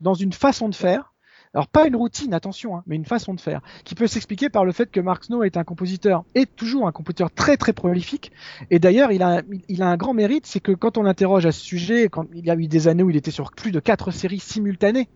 dans 0.00 0.14
une 0.14 0.32
façon 0.32 0.68
de 0.68 0.74
faire 0.74 1.11
alors 1.54 1.68
pas 1.68 1.86
une 1.86 1.96
routine, 1.96 2.32
attention, 2.34 2.76
hein, 2.76 2.82
mais 2.86 2.96
une 2.96 3.04
façon 3.04 3.34
de 3.34 3.40
faire, 3.40 3.60
qui 3.84 3.94
peut 3.94 4.06
s'expliquer 4.06 4.48
par 4.48 4.64
le 4.64 4.72
fait 4.72 4.90
que 4.90 5.00
Mark 5.00 5.24
Snow 5.24 5.42
est 5.42 5.56
un 5.56 5.64
compositeur, 5.64 6.24
et 6.34 6.46
toujours 6.46 6.86
un 6.86 6.92
compositeur 6.92 7.30
très 7.30 7.56
très 7.56 7.72
prolifique. 7.72 8.32
Et 8.70 8.78
d'ailleurs, 8.78 9.12
il 9.12 9.22
a, 9.22 9.42
il 9.68 9.82
a 9.82 9.88
un 9.88 9.96
grand 9.96 10.14
mérite, 10.14 10.46
c'est 10.46 10.60
que 10.60 10.72
quand 10.72 10.98
on 10.98 11.02
l'interroge 11.02 11.46
à 11.46 11.52
ce 11.52 11.60
sujet, 11.60 12.08
quand 12.08 12.26
il 12.34 12.46
y 12.46 12.50
a 12.50 12.56
eu 12.56 12.66
des 12.68 12.88
années 12.88 13.02
où 13.02 13.10
il 13.10 13.16
était 13.16 13.30
sur 13.30 13.52
plus 13.52 13.70
de 13.70 13.80
quatre 13.80 14.10
séries 14.10 14.40
simultanées, 14.40 15.08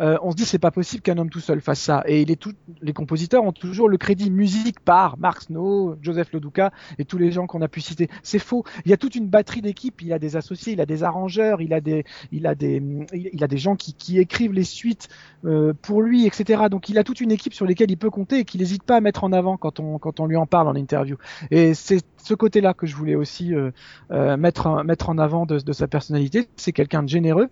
euh, 0.00 0.18
on 0.22 0.30
se 0.30 0.36
dit 0.36 0.44
c'est 0.44 0.58
pas 0.58 0.70
possible 0.70 1.02
qu'un 1.02 1.18
homme 1.18 1.30
tout 1.30 1.40
seul 1.40 1.60
fasse 1.60 1.80
ça. 1.80 2.02
Et 2.06 2.22
il 2.22 2.30
est 2.30 2.36
tout, 2.36 2.52
les 2.80 2.92
compositeurs 2.92 3.44
ont 3.44 3.52
toujours 3.52 3.88
le 3.88 3.96
crédit 3.96 4.30
musique 4.30 4.80
par 4.80 5.18
Mark 5.18 5.42
Snow, 5.42 5.96
Joseph 6.02 6.32
Loduca 6.32 6.72
et 6.98 7.04
tous 7.04 7.18
les 7.18 7.30
gens 7.32 7.46
qu'on 7.46 7.62
a 7.62 7.68
pu 7.68 7.80
citer. 7.80 8.08
C'est 8.22 8.38
faux. 8.38 8.64
Il 8.84 8.90
y 8.90 8.94
a 8.94 8.96
toute 8.96 9.14
une 9.14 9.26
batterie 9.26 9.62
d'équipes. 9.62 10.02
Il 10.02 10.12
a 10.12 10.18
des 10.18 10.36
associés, 10.36 10.72
il 10.72 10.80
a 10.80 10.86
des 10.86 11.02
arrangeurs, 11.02 11.60
il 11.60 11.72
a 11.72 11.80
des, 11.80 12.04
il 12.32 12.46
a 12.46 12.54
des, 12.54 12.82
il 13.12 13.42
a 13.42 13.46
des 13.46 13.58
gens 13.58 13.76
qui, 13.76 13.94
qui 13.94 14.18
écrivent 14.18 14.52
les 14.52 14.64
suites. 14.64 15.08
Euh, 15.44 15.72
pour 15.82 16.02
lui, 16.02 16.26
etc. 16.26 16.64
Donc 16.70 16.88
il 16.88 16.98
a 16.98 17.04
toute 17.04 17.20
une 17.20 17.32
équipe 17.32 17.54
sur 17.54 17.66
lesquelles 17.66 17.90
il 17.90 17.96
peut 17.96 18.10
compter 18.10 18.40
et 18.40 18.44
qu'il 18.44 18.60
n'hésite 18.60 18.82
pas 18.82 18.96
à 18.96 19.00
mettre 19.00 19.24
en 19.24 19.32
avant 19.32 19.56
quand 19.56 19.80
on, 19.80 19.98
quand 19.98 20.20
on 20.20 20.26
lui 20.26 20.36
en 20.36 20.46
parle 20.46 20.68
en 20.68 20.74
interview. 20.74 21.16
Et 21.50 21.74
c'est 21.74 22.00
ce 22.18 22.34
côté-là 22.34 22.74
que 22.74 22.86
je 22.86 22.94
voulais 22.94 23.14
aussi 23.14 23.54
euh, 23.54 23.70
euh, 24.10 24.36
mettre, 24.36 24.84
mettre 24.84 25.08
en 25.08 25.18
avant 25.18 25.46
de, 25.46 25.58
de 25.58 25.72
sa 25.72 25.88
personnalité. 25.88 26.48
C'est 26.56 26.72
quelqu'un 26.72 27.02
de 27.02 27.08
généreux. 27.08 27.48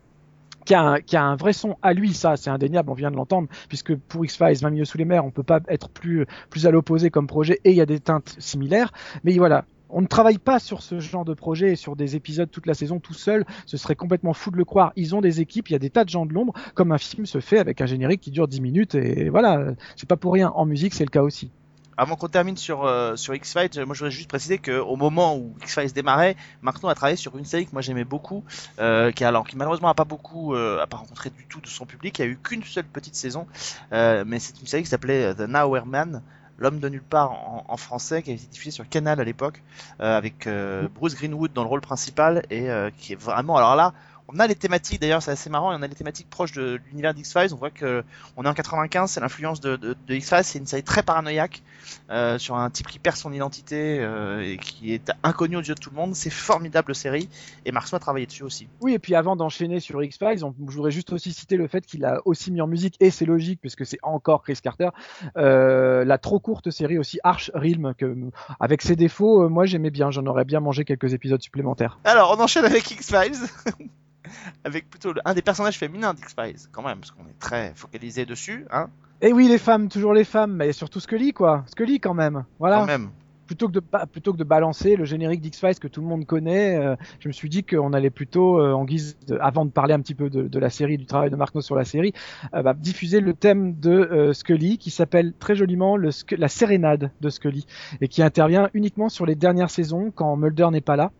Qui 0.64 0.74
a, 0.74 0.82
un, 0.82 1.00
qui 1.00 1.16
a, 1.16 1.22
un, 1.22 1.36
vrai 1.36 1.52
son 1.52 1.76
à 1.80 1.94
lui, 1.94 2.12
ça 2.12 2.36
c'est 2.36 2.50
indéniable, 2.50 2.90
on 2.90 2.94
vient 2.94 3.12
de 3.12 3.16
l'entendre, 3.16 3.46
puisque 3.68 3.94
pour 3.94 4.24
X-Files 4.24 4.58
20 4.60 4.70
milieux 4.70 4.84
sous 4.84 4.98
les 4.98 5.04
mers, 5.04 5.24
on 5.24 5.30
peut 5.30 5.44
pas 5.44 5.60
être 5.68 5.88
plus, 5.88 6.26
plus 6.50 6.66
à 6.66 6.72
l'opposé 6.72 7.08
comme 7.08 7.28
projet, 7.28 7.60
et 7.62 7.70
il 7.70 7.76
y 7.76 7.80
a 7.80 7.86
des 7.86 8.00
teintes 8.00 8.34
similaires, 8.40 8.92
mais 9.22 9.38
voilà, 9.38 9.64
on 9.90 10.00
ne 10.00 10.06
travaille 10.06 10.38
pas 10.38 10.58
sur 10.58 10.82
ce 10.82 11.00
genre 11.00 11.24
de 11.24 11.34
projet 11.34 11.72
et 11.72 11.76
sur 11.76 11.96
des 11.96 12.16
épisodes 12.16 12.50
toute 12.50 12.66
la 12.66 12.74
saison 12.74 12.98
tout 12.98 13.14
seul. 13.14 13.44
Ce 13.66 13.76
serait 13.76 13.96
complètement 13.96 14.32
fou 14.32 14.50
de 14.50 14.56
le 14.56 14.64
croire. 14.64 14.92
Ils 14.96 15.14
ont 15.14 15.20
des 15.20 15.40
équipes, 15.40 15.68
il 15.68 15.72
y 15.72 15.76
a 15.76 15.78
des 15.78 15.90
tas 15.90 16.04
de 16.04 16.10
gens 16.10 16.26
de 16.26 16.32
l'ombre, 16.32 16.52
comme 16.74 16.92
un 16.92 16.98
film 16.98 17.26
se 17.26 17.40
fait 17.40 17.58
avec 17.58 17.80
un 17.80 17.86
générique 17.86 18.20
qui 18.20 18.30
dure 18.30 18.48
10 18.48 18.60
minutes. 18.60 18.94
Et 18.94 19.28
voilà, 19.28 19.66
c'est 19.96 20.08
pas 20.08 20.16
pour 20.16 20.32
rien. 20.32 20.50
En 20.54 20.66
musique, 20.66 20.94
c'est 20.94 21.04
le 21.04 21.10
cas 21.10 21.22
aussi. 21.22 21.50
Avant 21.98 22.16
qu'on 22.16 22.28
termine 22.28 22.58
sur, 22.58 22.84
euh, 22.84 23.16
sur 23.16 23.34
X-Files, 23.34 23.70
moi 23.86 23.94
je 23.94 24.00
voudrais 24.00 24.10
juste 24.10 24.28
préciser 24.28 24.58
qu'au 24.58 24.96
moment 24.96 25.34
où 25.38 25.54
X-Files 25.62 25.94
démarrait, 25.94 26.36
Martin 26.60 26.88
a 26.88 26.94
travaillé 26.94 27.16
sur 27.16 27.38
une 27.38 27.46
série 27.46 27.64
que 27.64 27.72
moi 27.72 27.80
j'aimais 27.80 28.04
beaucoup, 28.04 28.44
euh, 28.78 29.12
qui, 29.12 29.24
alors, 29.24 29.46
malheureusement 29.56 29.88
a 29.88 29.94
pas 29.94 30.04
beaucoup, 30.04 30.54
euh, 30.54 30.82
a 30.82 30.86
pas 30.86 30.98
rencontré 30.98 31.30
du 31.30 31.46
tout 31.46 31.62
de 31.62 31.66
son 31.66 31.86
public, 31.86 32.18
il 32.18 32.22
y 32.22 32.28
a 32.28 32.28
eu 32.28 32.36
qu'une 32.36 32.62
seule 32.64 32.84
petite 32.84 33.14
saison, 33.14 33.46
euh, 33.92 34.24
mais 34.26 34.40
c'est 34.40 34.60
une 34.60 34.66
série 34.66 34.82
qui 34.82 34.90
s'appelait 34.90 35.34
The 35.34 35.48
Nowhere 35.48 35.86
Man, 35.86 36.20
L'homme 36.58 36.78
de 36.80 36.88
nulle 36.88 37.02
part 37.02 37.32
en, 37.32 37.64
en, 37.68 37.76
français 37.76 38.22
qui 38.22 38.30
a 38.30 38.34
été 38.34 38.46
diffusé 38.46 38.70
sur 38.70 38.88
Canal 38.88 39.20
à 39.20 39.24
l'époque 39.24 39.62
euh, 40.00 40.16
avec 40.16 40.46
euh, 40.46 40.88
Bruce 40.94 41.14
Greenwood 41.14 41.52
dans 41.52 41.62
le 41.62 41.68
rôle 41.68 41.82
principal 41.82 42.42
et 42.50 42.70
euh, 42.70 42.90
qui 42.96 43.12
est 43.12 43.20
vraiment 43.20 43.56
alors 43.56 43.76
là 43.76 43.92
on 44.28 44.38
a 44.38 44.46
les 44.46 44.54
thématiques 44.54 45.00
d'ailleurs 45.00 45.22
c'est 45.22 45.30
assez 45.30 45.50
marrant 45.50 45.76
on 45.76 45.82
a 45.82 45.86
les 45.86 45.94
thématiques 45.94 46.28
proches 46.30 46.52
de, 46.52 46.80
l'univers 46.88 47.14
d'X-Files. 47.14 47.52
On 47.52 47.56
voit 47.56 47.70
que 47.70 48.04
on 48.36 48.44
est 48.44 48.48
en 48.48 48.54
95 48.54 49.10
c'est 49.10 49.20
l'influence 49.20 49.60
de, 49.60 49.76
de, 49.76 49.96
de 50.06 50.14
X-Files. 50.14 50.44
C'est 50.44 50.58
une 50.58 50.66
série 50.66 50.82
très 50.82 51.02
paranoïaque 51.02 51.62
euh, 52.10 52.38
sur 52.38 52.56
un 52.56 52.70
type 52.70 52.86
qui 52.86 52.98
perd 52.98 53.16
son 53.16 53.32
identité 53.32 53.98
euh, 54.00 54.42
et 54.42 54.56
qui 54.56 54.92
est 54.92 55.12
inconnu 55.22 55.56
aux 55.56 55.62
yeux 55.62 55.74
de 55.74 55.80
tout 55.80 55.90
le 55.90 55.96
monde. 55.96 56.14
C'est 56.14 56.30
formidable 56.30 56.94
série. 56.94 57.28
Et 57.64 57.72
Marceau 57.72 57.96
a 57.96 57.98
travaillé 57.98 58.26
dessus 58.26 58.42
aussi. 58.42 58.68
Oui 58.80 58.94
et 58.94 58.98
puis 58.98 59.14
avant 59.14 59.36
d'enchaîner 59.36 59.80
sur 59.80 60.02
X-Files 60.02 60.38
je 60.38 60.44
voudrais 60.74 60.90
juste 60.90 61.12
aussi 61.12 61.32
citer 61.32 61.56
le 61.56 61.68
fait 61.68 61.84
qu'il 61.84 62.04
a 62.04 62.20
aussi 62.24 62.50
mis 62.50 62.60
en 62.60 62.66
musique 62.66 62.96
et 63.00 63.10
c'est 63.10 63.26
logique 63.26 63.60
puisque 63.60 63.86
c'est 63.86 63.98
encore 64.02 64.42
Chris 64.42 64.58
Carter 64.62 64.88
euh, 65.36 66.04
la 66.04 66.18
trop 66.18 66.40
courte 66.40 66.70
série 66.70 66.98
aussi 66.98 67.18
Arch 67.22 67.50
Realm 67.54 67.94
que 67.96 68.16
avec 68.60 68.82
ses 68.82 68.96
défauts 68.96 69.48
moi 69.48 69.66
j'aimais 69.66 69.90
bien. 69.90 70.10
J'en 70.10 70.26
aurais 70.26 70.44
bien 70.44 70.60
mangé 70.60 70.84
quelques 70.84 71.12
épisodes 71.12 71.42
supplémentaires. 71.42 71.98
Alors 72.04 72.36
on 72.38 72.42
enchaîne 72.42 72.64
avec 72.64 72.90
X-Files 72.90 73.36
avec 74.64 74.90
plutôt 74.90 75.12
un 75.24 75.34
des 75.34 75.42
personnages 75.42 75.78
féminins 75.78 76.14
d'X-Files, 76.14 76.68
quand 76.72 76.82
même, 76.82 76.98
parce 76.98 77.10
qu'on 77.10 77.26
est 77.26 77.38
très 77.38 77.72
focalisé 77.74 78.26
dessus, 78.26 78.66
hein. 78.70 78.88
Et 79.22 79.32
oui, 79.32 79.48
les 79.48 79.58
femmes, 79.58 79.88
toujours 79.88 80.12
les 80.12 80.24
femmes, 80.24 80.56
mais 80.56 80.72
surtout 80.72 81.00
Scully, 81.00 81.32
quoi. 81.32 81.64
Scully, 81.68 82.00
quand 82.00 82.14
même. 82.14 82.44
Voilà. 82.58 82.80
Quand 82.80 82.86
même. 82.86 83.10
Plutôt 83.46 83.68
que, 83.68 83.74
de, 83.74 83.82
plutôt 84.10 84.32
que 84.32 84.38
de 84.38 84.44
balancer 84.44 84.96
le 84.96 85.04
générique 85.04 85.40
d'X-Files 85.40 85.78
que 85.78 85.86
tout 85.86 86.00
le 86.00 86.06
monde 86.08 86.26
connaît, 86.26 86.76
euh, 86.76 86.96
je 87.20 87.28
me 87.28 87.32
suis 87.32 87.48
dit 87.48 87.62
qu'on 87.62 87.92
allait 87.92 88.10
plutôt, 88.10 88.60
euh, 88.60 88.72
en 88.72 88.84
guise 88.84 89.16
de, 89.28 89.38
avant 89.40 89.64
de 89.64 89.70
parler 89.70 89.94
un 89.94 90.00
petit 90.00 90.16
peu 90.16 90.28
de, 90.28 90.48
de, 90.48 90.58
la 90.58 90.68
série, 90.68 90.98
du 90.98 91.06
travail 91.06 91.30
de 91.30 91.36
Mark 91.36 91.54
sur 91.62 91.76
la 91.76 91.84
série, 91.84 92.12
euh, 92.54 92.62
bah, 92.62 92.74
diffuser 92.74 93.20
le 93.20 93.34
thème 93.34 93.78
de 93.78 94.32
Scully 94.34 94.78
qui 94.78 94.90
s'appelle 94.90 95.32
très 95.38 95.54
joliment 95.54 95.96
le, 95.96 96.10
la 96.36 96.48
sérénade 96.48 97.12
de 97.20 97.30
Scully 97.30 97.66
et 98.00 98.08
qui 98.08 98.20
intervient 98.20 98.68
uniquement 98.74 99.08
sur 99.08 99.26
les 99.26 99.36
dernières 99.36 99.70
saisons 99.70 100.10
quand 100.12 100.36
Mulder 100.36 100.68
n'est 100.72 100.80
pas 100.80 100.96
là 100.96 101.12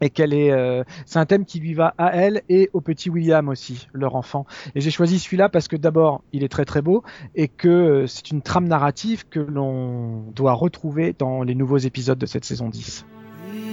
et 0.00 0.10
qu'elle 0.10 0.34
est 0.34 0.50
euh, 0.50 0.84
c'est 1.06 1.18
un 1.18 1.26
thème 1.26 1.44
qui 1.44 1.60
lui 1.60 1.74
va 1.74 1.94
à 1.98 2.14
elle 2.14 2.42
et 2.48 2.70
au 2.72 2.80
petit 2.80 3.10
William 3.10 3.48
aussi 3.48 3.88
leur 3.92 4.14
enfant. 4.14 4.46
Et 4.74 4.80
j'ai 4.80 4.90
choisi 4.90 5.18
celui-là 5.18 5.48
parce 5.48 5.68
que 5.68 5.76
d'abord 5.76 6.22
il 6.32 6.44
est 6.44 6.48
très 6.48 6.64
très 6.64 6.82
beau 6.82 7.02
et 7.34 7.48
que 7.48 7.68
euh, 7.68 8.06
c'est 8.06 8.30
une 8.30 8.42
trame 8.42 8.68
narrative 8.68 9.24
que 9.28 9.40
l'on 9.40 10.22
doit 10.34 10.52
retrouver 10.52 11.14
dans 11.18 11.42
les 11.42 11.54
nouveaux 11.54 11.78
épisodes 11.78 12.18
de 12.18 12.26
cette 12.26 12.44
saison 12.44 12.68
10 12.68 13.04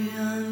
s'il 0.08 0.47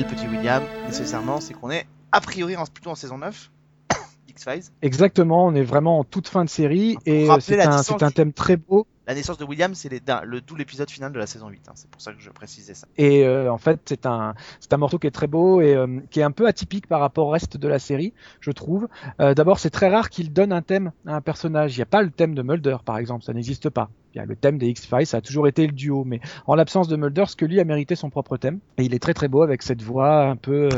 le 0.00 0.06
petit 0.06 0.26
William, 0.26 0.62
nécessairement, 0.86 1.40
c'est 1.40 1.54
qu'on 1.54 1.70
est 1.70 1.86
a 2.12 2.20
priori 2.20 2.56
en, 2.56 2.64
plutôt 2.64 2.90
en 2.90 2.94
saison 2.94 3.18
9. 3.18 3.50
X-Files. 4.28 4.64
Exactement, 4.82 5.46
on 5.46 5.54
est 5.54 5.62
vraiment 5.62 5.98
en 5.98 6.04
toute 6.04 6.28
fin 6.28 6.44
de 6.44 6.50
série 6.50 6.96
et 7.06 7.28
c'est 7.40 7.60
un, 7.60 7.80
un, 8.00 8.10
thème 8.10 8.32
très 8.32 8.56
beau. 8.56 8.86
La 9.06 9.14
naissance 9.14 9.36
de 9.36 9.44
William, 9.44 9.74
c'est 9.74 9.90
le 9.90 10.40
tout 10.40 10.56
l'épisode 10.56 10.90
final 10.90 11.12
de 11.12 11.18
la 11.18 11.26
saison 11.26 11.48
8. 11.48 11.68
Hein. 11.68 11.72
C'est 11.74 11.90
pour 11.90 12.00
ça 12.00 12.12
que 12.12 12.20
je 12.20 12.30
précisais 12.30 12.72
ça. 12.72 12.86
Et 12.96 13.24
euh, 13.24 13.52
en 13.52 13.58
fait, 13.58 13.80
c'est 13.84 14.06
un, 14.06 14.34
c'est 14.60 14.72
un 14.72 14.78
morceau 14.78 14.98
qui 14.98 15.06
est 15.06 15.12
très 15.12 15.26
beau 15.26 15.60
et 15.60 15.74
euh, 15.74 16.00
qui 16.10 16.20
est 16.20 16.24
un 16.24 16.30
peu 16.30 16.46
atypique 16.46 16.86
par 16.86 17.00
rapport 17.00 17.26
au 17.26 17.30
reste 17.30 17.58
de 17.58 17.68
la 17.68 17.78
série, 17.78 18.14
je 18.40 18.50
trouve. 18.50 18.88
Euh, 19.20 19.34
D'abord, 19.34 19.58
c'est 19.58 19.70
très 19.70 19.90
rare 19.90 20.08
qu'il 20.08 20.32
donne 20.32 20.52
un 20.52 20.62
thème 20.62 20.92
à 21.06 21.16
un 21.16 21.20
personnage. 21.20 21.76
Il 21.76 21.78
n'y 21.78 21.82
a 21.82 21.86
pas 21.86 22.02
le 22.02 22.10
thème 22.10 22.34
de 22.34 22.42
Mulder, 22.42 22.78
par 22.84 22.96
exemple, 22.96 23.24
ça 23.24 23.34
n'existe 23.34 23.68
pas. 23.68 23.90
Le 24.14 24.36
thème 24.36 24.58
des 24.58 24.68
X-Files, 24.68 25.06
ça 25.06 25.16
a 25.18 25.20
toujours 25.20 25.48
été 25.48 25.66
le 25.66 25.72
duo, 25.72 26.04
mais 26.04 26.20
en 26.46 26.54
l'absence 26.54 26.88
de 26.88 26.96
Mulder, 26.96 27.24
Scully 27.26 27.60
a 27.60 27.64
mérité 27.64 27.96
son 27.96 28.10
propre 28.10 28.36
thème. 28.36 28.60
Et 28.78 28.84
il 28.84 28.94
est 28.94 28.98
très 28.98 29.14
très 29.14 29.28
beau 29.28 29.42
avec 29.42 29.62
cette 29.62 29.82
voix 29.82 30.24
un 30.26 30.36
peu, 30.36 30.68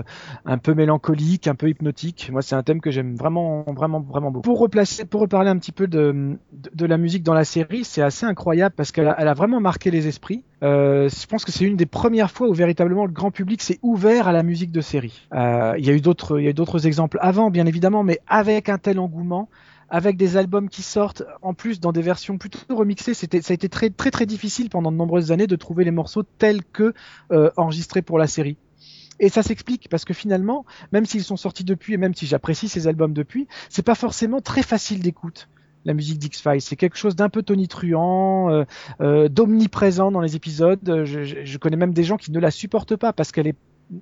un 0.44 0.58
peu 0.58 0.74
mélancolique, 0.74 1.46
un 1.46 1.54
peu 1.54 1.68
hypnotique. 1.68 2.30
Moi, 2.32 2.42
c'est 2.42 2.54
un 2.54 2.62
thème 2.62 2.80
que 2.80 2.90
j'aime 2.90 3.14
vraiment, 3.16 3.64
vraiment, 3.68 4.00
vraiment 4.00 4.30
beaucoup. 4.30 4.44
Pour 4.44 4.58
replacer, 4.58 5.04
pour 5.04 5.20
reparler 5.20 5.50
un 5.50 5.58
petit 5.58 5.72
peu 5.72 5.86
de, 5.86 6.38
de, 6.52 6.86
la 6.86 6.96
musique 6.96 7.22
dans 7.22 7.34
la 7.34 7.44
série, 7.44 7.84
c'est 7.84 8.02
assez 8.02 8.24
incroyable 8.26 8.74
parce 8.74 8.92
qu'elle 8.92 9.08
a, 9.08 9.16
elle 9.18 9.28
a 9.28 9.34
vraiment 9.34 9.60
marqué 9.60 9.90
les 9.90 10.06
esprits. 10.06 10.42
Euh, 10.62 11.08
je 11.08 11.26
pense 11.26 11.44
que 11.44 11.52
c'est 11.52 11.64
une 11.64 11.76
des 11.76 11.86
premières 11.86 12.30
fois 12.30 12.48
où 12.48 12.54
véritablement 12.54 13.04
le 13.04 13.12
grand 13.12 13.30
public 13.30 13.60
s'est 13.60 13.78
ouvert 13.82 14.28
à 14.28 14.32
la 14.32 14.42
musique 14.42 14.72
de 14.72 14.80
série. 14.80 15.26
Euh, 15.34 15.74
il 15.78 15.84
y 15.86 15.90
a 15.90 15.92
eu 15.92 16.00
d'autres, 16.00 16.38
il 16.40 16.44
y 16.44 16.46
a 16.46 16.50
eu 16.50 16.54
d'autres 16.54 16.86
exemples 16.86 17.18
avant, 17.20 17.50
bien 17.50 17.66
évidemment, 17.66 18.02
mais 18.02 18.20
avec 18.26 18.68
un 18.68 18.78
tel 18.78 18.98
engouement, 18.98 19.48
avec 19.88 20.16
des 20.16 20.36
albums 20.36 20.68
qui 20.68 20.82
sortent 20.82 21.22
en 21.42 21.54
plus 21.54 21.80
dans 21.80 21.92
des 21.92 22.02
versions 22.02 22.38
plutôt 22.38 22.58
remixées. 22.74 23.14
C'était, 23.14 23.42
ça 23.42 23.52
a 23.52 23.54
été 23.54 23.68
très 23.68 23.90
très 23.90 24.10
très 24.10 24.26
difficile 24.26 24.68
pendant 24.70 24.90
de 24.90 24.96
nombreuses 24.96 25.32
années 25.32 25.46
de 25.46 25.56
trouver 25.56 25.84
les 25.84 25.90
morceaux 25.90 26.22
tels 26.22 26.64
que 26.64 26.94
euh, 27.32 27.50
enregistrés 27.56 28.02
pour 28.02 28.18
la 28.18 28.26
série. 28.26 28.56
Et 29.18 29.28
ça 29.28 29.42
s'explique 29.42 29.88
parce 29.88 30.04
que 30.04 30.14
finalement, 30.14 30.66
même 30.92 31.06
s'ils 31.06 31.24
sont 31.24 31.36
sortis 31.36 31.64
depuis 31.64 31.94
et 31.94 31.96
même 31.96 32.14
si 32.14 32.26
j'apprécie 32.26 32.68
ces 32.68 32.86
albums 32.86 33.12
depuis, 33.12 33.48
c'est 33.70 33.84
pas 33.84 33.94
forcément 33.94 34.40
très 34.40 34.62
facile 34.62 35.00
d'écoute. 35.00 35.48
La 35.84 35.94
musique 35.94 36.18
d'X-Files, 36.18 36.60
c'est 36.60 36.76
quelque 36.76 36.98
chose 36.98 37.14
d'un 37.14 37.28
peu 37.28 37.42
tonitruant, 37.42 38.50
euh, 38.50 38.64
euh, 39.00 39.28
d'omniprésent 39.28 40.10
dans 40.10 40.20
les 40.20 40.34
épisodes. 40.34 41.04
Je, 41.04 41.58
connais 41.58 41.76
même 41.76 41.94
des 41.94 42.02
gens 42.02 42.16
qui 42.16 42.32
ne 42.32 42.40
la 42.40 42.50
supportent 42.50 42.96
pas 42.96 43.12
parce 43.12 43.30
qu'elle 43.30 43.46
est 43.46 43.56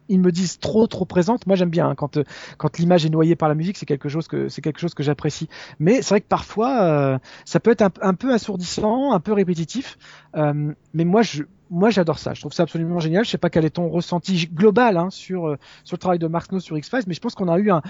ils 0.09 0.21
me 0.21 0.33
disent 0.33 0.59
trop 0.59 0.87
trop 0.87 1.05
présente. 1.05 1.47
Moi 1.47 1.57
j'aime 1.57 1.71
bien 1.71 1.89
hein, 1.89 1.95
quand 1.95 2.17
euh, 2.17 2.25
quand 2.59 2.79
l'image 2.79 3.05
est 3.05 3.11
noyée 3.11 3.37
par 3.37 3.49
la 3.49 3.55
musique, 3.55 3.77
c'est 3.77 3.87
quelque 3.87 4.09
chose 4.09 4.29
que 4.29 4.49
c'est 4.49 4.63
quelque 4.63 4.81
chose 4.81 4.95
que 4.95 5.03
j'apprécie. 5.03 5.49
Mais 5.79 6.03
c'est 6.03 6.11
vrai 6.11 6.21
que 6.21 6.29
parfois 6.29 6.83
euh, 6.83 7.19
ça 7.45 7.61
peut 7.61 7.71
être 7.71 7.83
un, 8.01 8.15
peu 8.15 8.33
assourdissant, 8.33 9.13
un 9.13 9.21
peu 9.21 9.33
répétitif. 9.33 9.99
Euh, 10.37 10.73
mais 10.93 11.05
moi 11.05 11.23
moi 11.71 11.91
j'adore 11.91 12.19
ça. 12.19 12.35
Je 12.35 12.41
trouve 12.41 12.53
ça 12.53 12.65
absolument 12.65 13.01
génial. 13.01 13.25
Je 13.25 13.31
sais 13.31 13.39
pas 13.39 13.51
quel 13.51 13.65
est 13.65 13.71
ton 13.71 13.89
ressenti 13.89 14.49
global 14.53 14.97
hein, 14.97 15.11
sur 15.11 15.57
sur 15.85 15.95
le 15.95 15.99
travail 15.99 16.19
de 16.19 16.27
Mark 16.27 16.47
Snow 16.47 16.61
sur 16.61 16.77
X 16.79 16.89
Files, 16.89 17.05
mais 17.07 17.15
je 17.15 17.21
pense 17.21 17.35
qu'on 17.35 17.49
a 17.49 17.59
eu 17.59 17.71
un 17.71 17.83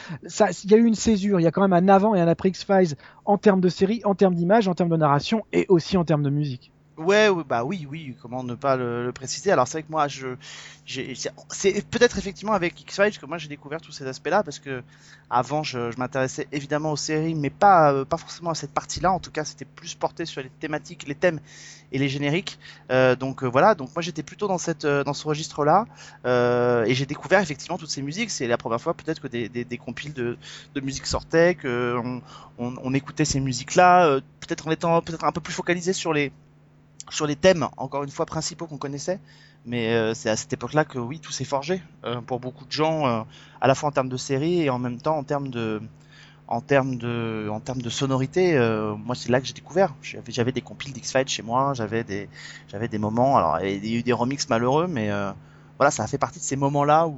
il 0.65 0.71
y 0.71 0.75
a 0.75 0.79
eu 0.79 0.85
une 0.85 0.95
césure. 0.95 1.41
Il 1.41 1.45
y 1.45 1.47
a 1.47 1.51
quand 1.51 1.67
même 1.67 1.73
un 1.73 1.93
avant 1.93 2.15
et 2.15 2.21
un 2.21 2.29
après 2.29 2.49
X 2.49 2.65
Files 2.65 2.97
en 3.25 3.39
termes 3.39 3.61
de 3.61 3.69
série, 3.69 4.01
en 4.05 4.15
termes 4.15 4.35
d'image, 4.35 4.69
en 4.69 4.75
termes 4.75 4.91
de 4.91 4.97
narration 4.97 5.45
et 5.53 5.67
aussi 5.69 5.97
en 5.97 6.05
termes 6.05 6.23
de 6.23 6.31
musique. 6.31 6.74
Ouais, 6.97 7.29
ouais, 7.29 7.43
bah 7.43 7.65
oui, 7.65 7.89
oui, 7.91 8.17
comment 8.23 8.45
ne 8.45 8.55
pas 8.55 8.77
le, 8.77 9.11
préciser. 9.13 9.51
Alors 9.51 9.67
c'est 9.67 9.79
vrai 9.79 9.83
que 9.83 9.91
moi, 9.91 10.07
je, 10.07 10.29
c'est- 11.49 11.85
peut-être 11.91 12.19
effectivement 12.19 12.53
avec 12.53 12.81
X-Files 12.81 13.19
que 13.19 13.27
moi 13.27 13.37
j'ai 13.37 13.49
découvert 13.49 13.81
tous 13.81 13.91
ces 13.91 14.07
aspects-là, 14.07 14.45
parce 14.45 14.61
que 14.61 14.81
avant 15.29 15.65
je, 15.65 15.91
m'intéressais 15.99 16.47
évidemment 16.53 16.93
aux 16.93 16.97
séries, 16.97 17.35
mais 17.35 17.51
pas, 17.51 17.93
euh, 17.93 18.05
pas 18.05 18.17
forcément 18.17 18.51
à 18.51 18.55
cette 18.55 18.71
partie-là. 18.71 19.11
En 19.11 19.19
tout 19.19 19.33
cas, 19.33 19.45
c'était 19.45 19.65
plus 19.65 19.97
porté 19.97 20.25
sur 20.25 20.41
les 20.41 20.51
thématiques, 20.51 21.09
les 21.09 21.17
thèmes 21.17 21.41
et 21.91 21.99
les 21.99 22.09
génériques. 22.09 22.61
Euh, 22.93 23.17
donc 23.17 23.43
euh, 23.43 23.49
voilà, 23.49 23.75
donc 23.75 23.91
moi 23.97 24.03
j'étais 24.03 24.23
plutôt 24.23 24.47
dans 24.47 24.59
cette, 24.59 24.87
dans 24.87 25.15
ce 25.15 25.27
registre-là, 25.27 25.87
et 26.25 26.95
j'ai 26.95 27.07
découvert 27.07 27.41
effectivement 27.41 27.77
toutes 27.79 27.91
ces 27.91 28.03
musiques. 28.03 28.31
C'est 28.31 28.47
la 28.47 28.57
première 28.57 28.81
fois 28.81 28.95
peut-être 28.95 29.21
que 29.21 29.29
des, 29.29 29.49
des, 29.49 29.79
compiles 29.79 30.13
de, 30.13 30.39
de 30.77 30.81
musique 30.81 31.07
sortaient, 31.07 31.57
que 31.57 31.97
on, 32.59 32.95
écoutait 32.95 33.25
ces 33.25 33.41
musiques-là, 33.41 34.21
peut-être 34.41 34.69
en 34.69 34.71
étant 34.71 35.01
peut-être 35.03 35.25
un 35.25 35.33
peu 35.33 35.41
plus 35.41 35.53
focalisé 35.53 35.93
sur 35.93 36.13
les 36.13 36.31
sur 37.11 37.27
les 37.27 37.37
thèmes, 37.37 37.69
encore 37.77 38.05
une 38.05 38.11
fois, 38.11 38.27
principaux 38.27 38.67
qu'on 38.67 38.79
connaissait. 38.79 39.21
Mais 39.67 39.95
euh, 39.95 40.13
c'est 40.15 40.29
à 40.29 40.37
cette 40.37 40.53
époque-là 40.53 40.85
que 40.85 40.99
oui, 40.99 41.21
tout 41.21 41.33
s'est 41.33 41.45
forgé 41.45 41.83
euh, 42.05 42.21
pour 42.21 42.39
beaucoup 42.39 42.67
de 42.67 42.73
gens, 42.73 43.07
euh, 43.07 43.23
à 43.61 43.67
la 43.67 43.75
fois 43.75 43.89
en 43.89 43.93
termes 43.93 44.11
de 44.11 44.17
série 44.17 44.63
et 44.63 44.71
en 44.71 44.79
même 44.79 44.99
temps 44.99 45.17
en 45.17 45.25
termes 45.25 45.49
de, 45.49 45.81
en 46.49 46.61
termes 46.61 46.97
de, 46.97 47.49
en 47.51 47.61
termes 47.61 47.81
de 47.81 47.89
sonorité. 47.89 48.59
moi, 48.99 49.15
c'est 49.15 49.31
là 49.31 49.41
que 49.41 49.47
j'ai 49.47 49.55
découvert. 49.55 49.95
J'avais, 50.03 50.53
des 50.53 50.61
compiles 50.61 50.93
d'X-Files 50.93 51.29
chez 51.29 51.43
moi, 51.43 51.73
j'avais 51.75 52.05
des, 52.05 52.29
j'avais 52.69 52.89
des 52.89 52.99
moments. 52.99 53.39
Alors, 53.39 53.61
il 53.61 53.87
y 53.87 53.97
a 53.97 53.99
eu 53.99 54.03
des 54.03 54.13
remixes 54.13 54.49
malheureux, 54.51 54.87
mais 54.87 55.09
voilà, 55.79 55.91
ça 55.91 56.03
a 56.03 56.07
fait 56.07 56.19
partie 56.19 56.39
de 56.39 56.45
ces 56.45 56.57
moments-là 56.57 57.07
où 57.07 57.17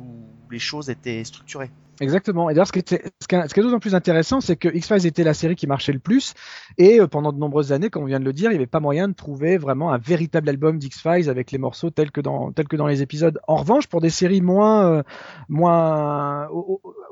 les 0.51 0.61
choses 0.61 0.89
étaient 0.89 1.25
structurées. 1.25 1.71
Exactement. 2.01 2.51
Et 2.51 2.55
d'ailleurs, 2.55 2.67
ce 2.67 2.73
qui 2.73 2.81
est, 2.81 3.13
ce 3.21 3.27
qui 3.27 3.35
est, 3.35 3.63
d'autant 3.63 3.79
plus 3.79 3.95
intéressant, 3.95 4.41
c'est 4.41 4.57
que 4.57 4.69
X-Files 4.69 5.07
était 5.07 5.25
la 5.25 5.35
série 5.35 5.57
qui 5.57 5.67
marchait 5.67 5.93
le 5.93 5.99
plus. 5.99 6.35
Et 6.79 7.01
euh, 7.01 7.07
pendant 7.07 7.33
de 7.33 7.39
nombreuses 7.39 7.73
années, 7.73 7.91
comme 7.91 8.03
on 8.03 8.07
vient 8.07 8.21
de 8.21 8.25
le 8.25 8.33
dire, 8.33 8.51
il 8.51 8.55
n'y 8.55 8.59
avait 8.59 8.67
pas 8.67 8.81
moyen 8.81 9.09
de 9.09 9.15
trouver 9.15 9.57
vraiment 9.57 9.93
un 9.93 9.99
véritable 9.99 10.49
album 10.49 10.79
d'X-Files 10.79 11.31
avec 11.31 11.51
les 11.53 11.59
morceaux 11.59 11.91
tels 11.91 12.11
que 12.11 12.21
dans, 12.21 12.53
tels 12.53 12.69
que 12.69 12.77
dans 12.77 12.87
les 12.87 13.03
épisodes. 13.03 13.39
En 13.49 13.57
revanche, 13.57 13.87
pour 13.87 14.01
des 14.01 14.11
séries 14.11 14.43
moins, 14.43 14.87
euh, 14.91 15.03
moins, 15.49 16.49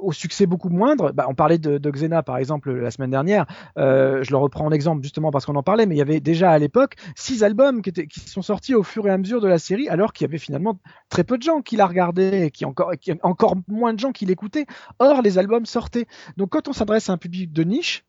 au 0.05 0.12
succès 0.12 0.46
beaucoup 0.46 0.68
moindre, 0.68 1.12
bah, 1.12 1.26
on 1.28 1.34
parlait 1.34 1.59
de, 1.59 1.90
Xena 1.90 2.22
par 2.22 2.38
exemple 2.38 2.72
la 2.72 2.90
semaine 2.90 3.11
dernière. 3.11 3.46
Euh, 3.78 4.22
je 4.22 4.30
le 4.30 4.36
reprends 4.36 4.66
en 4.66 4.72
exemple 4.72 5.02
justement 5.02 5.30
parce 5.30 5.46
qu'on 5.46 5.57
en 5.57 5.62
parlait, 5.62 5.86
mais 5.86 5.94
il 5.94 5.98
y 5.98 6.02
avait 6.02 6.20
déjà 6.20 6.50
à 6.50 6.59
l'époque 6.59 6.94
six 7.16 7.42
albums 7.42 7.82
qui, 7.82 7.92
sont 8.26 8.42
sortis 8.42 8.74
au 8.74 8.82
fur 8.82 9.07
et 9.07 9.11
à 9.11 9.18
mesure 9.18 9.40
de 9.40 9.48
la 9.48 9.59
série, 9.59 9.88
alors 9.88 10.12
qu'il 10.12 10.26
y 10.26 10.28
avait 10.30 10.38
finalement 10.38 10.78
très 11.09 11.24
peu 11.24 11.38
de 11.38 11.42
gens 11.42 11.62
qui 11.62 11.76
la 11.76 11.86
regardaient 11.86 12.46
et 12.46 12.64
encore, 12.64 12.92
encore 13.22 13.57
moins 13.68 13.94
de 13.94 13.98
gens 13.98 14.12
qui 14.12 14.26
l'écoutaient. 14.26 14.66
Or, 14.98 15.22
les 15.22 15.38
albums 15.38 15.66
sortaient. 15.66 16.07
Donc, 16.36 16.50
quand 16.50 16.68
on 16.68 16.72
s'adresse 16.72 17.11
à 17.11 17.12
un 17.12 17.18
public 17.18 17.52
de 17.52 17.62
niche, 17.62 18.05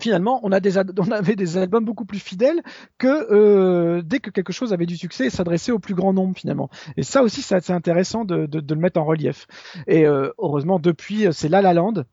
finalement, 0.00 0.40
on, 0.42 0.52
a 0.52 0.60
des 0.60 0.78
on 0.98 1.10
avait 1.10 1.36
des 1.36 1.56
albums 1.56 1.84
beaucoup 1.84 2.04
plus 2.04 2.18
fidèles 2.18 2.62
que 2.98 3.06
euh, 3.32 4.02
dès 4.02 4.18
que 4.20 4.30
quelque 4.30 4.52
chose 4.52 4.72
avait 4.72 4.86
du 4.86 4.96
succès 4.96 5.26
et 5.26 5.30
s'adressait 5.30 5.72
au 5.72 5.78
plus 5.78 5.94
grand 5.94 6.12
nombre, 6.12 6.36
finalement. 6.36 6.68
Et 6.96 7.02
ça 7.02 7.22
aussi, 7.22 7.42
c'est 7.42 7.70
intéressant 7.70 8.24
de, 8.24 8.46
de- 8.46 8.60
de 8.60 8.74
le 8.74 8.80
mettre 8.80 9.00
en 9.00 9.04
relief. 9.04 9.46
Et 9.86 10.06
euh, 10.06 10.30
heureusement, 10.38 10.78
depuis, 10.78 11.26
euh, 11.26 11.32
c'est 11.32 11.48
La 11.48 11.62
La 11.62 11.74
Land. 11.74 12.04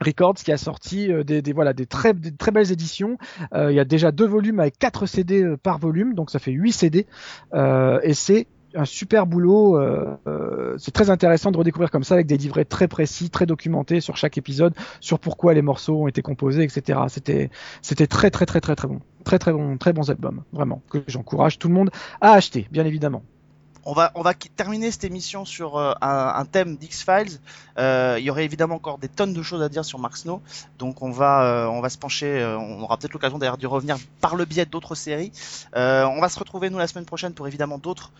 Records 0.00 0.34
qui 0.34 0.52
a 0.52 0.56
sorti 0.58 1.10
euh, 1.12 1.24
des, 1.24 1.42
des- 1.42 1.52
voilà 1.52 1.72
des 1.72 1.86
très 1.86 2.14
des 2.14 2.30
très 2.36 2.52
belles 2.52 2.70
éditions. 2.70 3.18
Euh, 3.52 3.72
il 3.72 3.74
y 3.74 3.80
a 3.80 3.84
déjà 3.84 4.12
deux 4.12 4.26
volumes 4.26 4.60
avec 4.60 4.78
4 4.78 5.06
CD 5.06 5.42
euh, 5.42 5.56
par 5.56 5.78
volume, 5.78 6.14
donc 6.14 6.30
ça 6.30 6.38
fait 6.38 6.52
8 6.52 6.72
CD. 6.72 7.06
Et 8.04 8.14
c'est 8.14 8.46
un 8.74 8.84
super 8.84 9.26
boulot. 9.26 9.78
euh, 9.78 10.16
euh, 10.26 10.76
c'est 10.78 10.90
très 10.90 11.10
intéressant 11.10 11.50
de 11.50 11.58
redécouvrir 11.58 11.90
comme 11.90 12.04
ça 12.04 12.14
avec 12.14 12.26
des 12.26 12.36
livrets 12.36 12.64
très 12.64 12.88
précis, 12.88 13.30
très 13.30 13.46
documentés 13.46 14.00
sur 14.00 14.16
chaque 14.16 14.38
épisode, 14.38 14.74
sur 15.00 15.18
pourquoi 15.18 15.54
les 15.54 15.62
morceaux 15.62 16.02
ont 16.02 16.08
été 16.08 16.22
composés, 16.22 16.62
etc. 16.62 17.00
C'était 17.08 17.50
c'était 17.82 18.06
très 18.06 18.30
très 18.30 18.46
très 18.46 18.60
très 18.60 18.76
très 18.76 18.88
bon, 18.88 19.00
très 19.24 19.38
très 19.38 19.52
bon, 19.52 19.76
très 19.78 19.92
bons 19.92 20.10
albums, 20.10 20.42
vraiment 20.52 20.82
que 20.90 20.98
j'encourage 21.06 21.58
tout 21.58 21.68
le 21.68 21.74
monde 21.74 21.90
à 22.20 22.32
acheter, 22.32 22.66
bien 22.70 22.84
évidemment. 22.84 23.22
On 23.90 23.94
va, 23.94 24.34
terminer 24.54 24.90
cette 24.90 25.04
émission 25.04 25.46
sur 25.46 25.78
euh, 25.78 25.94
un, 26.02 26.44
thème 26.44 26.76
d'X-Files. 26.76 27.40
Euh, 27.78 28.16
il 28.18 28.24
y 28.24 28.28
aurait 28.28 28.44
évidemment 28.44 28.74
encore 28.74 28.98
des 28.98 29.08
tonnes 29.08 29.32
de 29.32 29.42
choses 29.42 29.62
à 29.62 29.70
dire 29.70 29.82
sur 29.82 29.98
Mark 29.98 30.18
Snow. 30.18 30.42
Donc 30.78 31.00
on 31.00 31.10
va, 31.10 31.64
euh, 31.64 31.88
se 31.88 31.96
pencher, 31.96 32.44
on 32.60 32.82
aura 32.82 32.98
peut-être 32.98 33.14
l'occasion 33.14 33.38
d'ailleurs 33.38 33.56
d'y 33.56 33.64
revenir 33.64 33.96
par 34.20 34.36
le 34.36 34.44
biais 34.44 34.66
d'autres 34.66 34.94
séries. 34.94 35.32
On 35.74 36.20
va 36.20 36.28
se 36.28 36.38
retrouver 36.38 36.68
nous 36.68 36.76
la 36.76 36.86
semaine 36.86 37.06
prochaine 37.06 37.32
pour 37.32 37.48
évidemment 37.48 37.78
d'autres, 37.78 38.12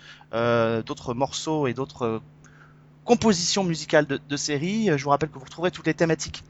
morceaux 1.12 1.66
et 1.66 1.74
d'autres 1.74 2.22
compositions 3.04 3.62
musicales 3.62 4.06
de, 4.06 4.18
de 4.26 4.36
séries. 4.38 4.88
Je 4.96 5.04
vous 5.04 5.10
rappelle 5.10 5.28
que 5.28 5.38
vous 5.38 5.44
retrouverez 5.44 5.70
toutes 5.70 5.86
les 5.86 5.94
thématiques 5.94 6.44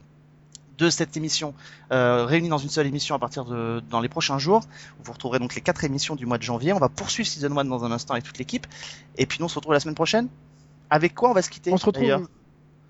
de 0.78 0.90
cette 0.90 1.16
émission 1.16 1.54
euh, 1.92 2.24
réunies 2.24 2.48
dans 2.48 2.58
une 2.58 2.68
seule 2.68 2.86
émission 2.86 3.14
à 3.14 3.18
partir 3.18 3.44
de 3.44 3.82
dans 3.90 4.00
les 4.00 4.08
prochains 4.08 4.38
jours. 4.38 4.62
Vous 5.02 5.12
retrouverez 5.12 5.38
donc 5.38 5.54
les 5.54 5.60
quatre 5.60 5.84
émissions 5.84 6.16
du 6.16 6.26
mois 6.26 6.38
de 6.38 6.42
janvier. 6.42 6.72
On 6.72 6.78
va 6.78 6.88
poursuivre 6.88 7.28
Season 7.28 7.56
1 7.56 7.64
dans 7.64 7.84
un 7.84 7.92
instant 7.92 8.14
avec 8.14 8.24
toute 8.24 8.38
l'équipe. 8.38 8.66
Et 9.16 9.26
puis 9.26 9.38
nous 9.40 9.46
on 9.46 9.48
se 9.48 9.56
retrouve 9.56 9.74
la 9.74 9.80
semaine 9.80 9.94
prochaine. 9.94 10.28
Avec 10.90 11.14
quoi 11.14 11.30
on 11.30 11.34
va 11.34 11.42
se 11.42 11.50
quitter 11.50 11.72
On 11.72 11.76
se 11.76 11.86
retrouve. 11.86 12.28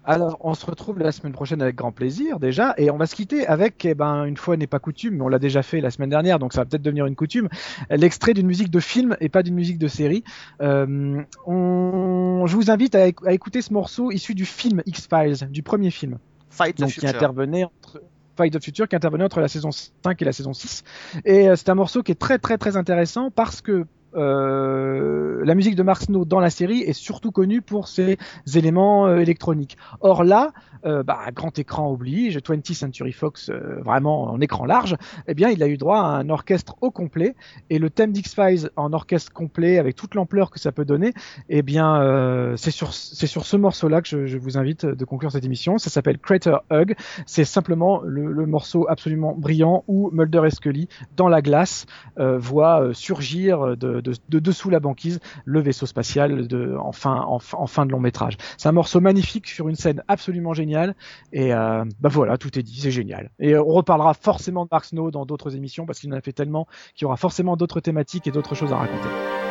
Alors, 0.05 0.39
on 0.41 0.55
se 0.55 0.65
retrouve 0.65 0.99
la 1.01 1.13
semaine 1.13 1.35
prochaine 1.35 1.61
avec 1.61 1.77
grand 1.77 1.93
plaisir 1.93 2.39
déjà, 2.39 2.73
et 2.79 2.91
on 2.91 2.97
va 2.97 3.05
se 3.05 3.15
quitter 3.15 3.47
avec, 3.47 3.85
eh 3.85 3.93
ben, 3.93 4.25
une 4.25 4.39
fois 4.39 4.57
n'est 4.57 4.67
pas 4.67 4.79
coutume, 4.79 5.17
mais 5.17 5.23
on 5.23 5.29
l'a 5.29 5.39
déjà 5.39 5.63
fait 5.63 5.83
la 5.83 5.91
semaine 5.91 6.09
dernière, 6.09 6.39
donc 6.39 6.55
ça 6.55 6.63
va 6.63 6.65
peut-être 6.65 6.83
devenir 6.83 7.05
une 7.05 7.15
coutume, 7.15 7.51
l'extrait 7.91 8.33
d'une 8.33 8.47
musique 8.47 8.71
de 8.71 8.81
film 8.81 9.19
et 9.21 9.29
pas 9.29 9.43
d'une 9.43 9.55
musique 9.55 9.77
de 9.77 9.87
série. 9.87 10.25
Euh, 10.63 11.23
on... 11.47 12.45
Je 12.47 12.57
vous 12.57 12.71
invite 12.71 12.95
à 12.95 13.07
écouter 13.07 13.61
ce 13.61 13.71
morceau 13.75 14.11
issu 14.11 14.35
du 14.35 14.47
film 14.47 14.83
X-Files, 14.87 15.51
du 15.51 15.63
premier 15.63 15.91
film 15.91 16.19
Fight 16.59 16.77
the 16.77 16.81
donc 16.81 16.89
qui 16.91 17.01
Future. 17.01 17.09
intervenait 17.17 17.65
entre 17.65 18.03
Fight 18.37 18.53
the 18.53 18.63
Future 18.63 18.89
qui 18.89 18.97
intervenait 18.97 19.25
entre 19.25 19.41
la 19.41 19.49
saison 19.49 19.71
5 19.71 20.21
et 20.21 20.25
la 20.25 20.33
saison 20.33 20.53
6 20.53 20.85
et 21.25 21.49
euh, 21.49 21.57
c'est 21.57 21.69
un 21.71 21.75
morceau 21.75 22.03
qui 22.03 22.13
est 22.13 22.21
très 22.21 22.39
très 22.39 22.59
très 22.59 22.77
intéressant 22.77 23.31
parce 23.31 23.61
que 23.61 23.87
euh, 24.15 25.45
la 25.45 25.55
musique 25.55 25.77
de 25.77 25.83
Mark 25.83 26.03
Snow 26.03 26.25
dans 26.25 26.41
la 26.41 26.51
série 26.51 26.81
est 26.81 26.93
surtout 26.93 27.33
connue 27.33 27.63
pour 27.63 27.89
ses 27.89 28.19
éléments 28.55 29.07
euh, 29.07 29.19
électroniques. 29.19 29.77
Or 30.01 30.25
là, 30.25 30.53
euh, 30.85 31.03
bah, 31.03 31.19
grand 31.35 31.59
écran 31.59 31.91
oblige, 31.91 32.39
20th 32.39 32.75
Century 32.75 33.13
Fox 33.13 33.51
euh, 33.51 33.81
vraiment 33.83 34.25
en 34.25 34.41
écran 34.41 34.65
large, 34.65 34.97
eh 35.27 35.35
bien 35.35 35.49
il 35.51 35.63
a 35.63 35.69
eu 35.69 35.77
droit 35.77 35.99
à 35.99 36.07
un 36.07 36.29
orchestre 36.31 36.77
au 36.81 36.91
complet 36.91 37.35
et 37.71 37.79
le 37.79 37.91
thème 37.91 38.13
d'X-Files 38.13 38.71
en 38.77 38.93
orchestre 38.93 39.33
complet 39.33 39.79
avec 39.79 39.97
toute 39.97 40.15
l'ampleur 40.15 40.51
que 40.51 40.61
ça 40.61 40.73
peut 40.73 40.85
donner, 40.85 41.13
eh 41.49 41.63
bien 41.63 42.55
c'est 42.57 42.71
sur 42.71 42.93
sur 42.93 43.45
ce 43.45 43.57
morceau-là 43.57 44.03
que 44.03 44.27
je, 44.27 44.39
vous 44.39 44.57
invite 44.57 44.87
de 44.87 45.05
conclure 45.05 45.33
cette 45.33 45.45
émission. 45.45 45.79
Ça 45.79 45.91
s'appelle 45.91 46.19
Crater 46.19 46.57
Hug. 46.71 46.95
C'est 47.27 47.45
simplement 47.45 48.01
le, 48.03 48.33
le 48.33 48.47
morceau 48.47 48.87
absolument 48.89 49.35
brillant 49.35 49.85
où 49.89 50.11
Mulder 50.13 50.43
et 50.47 50.51
Scully 50.51 50.89
dans 51.17 51.29
la 51.29 51.43
glace 51.43 51.87
voient 52.17 52.91
surgir 52.93 53.77
de, 53.77 53.98
de, 54.01 54.15
de 54.29 54.39
dessous 54.39 54.71
la 54.71 54.81
banquise 54.81 55.21
le 55.45 55.61
vaisseau 55.61 55.87
spatial 55.87 56.47
de, 56.47 56.77
en, 56.79 56.93
fin, 56.93 57.87
de 57.87 57.93
long 57.93 58.01
métrage. 58.01 58.37
C'est 58.57 58.69
un 58.69 58.73
morceau 58.73 59.01
magnifique 59.01 59.47
sur 59.47 59.69
une 59.69 59.77
scène 59.77 60.03
absolument 60.09 60.55
géniale 60.55 60.95
et 61.33 61.53
euh, 61.53 61.85
bah 62.01 62.09
voilà, 62.09 62.39
tout 62.39 62.59
est 62.59 62.63
dit, 62.63 62.81
c'est 62.81 62.91
génial. 62.91 63.31
Et 63.39 63.57
on 63.57 63.67
reparlera 63.67 64.15
forcément 64.15 64.65
de 64.65 64.69
Mark 64.71 64.85
Snow 64.85 65.11
dans 65.11 65.27
d'autres 65.27 65.55
émissions 65.55 65.87
parce 65.87 66.01
qu'il 66.01 66.13
en 66.13 66.17
a 66.17 66.21
fait 66.21 66.33
tellement 66.33 66.67
qu'il 66.95 67.05
y 67.05 67.07
aura 67.07 67.17
forcément 67.17 67.57
d'autres 67.57 67.81
thématiques 67.81 68.27
et 68.27 68.31
d'autres 68.31 68.55
choses 68.55 68.73
à 68.73 68.77
raconter. 68.77 69.48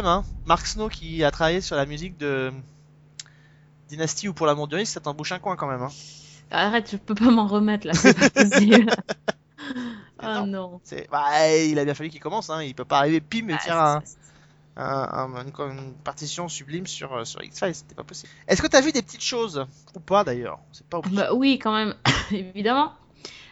Même, 0.00 0.06
hein. 0.10 0.24
Mark 0.46 0.66
Snow 0.66 0.88
qui 0.88 1.22
a 1.24 1.30
travaillé 1.30 1.60
sur 1.60 1.76
la 1.76 1.86
musique 1.86 2.16
de 2.18 2.52
Dynasty 3.88 4.28
ou 4.28 4.32
pour 4.34 4.46
l'amour 4.46 4.68
du 4.68 4.76
risque, 4.76 4.92
ça 4.94 5.00
t'en 5.00 5.14
bouche 5.14 5.32
un 5.32 5.38
coin 5.38 5.56
quand 5.56 5.66
même, 5.66 5.82
hein. 5.82 5.90
Arrête, 6.50 6.90
je 6.90 6.96
peux 6.96 7.14
pas 7.14 7.30
m'en 7.30 7.46
remettre 7.46 7.86
là. 7.86 7.92
c'est 7.94 8.18
pas 8.18 8.30
possible. 8.30 8.90
oh 10.22 10.46
non. 10.46 10.80
C'est, 10.84 11.08
bah, 11.10 11.48
il 11.56 11.78
a 11.78 11.84
bien 11.84 11.94
fallu 11.94 12.10
qu'il 12.10 12.20
commence, 12.20 12.50
hein. 12.50 12.62
Il 12.62 12.74
peut 12.74 12.84
pas 12.84 12.98
arriver 12.98 13.20
pim 13.20 13.48
et 13.48 13.52
Ah, 13.54 13.58
faire 13.58 13.76
un, 13.78 14.02
c'est- 14.04 14.18
un- 14.76 15.34
un- 15.34 15.44
une, 15.46 15.52
une 15.78 15.94
partition 16.04 16.48
sublime 16.48 16.86
sur, 16.86 17.12
euh, 17.12 17.24
sur 17.24 17.42
X-Files, 17.42 17.74
c'était 17.74 17.94
pas 17.94 18.04
possible. 18.04 18.32
Est-ce 18.48 18.62
que 18.62 18.66
t'as 18.66 18.80
vu 18.80 18.92
des 18.92 19.02
petites 19.02 19.22
choses? 19.22 19.66
Ou 19.94 20.00
pas 20.00 20.24
d'ailleurs? 20.24 20.58
C'est 20.72 20.86
pas 20.86 20.98
obligé. 20.98 21.16
Bah 21.16 21.34
oui, 21.34 21.58
quand 21.58 21.72
même, 21.74 21.94
évidemment. 22.32 22.92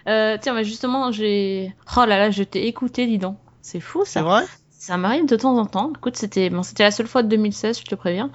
Euh, 0.07 0.39
tiens, 0.41 0.55
bah 0.55 0.63
justement, 0.63 1.13
j'ai. 1.13 1.75
Oh 1.97 2.05
là 2.07 2.19
là, 2.19 2.31
je 2.31 2.43
t'ai 2.43 2.67
écouté, 2.67 3.07
dis 3.07 3.19
donc. 3.19 3.37
C'est 3.61 3.81
fou 3.81 4.05
C'est 4.05 4.13
ça. 4.15 4.23
vrai? 4.23 4.45
Ça 4.89 4.97
m'arrive 4.97 5.27
de 5.27 5.37
temps 5.37 5.59
en 5.59 5.67
temps. 5.67 5.93
Écoute, 5.95 6.17
c'était 6.17 6.49
bon, 6.49 6.63
c'était 6.63 6.83
la 6.83 6.91
seule 6.91 7.07
fois 7.07 7.23
de 7.23 7.29
2016, 7.29 7.81
je 7.81 7.85
te 7.85 7.95
préviens. 7.95 8.31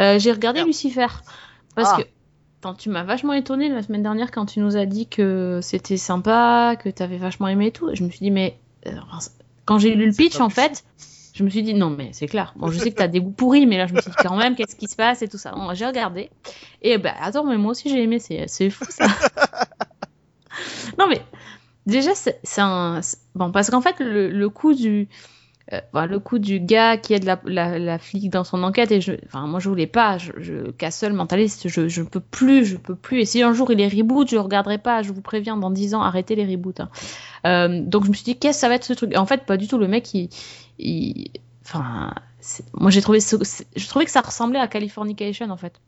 Euh, 0.00 0.18
j'ai 0.18 0.32
regardé 0.32 0.60
Merde. 0.60 0.68
Lucifer 0.68 1.06
parce 1.74 1.90
Ah. 1.92 1.98
que 1.98 2.08
attends, 2.62 2.72
tu 2.74 2.88
m'as 2.88 3.02
vachement 3.04 3.34
étonné 3.34 3.68
la 3.68 3.82
semaine 3.82 4.02
dernière 4.02 4.30
quand 4.30 4.46
tu 4.46 4.60
nous 4.60 4.78
as 4.78 4.86
dit 4.86 5.06
que 5.06 5.60
c'était 5.62 5.98
sympa, 5.98 6.76
que 6.82 6.88
t'avais 6.88 7.18
vachement 7.18 7.46
aimé 7.46 7.66
et 7.66 7.72
tout. 7.72 7.90
Je 7.94 8.02
me 8.04 8.08
suis 8.08 8.20
dit 8.20 8.30
mais 8.30 8.58
euh, 8.86 8.92
quand 9.66 9.76
j'ai 9.78 9.94
lu 9.94 10.06
le 10.06 10.12
pitch 10.14 10.40
en 10.40 10.48
fait, 10.48 10.82
je 11.34 11.44
me 11.44 11.50
suis 11.50 11.62
dit 11.62 11.74
non 11.74 11.90
mais 11.90 12.08
c'est 12.14 12.26
clair. 12.26 12.54
Bon, 12.56 12.68
je 12.68 12.78
sais 12.78 12.90
que 12.90 12.96
t'as 12.96 13.06
des 13.08 13.20
goûts 13.20 13.30
pourris, 13.30 13.66
mais 13.66 13.76
là 13.76 13.86
je 13.86 13.92
me 13.92 14.00
suis 14.00 14.10
dit 14.10 14.16
quand 14.18 14.34
même 14.38 14.56
qu'est-ce 14.56 14.76
qui 14.76 14.86
se 14.88 14.96
passe 14.96 15.20
et 15.20 15.28
tout 15.28 15.36
ça. 15.36 15.52
Bon, 15.52 15.74
j'ai 15.74 15.84
regardé 15.84 16.30
et 16.80 16.96
ben 16.96 17.12
attends 17.20 17.44
mais 17.44 17.58
moi 17.58 17.72
aussi 17.72 17.90
j'ai 17.90 18.02
aimé, 18.02 18.18
c'est 18.18 18.70
fou 18.70 18.86
ça. 18.88 19.08
non 20.98 21.06
mais 21.06 21.20
déjà 21.86 22.12
c'est 22.14 22.40
un 22.60 23.02
bon 23.34 23.52
parce 23.52 23.68
qu'en 23.68 23.82
fait 23.82 24.00
le, 24.00 24.30
le 24.30 24.48
coup 24.48 24.72
du 24.72 25.06
euh, 25.72 25.80
voilà, 25.92 26.06
le 26.06 26.18
coup 26.18 26.38
du 26.38 26.60
gars 26.60 26.96
qui 26.96 27.12
aide 27.12 27.24
la, 27.24 27.38
la, 27.44 27.78
la 27.78 27.98
flic 27.98 28.30
dans 28.30 28.44
son 28.44 28.62
enquête 28.62 28.90
et 28.90 29.02
je 29.02 29.12
enfin 29.26 29.46
moi 29.46 29.60
je 29.60 29.68
voulais 29.68 29.86
pas 29.86 30.16
je, 30.16 30.32
je 30.38 30.70
Castle 30.70 31.12
mentaliste 31.12 31.68
je 31.68 31.88
je 31.88 32.02
peux 32.02 32.20
plus 32.20 32.64
je 32.64 32.76
peux 32.76 32.94
plus. 32.94 33.20
Et 33.20 33.24
si 33.26 33.42
un 33.42 33.52
jour 33.52 33.70
il 33.70 33.80
est 33.80 33.88
reboot 33.88 34.30
je 34.30 34.36
regarderai 34.36 34.78
pas. 34.78 35.02
Je 35.02 35.12
vous 35.12 35.20
préviens 35.20 35.56
dans 35.56 35.70
10 35.70 35.94
ans 35.94 36.02
arrêtez 36.02 36.36
les 36.36 36.46
reboots 36.46 36.80
hein. 36.80 36.88
Euh, 37.46 37.82
donc 37.82 38.04
je 38.04 38.08
me 38.08 38.14
suis 38.14 38.24
dit 38.24 38.38
qu'est-ce 38.38 38.58
que 38.58 38.60
ça 38.60 38.68
va 38.68 38.76
être 38.76 38.84
ce 38.84 38.94
truc? 38.94 39.16
En 39.16 39.26
fait 39.26 39.44
pas 39.44 39.56
du 39.58 39.68
tout. 39.68 39.78
Le 39.78 39.88
mec 39.88 40.12
il, 40.14 40.30
il... 40.78 41.30
enfin 41.64 42.14
moi 42.72 42.90
j'ai 42.90 43.02
trouvé 43.02 43.20
je 43.20 43.88
trouvais 43.88 44.04
que 44.06 44.10
ça 44.10 44.22
ressemblait 44.22 44.60
à 44.60 44.68
Californication 44.68 45.50
en 45.50 45.56
fait 45.56 45.80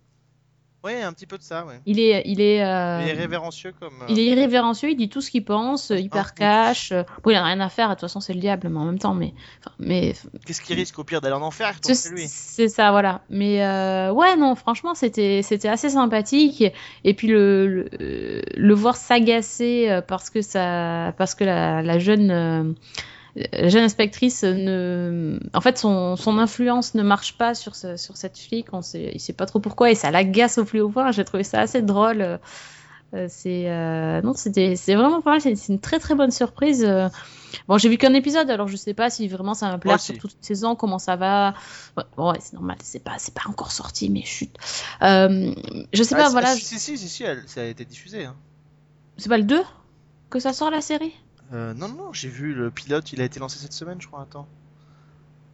Ouais, 0.83 1.03
un 1.03 1.13
petit 1.13 1.27
peu 1.27 1.37
de 1.37 1.43
ça, 1.43 1.67
ouais. 1.67 1.79
il 1.85 2.01
est 2.01 2.23
il 2.25 2.41
est 2.41 2.65
euh, 2.65 3.01
Il 3.03 3.09
est 3.11 3.13
révérencieux 3.13 3.75
comme. 3.79 4.01
euh, 4.01 4.07
il 4.09 4.19
est 4.19 4.25
irrévérencieux, 4.25 4.89
il 4.91 4.97
dit 4.97 5.11
tout 5.11 5.21
ce 5.21 5.31
qu'il 5.31 5.45
pense, 5.45 5.91
euh, 5.91 5.99
hyper 5.99 6.29
Ah, 6.29 6.31
oui. 6.31 6.39
cash. 6.39 6.93
euh, 6.93 7.03
Bon, 7.23 7.31
il 7.31 7.35
a 7.37 7.45
rien 7.45 7.61
à 7.61 7.69
faire, 7.69 7.89
de 7.91 7.95
toute 7.95 8.01
façon, 8.01 8.21
c'est 8.21 8.33
le 8.33 8.41
diable, 8.41 8.69
mais 8.71 8.79
en 8.79 8.87
même 8.87 8.99
temps, 8.99 9.13
mais. 9.13 9.35
enfin, 9.61 9.75
mais 9.79 10.15
Qu'est-ce 10.47 10.63
qu'il 10.63 10.77
risque 10.77 10.99
au 10.99 11.05
pire 11.05 11.21
d'aller 11.21 11.35
en 11.35 11.43
enfer 11.43 11.75
c'est 11.83 11.95
chez 11.95 12.09
lui. 12.15 12.27
c'est 12.29 12.69
ça, 12.69 12.93
voilà. 12.93 13.21
Mais 13.29 13.63
euh, 13.63 14.11
ouais, 14.13 14.37
non, 14.37 14.55
franchement, 14.55 14.95
c'était 14.95 15.43
c'était 15.43 15.69
assez 15.69 15.91
sympathique. 15.91 16.65
Et, 17.05 17.13
puis 17.13 17.29
le, 17.29 17.89
le, 17.99 18.43
le 18.57 18.75
voir 18.75 18.97
s'agacer 18.97 20.01
parce 20.09 20.31
que 20.31 20.41
ça 20.41 21.13
parce 21.19 21.35
que 21.35 21.45
la, 21.45 21.83
la 21.83 21.99
jeune 21.99 22.75
la 23.37 23.69
jeune 23.69 23.85
inspectrice 23.85 24.43
ne 24.45 25.39
en 25.55 25.61
fait 25.61 25.79
son, 25.79 26.17
son 26.17 26.39
influence 26.39 26.95
ne 26.95 27.03
marche 27.03 27.37
pas 27.39 27.55
sur 27.55 27.75
ce, 27.77 27.97
sur 27.97 28.17
cette 28.17 28.39
flic, 28.39 28.67
on 28.73 28.83
sait 28.83 29.13
il 29.15 29.21
sait 29.21 29.33
pas 29.33 29.47
trop 29.47 29.61
pourquoi 29.61 29.91
et 29.91 29.95
ça 29.95 30.11
l'agace 30.11 30.59
au 30.59 30.65
plus 30.65 30.81
haut 30.81 30.89
point. 30.91 31.13
J'ai 31.13 31.25
trouvé 31.25 31.45
ça 31.45 31.61
assez 31.61 31.83
drôle. 31.83 32.21
Euh, 32.23 32.39
euh, 33.13 33.27
c'est 33.29 33.69
euh, 33.69 34.23
non, 34.23 34.35
c'était 34.35 34.77
c'est 34.77 34.95
vraiment 34.95 35.21
pas 35.21 35.31
mal, 35.33 35.41
c'est 35.41 35.69
une 35.69 35.81
très 35.81 35.99
très 35.99 36.15
bonne 36.15 36.31
surprise. 36.31 36.85
euh. 36.85 37.09
Bon, 37.67 37.77
j'ai 37.79 37.89
vu 37.89 37.99
qu'un 37.99 38.15
épisode, 38.15 38.49
alors 38.51 38.69
je 38.69 38.77
sais 38.77 38.95
pas 38.95 39.11
si 39.11 39.27
vraiment 39.27 39.55
ça 39.55 39.67
va 39.69 39.75
me 39.75 39.81
plaire 39.81 39.99
sur 39.99 40.17
toute 40.19 40.33
une 40.35 40.43
saison, 40.45 40.77
comment 40.77 41.01
ça 41.01 41.17
va. 41.17 41.55
Bon, 42.17 42.31
ouais, 42.31 42.39
c'est 42.41 42.53
normal, 42.53 42.77
c'est 42.83 43.03
pas, 43.03 43.15
c'est 43.19 43.35
pas 43.35 43.43
encore 43.49 43.73
sorti, 43.73 44.09
mais 44.11 44.23
chut. 44.23 44.51
Euh, 45.03 45.53
je 45.93 46.03
sais 46.05 46.15
Ah, 46.15 46.19
pas, 46.25 46.29
voilà, 46.31 46.55
Si, 46.55 46.63
si, 46.65 46.79
si, 46.79 46.97
si, 46.99 47.09
si, 47.09 47.25
elle- 47.25 47.43
ça 47.47 47.63
a 47.63 47.65
été 47.65 47.85
diffusé. 47.85 48.25
Hein. 48.25 48.37
c'est 49.17 49.29
pas 49.29 49.39
le 49.39 49.43
2 49.45 49.63
que 50.31 50.39
ça 50.39 50.53
sort 50.53 50.71
la 50.71 50.81
série? 50.81 51.13
Euh, 51.53 51.75
non, 51.75 51.89
non, 51.89 52.13
j'ai 52.13 52.29
vu 52.29 52.55
le 52.55 52.71
pilote, 52.73 53.13
il 53.13 53.21
a 53.21 53.25
été 53.25 53.39
lancé 53.41 53.59
cette 53.59 53.73
semaine, 53.73 54.01
je 54.01 54.07
crois. 54.07 54.23
Attends. 54.23 54.49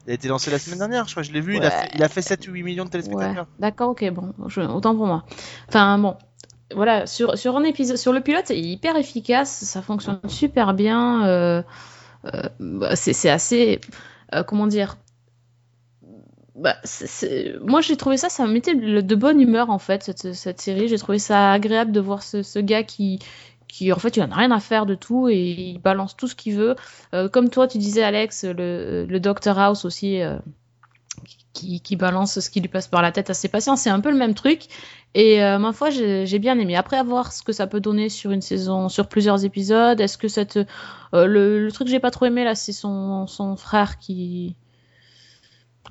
Il 0.06 0.10
a 0.10 0.14
été 0.14 0.28
lancé 0.28 0.50
la 0.50 0.58
semaine 0.58 0.78
dernière, 0.78 1.04
je 1.06 1.10
crois, 1.10 1.22
je 1.22 1.32
l'ai 1.32 1.42
vu. 1.42 1.54
Il, 1.58 1.66
a 1.66 1.70
fait, 1.70 1.90
il 1.92 2.02
a 2.02 2.08
fait 2.08 2.22
7 2.22 2.48
ou 2.48 2.52
8 2.52 2.62
millions 2.62 2.86
de 2.86 2.90
Ouais, 3.02 3.34
téléspectateurs. 3.34 3.46
d'accord, 3.58 3.90
ok, 3.90 4.08
bon, 4.10 4.32
je- 4.48 4.60
autant 4.62 4.96
pour 4.96 5.06
moi. 5.06 5.24
Enfin, 5.68 5.98
bon, 5.98 6.16
voilà, 6.74 7.06
sur, 7.06 7.38
sur 7.38 7.56
un 7.56 7.64
épisode, 7.64 7.96
sur 7.98 8.12
le 8.12 8.20
pilote, 8.22 8.44
c'est 8.46 8.58
hyper 8.60 8.96
efficace, 8.96 9.50
ça 9.64 9.82
fonctionne 9.82 10.20
super 10.28 10.74
bien. 10.74 11.26
euh, 11.26 11.62
euh, 12.26 12.42
bah, 12.60 12.96
c'est 12.96 13.30
assez, 13.30 13.80
euh, 14.34 14.44
comment 14.44 14.66
dire, 14.68 14.96
bah, 16.54 16.76
moi 17.62 17.80
j'ai 17.82 17.96
trouvé 17.96 18.16
ça, 18.16 18.28
ça 18.30 18.46
me 18.46 18.52
mettait 18.52 18.74
de, 18.74 19.00
de 19.00 19.14
bonne 19.14 19.40
humeur 19.40 19.68
en 19.70 19.78
fait 19.78 20.02
cette, 20.02 20.32
cette 20.32 20.60
série. 20.60 20.88
J'ai 20.88 20.98
trouvé 20.98 21.18
ça 21.18 21.52
agréable 21.52 21.92
de 21.92 22.00
voir 22.00 22.22
ce, 22.22 22.42
ce 22.42 22.58
gars 22.58 22.82
qui, 22.82 23.18
qui 23.68 23.92
en 23.92 23.98
fait 23.98 24.16
il 24.16 24.22
en 24.22 24.30
a 24.30 24.34
rien 24.36 24.50
à 24.50 24.60
faire 24.60 24.86
de 24.86 24.94
tout 24.94 25.28
et 25.28 25.36
il 25.38 25.78
balance 25.78 26.16
tout 26.16 26.28
ce 26.28 26.34
qu'il 26.34 26.54
veut. 26.56 26.76
Euh, 27.14 27.28
comme 27.28 27.50
toi 27.50 27.66
tu 27.68 27.78
disais 27.78 28.02
Alex, 28.02 28.44
le, 28.44 29.06
Dr 29.18 29.58
House 29.58 29.84
aussi. 29.84 30.20
euh, 30.22 30.38
qui, 31.52 31.80
qui 31.80 31.96
balance 31.96 32.38
ce 32.40 32.50
qui 32.50 32.60
lui 32.60 32.68
passe 32.68 32.86
par 32.86 33.00
la 33.00 33.12
tête 33.12 33.30
à 33.30 33.34
ses 33.34 33.48
patients. 33.48 33.76
C'est 33.76 33.88
un 33.90 34.00
peu 34.00 34.10
le 34.10 34.16
même 34.16 34.34
truc. 34.34 34.64
Et 35.14 35.42
euh, 35.42 35.58
ma 35.58 35.72
foi, 35.72 35.88
j'ai 35.88 36.38
bien 36.38 36.58
aimé. 36.58 36.76
Après, 36.76 36.98
à 36.98 37.02
voir 37.02 37.32
ce 37.32 37.42
que 37.42 37.52
ça 37.52 37.66
peut 37.66 37.80
donner 37.80 38.10
sur 38.10 38.30
une 38.30 38.42
saison, 38.42 38.90
sur 38.90 39.08
plusieurs 39.08 39.44
épisodes. 39.44 39.98
Est-ce 39.98 40.18
que 40.18 40.28
cette. 40.28 40.58
le, 41.14 41.64
le 41.64 41.72
truc 41.72 41.86
que 41.86 41.90
j'ai 41.90 42.00
pas 42.00 42.10
trop 42.10 42.26
aimé, 42.26 42.44
là, 42.44 42.54
c'est 42.54 42.72
son, 42.74 43.26
son 43.26 43.56
frère 43.56 43.98
qui. 43.98 44.54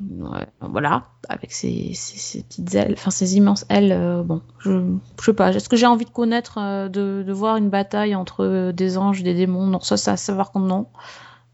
Ouais, 0.02 0.46
voilà, 0.60 1.08
avec 1.30 1.54
ses, 1.54 1.94
ses, 1.94 2.18
ses 2.18 2.44
petites 2.44 2.76
ailes, 2.76 2.94
enfin 2.98 3.12
ses 3.12 3.38
immenses 3.38 3.66
ailes. 3.70 3.94
euh, 3.94 4.24
bon, 4.24 4.42
je, 4.60 4.72
je 5.20 5.24
sais 5.26 5.34
pas. 5.34 5.54
Est-ce 5.54 5.70
que 5.70 5.78
j'ai 5.78 5.86
envie 5.86 6.04
de 6.04 6.10
connaître, 6.10 6.58
euh, 6.58 6.90
de, 6.90 7.24
de 7.26 7.32
voir 7.34 7.56
une 7.56 7.70
bataille 7.70 8.14
entre 8.14 8.44
euh, 8.44 8.72
des 8.74 8.98
anges, 8.98 9.24
des 9.24 9.34
démons? 9.34 9.68
Non, 9.68 9.80
ça, 9.80 9.96
ça, 9.96 10.18
ça 10.18 10.36
par 10.36 10.52
contre, 10.52 10.66
non. 10.66 10.88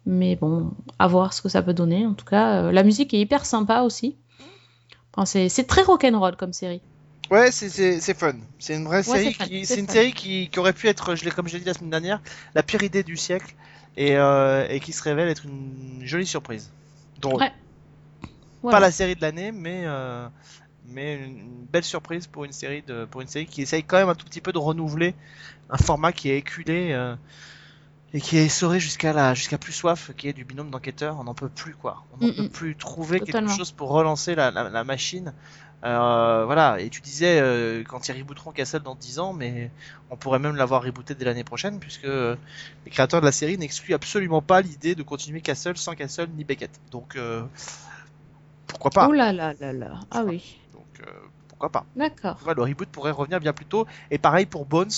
Mais 0.07 0.35
bon, 0.35 0.71
à 0.97 1.07
voir 1.07 1.33
ce 1.33 1.43
que 1.43 1.49
ça 1.49 1.61
peut 1.61 1.75
donner. 1.75 2.07
En 2.07 2.15
tout 2.15 2.25
cas, 2.25 2.63
euh, 2.63 2.71
la 2.71 2.81
musique 2.81 3.13
est 3.13 3.19
hyper 3.19 3.45
sympa 3.45 3.81
aussi. 3.81 4.15
Enfin, 5.13 5.25
c'est 5.25 5.67
très 5.67 5.83
rock'n'roll 5.83 6.35
comme 6.35 6.53
série. 6.53 6.81
Ouais, 7.29 7.51
c'est- 7.51 7.69
fun. 8.15 8.33
C'est 8.57 8.75
une 8.75 8.85
vraie 8.85 9.03
Ouais, 9.03 9.03
série 9.03 9.33
qui, 9.33 9.65
c'est 9.67 9.79
une 9.79 9.85
fun. 9.85 9.93
série 9.93 10.13
qui, 10.13 10.49
qui 10.49 10.59
aurait 10.59 10.73
pu 10.73 10.87
être, 10.87 11.15
je 11.15 11.29
comme 11.29 11.47
je 11.47 11.53
l'ai 11.53 11.59
dit 11.59 11.65
la 11.65 11.73
semaine 11.75 11.91
dernière, 11.91 12.21
la 12.55 12.63
pire 12.63 12.81
idée 12.81 13.03
du 13.03 13.17
siècle 13.17 13.55
et, 13.95 14.13
et 14.13 14.79
qui 14.79 14.93
se 14.93 15.03
révèle 15.03 15.29
être 15.29 15.45
une 15.45 16.01
jolie 16.03 16.25
surprise. 16.25 16.71
Drôle. 17.19 17.41
Ouais. 17.41 17.51
Pas 18.69 18.79
la 18.79 18.91
série 18.91 19.15
de 19.15 19.21
l'année, 19.21 19.51
mais 19.51 19.83
euh, 19.85 20.27
mais 20.87 21.15
une, 21.15 21.37
une 21.39 21.65
belle 21.71 21.83
surprise 21.83 22.27
pour 22.27 22.43
une 22.45 22.51
série 22.51 22.81
de 22.83 23.05
pour 23.05 23.21
une 23.21 23.27
série 23.27 23.45
qui 23.47 23.61
essaye 23.61 23.83
quand 23.83 23.97
même 23.97 24.09
un 24.09 24.15
tout 24.15 24.25
petit 24.25 24.41
peu 24.41 24.51
de 24.51 24.57
renouveler 24.59 25.15
un 25.69 25.77
format 25.77 26.11
qui 26.11 26.29
est 26.29 26.37
éculé 26.37 26.91
euh, 26.91 27.15
et 28.13 28.19
qui 28.21 28.37
est 28.37 28.45
essoré 28.45 28.79
jusqu'à 28.79 29.13
la 29.13 29.33
jusqu'à 29.33 29.57
plus 29.57 29.71
soif, 29.73 30.11
qui 30.17 30.27
est 30.27 30.33
du 30.33 30.43
binôme 30.45 30.69
d'enquêteurs. 30.69 31.17
On 31.19 31.23
n'en 31.23 31.33
peut 31.33 31.49
plus 31.49 31.75
quoi. 31.75 32.03
On 32.13 32.25
n'en 32.25 32.31
Mm, 32.31 32.35
peut 32.35 32.43
mm. 32.43 32.49
plus 32.49 32.75
trouver 32.75 33.19
Totalement. 33.19 33.47
quelque 33.49 33.57
chose 33.57 33.71
pour 33.71 33.89
relancer 33.89 34.35
la, 34.35 34.51
la, 34.51 34.69
la 34.69 34.83
machine. 34.83 35.33
Euh, 35.83 36.43
voilà, 36.45 36.79
et 36.79 36.89
tu 36.91 37.01
disais 37.01 37.39
euh, 37.41 37.83
quand 37.83 38.07
ils 38.07 38.11
rebooteront 38.11 38.51
Castle 38.51 38.81
dans 38.83 38.93
10 38.93 39.17
ans, 39.17 39.33
mais 39.33 39.71
on 40.11 40.15
pourrait 40.17 40.37
même 40.37 40.55
l'avoir 40.55 40.83
rebooté 40.83 41.15
dès 41.15 41.25
l'année 41.25 41.43
prochaine, 41.43 41.79
puisque 41.79 42.05
euh, 42.05 42.35
les 42.85 42.91
créateurs 42.91 43.19
de 43.19 43.25
la 43.25 43.31
série 43.31 43.57
n'excluent 43.57 43.95
absolument 43.95 44.43
pas 44.43 44.61
l'idée 44.61 44.93
de 44.93 45.01
continuer 45.01 45.41
Castle 45.41 45.77
sans 45.77 45.95
Castle 45.95 46.29
ni 46.37 46.43
Beckett. 46.43 46.69
Donc 46.91 47.15
euh, 47.15 47.41
pourquoi 48.81 49.03
pas 49.03 49.07
Oh 49.09 49.11
là 49.11 49.31
là 49.31 49.53
là 49.59 49.73
là. 49.73 49.91
Ah 50.09 50.23
oui. 50.25 50.57
Donc 50.73 50.85
euh, 51.01 51.11
pourquoi 51.49 51.69
pas 51.69 51.85
D'accord. 51.95 52.37
Le 52.55 52.61
reboot 52.63 52.89
pourrait 52.89 53.11
revenir 53.11 53.39
bien 53.39 53.53
plus 53.53 53.65
tôt, 53.65 53.85
et 54.09 54.17
pareil 54.17 54.45
pour 54.47 54.65
Bones. 54.65 54.89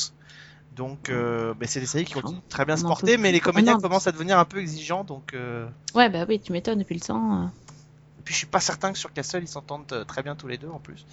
Donc 0.75 1.09
euh, 1.09 1.53
ben, 1.53 1.67
c'est 1.67 1.79
des 1.81 1.86
séries 1.86 2.05
qui 2.05 2.13
continuent 2.13 2.39
très 2.49 2.65
bien 2.65 2.77
se 2.77 2.84
porter, 2.84 3.17
mais 3.17 3.31
les 3.31 3.39
comédiens 3.39 3.75
Ah 3.77 3.81
commencent 3.81 4.07
à 4.07 4.11
devenir 4.11 4.39
un 4.39 4.45
peu 4.45 4.59
exigeants, 4.59 5.03
donc 5.03 5.34
euh, 5.34 5.67
Ouais, 5.93 6.09
bah 6.09 6.25
oui, 6.27 6.39
tu 6.39 6.51
m'étonnes 6.51 6.79
depuis 6.79 6.95
le 6.95 7.01
temps. 7.01 7.43
euh. 7.43 7.45
et 7.45 8.21
puis 8.23 8.34
je 8.34 8.39
suis 8.39 8.47
pas 8.47 8.59
certain 8.59 8.91
que 8.93 8.97
sur 8.97 9.11
Castle 9.13 9.41
ils 9.43 9.47
s'entendent 9.47 9.91
euh, 9.91 10.03
très 10.05 10.23
bien 10.23 10.36
tous 10.36 10.47
les 10.47 10.57
deux 10.57 10.69
en 10.69 10.79
plus. 10.79 11.05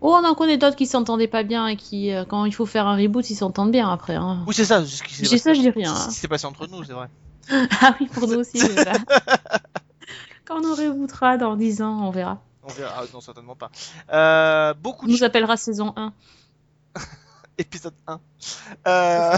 Oh, 0.00 0.14
on 0.20 0.24
en 0.28 0.34
connaît 0.34 0.58
d'autres 0.58 0.76
qui 0.76 0.86
s'entendaient 0.86 1.28
pas 1.28 1.42
bien 1.44 1.68
et 1.68 1.76
qui, 1.76 2.10
quand 2.28 2.44
il 2.44 2.52
faut 2.54 2.66
faire 2.66 2.86
un 2.88 2.96
reboot, 2.96 3.28
ils 3.30 3.36
s'entendent 3.36 3.70
bien 3.70 3.88
après. 3.90 4.16
hein. 4.16 4.42
Oui 4.46 4.54
c'est 4.54 4.64
ça, 4.64 4.80
dis 4.82 5.38
ça, 5.38 5.54
je 5.54 5.60
dis 5.60 5.70
rien. 5.70 5.94
c'est 5.94 6.26
hein. 6.26 6.28
passé 6.28 6.46
entre 6.46 6.66
nous, 6.66 6.82
c'est 6.84 6.92
vrai. 6.92 7.08
ah 7.80 7.94
oui, 8.00 8.06
pour 8.12 8.28
nous 8.28 8.38
aussi. 8.38 8.60
Quand 10.44 10.60
on 10.64 10.74
rebootera 10.74 11.36
dans 11.38 11.56
10 11.56 11.82
ans, 11.82 12.06
on 12.06 12.10
verra. 12.10 12.40
On 12.62 12.68
verra. 12.68 12.94
Ah, 12.98 13.04
non, 13.12 13.20
certainement 13.20 13.56
pas. 13.56 13.70
Euh, 14.12 14.74
beaucoup 14.74 15.06
de 15.06 15.12
nous 15.12 15.24
appellera 15.24 15.56
saison 15.56 15.92
1. 15.96 16.12
épisode 17.58 17.94
1. 18.06 18.20
Euh... 18.86 19.36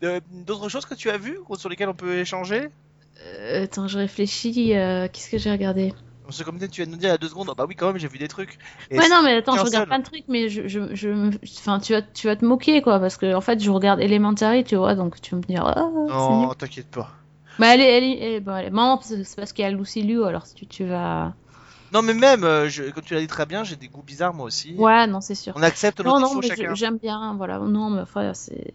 D'autres 0.46 0.68
choses 0.68 0.86
que 0.86 0.94
tu 0.94 1.10
as 1.10 1.18
vues 1.18 1.38
ou 1.48 1.56
sur 1.56 1.68
lesquelles 1.68 1.88
on 1.88 1.94
peut 1.94 2.18
échanger? 2.18 2.68
Euh, 3.24 3.64
attends, 3.64 3.88
je 3.88 3.98
réfléchis. 3.98 4.74
euh, 4.76 5.08
Qu'est-ce 5.12 5.30
que 5.30 5.38
j'ai 5.38 5.50
regardé? 5.50 5.92
Parce 6.24 6.38
que 6.38 6.44
comme 6.44 6.58
tu 6.58 6.66
viens 6.82 6.84
de 6.86 6.90
nous 6.90 6.98
dire 6.98 7.08
il 7.08 7.12
y 7.12 7.14
a 7.14 7.18
deux 7.18 7.28
secondes, 7.28 7.48
ah 7.50 7.54
bah 7.56 7.64
oui 7.66 7.74
quand 7.74 7.86
même 7.86 7.96
j'ai 7.98 8.06
vu 8.06 8.18
des 8.18 8.28
trucs. 8.28 8.58
Et 8.90 8.98
Ouais, 8.98 9.04
c'est- 9.04 9.08
non, 9.08 9.22
mais 9.22 9.36
attends, 9.38 9.54
je 9.56 9.60
regarde 9.60 9.74
seul. 9.84 9.86
plein 9.88 9.98
de 9.98 10.04
trucs, 10.04 10.24
mais 10.28 10.50
je, 10.50 10.68
je, 10.68 11.30
enfin, 11.58 11.80
tu 11.80 11.94
vas, 11.94 12.02
tu 12.02 12.26
vas 12.26 12.36
te 12.36 12.44
moquer, 12.44 12.82
quoi, 12.82 13.00
parce 13.00 13.16
que, 13.16 13.34
en 13.34 13.40
fait, 13.40 13.60
je 13.62 13.70
regarde 13.70 13.98
Elementary, 14.00 14.62
tu 14.62 14.76
vois, 14.76 14.94
donc 14.94 15.18
tu 15.22 15.30
vas 15.34 15.38
me 15.38 15.42
dire, 15.46 15.64
ah, 15.64 15.88
c'est. 16.06 16.12
Non, 16.12 16.52
t'inquiète 16.52 16.88
pas. 16.90 17.08
Bah, 17.58 17.74
elle 17.74 17.80
est, 17.80 17.96
elle 17.96 18.04
est, 18.04 18.18
elle 18.18 18.32
est- 18.34 18.40
bon, 18.40 18.56
elle 18.56 18.66
est- 18.66 18.70
non, 18.70 18.98
c'est 19.02 19.36
parce 19.36 19.52
qu'il 19.52 19.64
y 19.64 19.68
a 19.68 19.70
Lucy 19.70 20.02
Liu, 20.02 20.24
alors 20.24 20.46
si 20.46 20.54
tu, 20.54 20.66
tu 20.66 20.84
vas. 20.86 21.34
Non, 21.92 22.02
mais 22.02 22.14
même, 22.14 22.44
euh, 22.44 22.68
je- 22.68 22.84
comme 22.90 23.02
tu 23.02 23.14
l'as 23.14 23.20
dit 23.20 23.26
très 23.26 23.46
bien, 23.46 23.64
j'ai 23.64 23.76
des 23.76 23.88
goûts 23.88 24.02
bizarres 24.02 24.34
moi 24.34 24.46
aussi. 24.46 24.74
Ouais, 24.76 25.06
non, 25.06 25.20
c'est 25.20 25.34
sûr. 25.34 25.54
On 25.56 25.62
accepte 25.62 26.00
Non, 26.00 26.20
notre 26.20 26.34
non, 26.34 26.40
mais 26.40 26.48
chacun. 26.48 26.74
j'aime 26.74 26.98
bien, 26.98 27.34
voilà. 27.36 27.58
Non, 27.58 27.90
mais 27.90 28.00
enfin, 28.02 28.32
c'est. 28.34 28.72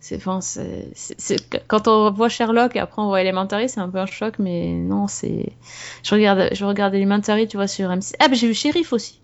C'est, 0.00 0.16
enfin, 0.16 0.42
c'est, 0.42 0.90
c'est- 0.94 1.18
c'est- 1.18 1.64
quand 1.66 1.88
on 1.88 2.10
voit 2.10 2.28
Sherlock 2.28 2.76
et 2.76 2.78
après 2.78 3.00
on 3.00 3.06
voit 3.06 3.22
Elementary, 3.22 3.70
c'est 3.70 3.80
un 3.80 3.88
peu 3.88 3.96
un 3.98 4.04
choc, 4.04 4.34
mais 4.38 4.74
non, 4.74 5.06
c'est. 5.08 5.54
Je 6.02 6.14
regarde, 6.14 6.50
je 6.52 6.64
regarde 6.66 6.94
Elementary, 6.94 7.48
tu 7.48 7.56
vois, 7.56 7.66
sur 7.66 7.88
M6. 7.90 8.12
Ah, 8.20 8.28
mais 8.28 8.36
j'ai 8.36 8.46
vu 8.46 8.52
Sheriff 8.52 8.92
aussi. 8.92 9.22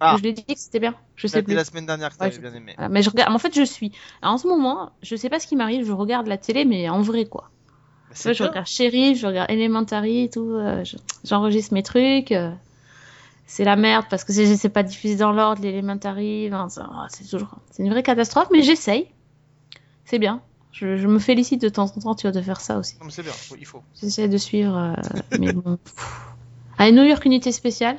Ah. 0.00 0.14
Je 0.16 0.22
l'ai 0.22 0.32
dit 0.32 0.42
que 0.46 0.52
c'était 0.56 0.80
bien. 0.80 0.94
Je 1.16 1.26
sais 1.26 1.32
C'était 1.34 1.42
plus. 1.44 1.54
la 1.54 1.64
semaine 1.66 1.84
dernière 1.84 2.16
que 2.16 2.24
Ouais, 2.24 2.32
je- 2.32 2.40
bien 2.40 2.54
aimé. 2.54 2.72
Voilà, 2.78 2.88
mais 2.88 3.02
je 3.02 3.10
regarde. 3.10 3.30
En 3.34 3.38
fait, 3.38 3.54
je 3.54 3.62
suis. 3.62 3.92
Alors, 4.22 4.34
en 4.36 4.38
ce 4.38 4.48
moment, 4.48 4.90
je 5.02 5.14
sais 5.16 5.28
pas 5.28 5.38
ce 5.38 5.46
qui 5.46 5.54
m'arrive. 5.54 5.86
Je 5.86 5.92
regarde 5.92 6.26
la 6.26 6.38
télé, 6.38 6.64
mais 6.64 6.88
en 6.88 7.02
vrai, 7.02 7.26
quoi. 7.26 7.50
Mais 8.12 8.16
Tu 8.16 8.22
vois, 8.22 8.32
c'est 8.32 8.38
je 8.38 8.42
regarde 8.44 8.66
Sheriff, 8.66 9.18
je 9.18 9.26
regarde 9.26 9.50
Elementary 9.50 10.24
et 10.24 10.30
tout. 10.30 10.50
euh, 10.52 10.84
je- 10.84 10.96
J'enregistre 11.24 11.72
mes 11.74 11.82
trucs. 11.82 12.32
euh, 12.32 12.50
c'est 13.46 13.64
la 13.64 13.76
merde 13.76 14.06
parce 14.08 14.24
que 14.24 14.32
c'est 14.32 14.68
pas 14.68 14.82
diffusé 14.82 15.16
dans 15.16 15.32
l'ordre, 15.32 15.62
l'Elementary. 15.62 16.48
ah, 16.52 16.66
c'est 17.10 17.24
toujours. 17.28 17.50
C'est 17.70 17.82
une 17.82 17.90
vraie 17.90 18.02
catastrophe, 18.02 18.48
mais 18.52 18.62
j'essaye. 18.62 19.08
C'est 20.04 20.18
bien. 20.18 20.40
Je, 20.72 20.96
je 20.96 21.06
me 21.06 21.18
félicite 21.18 21.60
de 21.60 21.68
temps 21.68 21.84
en 21.84 22.00
temps, 22.00 22.14
tu 22.14 22.22
vois, 22.26 22.32
de 22.32 22.40
faire 22.40 22.60
ça 22.60 22.78
aussi. 22.78 22.96
Non, 22.98 23.06
mais 23.06 23.12
c'est 23.12 23.22
bien, 23.22 23.32
il 23.58 23.66
faut. 23.66 23.82
J'essaie 24.00 24.28
de 24.28 24.38
suivre. 24.38 24.76
euh, 24.76 24.94
mais 25.36 25.50
bon. 25.52 25.78
Allez, 26.78 26.92
New 26.92 27.04
York 27.04 27.24
Unité 27.26 27.52
Spéciale. 27.52 27.98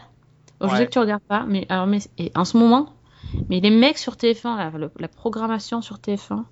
Je 0.61 0.67
sais 0.77 0.85
que 0.85 0.91
tu 0.91 0.99
regardes 0.99 1.21
pas, 1.27 1.45
mais, 1.47 1.65
alors, 1.69 1.87
mais 1.87 1.99
et 2.17 2.31
en 2.35 2.45
ce 2.45 2.57
moment, 2.57 2.89
mais 3.49 3.59
les 3.59 3.69
mecs 3.69 3.97
sur 3.97 4.15
TF1, 4.15 4.55
là, 4.57 4.71
le- 4.75 4.91
la 4.97 5.07
programmation 5.09 5.81
sur 5.81 5.99
TF1, 5.99 6.45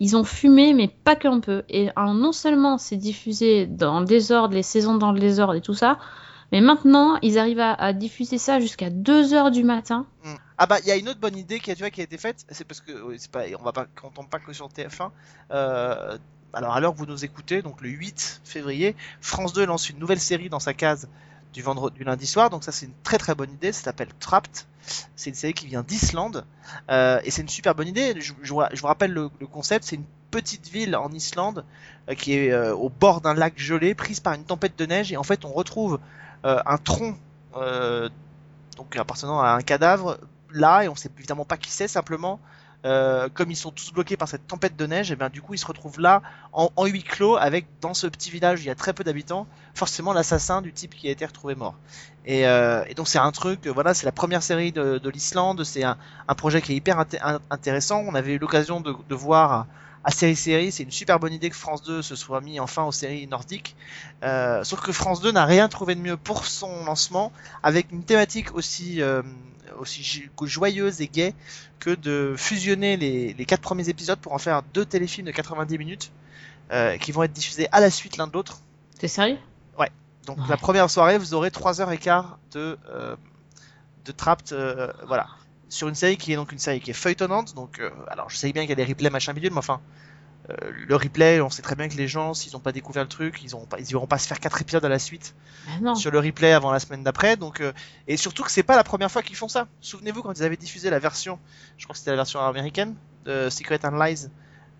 ils 0.00 0.16
ont 0.16 0.24
fumé, 0.24 0.74
mais 0.74 0.88
pas 0.88 1.16
qu'un 1.16 1.40
peu. 1.40 1.62
Et 1.68 1.88
non 1.96 2.32
seulement 2.32 2.78
c'est 2.78 2.96
diffusé 2.96 3.66
dans 3.66 4.00
le 4.00 4.06
désordre, 4.06 4.54
les 4.54 4.62
saisons 4.62 4.96
dans 4.96 5.12
le 5.12 5.20
désordre 5.20 5.54
et 5.54 5.60
tout 5.60 5.74
ça, 5.74 5.98
mais 6.52 6.60
maintenant, 6.60 7.18
ils 7.22 7.38
arrivent 7.38 7.60
à, 7.60 7.92
diffuser 7.92 8.38
ça 8.38 8.60
jusqu'à 8.60 8.90
2h 8.90 9.50
du 9.50 9.64
matin. 9.64 10.06
Mm. 10.24 10.34
Ah 10.58 10.66
bah 10.66 10.78
il 10.80 10.86
y 10.86 10.90
a 10.90 10.96
une 10.96 11.08
autre 11.08 11.20
bonne 11.20 11.36
idée 11.36 11.60
qui 11.60 11.70
a, 11.70 11.74
a 11.74 11.86
été 11.86 12.16
faite, 12.16 12.46
c'est 12.50 12.64
parce 12.64 12.80
que 12.80 12.92
c'est 13.18 13.30
pas, 13.30 13.44
on 13.58 13.62
va 13.62 13.72
pas, 13.72 13.86
on 14.02 14.10
tombe 14.10 14.28
pas 14.28 14.38
que 14.38 14.52
sur 14.52 14.68
TF1. 14.68 15.10
Euh, 15.50 16.16
alors 16.52 16.72
à 16.72 16.80
l'heure 16.80 16.94
que 16.94 16.98
vous 16.98 17.06
nous 17.06 17.24
écoutez, 17.24 17.60
donc 17.60 17.82
le 17.82 17.90
8 17.90 18.40
février, 18.44 18.96
France 19.20 19.52
2 19.52 19.66
lance 19.66 19.90
une 19.90 19.98
nouvelle 19.98 20.20
série 20.20 20.48
dans 20.48 20.60
sa 20.60 20.72
case 20.72 21.08
du 21.52 21.62
vendredi, 21.62 21.98
du 21.98 22.04
lundi 22.04 22.26
soir. 22.26 22.50
Donc 22.50 22.64
ça 22.64 22.72
c'est 22.72 22.86
une 22.86 22.94
très 23.02 23.18
très 23.18 23.34
bonne 23.34 23.50
idée. 23.50 23.72
Ça 23.72 23.84
s'appelle 23.84 24.08
Trapped. 24.20 24.52
C'est 25.16 25.30
une 25.30 25.36
série 25.36 25.54
qui 25.54 25.66
vient 25.66 25.82
d'Islande 25.82 26.44
euh, 26.90 27.20
et 27.24 27.30
c'est 27.30 27.42
une 27.42 27.48
super 27.48 27.74
bonne 27.74 27.88
idée. 27.88 28.14
Je, 28.20 28.52
vous- 28.52 28.86
rappelle 28.86 29.12
le, 29.12 29.28
concept. 29.50 29.84
C'est 29.84 29.96
une 29.96 30.04
petite 30.30 30.68
ville 30.68 30.94
en 30.96 31.10
Islande 31.10 31.64
euh, 32.08 32.14
qui 32.14 32.34
est 32.34 32.52
euh, 32.52 32.74
au 32.74 32.88
bord 32.88 33.20
d'un 33.20 33.34
lac 33.34 33.54
gelé, 33.56 33.94
prise 33.94 34.20
par 34.20 34.34
une 34.34 34.44
tempête 34.44 34.78
de 34.78 34.86
neige 34.86 35.12
et 35.12 35.16
en 35.16 35.22
fait 35.22 35.44
on 35.44 35.52
retrouve 35.52 35.98
un 36.44 36.78
tronc 36.78 37.16
donc 38.76 38.94
appartenant 38.94 39.40
à 39.40 39.48
un 39.48 39.62
cadavre 39.62 40.20
là 40.52 40.84
et 40.84 40.88
on 40.88 40.94
sait 40.94 41.10
évidemment 41.18 41.44
pas 41.44 41.56
qui 41.56 41.72
c'est 41.72 41.88
simplement 41.88 42.38
euh, 42.86 43.28
comme 43.34 43.50
ils 43.50 43.56
sont 43.56 43.72
tous 43.72 43.92
bloqués 43.92 44.16
par 44.16 44.28
cette 44.28 44.46
tempête 44.46 44.76
de 44.76 44.86
neige 44.86 45.10
et 45.10 45.16
bien 45.16 45.28
du 45.28 45.42
coup 45.42 45.54
ils 45.54 45.58
se 45.58 45.66
retrouvent 45.66 45.98
là 45.98 46.22
en, 46.52 46.70
huis 46.86 47.02
clos 47.02 47.36
avec 47.36 47.66
dans 47.80 47.94
ce 47.94 48.06
petit 48.06 48.30
village 48.30 48.60
où 48.60 48.62
il 48.62 48.66
y 48.66 48.70
a 48.70 48.76
très 48.76 48.92
peu 48.92 49.02
d'habitants 49.02 49.48
forcément 49.74 50.12
l'assassin 50.12 50.62
du 50.62 50.72
type 50.72 50.94
qui 50.94 51.08
a 51.08 51.10
été 51.10 51.26
retrouvé 51.26 51.56
mort. 51.56 51.74
Et, 52.26 52.46
euh, 52.46 52.84
donc 52.94 53.08
c'est 53.08 53.18
un 53.18 53.32
truc 53.32 53.66
euh, 53.66 53.72
voilà 53.72 53.92
c'est 53.92 54.06
la 54.06 54.12
première 54.12 54.42
série 54.42 54.70
de, 54.70 54.98
de 54.98 55.10
l'Islande 55.10 55.64
c'est 55.64 55.82
un, 55.82 55.96
projet 56.36 56.62
qui 56.62 56.72
est 56.72 56.76
hyper 56.76 56.98
inté- 56.98 57.18
in- 57.22 57.40
intéressant. 57.50 58.04
On 58.06 58.14
avait 58.14 58.34
eu 58.34 58.38
l'occasion 58.38 58.80
de, 58.80 59.14
voir 59.14 59.66
à, 60.04 60.10
série 60.12 60.36
série 60.36 60.70
c'est 60.70 60.84
une 60.84 60.92
super 60.92 61.18
bonne 61.18 61.32
idée 61.32 61.50
que 61.50 61.56
France 61.56 61.82
2 61.82 62.02
se 62.02 62.14
soit 62.14 62.40
mis 62.40 62.60
enfin 62.60 62.84
aux 62.84 62.92
séries 62.92 63.26
nordiques. 63.26 63.74
Sauf 64.22 64.80
que 64.80 64.92
France 64.92 65.20
2 65.20 65.32
n'a 65.32 65.44
rien 65.44 65.68
trouvé 65.68 65.96
de 65.96 66.00
mieux 66.00 66.16
pour 66.16 66.46
son 66.46 66.84
lancement 66.84 67.32
avec 67.64 67.90
une 67.90 68.04
thématique 68.04 68.54
aussi 68.54 69.02
aussi 69.78 70.02
jo- 70.02 70.46
joyeuse 70.46 71.00
et 71.00 71.08
gaie 71.08 71.34
que 71.78 71.90
de 71.90 72.34
fusionner 72.36 72.96
les, 72.96 73.34
les 73.34 73.44
quatre 73.44 73.60
premiers 73.60 73.88
épisodes 73.88 74.18
pour 74.18 74.32
en 74.32 74.38
faire 74.38 74.62
deux 74.74 74.84
téléfilms 74.84 75.26
de 75.26 75.32
90 75.32 75.78
minutes 75.78 76.12
euh, 76.72 76.96
qui 76.98 77.12
vont 77.12 77.22
être 77.22 77.32
diffusés 77.32 77.68
à 77.72 77.80
la 77.80 77.90
suite 77.90 78.16
l'un 78.16 78.26
de 78.26 78.32
l'autre. 78.32 78.60
T'es 78.98 79.08
sérieux? 79.08 79.38
Donc 80.26 80.38
Ouais. 80.38 80.48
la 80.48 80.56
première 80.56 80.90
soirée, 80.90 81.18
vous 81.18 81.34
aurez 81.34 81.52
3 81.52 81.80
heures 81.80 81.92
et 81.92 81.98
quart 81.98 82.40
de 82.50 82.76
euh, 82.90 83.14
de 84.04 84.10
Trapped, 84.10 84.52
euh, 84.52 84.92
voilà, 85.06 85.28
sur 85.68 85.86
une 85.86 85.94
série 85.94 86.16
qui 86.16 86.32
est 86.32 86.36
donc 86.36 86.50
une 86.50 86.58
série 86.58 86.80
qui 86.80 86.90
est 86.90 86.94
feuilletonnante. 86.94 87.54
Donc 87.54 87.80
alors 88.08 88.28
je 88.28 88.36
sais 88.36 88.52
bien 88.52 88.62
qu'il 88.62 88.70
y 88.70 88.72
a 88.72 88.76
des 88.76 88.84
replays 88.84 89.10
machin 89.10 89.34
bidule, 89.34 89.52
mais 89.52 89.58
enfin 89.58 89.80
euh, 90.50 90.54
le 90.86 90.94
replay, 90.94 91.40
on 91.40 91.50
sait 91.50 91.62
très 91.62 91.74
bien 91.74 91.88
que 91.88 91.96
les 91.96 92.06
gens, 92.06 92.32
s'ils 92.32 92.52
n'ont 92.52 92.60
pas 92.60 92.72
découvert 92.72 93.02
le 93.02 93.08
truc, 93.08 93.40
ils 93.42 93.46
n'iront 93.46 93.66
pas, 93.66 93.78
ils 93.80 93.90
iront 93.90 94.06
pas 94.06 94.18
se 94.18 94.28
faire 94.28 94.38
quatre 94.38 94.60
épisodes 94.60 94.84
à 94.84 94.88
la 94.88 94.98
suite 94.98 95.34
sur 95.96 96.10
le 96.12 96.20
replay 96.20 96.52
avant 96.52 96.70
la 96.70 96.78
semaine 96.78 97.02
d'après. 97.02 97.36
Donc, 97.36 97.60
euh, 97.60 97.72
et 98.06 98.16
surtout 98.16 98.44
que 98.44 98.50
c'est 98.50 98.62
pas 98.62 98.76
la 98.76 98.84
première 98.84 99.10
fois 99.10 99.22
qu'ils 99.22 99.36
font 99.36 99.48
ça. 99.48 99.66
Souvenez-vous 99.80 100.22
quand 100.22 100.38
ils 100.38 100.44
avaient 100.44 100.56
diffusé 100.56 100.88
la 100.90 101.00
version, 101.00 101.38
je 101.78 101.84
crois 101.84 101.94
que 101.94 101.98
c'était 101.98 102.12
la 102.12 102.16
version 102.16 102.40
américaine 102.40 102.94
de 103.24 103.48
Secret 103.50 103.80
and 103.84 103.98
Lies 103.98 104.28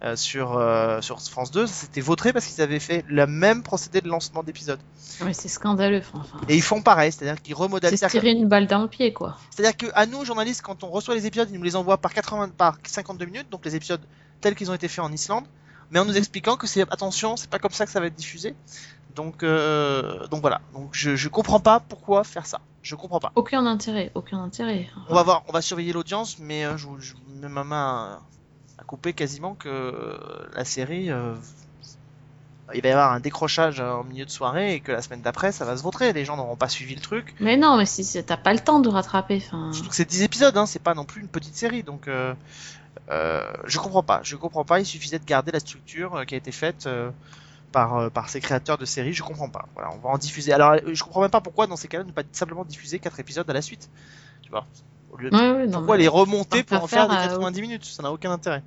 euh, 0.05 0.14
sur 0.14 0.61
sur 1.03 1.21
France 1.21 1.51
2, 1.51 1.67
c'était 1.67 2.01
vautré 2.01 2.33
parce 2.33 2.47
qu'ils 2.47 2.62
avaient 2.62 2.79
fait 2.79 3.05
le 3.09 3.27
même 3.27 3.64
procédé 3.64 4.01
de 4.01 4.09
lancement 4.09 4.45
d'épisode. 4.45 4.79
Mais 5.25 5.33
c'est 5.33 5.49
scandaleux, 5.49 6.03
enfin. 6.12 6.39
Et 6.49 6.55
ils 6.55 6.62
font 6.62 6.83
pareil, 6.83 7.11
c'est-à-dire 7.11 7.43
qu'ils 7.43 7.55
remodèlent. 7.55 7.97
C'est 7.99 8.07
tirer 8.09 8.31
une 8.31 8.47
balle 8.47 8.69
dans 8.69 8.83
le 8.83 8.89
pied, 8.89 9.12
quoi. 9.12 9.37
C'est-à-dire 9.51 9.77
que 9.77 9.87
à 9.95 10.07
nous 10.07 10.25
journalistes, 10.25 10.62
quand 10.62 10.85
on 10.85 10.91
reçoit 10.91 11.17
les 11.17 11.27
épisodes, 11.27 11.49
ils 11.51 11.57
nous 11.57 11.64
les 11.64 11.75
envoient 11.75 11.99
par 11.99 12.14
80 12.14 12.51
par 12.57 12.79
52 12.85 13.25
minutes, 13.25 13.51
donc 13.51 13.64
les 13.64 13.75
épisodes 13.75 14.03
tels 14.41 14.55
qu'ils 14.55 14.70
ont 14.70 14.74
été 14.74 14.89
faits 14.89 15.05
en 15.05 15.12
Islande, 15.12 15.45
mais 15.91 15.99
en 15.99 16.05
nous 16.05 16.16
expliquant 16.16 16.57
que 16.57 16.66
c'est 16.66 16.82
attention, 16.82 17.37
c'est 17.37 17.51
pas 17.51 17.59
comme 17.59 17.72
ça 17.72 17.87
que 17.87 17.93
ça 17.93 18.01
va 18.01 18.07
être 18.07 18.14
diffusé. 18.14 18.55
Donc 19.14 19.43
euh, 19.43 20.26
donc 20.28 20.43
voilà. 20.43 20.61
Donc 20.74 20.91
je 20.93 21.16
je 21.16 21.28
comprends 21.28 21.61
pas 21.61 21.80
pourquoi 21.80 22.22
faire 22.24 22.47
ça. 22.47 22.61
Je 22.82 22.95
comprends 22.95 23.18
pas. 23.18 23.32
Aucun 23.34 23.66
intérêt, 23.66 24.12
aucun 24.14 24.43
intérêt. 24.43 24.89
On 25.09 25.15
va 25.15 25.23
voir, 25.23 25.43
on 25.48 25.52
va 25.52 25.61
surveiller 25.61 25.93
l'audience, 25.93 26.39
mais 26.39 26.65
euh, 26.65 26.77
je, 26.77 26.86
je 26.98 27.15
mets 27.40 27.48
ma 27.48 27.65
main 27.65 28.20
à, 28.78 28.82
à 28.82 28.85
couper 28.85 29.12
quasiment 29.12 29.55
que 29.55 30.19
la 30.55 30.65
série, 30.65 31.11
euh, 31.11 31.35
il 32.74 32.82
va 32.82 32.89
y 32.89 32.93
avoir 32.93 33.12
un 33.12 33.20
décrochage 33.20 33.81
en 33.81 34.05
milieu 34.05 34.24
de 34.24 34.31
soirée 34.31 34.74
et 34.74 34.81
que 34.81 34.93
la 34.93 35.02
semaine 35.02 35.23
d'après, 35.23 35.51
ça 35.51 35.65
va 35.65 35.77
se 35.77 35.82
vautrer. 35.82 36.12
Les 36.12 36.24
gens 36.24 36.36
n'auront 36.36 36.56
pas 36.56 36.69
suivi 36.69 36.94
le 36.94 37.01
truc. 37.01 37.35
Mais 37.40 37.56
non, 37.56 37.77
mais 37.77 37.86
si 37.86 38.05
si 38.05 38.23
t'as 38.23 38.36
pas 38.36 38.52
le 38.52 38.61
temps 38.61 38.81
de 38.81 38.89
rattraper, 38.89 39.43
enfin. 39.44 39.73
Surtout 39.73 39.90
que 39.90 39.97
c'est 39.97 40.09
10 40.09 40.23
épisodes, 40.23 40.56
hein, 40.56 40.66
c'est 40.66 40.82
pas 40.82 40.94
non 40.94 41.05
plus 41.05 41.23
une 41.23 41.28
petite 41.28 41.56
série, 41.56 41.82
donc 41.82 42.06
euh, 42.06 42.35
euh, 43.10 43.47
je 43.64 43.78
comprends 43.78 44.02
pas. 44.02 44.20
Je 44.24 44.36
comprends 44.36 44.64
pas. 44.64 44.81
Il 44.81 44.86
suffisait 44.86 45.18
de 45.18 45.24
garder 45.24 45.52
la 45.52 45.60
structure 45.60 46.16
euh, 46.16 46.24
qui 46.24 46.35
a 46.35 46.39
été 46.39 46.52
faite 46.52 46.86
euh, 46.86 47.10
par 47.73 48.10
par 48.12 48.28
ces 48.31 48.40
créateurs 48.40 48.78
de 48.78 48.85
séries. 48.86 49.14
Je 49.14 49.23
comprends 49.23 49.51
pas. 49.51 49.66
Voilà, 49.74 49.90
on 49.93 49.98
va 49.98 50.10
en 50.10 50.18
diffuser. 50.18 50.52
Alors, 50.52 50.77
je 50.86 51.02
comprends 51.05 51.23
même 51.23 51.31
pas 51.31 51.40
pourquoi 51.43 51.66
dans 51.66 51.77
ces 51.77 51.89
cas-là 51.89 52.05
ne 52.05 52.12
pas 52.12 52.23
simplement 52.32 52.64
diffuser 52.64 52.98
quatre 53.01 53.20
épisodes 53.20 53.48
à 53.51 53.55
la 53.55 53.62
suite. 53.62 53.90
Tu 54.43 54.51
vois. 54.51 54.66
Au 55.10 55.18
lieu 55.18 55.31
de- 55.31 55.36
Ouais, 55.36 55.52
ouais, 55.52 55.66
non, 55.66 55.73
pourquoi 55.78 55.97
les 55.98 56.09
remonter 56.09 56.62
pour 56.64 56.82
en 56.85 56.86
faire 56.89 57.09
des 57.09 57.16
faire, 57.16 57.24
euh, 57.24 57.28
90 57.28 57.62
minutes? 57.62 57.85
Ça 57.85 58.02
n'a 58.02 58.12
aucun 58.12 58.31
intérêt. 58.32 58.62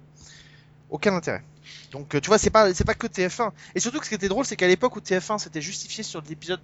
Aucun 0.90 1.14
intérêt. 1.16 1.44
Donc 1.92 2.14
euh, 2.16 2.20
tu 2.22 2.28
vois, 2.28 2.38
c'est 2.38 2.50
pas 2.50 2.74
c'est 2.74 2.84
pas 2.86 2.94
que 2.94 3.08
TF1. 3.08 3.52
Et 3.76 3.80
surtout 3.80 4.02
ce 4.04 4.10
qui 4.10 4.16
était 4.16 4.28
drôle, 4.28 4.46
c'est 4.46 4.56
qu'à 4.56 4.68
l'époque 4.68 4.96
où 4.96 5.00
TF1 5.00 5.38
s'était 5.40 5.62
justifié 5.62 6.04
sur 6.04 6.22
l'épisode, 6.30 6.60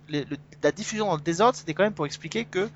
la 0.63 0.71
diffusion 0.71 1.07
dans 1.07 1.15
le 1.15 1.21
désordre, 1.21 1.57
c'était 1.57 1.73
quand 1.73 1.83
même 1.83 1.93
pour 1.93 2.05
expliquer 2.05 2.45
que 2.45 2.69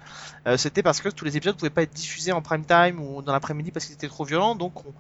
euh, 0.48 0.58
c'était 0.58 0.84
parce 0.84 1.00
que 1.02 1.10
tous 1.10 1.26
les 1.26 1.38
épisodes 1.38 1.56
pouvaient 1.56 1.70
pas 1.70 1.84
être 1.84 1.94
diffusés 1.94 2.32
en 2.32 2.42
prime 2.42 2.66
time 2.66 3.00
ou 3.02 3.22
dans 3.22 3.34
l'après-midi 3.34 3.72
parce 3.72 3.86
qu'ils 3.86 3.96
étaient 3.96 4.08
trop 4.08 4.26
violents, 4.26 4.56
donc 4.56 4.86
on, 4.86 4.94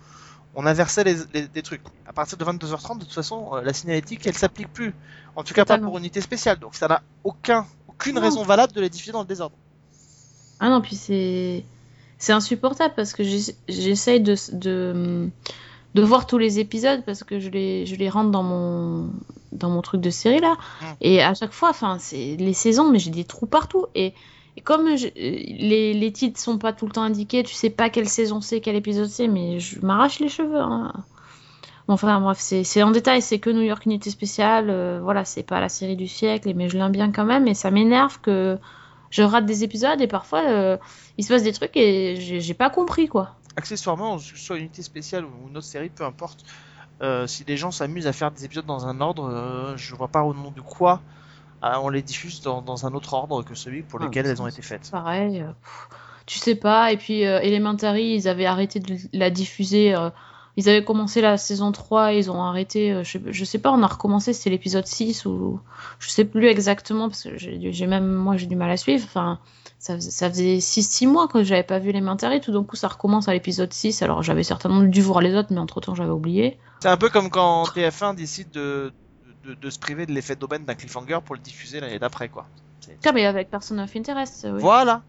on 0.55 0.65
inversait 0.65 1.03
les, 1.03 1.61
trucs. 1.63 1.81
À 2.07 2.13
partir 2.13 2.37
de 2.37 2.45
22h30, 2.45 2.99
de 2.99 3.03
toute 3.05 3.13
façon, 3.13 3.55
euh, 3.55 3.61
la 3.61 3.73
signalétique, 3.73 4.25
elle 4.27 4.35
s'applique 4.37 4.71
plus. 4.73 4.93
En 5.35 5.43
tout 5.43 5.53
cas, 5.53 5.65
pas 5.65 5.77
pour 5.77 5.97
unité 5.97 6.21
spéciale. 6.21 6.59
Donc 6.59 6.75
ça 6.75 6.87
n'a 6.87 7.01
aucun 7.23 7.65
aucune 7.87 8.15
Non. 8.15 8.21
raison 8.21 8.43
valable 8.43 8.73
de 8.73 8.81
les 8.81 8.89
diffuser 8.89 9.11
dans 9.11 9.21
le 9.21 9.27
désordre. 9.27 9.55
Ah 10.59 10.69
non, 10.69 10.81
puis 10.81 10.95
c'est 10.95 11.63
c'est 12.17 12.33
insupportable 12.33 12.93
parce 12.95 13.13
que 13.13 13.23
j'ess- 13.23 13.55
j'essaye 13.69 14.19
de, 14.21 14.35
de 14.53 15.29
de 15.95 16.01
voir 16.03 16.27
tous 16.27 16.37
les 16.37 16.59
épisodes 16.59 17.03
parce 17.05 17.23
que 17.23 17.39
je 17.39 17.49
les 17.49 17.85
je 17.85 17.95
les 17.95 18.09
rentre 18.09 18.31
dans 18.31 18.43
mon 18.43 19.11
dans 19.51 19.69
mon 19.69 19.81
truc 19.81 20.01
de 20.01 20.09
série 20.11 20.39
là 20.39 20.55
Mm. 20.81 20.85
et 21.01 21.21
à 21.23 21.33
chaque 21.33 21.53
fois 21.53 21.69
enfin 21.71 21.97
c'est 21.99 22.35
les 22.37 22.53
saisons 22.53 22.89
mais 22.91 22.99
j'ai 22.99 23.09
des 23.11 23.25
trous 23.25 23.47
partout 23.47 23.87
et, 23.95 24.13
et 24.57 24.61
comme 24.61 24.95
je- 24.97 25.07
les, 25.15 25.93
les 25.93 26.11
titres 26.11 26.39
sont 26.39 26.57
pas 26.59 26.73
tout 26.73 26.85
le 26.85 26.91
temps 26.91 27.03
indiqués 27.03 27.43
tu 27.43 27.55
sais 27.55 27.69
pas 27.71 27.89
quelle 27.89 28.07
saison 28.09 28.41
c'est 28.41 28.61
quel 28.61 28.75
épisode 28.75 29.07
c'est 29.09 29.27
mais 29.27 29.59
je 29.59 29.79
m'arrache 29.85 30.19
les 30.19 30.29
cheveux 30.29 30.59
hein. 30.59 30.93
Bon, 31.87 31.95
enfin 31.95 32.21
bref 32.21 32.37
c'est 32.39 32.83
en 32.83 32.91
détail 32.91 33.21
c'est 33.21 33.39
que 33.39 33.49
New 33.49 33.63
York 33.63 33.85
Unité 33.85 34.11
Spéciale 34.11 34.69
euh, 34.69 34.99
voilà 35.01 35.25
c'est 35.25 35.43
pas 35.43 35.59
la 35.59 35.69
série 35.69 35.95
du 35.95 36.07
siècle 36.07 36.51
mais 36.55 36.69
je 36.69 36.77
l'aime 36.77 36.91
bien 36.91 37.11
quand 37.11 37.25
même 37.25 37.47
et 37.47 37.55
ça 37.55 37.71
m'énerve 37.71 38.19
que 38.21 38.59
je 39.09 39.23
rate 39.23 39.45
des 39.47 39.63
épisodes 39.63 39.99
et 39.99 40.07
parfois 40.07 40.43
euh, 40.49 40.77
il 41.17 41.23
se 41.25 41.29
passe 41.33 41.41
des 41.43 41.51
trucs 41.53 41.75
et 41.75 42.15
j'ai 42.39 42.53
pas 42.53 42.69
compris 42.69 43.07
quoi. 43.07 43.38
Accessoirement, 43.59 44.19
soit 44.19 44.57
unité 44.59 44.83
spéciale 44.83 45.25
ou 45.25 45.49
une 45.49 45.57
autre 45.57 45.67
série, 45.67 45.91
peu 45.91 46.05
importe, 46.05 46.43
euh, 47.03 47.27
si 47.27 47.43
les 47.45 47.57
gens 47.57 47.71
s'amusent 47.71 48.07
à 48.07 48.13
faire 48.13 48.31
des 48.31 48.45
épisodes 48.45 48.65
dans 48.67 48.87
un 48.87 49.01
ordre, 49.01 49.25
euh, 49.29 49.77
je 49.77 49.95
vois 49.95 50.09
pas 50.09 50.23
au 50.23 50.33
nom 50.35 50.51
de 50.51 50.61
quoi 50.61 51.03
euh, 51.65 51.75
on 51.77 51.89
les 51.89 52.03
diffuse 52.03 52.41
dans, 52.41 52.61
dans 52.63 52.85
un 52.87 52.93
autre 52.95 53.13
ordre 53.15 53.43
que 53.43 53.55
celui 53.55 53.83
pour 53.83 53.99
Ah, 53.99 54.05
lequel 54.05 54.25
elles 54.27 54.41
ont 54.41 54.47
été 54.47 54.61
faites. 54.63 54.91
Pareil, 54.91 55.41
euh, 55.41 55.53
pff, 55.53 55.89
tu 56.27 56.39
sais 56.39 56.55
pas. 56.55 56.91
Et 56.93 56.97
puis 56.97 57.21
Elementary, 57.23 58.15
ils 58.15 58.27
avaient 58.29 58.45
arrêté 58.45 58.79
de 58.79 58.97
la 59.13 59.29
diffuser 59.31 59.95
ils 60.57 60.69
avaient 60.69 60.83
commencé 60.85 61.21
la 61.21 61.37
saison 61.37 61.71
3, 61.71 62.13
ils 62.13 62.31
ont 62.31 62.43
arrêté, 62.43 63.03
je, 63.03 63.11
sais- 63.19 63.33
je 63.33 63.45
sais 63.45 63.59
pas, 63.59 63.71
on 63.71 63.83
a 63.83 63.87
recommencé, 63.87 64.33
c'était 64.33 64.51
l'épisode 64.51 64.87
6 64.87 65.25
ou 65.25 65.61
je 65.99 66.09
sais 66.09 66.25
plus 66.25 66.47
exactement 66.47 67.09
parce 67.09 67.23
que 67.23 67.37
j'ai 67.37 67.71
j'ai 67.73 67.87
même 67.87 68.07
moi 68.13 68.37
j'ai 68.37 68.47
du 68.47 68.55
mal 68.57 68.69
à 68.71 68.77
suivre. 68.77 69.05
Enfin, 69.05 69.39
ça 69.79 69.95
faisait, 69.95 70.11
ça 70.11 70.29
faisait 70.29 70.59
6 70.59 71.07
mois 71.07 71.27
que 71.27 71.41
j'avais 71.43 71.63
pas 71.63 71.79
vu 71.79 71.91
les 71.91 72.03
séries, 72.19 72.41
tout 72.41 72.51
d'un 72.51 72.63
coup 72.63 72.75
ça 72.75 72.89
recommence 72.89 73.27
à 73.29 73.33
l'épisode 73.33 73.73
6. 73.73 74.01
Alors 74.01 74.21
j'avais 74.23 74.43
certainement 74.43 74.81
dû 74.81 75.01
voir 75.01 75.21
les 75.21 75.33
autres, 75.35 75.49
mais 75.51 75.59
entre-temps 75.59 75.95
j'avais 75.95 76.11
oublié. 76.11 76.59
C'est 76.81 76.89
un 76.89 76.97
peu 76.97 77.09
comme 77.09 77.29
quand 77.29 77.63
TF1 77.63 78.13
décide 78.15 78.51
de, 78.51 78.91
de, 79.45 79.53
de 79.53 79.69
se 79.69 79.79
priver 79.79 80.05
de 80.05 80.11
l'effet 80.11 80.35
d'aubaine 80.35 80.65
d'un 80.65 80.75
cliffhanger 80.75 81.19
pour 81.25 81.35
le 81.35 81.41
diffuser 81.41 81.79
l'année 81.79 81.97
d'après, 81.99 82.29
quoi. 82.29 82.45
Ah, 83.05 83.11
mais 83.13 83.25
avec 83.25 83.49
Person 83.49 83.77
of 83.79 83.95
Interest, 83.95 84.47
oui. 84.51 84.61
Voilà. 84.61 85.01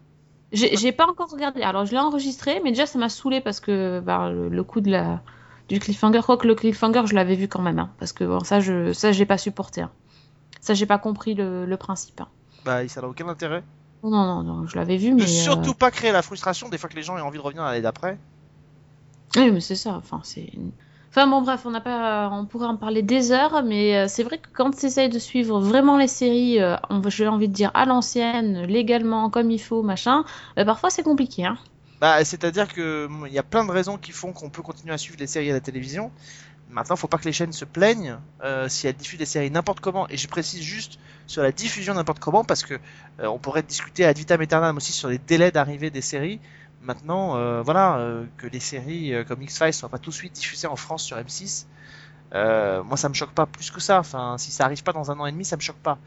J'ai 0.51 0.75
j'ai 0.75 0.91
pas 0.91 1.07
encore 1.07 1.29
regardé. 1.29 1.61
Alors, 1.63 1.85
je 1.85 1.91
l'ai 1.91 1.97
enregistré, 1.99 2.59
mais 2.63 2.71
déjà, 2.71 2.85
ça 2.85 2.99
m'a 2.99 3.09
saoulé 3.09 3.41
parce 3.41 3.59
que 3.59 4.01
bah, 4.01 4.29
le, 4.29 4.49
le 4.49 4.63
coup 4.63 4.81
de 4.81 4.91
la, 4.91 5.21
du 5.69 5.79
cliffhanger, 5.79 6.21
quoique 6.25 6.45
le 6.45 6.55
cliffhanger, 6.55 7.03
je 7.05 7.15
l'avais 7.15 7.35
vu 7.35 7.47
quand 7.47 7.61
même. 7.61 7.79
hein, 7.79 7.89
parce 7.99 8.11
que 8.13 8.23
bon, 8.25 8.41
ça, 8.41 8.59
je 8.59 8.91
ça, 8.93 9.11
j'ai 9.13 9.25
pas 9.25 9.37
supporté. 9.37 9.81
hein. 9.81 9.91
Ça, 10.59 10.73
j'ai 10.73 10.85
pas 10.85 10.97
compris 10.97 11.33
le, 11.33 11.65
le 11.65 11.77
principe. 11.77 12.21
hein. 12.21 12.27
Bah, 12.65 12.87
ça 12.87 13.01
n'a 13.01 13.07
aucun 13.07 13.27
intérêt. 13.29 13.63
Non, 14.03 14.25
non, 14.25 14.43
non, 14.43 14.67
je 14.67 14.75
l'avais 14.77 14.97
vu, 14.97 15.11
Ne 15.11 15.23
mais. 15.23 15.23
euh, 15.23 15.27
surtout 15.27 15.73
pas 15.75 15.91
créer 15.91 16.11
la 16.11 16.21
frustration 16.21 16.69
des 16.69 16.77
fois 16.77 16.89
que 16.89 16.95
les 16.95 17.03
gens 17.03 17.17
aient 17.17 17.21
envie 17.21 17.37
de 17.37 17.43
revenir 17.43 17.63
l'année 17.63 17.81
d'après. 17.81 18.17
Oui, 19.35 19.51
mais 19.51 19.61
c'est 19.61 19.75
ça. 19.75 19.93
Enfin, 19.95 20.21
c'est. 20.23 20.51
Enfin 21.09 21.27
bon, 21.27 21.41
bref, 21.41 21.65
on 21.65 21.71
n'a 21.71 21.81
pas, 21.81 22.29
on 22.31 22.45
pourrait 22.45 22.67
en 22.67 22.77
parler 22.77 23.01
des 23.01 23.31
heures, 23.33 23.63
mais 23.63 23.97
euh, 23.97 24.07
c'est 24.07 24.23
vrai 24.23 24.37
que 24.37 24.47
quand 24.53 24.71
tu 24.71 24.85
essayes 24.85 25.09
de 25.09 25.19
suivre 25.19 25.59
vraiment 25.59 25.97
les 25.97 26.07
séries, 26.07 26.61
euh, 26.61 26.77
j'ai 27.07 27.27
envie 27.27 27.49
de 27.49 27.53
dire 27.53 27.69
à 27.73 27.85
l'ancienne, 27.85 28.63
légalement, 28.63 29.29
comme 29.29 29.51
il 29.51 29.59
faut, 29.59 29.83
machin, 29.83 30.23
euh, 30.57 30.63
parfois 30.65 30.89
c'est 30.89 31.03
compliqué. 31.03 31.45
Hein. 31.45 31.57
Bah, 31.99 32.23
c'est-à-dire 32.23 32.73
que 32.73 33.09
il 33.27 33.33
y 33.33 33.37
a 33.37 33.43
plein 33.43 33.65
de 33.65 33.71
raisons 33.71 33.97
qui 33.97 34.11
font 34.13 34.31
qu'on 34.33 34.49
peut 34.49 34.61
continuer 34.63 34.93
à 34.93 34.97
suivre 34.97 35.19
les 35.19 35.27
séries 35.27 35.49
à 35.51 35.53
la 35.53 35.59
télévision. 35.59 36.11
Maintenant, 36.69 36.95
faut 36.95 37.09
pas 37.09 37.17
que 37.17 37.25
les 37.25 37.33
chaînes 37.33 37.51
se 37.51 37.65
plaignent 37.65 38.17
euh, 38.43 38.69
si 38.69 38.87
elles 38.87 38.95
diffusent 38.95 39.19
des 39.19 39.25
séries 39.25 39.51
n'importe 39.51 39.81
comment. 39.81 40.07
Et 40.09 40.15
je 40.15 40.27
précise 40.29 40.61
juste 40.61 40.97
sur 41.31 41.41
la 41.41 41.51
diffusion 41.51 41.93
n'importe 41.93 42.19
comment 42.19 42.43
parce 42.43 42.63
que 42.63 42.75
euh, 43.19 43.27
on 43.27 43.39
pourrait 43.39 43.63
discuter 43.63 44.05
ad 44.05 44.17
vitam 44.17 44.41
aeternam 44.41 44.77
aussi 44.77 44.91
sur 44.91 45.07
les 45.09 45.17
délais 45.17 45.51
d'arrivée 45.51 45.89
des 45.89 46.01
séries. 46.01 46.39
Maintenant, 46.81 47.37
euh, 47.37 47.61
voilà, 47.61 47.97
euh, 47.99 48.25
que 48.37 48.47
les 48.47 48.59
séries 48.59 49.13
comme 49.27 49.41
X-Files 49.41 49.73
soient 49.73 49.89
pas 49.89 49.99
tout 49.99 50.09
de 50.09 50.15
suite 50.15 50.33
diffusées 50.33 50.67
en 50.67 50.75
France 50.75 51.03
sur 51.03 51.17
M6. 51.17 51.67
euh, 52.33 52.83
moi, 52.83 52.97
ça 52.97 53.09
me 53.09 53.13
choque 53.13 53.31
pas 53.31 53.45
plus 53.45 53.71
que 53.71 53.79
ça. 53.81 53.99
Enfin, 53.99 54.37
si 54.37 54.51
ça 54.51 54.65
arrive 54.65 54.83
pas 54.83 54.93
dans 54.93 55.11
un 55.11 55.19
an 55.19 55.25
et 55.25 55.31
demi, 55.31 55.45
ça 55.45 55.55
me 55.57 55.61
choque 55.61 55.81
pas. 55.83 55.97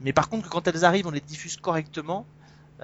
Mais 0.00 0.12
par 0.12 0.28
contre, 0.28 0.48
quand 0.50 0.66
elles 0.68 0.84
arrivent, 0.84 1.06
on 1.06 1.10
les 1.12 1.20
diffuse 1.20 1.56
correctement. 1.56 2.26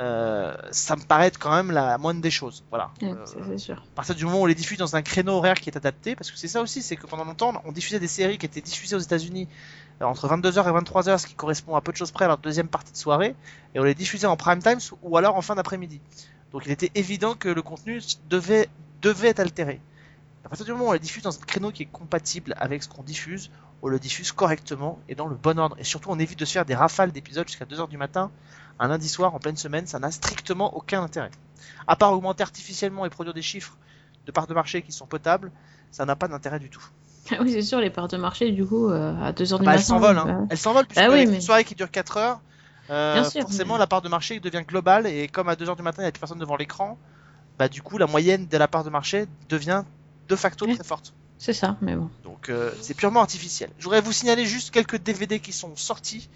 Euh, 0.00 0.56
ça 0.70 0.96
me 0.96 1.02
paraît 1.02 1.26
être 1.26 1.38
quand 1.38 1.54
même 1.54 1.70
la 1.70 1.98
moindre 1.98 2.20
des 2.20 2.30
choses. 2.30 2.64
Voilà. 2.70 2.90
Ouais, 3.02 3.12
Euh, 3.12 3.58
sûr. 3.58 3.76
à 3.76 3.94
partir 3.94 4.14
du 4.14 4.24
moment 4.24 4.38
où 4.40 4.42
on 4.42 4.46
les 4.46 4.54
diffuse 4.54 4.78
dans 4.78 4.96
un 4.96 5.02
créneau 5.02 5.34
horaire 5.34 5.54
qui 5.60 5.68
est 5.68 5.76
adapté, 5.76 6.16
parce 6.16 6.30
que 6.30 6.38
c'est 6.38 6.48
ça 6.48 6.62
aussi, 6.62 6.82
c'est 6.82 6.96
que 6.96 7.06
pendant 7.06 7.24
longtemps, 7.24 7.52
on 7.66 7.72
diffusait 7.72 8.00
des 8.00 8.08
séries 8.08 8.38
qui 8.38 8.46
étaient 8.46 8.60
diffusées 8.62 8.96
aux 8.96 9.00
États-Unis 9.00 9.46
euh, 10.00 10.06
entre 10.06 10.26
22h 10.28 10.66
et 10.68 10.82
23h, 10.82 11.18
ce 11.18 11.26
qui 11.26 11.34
correspond 11.34 11.76
à 11.76 11.80
peu 11.82 11.92
de 11.92 11.96
choses 11.98 12.12
près 12.12 12.24
à 12.24 12.28
leur 12.28 12.38
deuxième 12.38 12.68
partie 12.68 12.92
de 12.92 12.96
soirée, 12.96 13.34
et 13.74 13.80
on 13.80 13.84
les 13.84 13.94
diffusait 13.94 14.26
en 14.26 14.36
prime 14.36 14.62
time 14.62 14.78
ou 15.02 15.16
alors 15.18 15.36
en 15.36 15.42
fin 15.42 15.54
d'après-midi. 15.54 16.00
Donc 16.52 16.62
il 16.66 16.72
était 16.72 16.90
évident 16.94 17.34
que 17.34 17.48
le 17.48 17.62
contenu 17.62 18.00
devait, 18.28 18.68
devait 19.02 19.28
être 19.28 19.40
altéré. 19.40 19.80
À 20.44 20.48
partir 20.48 20.64
du 20.64 20.72
moment 20.72 20.86
où 20.86 20.88
on 20.88 20.92
les 20.92 20.98
diffuse 20.98 21.22
dans 21.22 21.36
un 21.36 21.44
créneau 21.46 21.70
qui 21.70 21.82
est 21.82 21.86
compatible 21.92 22.54
avec 22.58 22.82
ce 22.82 22.88
qu'on 22.88 23.02
diffuse, 23.02 23.50
on 23.82 23.88
le 23.88 23.98
diffuse 23.98 24.32
correctement 24.32 24.98
et 25.08 25.14
dans 25.14 25.26
le 25.26 25.36
bon 25.36 25.58
ordre. 25.58 25.76
Et 25.78 25.84
surtout, 25.84 26.10
on 26.10 26.18
évite 26.18 26.38
de 26.38 26.44
se 26.44 26.52
faire 26.52 26.64
des 26.64 26.74
rafales 26.74 27.12
d'épisodes 27.12 27.46
jusqu'à 27.48 27.64
2h 27.64 27.88
du 27.88 27.96
matin, 27.96 28.30
un 28.78 28.88
lundi 28.88 29.08
soir 29.08 29.34
en 29.34 29.38
pleine 29.38 29.56
semaine, 29.56 29.86
ça 29.86 29.98
n'a 29.98 30.10
strictement 30.10 30.74
aucun 30.76 31.02
intérêt. 31.02 31.30
À 31.86 31.96
part 31.96 32.12
augmenter 32.12 32.42
artificiellement 32.42 33.06
et 33.06 33.10
produire 33.10 33.34
des 33.34 33.42
chiffres 33.42 33.76
de 34.26 34.32
parts 34.32 34.46
de 34.46 34.54
marché 34.54 34.82
qui 34.82 34.92
sont 34.92 35.06
potables, 35.06 35.50
ça 35.90 36.04
n'a 36.04 36.16
pas 36.16 36.28
d'intérêt 36.28 36.58
du 36.58 36.68
tout. 36.70 36.84
Oui, 37.40 37.52
c'est 37.52 37.62
sûr, 37.62 37.80
les 37.80 37.90
parts 37.90 38.08
de 38.08 38.16
marché, 38.16 38.50
du 38.50 38.66
coup, 38.66 38.88
euh, 38.90 39.14
à 39.22 39.32
2h 39.32 39.58
du 39.60 39.64
Bah, 39.64 39.72
matin. 39.72 39.72
elles 39.74 39.82
s'envolent, 39.84 40.18
hein. 40.18 40.24
bah, 40.26 40.46
elles 40.50 40.58
s'envolent 40.58 40.86
puisque 40.86 41.00
Ah 41.00 41.10
oui, 41.10 41.26
mais- 41.26 41.34
une 41.36 41.40
soirée 41.40 41.64
qui 41.64 41.74
dure 41.74 41.90
4 41.90 42.16
heures, 42.16 42.40
euh, 42.90 43.14
Bien 43.14 43.24
sûr, 43.30 43.42
forcément 43.42 43.74
mais- 43.74 43.80
la 43.80 43.86
part 43.86 44.02
de 44.02 44.08
marché 44.08 44.40
devient 44.40 44.62
globale 44.66 45.06
et 45.06 45.28
comme 45.28 45.48
à 45.48 45.56
2 45.56 45.68
heures 45.68 45.76
du 45.76 45.82
matin 45.82 46.02
il 46.02 46.04
n'y 46.04 46.08
a 46.08 46.12
plus 46.12 46.18
personne 46.20 46.38
devant 46.38 46.56
l'écran, 46.56 46.98
bah 47.58 47.68
du 47.68 47.82
coup 47.82 47.98
la 47.98 48.06
moyenne 48.06 48.46
de 48.48 48.56
la 48.56 48.66
part 48.68 48.82
de 48.84 48.90
marché 48.90 49.26
devient 49.48 49.84
de 50.28 50.36
facto 50.36 50.66
très 50.66 50.82
forte. 50.84 51.12
C'est 51.40 51.54
ça, 51.54 51.78
mais 51.80 51.96
bon. 51.96 52.10
Donc 52.22 52.50
euh, 52.50 52.70
c'est 52.82 52.92
purement 52.92 53.20
artificiel. 53.20 53.70
Je 53.78 53.84
voudrais 53.84 54.02
vous 54.02 54.12
signaler 54.12 54.44
juste 54.44 54.70
quelques 54.70 54.98
DVD 54.98 55.40
qui 55.40 55.54
sont 55.54 55.74
sortis. 55.74 56.28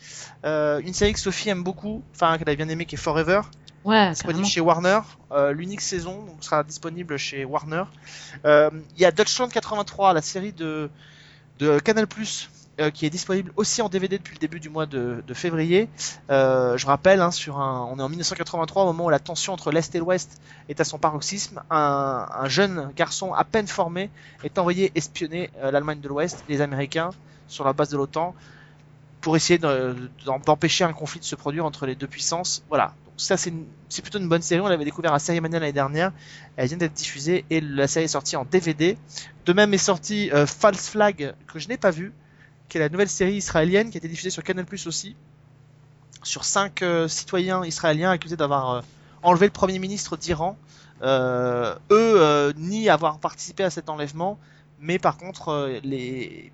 Euh, 0.46 0.80
une 0.82 0.94
série 0.94 1.12
que 1.12 1.20
Sophie 1.20 1.50
aime 1.50 1.62
beaucoup, 1.62 2.02
enfin 2.14 2.38
qu'elle 2.38 2.48
a 2.48 2.54
bien 2.54 2.70
aimé, 2.70 2.86
qui 2.86 2.94
est 2.94 2.98
Forever, 2.98 3.42
Ouais, 3.84 4.12
disponible 4.12 4.46
chez 4.46 4.62
Warner. 4.62 5.00
Euh, 5.30 5.52
L'unique 5.52 5.82
saison 5.82 6.24
donc, 6.24 6.42
sera 6.42 6.64
disponible 6.64 7.18
chez 7.18 7.44
Warner. 7.44 7.84
Il 8.46 8.72
y 8.96 9.04
a 9.04 9.12
Deutschland 9.12 9.48
83, 9.48 10.14
la 10.14 10.22
série 10.22 10.54
de, 10.54 10.88
de 11.58 11.78
Canal+, 11.80 12.06
euh, 12.80 12.90
qui 12.90 13.06
est 13.06 13.10
disponible 13.10 13.52
aussi 13.54 13.82
en 13.82 13.88
DVD 13.88 14.18
depuis 14.18 14.34
le 14.34 14.40
début 14.40 14.58
du 14.58 14.68
mois 14.68 14.86
de, 14.86 15.22
février. 15.32 15.88
Euh, 16.28 16.76
je 16.76 16.86
rappelle, 16.86 17.20
hein, 17.20 17.30
on 17.48 17.98
est 18.00 18.02
en 18.02 18.08
1983, 18.08 18.82
au 18.82 18.86
moment 18.86 19.04
où 19.04 19.10
la 19.10 19.20
tension 19.20 19.52
entre 19.52 19.70
l'Est 19.70 19.94
et 19.94 20.00
l'Ouest 20.00 20.40
est 20.68 20.80
à 20.80 20.84
son 20.84 20.98
paroxysme. 20.98 21.62
Un, 21.70 22.26
un 22.32 22.48
jeune 22.48 22.90
garçon 22.96 23.32
à 23.32 23.44
peine 23.44 23.68
formé 23.68 24.10
est 24.42 24.58
envoyé 24.58 24.90
espionner 24.96 25.50
euh, 25.62 25.70
l'Allemagne 25.70 26.00
de 26.00 26.08
l'Ouest, 26.08 26.44
les 26.48 26.60
Américains, 26.62 27.10
sur 27.46 27.64
la 27.64 27.72
base 27.72 27.90
de 27.90 27.96
l'OTAN, 27.96 28.34
pour 29.20 29.36
essayer 29.36 29.60
d'empêcher 29.60 30.82
un 30.82 30.92
conflit 30.92 31.20
de 31.20 31.24
se 31.24 31.36
produire 31.36 31.64
entre 31.64 31.86
les 31.86 31.94
deux 31.94 32.08
puissances. 32.08 32.64
Voilà. 32.68 32.86
Donc 33.06 33.14
ça, 33.18 33.36
c'est 33.36 34.02
plutôt 34.02 34.18
une 34.18 34.28
bonne 34.28 34.42
série. 34.42 34.60
On 34.62 34.66
l'avait 34.66 34.84
découvert 34.84 35.14
à 35.14 35.20
Série 35.20 35.40
Mania 35.40 35.60
l'année 35.60 35.72
dernière. 35.72 36.10
Elle 36.56 36.66
vient 36.66 36.76
d'être 36.76 36.94
diffusée 36.94 37.44
et 37.50 37.60
la 37.60 37.86
série 37.86 38.06
est 38.06 38.08
sortie 38.08 38.34
en 38.34 38.44
DVD. 38.44 38.98
De 39.46 39.52
même 39.52 39.72
est 39.72 39.78
sortie 39.78 40.30
False 40.46 40.88
Flag, 40.88 41.34
que 41.46 41.60
je 41.60 41.68
n'ai 41.68 41.76
pas 41.76 41.92
vu, 41.92 42.12
qui 42.68 42.78
est 42.78 42.80
la 42.80 42.88
nouvelle 42.88 43.08
série 43.08 43.34
israélienne 43.34 43.90
qui 43.90 43.96
a 43.96 43.98
été 43.98 44.08
diffusée 44.08 44.30
sur 44.30 44.42
Canal 44.42 44.64
Plus 44.64 44.86
aussi, 44.86 45.16
sur 46.22 46.44
cinq 46.44 46.82
euh, 46.82 47.08
citoyens 47.08 47.64
israéliens 47.64 48.10
accusés 48.10 48.36
d'avoir 48.36 48.70
euh, 48.70 48.80
enlevé 49.22 49.46
le 49.46 49.52
premier 49.52 49.78
ministre 49.78 50.16
d'Iran. 50.16 50.56
Euh, 51.02 51.74
eux 51.90 52.52
nient 52.56 52.88
avoir 52.88 53.18
participé 53.18 53.64
à 53.64 53.70
cet 53.70 53.90
enlèvement, 53.90 54.38
mais 54.80 54.98
par 54.98 55.16
contre, 55.16 55.80
les, 55.82 56.52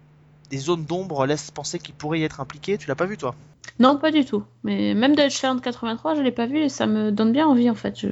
des 0.50 0.58
zones 0.58 0.84
d'ombre 0.84 1.26
laissent 1.26 1.50
penser 1.50 1.78
qu'ils 1.78 1.94
pourraient 1.94 2.20
y 2.20 2.24
être 2.24 2.40
impliqués. 2.40 2.76
Tu 2.78 2.88
l'as 2.88 2.94
pas 2.96 3.06
vu, 3.06 3.16
toi? 3.16 3.34
Non, 3.78 3.96
pas 3.96 4.10
du 4.10 4.24
tout. 4.24 4.44
Mais 4.64 4.94
même 4.94 5.16
Deutschland 5.16 5.58
83, 5.58 6.16
je 6.16 6.20
l'ai 6.20 6.32
pas 6.32 6.46
vu 6.46 6.58
et 6.58 6.68
ça 6.68 6.86
me 6.86 7.10
donne 7.10 7.32
bien 7.32 7.46
envie 7.46 7.70
en 7.70 7.74
fait. 7.74 7.98
Je... 7.98 8.08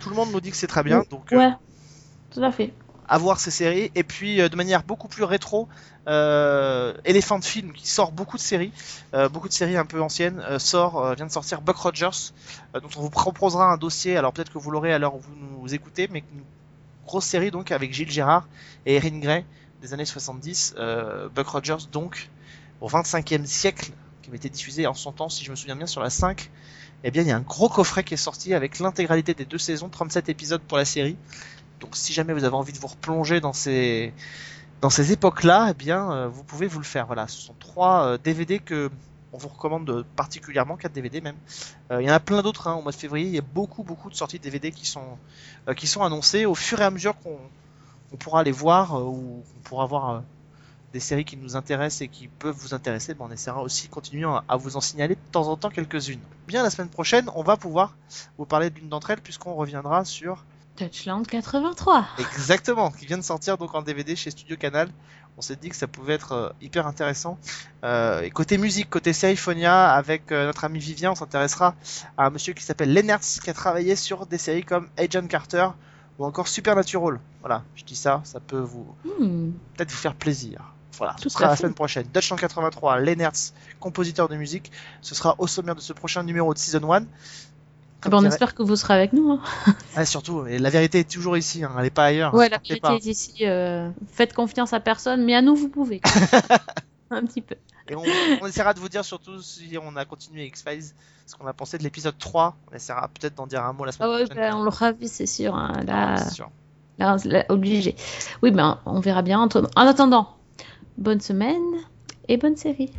Tout 0.00 0.10
le 0.10 0.16
monde 0.16 0.30
nous 0.32 0.40
dit 0.40 0.50
que 0.50 0.56
c'est 0.56 0.66
très 0.66 0.82
bien, 0.82 1.04
donc 1.10 1.32
euh, 1.32 1.36
Ouais, 1.36 1.52
tout 2.32 2.42
à 2.42 2.50
fait. 2.50 2.72
À 3.12 3.18
voir 3.18 3.38
ces 3.38 3.50
séries. 3.50 3.92
Et 3.94 4.04
puis, 4.04 4.40
euh, 4.40 4.48
de 4.48 4.56
manière 4.56 4.84
beaucoup 4.84 5.06
plus 5.06 5.24
rétro, 5.24 5.68
euh, 6.08 6.94
Elephant 7.04 7.42
Film, 7.42 7.72
qui 7.72 7.86
sort 7.86 8.10
beaucoup 8.10 8.38
de 8.38 8.42
séries, 8.42 8.72
euh, 9.12 9.28
beaucoup 9.28 9.48
de 9.48 9.52
séries 9.52 9.76
un 9.76 9.84
peu 9.84 10.00
anciennes, 10.00 10.42
euh, 10.48 10.58
sort, 10.58 11.14
vient 11.14 11.26
de 11.26 11.30
sortir 11.30 11.60
Buck 11.60 11.76
Rogers, 11.76 12.32
dont 12.72 12.88
on 12.96 13.00
vous 13.02 13.10
proposera 13.10 13.70
un 13.70 13.76
dossier. 13.76 14.16
Alors 14.16 14.32
peut-être 14.32 14.50
que 14.50 14.56
vous 14.56 14.70
l'aurez 14.70 14.94
à 14.94 14.98
l'heure 14.98 15.14
où 15.14 15.20
vous 15.20 15.34
nous 15.60 15.74
écoutez, 15.74 16.08
mais 16.10 16.24
une 16.32 16.42
grosse 17.06 17.26
série 17.26 17.50
donc 17.50 17.70
avec 17.70 17.92
Gilles 17.92 18.10
Gérard 18.10 18.48
et 18.86 18.94
Erin 18.94 19.18
Gray 19.18 19.44
des 19.82 19.92
années 19.92 20.06
70. 20.06 20.76
Euh, 20.78 21.28
Buck 21.28 21.48
Rogers 21.48 21.84
donc 21.92 22.30
au 22.80 22.88
25e 22.88 23.44
siècle, 23.44 23.92
qui 24.22 24.30
avait 24.30 24.38
été 24.38 24.48
diffusé 24.48 24.86
en 24.86 24.94
son 24.94 25.12
temps, 25.12 25.28
si 25.28 25.44
je 25.44 25.50
me 25.50 25.56
souviens 25.56 25.76
bien, 25.76 25.86
sur 25.86 26.00
la 26.00 26.08
5. 26.08 26.50
Eh 27.04 27.10
bien, 27.10 27.22
il 27.22 27.28
y 27.28 27.32
a 27.32 27.36
un 27.36 27.40
gros 27.40 27.68
coffret 27.68 28.04
qui 28.04 28.14
est 28.14 28.16
sorti 28.16 28.54
avec 28.54 28.78
l'intégralité 28.78 29.34
des 29.34 29.44
deux 29.44 29.58
saisons, 29.58 29.88
37 29.88 30.28
épisodes 30.28 30.62
pour 30.62 30.78
la 30.78 30.84
série. 30.84 31.16
Donc 31.82 31.96
si 31.96 32.12
jamais 32.12 32.32
vous 32.32 32.44
avez 32.44 32.54
envie 32.54 32.72
de 32.72 32.78
vous 32.78 32.86
replonger 32.86 33.40
dans 33.40 33.52
ces 33.52 34.14
dans 34.80 34.90
ces 34.90 35.12
époques-là, 35.12 35.68
eh 35.70 35.74
bien 35.74 36.10
euh, 36.10 36.28
vous 36.28 36.44
pouvez 36.44 36.66
vous 36.66 36.78
le 36.78 36.84
faire. 36.84 37.06
Voilà, 37.06 37.28
ce 37.28 37.40
sont 37.40 37.54
trois 37.58 38.06
euh, 38.06 38.18
DVD 38.18 38.58
que 38.58 38.90
on 39.32 39.38
vous 39.38 39.48
recommande 39.48 39.88
euh, 39.90 40.04
particulièrement, 40.16 40.76
quatre 40.76 40.92
DVD 40.92 41.20
même. 41.20 41.36
Euh, 41.90 42.02
il 42.02 42.06
y 42.06 42.10
en 42.10 42.14
a 42.14 42.20
plein 42.20 42.42
d'autres 42.42 42.68
hein, 42.68 42.74
au 42.74 42.82
mois 42.82 42.92
de 42.92 42.96
février. 42.96 43.26
Il 43.26 43.34
y 43.34 43.38
a 43.38 43.42
beaucoup 43.54 43.82
beaucoup 43.82 44.10
de 44.10 44.14
sorties 44.14 44.38
de 44.38 44.44
DVD 44.44 44.70
qui 44.70 44.86
sont 44.86 45.18
euh, 45.68 45.74
qui 45.74 45.86
sont 45.86 46.02
annoncées 46.02 46.46
au 46.46 46.54
fur 46.54 46.80
et 46.80 46.84
à 46.84 46.90
mesure 46.90 47.18
qu'on 47.18 47.38
on 48.12 48.16
pourra 48.16 48.42
les 48.44 48.52
voir 48.52 48.94
euh, 48.94 49.02
ou 49.02 49.42
qu'on 49.52 49.60
pourra 49.62 49.86
voir 49.86 50.10
euh, 50.10 50.20
des 50.92 51.00
séries 51.00 51.24
qui 51.24 51.36
nous 51.36 51.56
intéressent 51.56 52.02
et 52.02 52.08
qui 52.08 52.28
peuvent 52.28 52.56
vous 52.56 52.74
intéresser. 52.74 53.14
Ben, 53.14 53.26
on 53.28 53.32
essaiera 53.32 53.62
aussi 53.62 53.88
de 53.88 53.92
continuer 53.92 54.28
à 54.48 54.56
vous 54.56 54.76
en 54.76 54.80
signaler 54.80 55.14
de 55.14 55.30
temps 55.32 55.48
en 55.48 55.56
temps 55.56 55.70
quelques-unes. 55.70 56.20
Bien 56.46 56.62
la 56.62 56.70
semaine 56.70 56.90
prochaine, 56.90 57.28
on 57.34 57.42
va 57.42 57.56
pouvoir 57.56 57.96
vous 58.36 58.44
parler 58.44 58.70
d'une 58.70 58.88
d'entre 58.88 59.10
elles 59.10 59.20
puisqu'on 59.20 59.54
reviendra 59.54 60.04
sur 60.04 60.44
Touchland 60.88 61.22
83. 61.22 62.06
Exactement, 62.18 62.90
qui 62.90 63.06
vient 63.06 63.18
de 63.18 63.22
sortir 63.22 63.58
donc 63.58 63.74
en 63.74 63.82
DVD 63.82 64.16
chez 64.16 64.30
Studio 64.30 64.56
Canal. 64.56 64.88
On 65.38 65.40
s'est 65.40 65.56
dit 65.56 65.70
que 65.70 65.76
ça 65.76 65.86
pouvait 65.86 66.14
être 66.14 66.32
euh, 66.32 66.50
hyper 66.60 66.86
intéressant. 66.86 67.38
Euh, 67.84 68.20
et 68.20 68.30
côté 68.30 68.58
musique, 68.58 68.90
côté 68.90 69.12
Seriphonia, 69.12 69.92
avec 69.92 70.30
euh, 70.30 70.44
notre 70.46 70.64
ami 70.64 70.78
Vivien, 70.78 71.12
on 71.12 71.14
s'intéressera 71.14 71.74
à 72.18 72.26
un 72.26 72.30
monsieur 72.30 72.52
qui 72.52 72.62
s'appelle 72.62 72.92
Lennartz, 72.92 73.40
qui 73.40 73.48
a 73.48 73.54
travaillé 73.54 73.96
sur 73.96 74.26
des 74.26 74.36
séries 74.38 74.64
comme 74.64 74.88
Agent 74.98 75.26
Carter 75.28 75.68
ou 76.18 76.26
encore 76.26 76.48
Supernatural. 76.48 77.18
Voilà, 77.40 77.62
je 77.74 77.84
dis 77.84 77.96
ça, 77.96 78.20
ça 78.24 78.40
peut 78.40 78.60
vous 78.60 78.86
Hmm. 79.04 79.52
peut-être 79.74 79.90
vous 79.90 79.96
faire 79.96 80.14
plaisir. 80.14 80.74
Voilà, 80.98 81.14
ce 81.16 81.22
Tout 81.22 81.30
sera 81.30 81.46
à 81.46 81.48
la 81.48 81.56
semaine 81.56 81.72
prochaine. 81.72 82.06
Dutchland 82.12 82.36
83, 82.36 83.00
Lennartz, 83.00 83.54
compositeur 83.80 84.28
de 84.28 84.36
musique. 84.36 84.70
Ce 85.00 85.14
sera 85.14 85.34
au 85.38 85.46
sommaire 85.46 85.74
de 85.74 85.80
ce 85.80 85.94
prochain 85.94 86.22
numéro 86.22 86.52
de 86.52 86.58
Season 86.58 86.92
1. 86.92 87.04
On 88.10 88.24
espère 88.24 88.54
que 88.54 88.62
vous 88.62 88.76
serez 88.76 88.94
avec 88.94 89.12
nous. 89.12 89.32
hein. 89.32 89.40
Ah, 89.96 90.04
surtout, 90.06 90.46
et 90.46 90.58
la 90.58 90.70
vérité 90.70 91.00
est 91.00 91.10
toujours 91.10 91.36
ici, 91.36 91.62
hein, 91.64 91.70
elle 91.76 91.82
n'est 91.84 91.90
pas 91.90 92.06
ailleurs. 92.06 92.34
Ouais, 92.34 92.46
ne 92.46 92.50
la 92.52 92.58
vérité 92.58 92.80
pas. 92.80 92.94
est 92.94 93.04
ici. 93.06 93.34
euh, 93.46 93.90
faites 94.10 94.32
confiance 94.32 94.72
à 94.72 94.80
personne, 94.80 95.24
mais 95.24 95.34
à 95.34 95.42
nous, 95.42 95.54
vous 95.54 95.68
pouvez. 95.68 96.00
Un 97.10 97.24
petit 97.26 97.42
peu. 97.42 97.56
Et 97.88 97.94
on, 97.94 98.02
on 98.40 98.46
essaiera 98.46 98.72
de 98.72 98.80
vous 98.80 98.88
dire 98.88 99.04
surtout 99.04 99.40
si 99.42 99.76
on 99.82 99.96
a 99.96 100.04
continué 100.06 100.46
X-Files, 100.46 100.84
ce 101.26 101.34
qu'on 101.36 101.46
a 101.46 101.52
pensé 101.52 101.76
de 101.76 101.82
l'épisode 101.82 102.16
3. 102.18 102.56
On 102.70 102.74
essaiera 102.74 103.08
peut-être 103.08 103.34
d'en 103.34 103.46
dire 103.46 103.62
un 103.64 103.72
mot 103.74 103.84
la 103.84 103.90
Ah 103.90 103.92
semaine 103.92 104.10
ouais, 104.10 104.24
prochaine. 104.24 104.42
ben, 104.50 104.56
on 104.56 104.62
l'aura 104.62 104.92
vu, 104.92 105.06
c'est 105.08 105.26
sûr. 105.26 105.54
hein, 105.54 105.72
Ah, 105.80 105.82
Là, 105.84 106.16
c'est 106.16 106.34
sûr. 106.34 106.50
là, 106.98 107.16
là, 107.24 107.44
obligé. 107.50 107.96
Oui, 108.42 108.50
ben, 108.50 108.78
on 108.86 109.00
verra 109.00 109.20
bien. 109.22 109.40
En 109.40 109.48
en 109.48 109.86
attendant, 109.86 110.36
bonne 110.96 111.20
semaine 111.20 111.60
et 112.28 112.38
bonne 112.38 112.56
série. 112.56 112.92